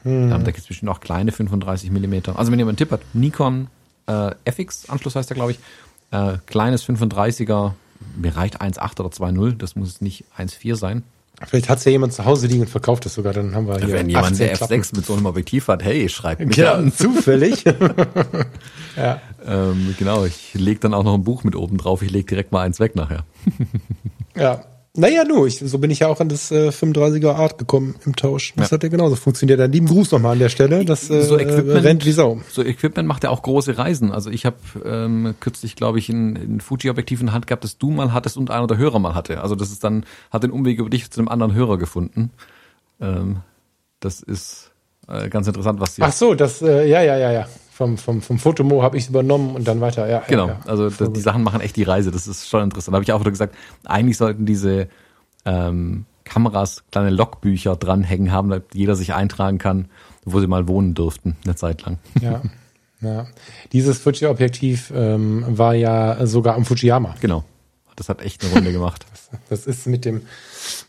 Ähm, 0.06 0.30
da 0.30 0.38
gibt 0.38 0.60
es 0.60 0.68
bestimmt 0.68 0.90
auch 0.90 1.00
kleine 1.00 1.32
35 1.32 1.92
Millimeter. 1.92 2.38
Also 2.38 2.52
wenn 2.52 2.60
jemand 2.60 2.74
einen 2.74 2.78
Tipp 2.78 2.92
hat, 2.92 3.02
Nikon 3.14 3.68
äh, 4.08 4.32
FX-Anschluss 4.46 5.16
heißt 5.16 5.30
der, 5.30 5.36
glaube 5.36 5.52
ich. 5.52 5.60
Äh, 6.12 6.38
kleines 6.46 6.88
35er, 6.88 7.74
mir 8.16 8.36
reicht 8.36 8.62
1.8 8.62 9.00
oder 9.00 9.10
2.0, 9.10 9.58
das 9.58 9.76
muss 9.76 10.00
nicht 10.00 10.26
1.4 10.38 10.76
sein. 10.76 11.04
Vielleicht 11.46 11.70
hat 11.70 11.78
es 11.78 11.86
ja 11.86 11.92
jemand 11.92 12.14
zu 12.14 12.26
Hause 12.26 12.48
liegen 12.48 12.62
und 12.62 12.70
verkauft 12.70 13.06
es 13.06 13.14
sogar, 13.14 13.32
dann 13.32 13.54
haben 13.54 13.68
wir 13.68 13.78
hier 13.78 13.94
Wenn 13.94 14.10
jemand 14.10 14.28
18 14.32 14.48
eine 14.50 14.58
Klappen. 14.58 14.82
F6 14.82 14.96
mit 14.96 15.06
so 15.06 15.14
einem 15.14 15.26
Objektiv 15.28 15.68
hat, 15.68 15.84
hey, 15.84 16.10
schreibt 16.10 16.44
mich 16.46 16.58
Ja, 16.58 16.74
an. 16.74 16.92
zufällig. 16.92 17.64
ja. 18.96 19.22
Ähm, 19.46 19.96
genau, 20.00 20.26
ich 20.26 20.54
leg 20.56 20.82
dann 20.82 20.94
auch 20.96 21.04
noch 21.04 21.14
ein 21.14 21.24
Buch 21.24 21.44
mit 21.44 21.56
oben 21.56 21.78
drauf. 21.78 22.02
Ich 22.02 22.10
leg 22.12 22.26
direkt 22.28 22.52
mal 22.52 22.62
eins 22.62 22.80
weg 22.80 22.96
nachher. 22.96 23.24
ja. 24.36 24.64
Naja, 24.98 25.24
nu, 25.24 25.46
ich, 25.46 25.60
so 25.60 25.78
bin 25.78 25.92
ich 25.92 26.00
ja 26.00 26.08
auch 26.08 26.20
an 26.20 26.28
das 26.28 26.52
äh, 26.52 26.70
35er 26.70 27.34
Art 27.34 27.58
gekommen 27.58 27.96
im 28.06 28.16
Tausch. 28.16 28.54
Das 28.56 28.72
Ja. 28.72 28.76
hat 28.76 28.84
ja 28.84 28.90
genauso 28.90 29.16
funktioniert. 29.16 29.60
Dann 29.60 29.72
lieben 29.72 29.86
Gruß 29.88 30.12
nochmal 30.12 30.34
an 30.34 30.40
der 30.40 30.50
Stelle. 30.50 30.84
Das 30.86 31.10
äh, 31.10 31.22
So 31.22 31.38
Equipment- 31.38 31.84
rennt 31.84 32.06
wie 32.06 32.12
Sau. 32.12 32.42
So 32.52 32.64
Equipment 32.64 33.08
macht 33.08 33.24
ja 33.24 33.30
auch 33.30 33.42
große 33.44 33.78
Reisen. 33.78 34.12
Also 34.12 34.30
ich 34.32 34.46
habe 34.46 34.58
ähm, 34.84 35.36
kürzlich, 35.40 35.76
glaube 35.76 36.00
ich, 36.00 36.10
ein, 36.10 36.36
ein 36.36 36.62
Fuji-Objektiv 36.62 37.20
in 37.22 37.28
der 37.28 37.36
Hand 37.36 37.48
gehabt, 37.48 37.64
das 37.64 37.78
du 37.78 37.92
mal 37.92 38.12
hattest 38.12 38.38
und 38.38 38.50
einer 38.52 38.66
der 38.68 38.78
Hörer 38.78 39.00
mal 39.00 39.14
hatte. 39.16 39.42
Also 39.42 39.56
das 39.56 39.72
ist 39.72 39.84
dann, 39.84 40.04
hat 40.32 40.44
den 40.44 40.52
Umweg 40.52 40.80
über 40.80 40.90
dich 40.90 41.10
zu 41.12 41.20
einem 41.22 41.28
anderen 41.30 41.54
Hörer 41.54 41.78
gefunden. 41.78 42.32
Ähm, 43.00 43.38
das 44.00 44.22
ist 44.22 44.72
äh, 45.08 45.30
ganz 45.30 45.46
interessant, 45.48 45.80
was 45.80 45.96
sie. 45.96 46.02
Ach 46.02 46.12
so, 46.12 46.34
das, 46.34 46.62
äh, 46.62 46.88
ja, 46.90 47.02
ja, 47.02 47.18
ja, 47.18 47.32
ja. 47.32 47.48
Vom, 47.78 48.00
vom, 48.00 48.24
vom 48.24 48.40
Fotomo 48.40 48.82
habe 48.82 48.98
ich 48.98 49.04
es 49.04 49.10
übernommen 49.10 49.56
und 49.56 49.68
dann 49.68 49.82
weiter. 49.82 50.10
Ja, 50.10 50.24
Genau, 50.28 50.48
Ja, 50.48 50.54
ja. 50.54 50.60
also 50.66 50.90
das, 50.90 51.14
die 51.14 51.20
Sachen 51.20 51.44
machen 51.44 51.62
echt 51.62 51.76
die 51.76 51.84
Reise. 51.84 52.10
Das 52.10 52.26
ist 52.26 52.50
schon 52.50 52.64
interessant. 52.64 52.94
Da 52.94 52.96
habe 52.96 53.04
ich 53.04 53.12
auch 53.12 53.20
wieder 53.20 53.30
gesagt, 53.30 53.54
eigentlich 53.86 54.18
sollten 54.18 54.48
diese 54.48 54.88
ähm, 55.46 56.06
Kameras 56.24 56.84
kleine 56.92 57.12
Logbücher 57.12 57.76
dranhängen 57.76 58.32
haben, 58.32 58.50
damit 58.50 58.74
jeder 58.74 58.96
sich 58.96 59.14
eintragen 59.14 59.60
kann, 59.60 59.90
wo 60.26 60.40
sie 60.40 60.48
mal 60.48 60.68
wohnen 60.68 60.96
durften, 60.96 61.36
eine 61.46 61.54
Zeit 61.54 61.84
lang. 61.84 62.00
ja. 62.20 62.42
ja. 63.02 63.28
Dieses 63.74 64.00
Fuji-Objektiv 64.00 64.92
ähm, 64.96 65.46
war 65.48 65.76
ja 65.76 66.26
sogar 66.26 66.56
am 66.56 66.66
Fujiyama. 66.66 67.14
Genau. 67.20 67.44
Das 67.98 68.08
hat 68.10 68.22
echt 68.22 68.46
eine 68.46 68.54
Runde 68.54 68.72
gemacht. 68.72 69.06
Das 69.50 69.66
ist 69.66 69.88
mit 69.88 70.06
dem, 70.06 70.22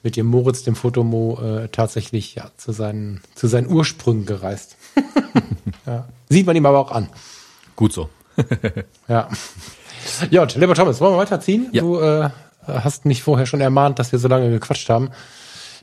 mit 0.04 0.14
dem 0.16 0.26
Moritz, 0.26 0.62
dem 0.62 0.76
Fotomo, 0.76 1.40
äh, 1.42 1.68
tatsächlich 1.70 2.36
ja, 2.36 2.52
zu, 2.56 2.70
seinen, 2.70 3.20
zu 3.34 3.48
seinen 3.48 3.66
Ursprüngen 3.66 4.26
gereist. 4.26 4.76
ja. 5.86 6.06
Sieht 6.28 6.46
man 6.46 6.54
ihm 6.54 6.64
aber 6.64 6.78
auch 6.78 6.92
an. 6.92 7.09
Gut 7.74 7.92
so. 7.92 8.09
Ja. 9.09 9.28
Jod, 10.30 10.54
lieber 10.54 10.74
Thomas, 10.74 11.00
wollen 11.00 11.14
wir 11.14 11.18
weiterziehen? 11.18 11.68
Ja. 11.72 11.82
Du 11.82 11.98
äh, 11.98 12.30
hast 12.66 13.06
mich 13.06 13.24
vorher 13.24 13.46
schon 13.46 13.61
ermahnt, 13.61 13.98
dass 13.98 14.12
wir 14.12 14.20
so 14.20 14.28
lange 14.28 14.50
gequatscht 14.50 14.88
haben. 14.88 15.11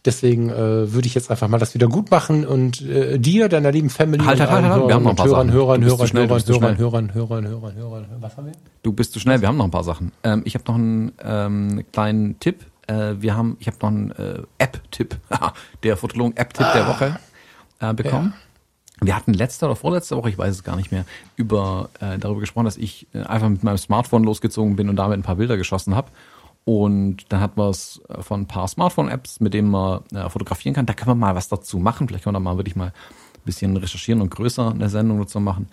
Deswegen 0.05 0.49
äh, 0.49 0.93
würde 0.93 1.07
ich 1.07 1.15
jetzt 1.15 1.31
einfach 1.31 1.47
mal 1.47 1.57
das 1.57 1.73
wieder 1.73 1.87
gut 1.87 2.11
machen 2.11 2.45
und 2.45 2.81
äh, 2.81 3.17
dir, 3.17 3.49
deiner 3.49 3.71
lieben 3.71 3.89
Family 3.89 4.23
Halt, 4.23 4.39
halt, 4.39 4.51
halt, 4.51 4.65
halt, 4.65 4.87
wir 4.87 4.93
haben 4.93 5.03
noch 5.03 5.09
ein 5.11 5.15
paar 5.15 5.25
Hörern, 5.25 5.47
Sachen. 5.47 5.57
Hörern, 5.57 5.83
Hörern, 5.83 6.07
schnell, 6.07 6.29
Hörern, 6.29 6.77
Hörern. 6.77 6.77
Hörern, 6.77 7.13
Hörern, 7.13 7.47
Hörern, 7.47 7.75
Hörern, 7.75 8.05
Was 8.19 8.37
haben 8.37 8.45
wir? 8.45 8.53
Du 8.83 8.93
bist 8.93 9.13
zu 9.13 9.19
schnell, 9.19 9.41
wir 9.41 9.47
haben 9.47 9.57
noch 9.57 9.65
ein 9.65 9.71
paar 9.71 9.83
Sachen. 9.83 10.11
Ähm, 10.23 10.43
ich 10.45 10.53
habe 10.53 10.63
noch 10.67 10.75
einen 10.75 11.11
ähm, 11.23 11.83
kleinen 11.91 12.39
Tipp. 12.39 12.63
Äh, 12.85 13.15
wir 13.19 13.35
haben, 13.35 13.57
ich 13.59 13.65
habe 13.65 13.77
noch 13.81 13.89
einen 13.89 14.11
äh, 14.11 14.43
App-Tipp, 14.59 15.17
der 15.83 15.97
Fotologen-App-Tipp 15.97 16.67
der 16.75 16.87
Woche 16.87 17.19
äh, 17.79 17.93
bekommen. 17.93 18.35
Wir 19.01 19.15
hatten 19.15 19.33
letzte 19.33 19.65
oder 19.65 19.75
vorletzte 19.75 20.15
Woche, 20.15 20.29
ich 20.29 20.37
weiß 20.37 20.53
es 20.53 20.63
gar 20.63 20.75
nicht 20.77 20.91
mehr, 20.91 21.03
über 21.35 21.89
äh, 21.99 22.17
darüber 22.17 22.39
gesprochen, 22.39 22.65
dass 22.65 22.77
ich 22.77 23.07
äh, 23.13 23.23
einfach 23.23 23.49
mit 23.49 23.63
meinem 23.63 23.77
Smartphone 23.77 24.23
losgezogen 24.23 24.75
bin 24.75 24.87
und 24.87 24.95
damit 24.95 25.17
ein 25.17 25.23
paar 25.23 25.35
Bilder 25.35 25.57
geschossen 25.57 25.95
habe. 25.95 26.09
Und 26.65 27.31
dann 27.31 27.41
hat 27.41 27.57
man 27.57 27.69
es 27.69 28.01
äh, 28.09 28.21
von 28.21 28.41
ein 28.41 28.47
paar 28.47 28.67
Smartphone-Apps, 28.67 29.39
mit 29.39 29.53
denen 29.53 29.69
man 29.69 30.03
äh, 30.13 30.29
fotografieren 30.29 30.73
kann. 30.73 30.87
Da 30.87 30.93
können 30.93 31.11
wir 31.11 31.15
mal 31.15 31.35
was 31.35 31.47
dazu 31.47 31.77
machen. 31.77 32.07
Vielleicht 32.07 32.23
können 32.23 32.35
wir 32.35 32.39
da 32.39 32.43
mal 32.43 32.57
wirklich 32.57 32.75
mal 32.75 32.87
ein 32.87 33.45
bisschen 33.45 33.77
recherchieren 33.77 34.21
und 34.21 34.31
größer 34.31 34.71
eine 34.71 34.89
Sendung 34.89 35.19
dazu 35.19 35.39
machen. 35.39 35.67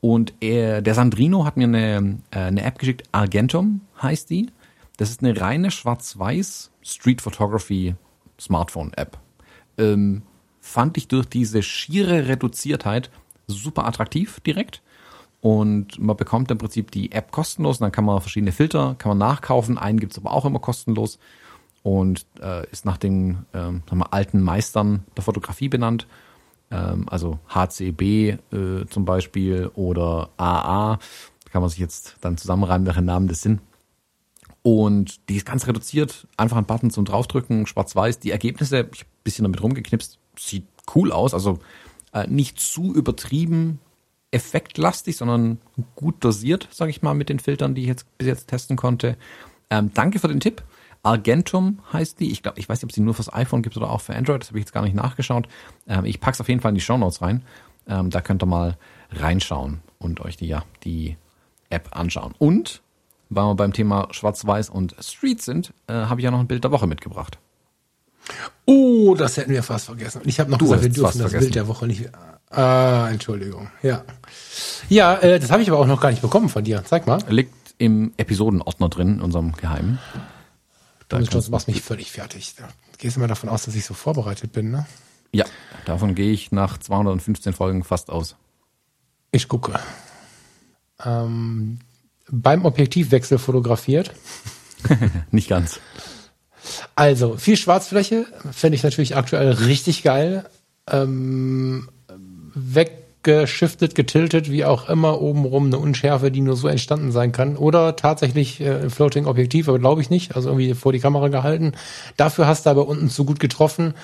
Und 0.00 0.32
er, 0.40 0.80
der 0.80 0.94
Sandrino 0.94 1.44
hat 1.44 1.56
mir 1.56 1.64
eine, 1.64 2.18
äh, 2.30 2.38
eine 2.38 2.62
App 2.62 2.78
geschickt, 2.78 3.02
Argentum 3.12 3.82
heißt 4.00 4.30
die. 4.30 4.50
Das 4.96 5.10
ist 5.10 5.22
eine 5.22 5.38
reine 5.40 5.70
schwarz-weiß 5.70 6.70
Street 6.82 7.20
Photography 7.20 7.94
Smartphone 8.40 8.92
App. 8.94 9.18
Ähm, 9.76 10.22
fand 10.60 10.96
ich 10.96 11.08
durch 11.08 11.26
diese 11.26 11.62
schiere 11.62 12.28
Reduziertheit 12.28 13.10
super 13.46 13.86
attraktiv 13.86 14.40
direkt. 14.40 14.82
Und 15.40 15.98
man 16.00 16.16
bekommt 16.16 16.50
im 16.50 16.58
Prinzip 16.58 16.90
die 16.90 17.12
App 17.12 17.30
kostenlos. 17.30 17.78
Und 17.78 17.82
dann 17.84 17.92
kann 17.92 18.04
man 18.04 18.20
verschiedene 18.20 18.52
Filter, 18.52 18.96
kann 18.98 19.10
man 19.10 19.18
nachkaufen. 19.18 19.78
Einen 19.78 20.00
gibt's 20.00 20.18
aber 20.18 20.32
auch 20.32 20.44
immer 20.44 20.58
kostenlos. 20.58 21.18
Und 21.82 22.26
äh, 22.40 22.68
ist 22.70 22.84
nach 22.84 22.96
den 22.96 23.46
ähm, 23.54 23.82
sagen 23.88 24.00
wir, 24.00 24.12
alten 24.12 24.42
Meistern 24.42 25.04
der 25.16 25.22
Fotografie 25.22 25.68
benannt. 25.68 26.06
Ähm, 26.70 27.06
also 27.08 27.38
HCB 27.48 28.02
äh, 28.02 28.38
zum 28.90 29.04
Beispiel 29.04 29.70
oder 29.74 30.30
AA. 30.36 30.98
Da 31.44 31.50
kann 31.50 31.62
man 31.62 31.70
sich 31.70 31.78
jetzt 31.78 32.16
dann 32.20 32.36
zusammenreimen, 32.36 32.86
welche 32.86 33.02
Namen 33.02 33.28
das 33.28 33.42
sind. 33.42 33.60
Und 34.62 35.28
die 35.28 35.36
ist 35.36 35.46
ganz 35.46 35.66
reduziert. 35.68 36.26
Einfach 36.36 36.56
ein 36.56 36.66
Button 36.66 36.90
zum 36.90 37.04
draufdrücken, 37.04 37.66
schwarz-weiß. 37.66 38.18
Die 38.18 38.32
Ergebnisse, 38.32 38.88
ich 38.92 39.00
habe 39.00 39.10
ein 39.10 39.24
bisschen 39.24 39.44
damit 39.44 39.62
rumgeknipst, 39.62 40.18
sieht 40.36 40.66
cool 40.94 41.12
aus. 41.12 41.32
Also 41.32 41.60
äh, 42.12 42.26
nicht 42.26 42.58
zu 42.58 42.92
übertrieben 42.92 43.78
effektlastig, 44.30 45.16
sondern 45.16 45.58
gut 45.96 46.22
dosiert, 46.22 46.68
sage 46.70 46.90
ich 46.90 47.02
mal, 47.02 47.14
mit 47.14 47.28
den 47.28 47.38
Filtern, 47.38 47.74
die 47.74 47.82
ich 47.82 47.88
jetzt 47.88 48.18
bis 48.18 48.26
jetzt 48.26 48.48
testen 48.48 48.76
konnte. 48.76 49.16
Ähm, 49.70 49.90
danke 49.94 50.18
für 50.18 50.28
den 50.28 50.40
Tipp. 50.40 50.62
Argentum 51.02 51.78
heißt 51.92 52.20
die. 52.20 52.30
Ich 52.30 52.42
glaube, 52.42 52.58
ich 52.58 52.68
weiß 52.68 52.78
nicht, 52.78 52.90
ob 52.90 52.92
sie 52.92 53.00
nur 53.00 53.14
fürs 53.14 53.32
iPhone 53.32 53.62
gibt 53.62 53.76
oder 53.76 53.90
auch 53.90 54.00
für 54.00 54.14
Android. 54.14 54.42
Das 54.42 54.48
habe 54.48 54.58
ich 54.58 54.64
jetzt 54.64 54.72
gar 54.72 54.82
nicht 54.82 54.94
nachgeschaut. 54.94 55.48
Ähm, 55.86 56.04
ich 56.04 56.20
pack's 56.20 56.40
auf 56.40 56.48
jeden 56.48 56.60
Fall 56.60 56.70
in 56.70 56.74
die 56.74 56.80
Shownotes 56.80 57.22
rein. 57.22 57.42
Ähm, 57.86 58.10
da 58.10 58.20
könnt 58.20 58.42
ihr 58.42 58.46
mal 58.46 58.76
reinschauen 59.10 59.80
und 59.98 60.20
euch 60.20 60.36
die, 60.36 60.46
ja, 60.46 60.64
die 60.84 61.16
App 61.70 61.88
anschauen. 61.92 62.34
Und 62.38 62.82
weil 63.30 63.44
wir 63.44 63.54
beim 63.54 63.72
Thema 63.72 64.08
Schwarz-Weiß 64.10 64.70
und 64.70 64.96
Street 65.00 65.42
sind, 65.42 65.72
äh, 65.86 65.92
habe 65.92 66.20
ich 66.20 66.24
ja 66.24 66.30
noch 66.30 66.40
ein 66.40 66.46
Bild 66.46 66.64
der 66.64 66.70
Woche 66.70 66.86
mitgebracht. 66.86 67.38
Oh, 68.66 69.14
das 69.14 69.36
hätten 69.36 69.52
wir 69.52 69.62
fast 69.62 69.86
vergessen. 69.86 70.22
Ich 70.24 70.40
habe 70.40 70.50
noch 70.50 70.58
Du 70.58 70.66
gesagt, 70.66 70.82
wir 70.82 70.90
dürfen 70.90 71.18
das 71.18 71.30
vergessen. 71.30 71.40
Bild 71.40 71.54
der 71.54 71.68
Woche 71.68 71.86
nicht. 71.86 72.10
Ah, 72.50 73.08
Entschuldigung. 73.10 73.70
Ja. 73.82 74.04
Ja, 74.88 75.14
äh, 75.16 75.38
das 75.38 75.50
habe 75.50 75.62
ich 75.62 75.68
aber 75.70 75.78
auch 75.78 75.86
noch 75.86 76.00
gar 76.00 76.10
nicht 76.10 76.22
bekommen 76.22 76.48
von 76.48 76.64
dir. 76.64 76.82
Zeig 76.84 77.06
mal. 77.06 77.20
Liegt 77.28 77.52
im 77.78 78.12
Episodenordner 78.16 78.88
drin, 78.88 79.14
in 79.16 79.20
unserem 79.20 79.52
Geheimen. 79.52 79.98
Da 81.08 81.18
Du 81.18 81.26
kannst- 81.26 81.50
machst 81.50 81.68
mich 81.68 81.82
völlig 81.82 82.10
fertig. 82.10 82.54
Da 82.56 82.68
gehst 82.98 83.16
du 83.16 83.20
mal 83.20 83.26
davon 83.28 83.48
aus, 83.48 83.64
dass 83.64 83.74
ich 83.74 83.84
so 83.84 83.94
vorbereitet 83.94 84.52
bin, 84.52 84.70
ne? 84.70 84.86
ja, 85.32 85.44
davon 85.84 86.14
gehe 86.14 86.32
ich 86.32 86.52
nach 86.52 86.78
215 86.78 87.52
Folgen 87.52 87.84
fast 87.84 88.08
aus. 88.10 88.34
Ich 89.30 89.46
gucke. 89.48 89.78
Ähm, 91.04 91.78
beim 92.30 92.64
Objektivwechsel 92.64 93.38
fotografiert. 93.38 94.10
Nicht 95.30 95.48
ganz. 95.48 95.80
Also, 96.94 97.36
viel 97.36 97.56
Schwarzfläche 97.56 98.26
fände 98.52 98.76
ich 98.76 98.82
natürlich 98.82 99.16
aktuell 99.16 99.50
richtig 99.52 100.02
geil. 100.02 100.46
Ähm, 100.90 101.88
weggeschiftet, 102.74 103.94
getiltet, 103.94 104.50
wie 104.50 104.64
auch 104.64 104.88
immer, 104.88 105.20
obenrum 105.20 105.66
eine 105.66 105.78
Unschärfe, 105.78 106.30
die 106.30 106.40
nur 106.40 106.56
so 106.56 106.68
entstanden 106.68 107.12
sein 107.12 107.32
kann. 107.32 107.56
Oder 107.56 107.96
tatsächlich 107.96 108.60
äh, 108.60 108.82
ein 108.82 108.90
Floating-Objektiv, 108.90 109.68
aber 109.68 109.78
glaube 109.78 110.00
ich 110.00 110.10
nicht. 110.10 110.36
Also 110.36 110.48
irgendwie 110.50 110.74
vor 110.74 110.92
die 110.92 111.00
Kamera 111.00 111.28
gehalten. 111.28 111.72
Dafür 112.16 112.46
hast 112.46 112.66
du 112.66 112.70
aber 112.70 112.86
unten 112.88 113.10
zu 113.10 113.24
gut 113.24 113.40
getroffen. 113.40 113.94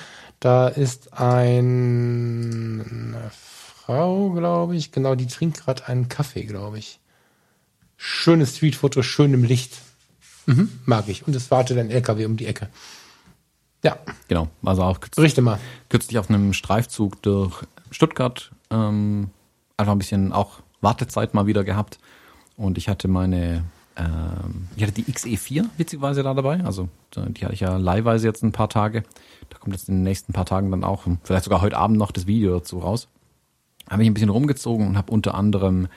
Da 0.41 0.69
ist 0.69 1.13
ein, 1.15 2.81
eine 3.13 3.31
Frau, 3.31 4.31
glaube 4.31 4.77
ich. 4.77 4.93
Genau, 4.93 5.15
die 5.15 5.27
trinkt 5.27 5.65
gerade 5.65 5.87
einen 5.89 6.09
Kaffee, 6.09 6.45
glaube 6.45 6.79
ich. 6.79 6.99
Schönes 7.97 8.57
Streetfoto, 8.57 9.03
schön 9.03 9.33
im 9.35 9.45
Licht. 9.45 9.79
Mhm, 10.47 10.69
mag 10.85 11.09
ich. 11.09 11.27
Und 11.27 11.35
es 11.37 11.51
wartet 11.51 11.79
ein 11.79 11.91
LKW 11.91 12.27
um 12.27 12.37
die 12.37 12.47
Ecke. 12.47 12.69
Ja, 13.83 13.97
Genau. 14.29 14.49
Also 14.65 14.83
auch 14.83 15.01
kürz- 15.01 15.17
berichte 15.17 15.41
mal. 15.43 15.59
kürzlich 15.89 16.19
auf 16.19 16.29
einem 16.29 16.53
Streifzug 16.53 17.23
durch 17.23 17.63
Stuttgart 17.95 18.51
ähm, 18.71 19.31
einfach 19.77 19.93
ein 19.93 19.99
bisschen 19.99 20.33
auch 20.33 20.61
Wartezeit 20.81 21.33
mal 21.33 21.47
wieder 21.47 21.63
gehabt. 21.63 21.99
Und 22.57 22.77
ich 22.77 22.89
hatte 22.89 23.07
meine, 23.07 23.65
ähm, 23.97 24.69
ich 24.75 24.83
hatte 24.83 24.93
die 24.93 25.05
XE4 25.05 25.67
witzigerweise 25.77 26.23
da 26.25 26.35
dabei. 26.35 26.65
Also 26.65 26.89
die 27.15 27.45
hatte 27.45 27.55
ich 27.55 27.61
ja 27.61 27.77
leihweise 27.77 28.27
jetzt 28.27 28.43
ein 28.43 28.53
paar 28.53 28.69
Tage. 28.69 29.05
Da 29.49 29.59
kommt 29.59 29.75
jetzt 29.75 29.89
in 29.89 29.97
den 29.97 30.03
nächsten 30.03 30.33
paar 30.33 30.45
Tagen 30.45 30.73
dann 30.73 30.83
auch, 30.83 31.07
vielleicht 31.23 31.45
sogar 31.45 31.61
heute 31.61 31.77
Abend 31.77 31.97
noch 31.97 32.11
das 32.11 32.27
Video 32.27 32.59
dazu 32.59 32.81
raus. 32.81 33.09
Habe 33.89 34.03
ich 34.03 34.09
ein 34.09 34.15
bisschen 34.15 34.31
rumgezogen 34.31 34.89
und 34.89 34.97
habe 34.97 35.13
unter 35.13 35.35
anderem 35.35 35.89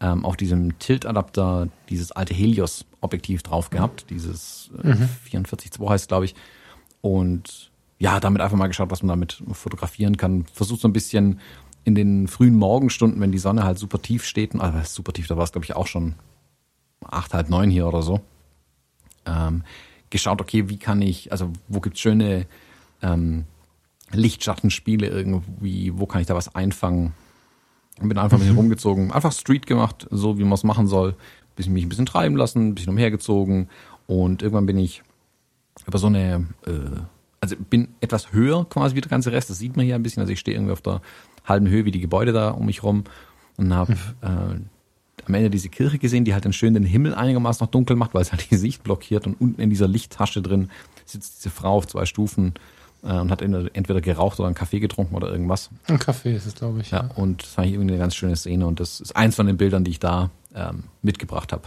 ähm, 0.00 0.24
auf 0.24 0.36
diesem 0.36 0.78
Tilt-Adapter 0.78 1.68
dieses 1.90 2.12
alte 2.12 2.32
Helios-Objektiv 2.32 3.42
drauf 3.42 3.68
gehabt. 3.68 4.06
Dieses 4.08 4.70
äh, 4.82 4.94
44.2 5.30 5.88
heißt 5.88 6.08
glaube 6.08 6.24
ich. 6.24 6.34
Und 7.02 7.71
ja, 8.02 8.18
damit 8.18 8.42
einfach 8.42 8.56
mal 8.56 8.66
geschaut, 8.66 8.90
was 8.90 9.04
man 9.04 9.10
damit 9.10 9.40
fotografieren 9.52 10.16
kann. 10.16 10.44
Versucht 10.52 10.80
so 10.80 10.88
ein 10.88 10.92
bisschen 10.92 11.38
in 11.84 11.94
den 11.94 12.26
frühen 12.26 12.56
Morgenstunden, 12.56 13.20
wenn 13.20 13.30
die 13.30 13.38
Sonne 13.38 13.62
halt 13.62 13.78
super 13.78 14.02
tief 14.02 14.24
steht, 14.24 14.60
also 14.60 14.76
super 14.82 15.12
tief, 15.12 15.28
da 15.28 15.36
war 15.36 15.44
es 15.44 15.52
glaube 15.52 15.66
ich 15.66 15.76
auch 15.76 15.86
schon 15.86 16.16
acht, 17.04 17.32
halb 17.32 17.48
neun 17.48 17.70
hier 17.70 17.86
oder 17.86 18.02
so, 18.02 18.20
ähm, 19.24 19.62
geschaut, 20.10 20.40
okay, 20.40 20.68
wie 20.68 20.78
kann 20.78 21.00
ich, 21.00 21.30
also 21.30 21.52
wo 21.68 21.78
gibt's 21.78 22.00
schöne 22.00 22.46
ähm, 23.02 23.44
Lichtschattenspiele 24.10 25.06
irgendwie, 25.06 25.96
wo 25.96 26.06
kann 26.06 26.22
ich 26.22 26.26
da 26.26 26.34
was 26.34 26.56
einfangen? 26.56 27.14
Und 28.00 28.08
bin 28.08 28.18
einfach 28.18 28.36
ein 28.36 28.40
bisschen 28.40 28.56
rumgezogen, 28.56 29.12
einfach 29.12 29.32
Street 29.32 29.68
gemacht, 29.68 30.08
so 30.10 30.38
wie 30.38 30.44
man 30.44 30.54
es 30.54 30.64
machen 30.64 30.88
soll, 30.88 31.14
bisschen 31.54 31.72
mich 31.72 31.84
ein 31.84 31.88
bisschen 31.88 32.06
treiben 32.06 32.36
lassen, 32.36 32.70
ein 32.70 32.74
bisschen 32.74 32.90
umhergezogen 32.90 33.68
und 34.08 34.42
irgendwann 34.42 34.66
bin 34.66 34.78
ich 34.78 35.04
über 35.86 35.98
so 35.98 36.08
eine 36.08 36.48
äh, 36.66 37.00
also 37.42 37.56
bin 37.56 37.88
etwas 38.00 38.32
höher 38.32 38.64
quasi 38.68 38.94
wie 38.94 39.00
der 39.00 39.10
ganze 39.10 39.32
Rest. 39.32 39.50
Das 39.50 39.58
sieht 39.58 39.76
man 39.76 39.84
hier 39.84 39.96
ein 39.96 40.02
bisschen. 40.02 40.20
Also 40.20 40.32
ich 40.32 40.38
stehe 40.38 40.56
irgendwie 40.56 40.72
auf 40.72 40.80
der 40.80 41.02
halben 41.44 41.68
Höhe 41.68 41.84
wie 41.84 41.90
die 41.90 42.00
Gebäude 42.00 42.32
da 42.32 42.50
um 42.50 42.66
mich 42.66 42.84
rum 42.84 43.02
und 43.56 43.74
habe 43.74 43.94
äh, 44.22 44.26
am 45.26 45.34
Ende 45.34 45.50
diese 45.50 45.68
Kirche 45.68 45.98
gesehen, 45.98 46.24
die 46.24 46.34
halt 46.34 46.44
dann 46.44 46.52
schön 46.52 46.74
den 46.74 46.84
Himmel 46.84 47.14
einigermaßen 47.14 47.64
noch 47.64 47.70
dunkel 47.70 47.96
macht, 47.96 48.14
weil 48.14 48.22
es 48.22 48.30
halt 48.30 48.48
die 48.50 48.56
Sicht 48.56 48.84
blockiert 48.84 49.26
und 49.26 49.40
unten 49.40 49.60
in 49.60 49.70
dieser 49.70 49.88
Lichttasche 49.88 50.40
drin 50.40 50.70
sitzt 51.04 51.38
diese 51.38 51.50
Frau 51.50 51.74
auf 51.74 51.88
zwei 51.88 52.06
Stufen 52.06 52.54
äh, 53.02 53.12
und 53.12 53.32
hat 53.32 53.42
entweder 53.42 54.00
geraucht 54.00 54.38
oder 54.38 54.46
einen 54.46 54.54
Kaffee 54.54 54.78
getrunken 54.78 55.16
oder 55.16 55.28
irgendwas. 55.28 55.70
Ein 55.88 55.98
Kaffee 55.98 56.36
ist 56.36 56.46
es, 56.46 56.54
glaube 56.54 56.80
ich. 56.80 56.92
Ja, 56.92 57.08
ja. 57.08 57.10
und 57.16 57.42
das 57.42 57.56
war 57.56 57.64
hier 57.64 57.74
irgendwie 57.74 57.94
eine 57.94 58.00
ganz 58.00 58.14
schöne 58.14 58.36
Szene 58.36 58.68
und 58.68 58.78
das 58.78 59.00
ist 59.00 59.16
eins 59.16 59.34
von 59.34 59.48
den 59.48 59.56
Bildern, 59.56 59.82
die 59.82 59.90
ich 59.90 60.00
da 60.00 60.30
ähm, 60.54 60.84
mitgebracht 61.02 61.52
habe. 61.52 61.64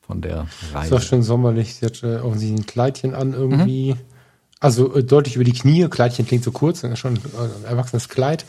Von 0.00 0.20
der 0.20 0.48
Reise. 0.72 0.96
Ist 0.96 1.00
auch 1.00 1.06
schön 1.06 1.22
sommerlich. 1.22 1.76
Sie 1.76 1.86
hat 1.86 2.02
äh, 2.02 2.16
offensichtlich 2.16 2.60
ein 2.60 2.66
Kleidchen 2.66 3.14
an 3.14 3.34
irgendwie. 3.34 3.94
Mhm. 3.94 4.17
Also 4.60 4.94
äh, 4.94 5.04
deutlich 5.04 5.36
über 5.36 5.44
die 5.44 5.52
Knie. 5.52 5.88
Kleidchen 5.88 6.26
klingt 6.26 6.44
so 6.44 6.52
kurz, 6.52 6.84
schon 6.98 7.16
äh, 7.16 7.18
ein 7.18 7.64
erwachsenes 7.64 8.08
Kleid. 8.08 8.44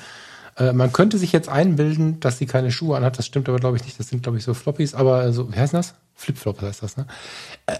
Äh, 0.58 0.74
man 0.74 0.92
könnte 0.92 1.18
sich 1.18 1.32
jetzt 1.32 1.50
einbilden, 1.50 2.20
dass 2.20 2.38
sie 2.38 2.46
keine 2.46 2.72
Schuhe 2.72 2.98
anhat. 2.98 3.18
Das 3.18 3.26
stimmt 3.26 3.50
aber, 3.50 3.60
glaube 3.60 3.78
ich, 3.78 3.86
nicht. 3.86 4.00
Das 4.00 4.10
sind, 4.10 4.24
glaube 4.24 4.38
ich, 4.38 4.44
so 4.44 4.54
Floppies. 4.54 4.94
Aber 4.94 5.32
so, 5.34 5.52
wie 5.52 5.58
heißt 5.58 5.74
das? 5.74 5.96
Flipflop 6.16 6.62
heißt 6.62 6.84
das, 6.84 6.98
ne? 6.98 7.06
Äh, 7.66 7.78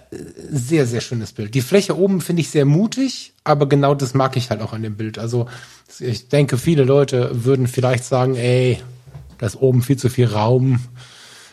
sehr, 0.50 0.86
sehr 0.86 1.02
schönes 1.02 1.34
Bild. 1.34 1.54
Die 1.56 1.62
Fläche 1.62 1.98
oben 1.98 2.22
finde 2.22 2.42
ich 2.42 2.50
sehr 2.50 2.64
mutig, 2.64 3.34
aber 3.44 3.68
genau 3.68 3.96
das 3.96 4.14
mag 4.14 4.38
ich 4.38 4.50
halt 4.50 4.62
auch 4.62 4.72
an 4.72 4.82
dem 4.82 4.96
Bild. 4.96 5.20
Also 5.20 5.48
ich 6.00 6.30
denke, 6.30 6.58
viele 6.58 6.86
Leute 6.86 7.44
würden 7.44 7.68
vielleicht 7.68 8.06
sagen, 8.06 8.36
ey, 8.36 8.82
da 9.40 9.46
ist 9.46 9.58
oben 9.58 9.82
viel 9.82 9.98
zu 9.98 10.10
viel 10.10 10.28
Raum. 10.28 10.80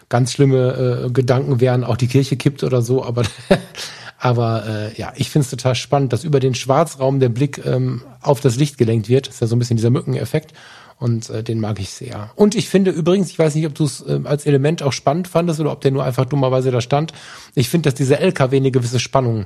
Ganz 0.09 0.31
schlimme 0.31 1.07
äh, 1.07 1.11
Gedanken 1.11 1.61
wären, 1.61 1.83
auch 1.83 1.97
die 1.97 2.07
Kirche 2.07 2.37
kippt 2.37 2.62
oder 2.62 2.83
so, 2.83 3.05
aber 3.05 3.24
aber 4.19 4.67
äh, 4.67 4.99
ja, 4.99 5.12
ich 5.17 5.31
finde 5.31 5.45
es 5.45 5.51
total 5.51 5.75
spannend, 5.75 6.12
dass 6.12 6.25
über 6.25 6.41
den 6.41 6.55
Schwarzraum 6.55 7.21
der 7.21 7.29
Blick 7.29 7.64
ähm, 7.64 8.03
auf 8.23 8.41
das 8.41 8.57
Licht 8.57 8.79
gelenkt 8.79 9.09
wird. 9.09 9.27
Das 9.27 9.35
ist 9.35 9.41
ja 9.41 9.47
so 9.47 9.57
ein 9.57 9.59
bisschen 9.59 9.77
dieser 9.77 9.91
Mückeneffekt. 9.91 10.55
Und 10.99 11.29
äh, 11.29 11.43
den 11.43 11.61
mag 11.61 11.79
ich 11.79 11.91
sehr. 11.91 12.31
Und 12.37 12.55
ich 12.55 12.71
finde 12.71 12.91
übrigens, 12.91 13.29
ich 13.29 13.39
weiß 13.39 13.55
nicht, 13.55 13.67
ob 13.67 13.75
du 13.75 13.85
es 13.85 14.01
äh, 14.01 14.21
als 14.25 14.47
Element 14.47 14.83
auch 14.83 14.95
spannend 14.95 15.29
fandest 15.29 15.61
oder 15.61 15.73
ob 15.73 15.83
der 15.83 15.91
nur 15.91 16.05
einfach 16.05 16.25
dummerweise 16.25 16.71
da 16.71 16.81
stand. 16.81 17.12
Ich 17.55 17.69
finde, 17.69 17.91
dass 17.91 17.95
dieser 17.95 18.21
LKW 18.21 18.57
eine 18.57 18.71
gewisse 18.71 18.99
Spannung 18.99 19.45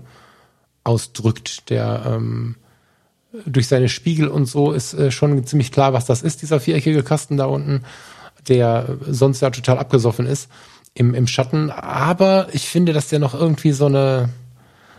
ausdrückt. 0.84 1.68
Der 1.68 2.04
ähm, 2.06 2.54
durch 3.46 3.66
seine 3.66 3.88
Spiegel 3.88 4.28
und 4.28 4.46
so 4.46 4.70
ist 4.70 4.94
äh, 4.94 5.10
schon 5.10 5.44
ziemlich 5.44 5.72
klar, 5.72 5.92
was 5.92 6.06
das 6.06 6.22
ist, 6.22 6.42
dieser 6.42 6.60
viereckige 6.60 7.02
Kasten 7.02 7.36
da 7.36 7.46
unten, 7.46 7.82
der 8.48 8.98
sonst 9.06 9.40
ja 9.40 9.50
total 9.50 9.78
abgesoffen 9.78 10.26
ist 10.26 10.48
im, 10.94 11.14
im 11.14 11.26
Schatten. 11.26 11.70
Aber 11.70 12.48
ich 12.52 12.68
finde, 12.68 12.92
dass 12.92 13.08
der 13.08 13.18
noch 13.18 13.34
irgendwie 13.34 13.72
so 13.72 13.86
eine 13.86 14.30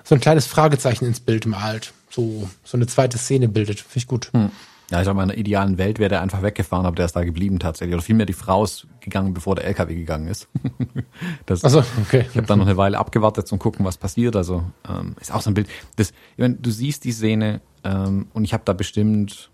so 0.04 0.16
ein 0.16 0.22
kleines 0.22 0.46
Fragezeichen 0.46 1.06
ins 1.06 1.20
Bild 1.20 1.46
malt. 1.46 1.94
So, 2.10 2.50
so 2.64 2.78
eine 2.78 2.88
zweite 2.88 3.18
Szene 3.18 3.48
bildet. 3.48 3.80
Finde 3.80 3.98
ich 3.98 4.08
gut. 4.08 4.30
Hm. 4.34 4.52
Ja, 4.92 5.00
ich 5.00 5.06
sag 5.06 5.16
mal, 5.16 5.24
in 5.24 5.32
einer 5.32 5.40
idealen 5.40 5.78
Welt 5.78 6.00
wäre 6.00 6.10
der 6.10 6.22
einfach 6.22 6.42
weggefahren, 6.42 6.86
aber 6.86 6.98
der 6.98 7.06
ist 7.06 7.16
da 7.16 7.24
geblieben 7.24 7.60
tatsächlich. 7.60 7.94
Oder 7.94 8.04
vielmehr 8.04 8.26
die 8.26 8.34
Frau 8.34 8.66
ist 8.66 8.88
gegangen, 9.00 9.34
bevor 9.34 9.56
der 9.56 9.64
LKW 9.64 9.96
gegangen 9.96 10.28
ist. 10.28 10.50
das, 11.46 11.64
also, 11.64 11.82
okay. 12.02 12.26
Ich 12.30 12.36
habe 12.36 12.46
dann 12.46 12.60
noch 12.60 12.66
eine 12.66 12.76
Weile 12.76 12.98
abgewartet 12.98 13.48
zum 13.48 13.58
gucken, 13.58 13.86
was 13.86 13.98
passiert. 13.98 14.36
Also 14.36 14.66
ähm, 14.90 15.16
ist 15.22 15.34
auch 15.34 15.42
so 15.42 15.50
ein 15.50 15.54
Bild. 15.54 15.70
Das, 15.96 16.10
ich 16.10 16.40
mein, 16.40 16.62
du 16.62 16.72
siehst 16.72 17.06
die 17.06 17.14
Szene 17.14 17.62
ähm, 17.86 18.28
und 18.34 18.44
ich 18.44 18.54
habe 18.54 18.64
da 18.66 18.74
bestimmt 18.74 19.50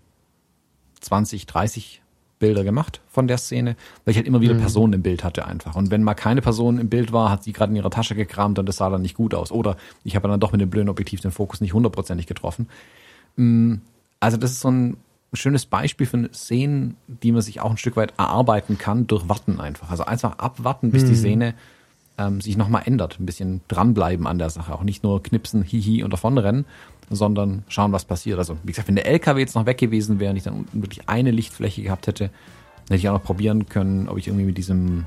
20, 1.00 1.46
30 1.46 2.02
Bilder 2.38 2.64
gemacht 2.64 3.00
von 3.08 3.26
der 3.26 3.38
Szene, 3.38 3.76
weil 4.04 4.12
ich 4.12 4.16
halt 4.16 4.26
immer 4.26 4.40
wieder 4.40 4.54
mhm. 4.54 4.60
Personen 4.60 4.92
im 4.94 5.02
Bild 5.02 5.24
hatte 5.24 5.46
einfach. 5.46 5.74
Und 5.76 5.90
wenn 5.90 6.02
mal 6.02 6.14
keine 6.14 6.40
Person 6.40 6.78
im 6.78 6.88
Bild 6.88 7.12
war, 7.12 7.30
hat 7.30 7.44
sie 7.44 7.52
gerade 7.52 7.70
in 7.70 7.76
ihrer 7.76 7.90
Tasche 7.90 8.14
gekramt 8.14 8.58
und 8.58 8.66
das 8.66 8.76
sah 8.76 8.90
dann 8.90 9.02
nicht 9.02 9.16
gut 9.16 9.34
aus. 9.34 9.50
Oder 9.50 9.76
ich 10.04 10.16
habe 10.16 10.28
dann 10.28 10.40
doch 10.40 10.52
mit 10.52 10.60
dem 10.60 10.70
blöden 10.70 10.88
Objektiv 10.88 11.20
den 11.20 11.30
Fokus 11.30 11.60
nicht 11.60 11.74
hundertprozentig 11.74 12.26
getroffen. 12.26 12.68
Mm, 13.36 13.76
also 14.20 14.36
das 14.36 14.52
ist 14.52 14.60
so 14.60 14.70
ein 14.70 14.96
schönes 15.32 15.66
Beispiel 15.66 16.06
für 16.06 16.30
Szenen, 16.32 16.96
die 17.06 17.32
man 17.32 17.42
sich 17.42 17.60
auch 17.60 17.70
ein 17.70 17.76
Stück 17.76 17.96
weit 17.96 18.14
erarbeiten 18.16 18.78
kann 18.78 19.06
durch 19.06 19.28
Warten 19.28 19.60
einfach. 19.60 19.90
Also 19.90 20.04
einfach 20.04 20.38
abwarten, 20.38 20.90
bis 20.90 21.04
mhm. 21.04 21.08
die 21.08 21.16
Szene 21.16 21.54
ähm, 22.18 22.40
sich 22.40 22.56
nochmal 22.56 22.82
ändert. 22.84 23.18
Ein 23.20 23.26
bisschen 23.26 23.60
dranbleiben 23.68 24.26
an 24.26 24.38
der 24.38 24.50
Sache. 24.50 24.74
Auch 24.74 24.82
nicht 24.82 25.02
nur 25.02 25.22
knipsen, 25.22 25.62
hihi 25.62 26.02
und 26.02 26.12
davonrennen, 26.12 26.64
sondern 27.10 27.64
schauen, 27.68 27.92
was 27.92 28.04
passiert. 28.04 28.38
Also 28.38 28.56
wie 28.62 28.72
gesagt, 28.72 28.88
wenn 28.88 28.96
der 28.96 29.06
LKW 29.06 29.40
jetzt 29.40 29.54
noch 29.54 29.66
weg 29.66 29.78
gewesen 29.78 30.20
wäre 30.20 30.30
und 30.30 30.36
ich 30.36 30.42
dann 30.42 30.54
unten 30.54 30.82
wirklich 30.82 31.08
eine 31.08 31.30
Lichtfläche 31.30 31.82
gehabt 31.82 32.06
hätte, 32.06 32.24
dann 32.24 32.94
hätte 32.94 32.96
ich 32.96 33.08
auch 33.08 33.14
noch 33.14 33.22
probieren 33.22 33.68
können, 33.68 34.08
ob 34.08 34.18
ich 34.18 34.28
irgendwie 34.28 34.46
mit 34.46 34.58
diesem 34.58 35.06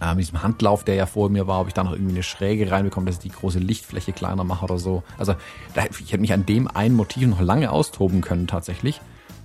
äh, 0.00 0.14
mit 0.14 0.24
diesem 0.24 0.42
Handlauf, 0.42 0.84
der 0.84 0.94
ja 0.94 1.06
vor 1.06 1.28
mir 1.28 1.46
war, 1.46 1.60
ob 1.60 1.68
ich 1.68 1.74
da 1.74 1.84
noch 1.84 1.92
irgendwie 1.92 2.14
eine 2.14 2.22
Schräge 2.22 2.70
reinbekomme, 2.70 3.06
dass 3.06 3.16
ich 3.16 3.22
die 3.22 3.36
große 3.36 3.58
Lichtfläche 3.58 4.12
kleiner 4.12 4.44
mache 4.44 4.64
oder 4.64 4.78
so. 4.78 5.02
Also 5.18 5.34
da, 5.74 5.84
ich 5.84 6.12
hätte 6.12 6.18
mich 6.18 6.32
an 6.32 6.46
dem 6.46 6.68
einen 6.68 6.94
Motiv 6.94 7.26
noch 7.28 7.40
lange 7.40 7.70
austoben 7.70 8.20
können 8.20 8.46
tatsächlich. 8.46 9.00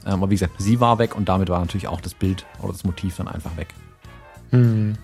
Ähm, 0.06 0.14
aber 0.14 0.30
wie 0.30 0.36
gesagt, 0.36 0.54
sie 0.60 0.80
war 0.80 1.00
weg 1.00 1.16
und 1.16 1.28
damit 1.28 1.50
war 1.50 1.60
natürlich 1.60 1.88
auch 1.88 2.02
das 2.02 2.14
Bild 2.14 2.46
oder 2.62 2.72
das 2.72 2.84
Motiv 2.84 3.18
dann 3.18 3.28
einfach 3.28 3.58
weg. 3.58 3.74
Hm. 4.52 4.98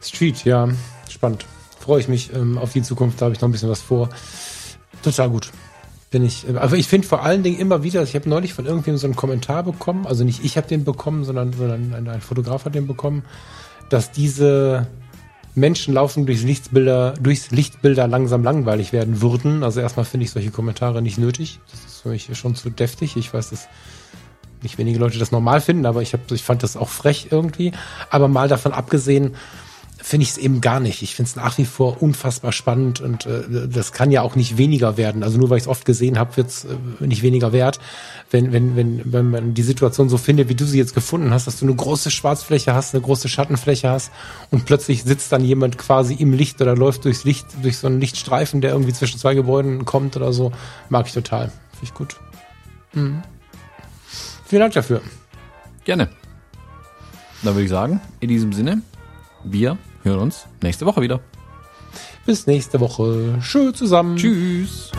Street, 0.00 0.44
ja, 0.44 0.68
spannend. 1.08 1.44
Freue 1.80 2.00
ich 2.00 2.08
mich 2.08 2.32
ähm, 2.32 2.56
auf 2.56 2.72
die 2.72 2.82
Zukunft, 2.82 3.20
da 3.20 3.26
habe 3.26 3.34
ich 3.34 3.40
noch 3.40 3.48
ein 3.48 3.52
bisschen 3.52 3.68
was 3.68 3.82
vor. 3.82 4.08
Total 5.04 5.28
gut. 5.28 5.50
Bin 6.10 6.24
ich, 6.24 6.46
aber 6.56 6.76
ich 6.76 6.88
finde 6.88 7.06
vor 7.06 7.22
allen 7.22 7.42
Dingen 7.42 7.58
immer 7.58 7.82
wieder, 7.82 8.02
ich 8.02 8.14
habe 8.14 8.28
neulich 8.28 8.54
von 8.54 8.64
irgendjemandem 8.64 9.00
so 9.00 9.06
einen 9.06 9.16
Kommentar 9.16 9.62
bekommen, 9.64 10.06
also 10.06 10.24
nicht 10.24 10.44
ich 10.44 10.56
habe 10.56 10.66
den 10.66 10.84
bekommen, 10.84 11.24
sondern, 11.24 11.52
sondern 11.52 11.92
ein, 11.92 12.08
ein 12.08 12.20
Fotograf 12.20 12.64
hat 12.64 12.74
den 12.74 12.86
bekommen, 12.86 13.24
dass 13.90 14.12
diese 14.12 14.86
Menschen 15.54 15.92
laufen 15.94 16.24
durchs 16.24 16.42
Lichtbilder, 16.42 17.14
durchs 17.20 17.50
Lichtbilder 17.50 18.08
langsam 18.08 18.42
langweilig 18.42 18.92
werden 18.92 19.20
würden. 19.20 19.62
Also 19.62 19.80
erstmal 19.80 20.04
finde 20.04 20.24
ich 20.24 20.30
solche 20.30 20.50
Kommentare 20.50 21.02
nicht 21.02 21.18
nötig. 21.18 21.60
Das 21.70 21.84
ist 21.84 22.00
für 22.00 22.08
mich 22.08 22.28
schon 22.36 22.54
zu 22.54 22.70
deftig. 22.70 23.16
Ich 23.16 23.32
weiß, 23.32 23.50
dass 23.50 23.68
nicht 24.62 24.78
wenige 24.78 24.98
Leute 24.98 25.18
das 25.18 25.30
normal 25.30 25.60
finden, 25.60 25.84
aber 25.84 26.00
ich, 26.00 26.12
hab, 26.12 26.30
ich 26.32 26.42
fand 26.42 26.62
das 26.62 26.76
auch 26.76 26.88
frech 26.88 27.28
irgendwie. 27.30 27.72
Aber 28.10 28.28
mal 28.28 28.48
davon 28.48 28.72
abgesehen, 28.72 29.36
finde 30.04 30.24
ich 30.24 30.32
es 30.32 30.38
eben 30.38 30.60
gar 30.60 30.80
nicht. 30.80 31.00
Ich 31.00 31.14
finde 31.14 31.30
es 31.30 31.36
nach 31.36 31.56
wie 31.56 31.64
vor 31.64 32.02
unfassbar 32.02 32.52
spannend 32.52 33.00
und 33.00 33.24
äh, 33.24 33.68
das 33.68 33.92
kann 33.92 34.10
ja 34.10 34.20
auch 34.20 34.36
nicht 34.36 34.58
weniger 34.58 34.98
werden. 34.98 35.22
Also 35.22 35.38
nur 35.38 35.48
weil 35.48 35.56
ich 35.56 35.62
es 35.62 35.68
oft 35.68 35.86
gesehen 35.86 36.18
habe, 36.18 36.36
wird 36.36 36.48
es 36.48 36.66
äh, 36.66 36.76
nicht 37.00 37.22
weniger 37.22 37.54
wert. 37.54 37.80
Wenn, 38.30 38.52
wenn, 38.52 38.76
wenn, 38.76 39.00
wenn 39.10 39.30
man 39.30 39.54
die 39.54 39.62
Situation 39.62 40.10
so 40.10 40.18
findet, 40.18 40.50
wie 40.50 40.54
du 40.54 40.66
sie 40.66 40.76
jetzt 40.76 40.94
gefunden 40.94 41.30
hast, 41.30 41.46
dass 41.46 41.58
du 41.58 41.64
eine 41.64 41.74
große 41.74 42.10
Schwarzfläche 42.10 42.74
hast, 42.74 42.94
eine 42.94 43.02
große 43.02 43.30
Schattenfläche 43.30 43.88
hast 43.88 44.12
und 44.50 44.66
plötzlich 44.66 45.04
sitzt 45.04 45.32
dann 45.32 45.42
jemand 45.42 45.78
quasi 45.78 46.12
im 46.12 46.34
Licht 46.34 46.60
oder 46.60 46.76
läuft 46.76 47.06
durchs 47.06 47.24
Licht, 47.24 47.46
durch 47.62 47.78
so 47.78 47.86
einen 47.86 47.98
Lichtstreifen, 47.98 48.60
der 48.60 48.72
irgendwie 48.72 48.92
zwischen 48.92 49.18
zwei 49.18 49.34
Gebäuden 49.34 49.86
kommt 49.86 50.18
oder 50.18 50.34
so, 50.34 50.52
mag 50.90 51.06
ich 51.06 51.14
total. 51.14 51.46
Finde 51.70 51.84
ich 51.84 51.94
gut. 51.94 52.16
Mhm. 52.92 53.22
Vielen 54.44 54.60
Dank 54.60 54.74
dafür. 54.74 55.00
Gerne. 55.84 56.10
Dann 57.42 57.54
würde 57.54 57.64
ich 57.64 57.70
sagen, 57.70 58.02
in 58.20 58.28
diesem 58.28 58.52
Sinne, 58.52 58.82
wir 59.44 59.78
hören 60.04 60.20
uns 60.20 60.46
nächste 60.62 60.86
Woche 60.86 61.00
wieder. 61.00 61.20
Bis 62.26 62.46
nächste 62.46 62.80
Woche. 62.80 63.38
Tschö 63.40 63.72
zusammen. 63.72 64.16
Tschüss. 64.16 64.92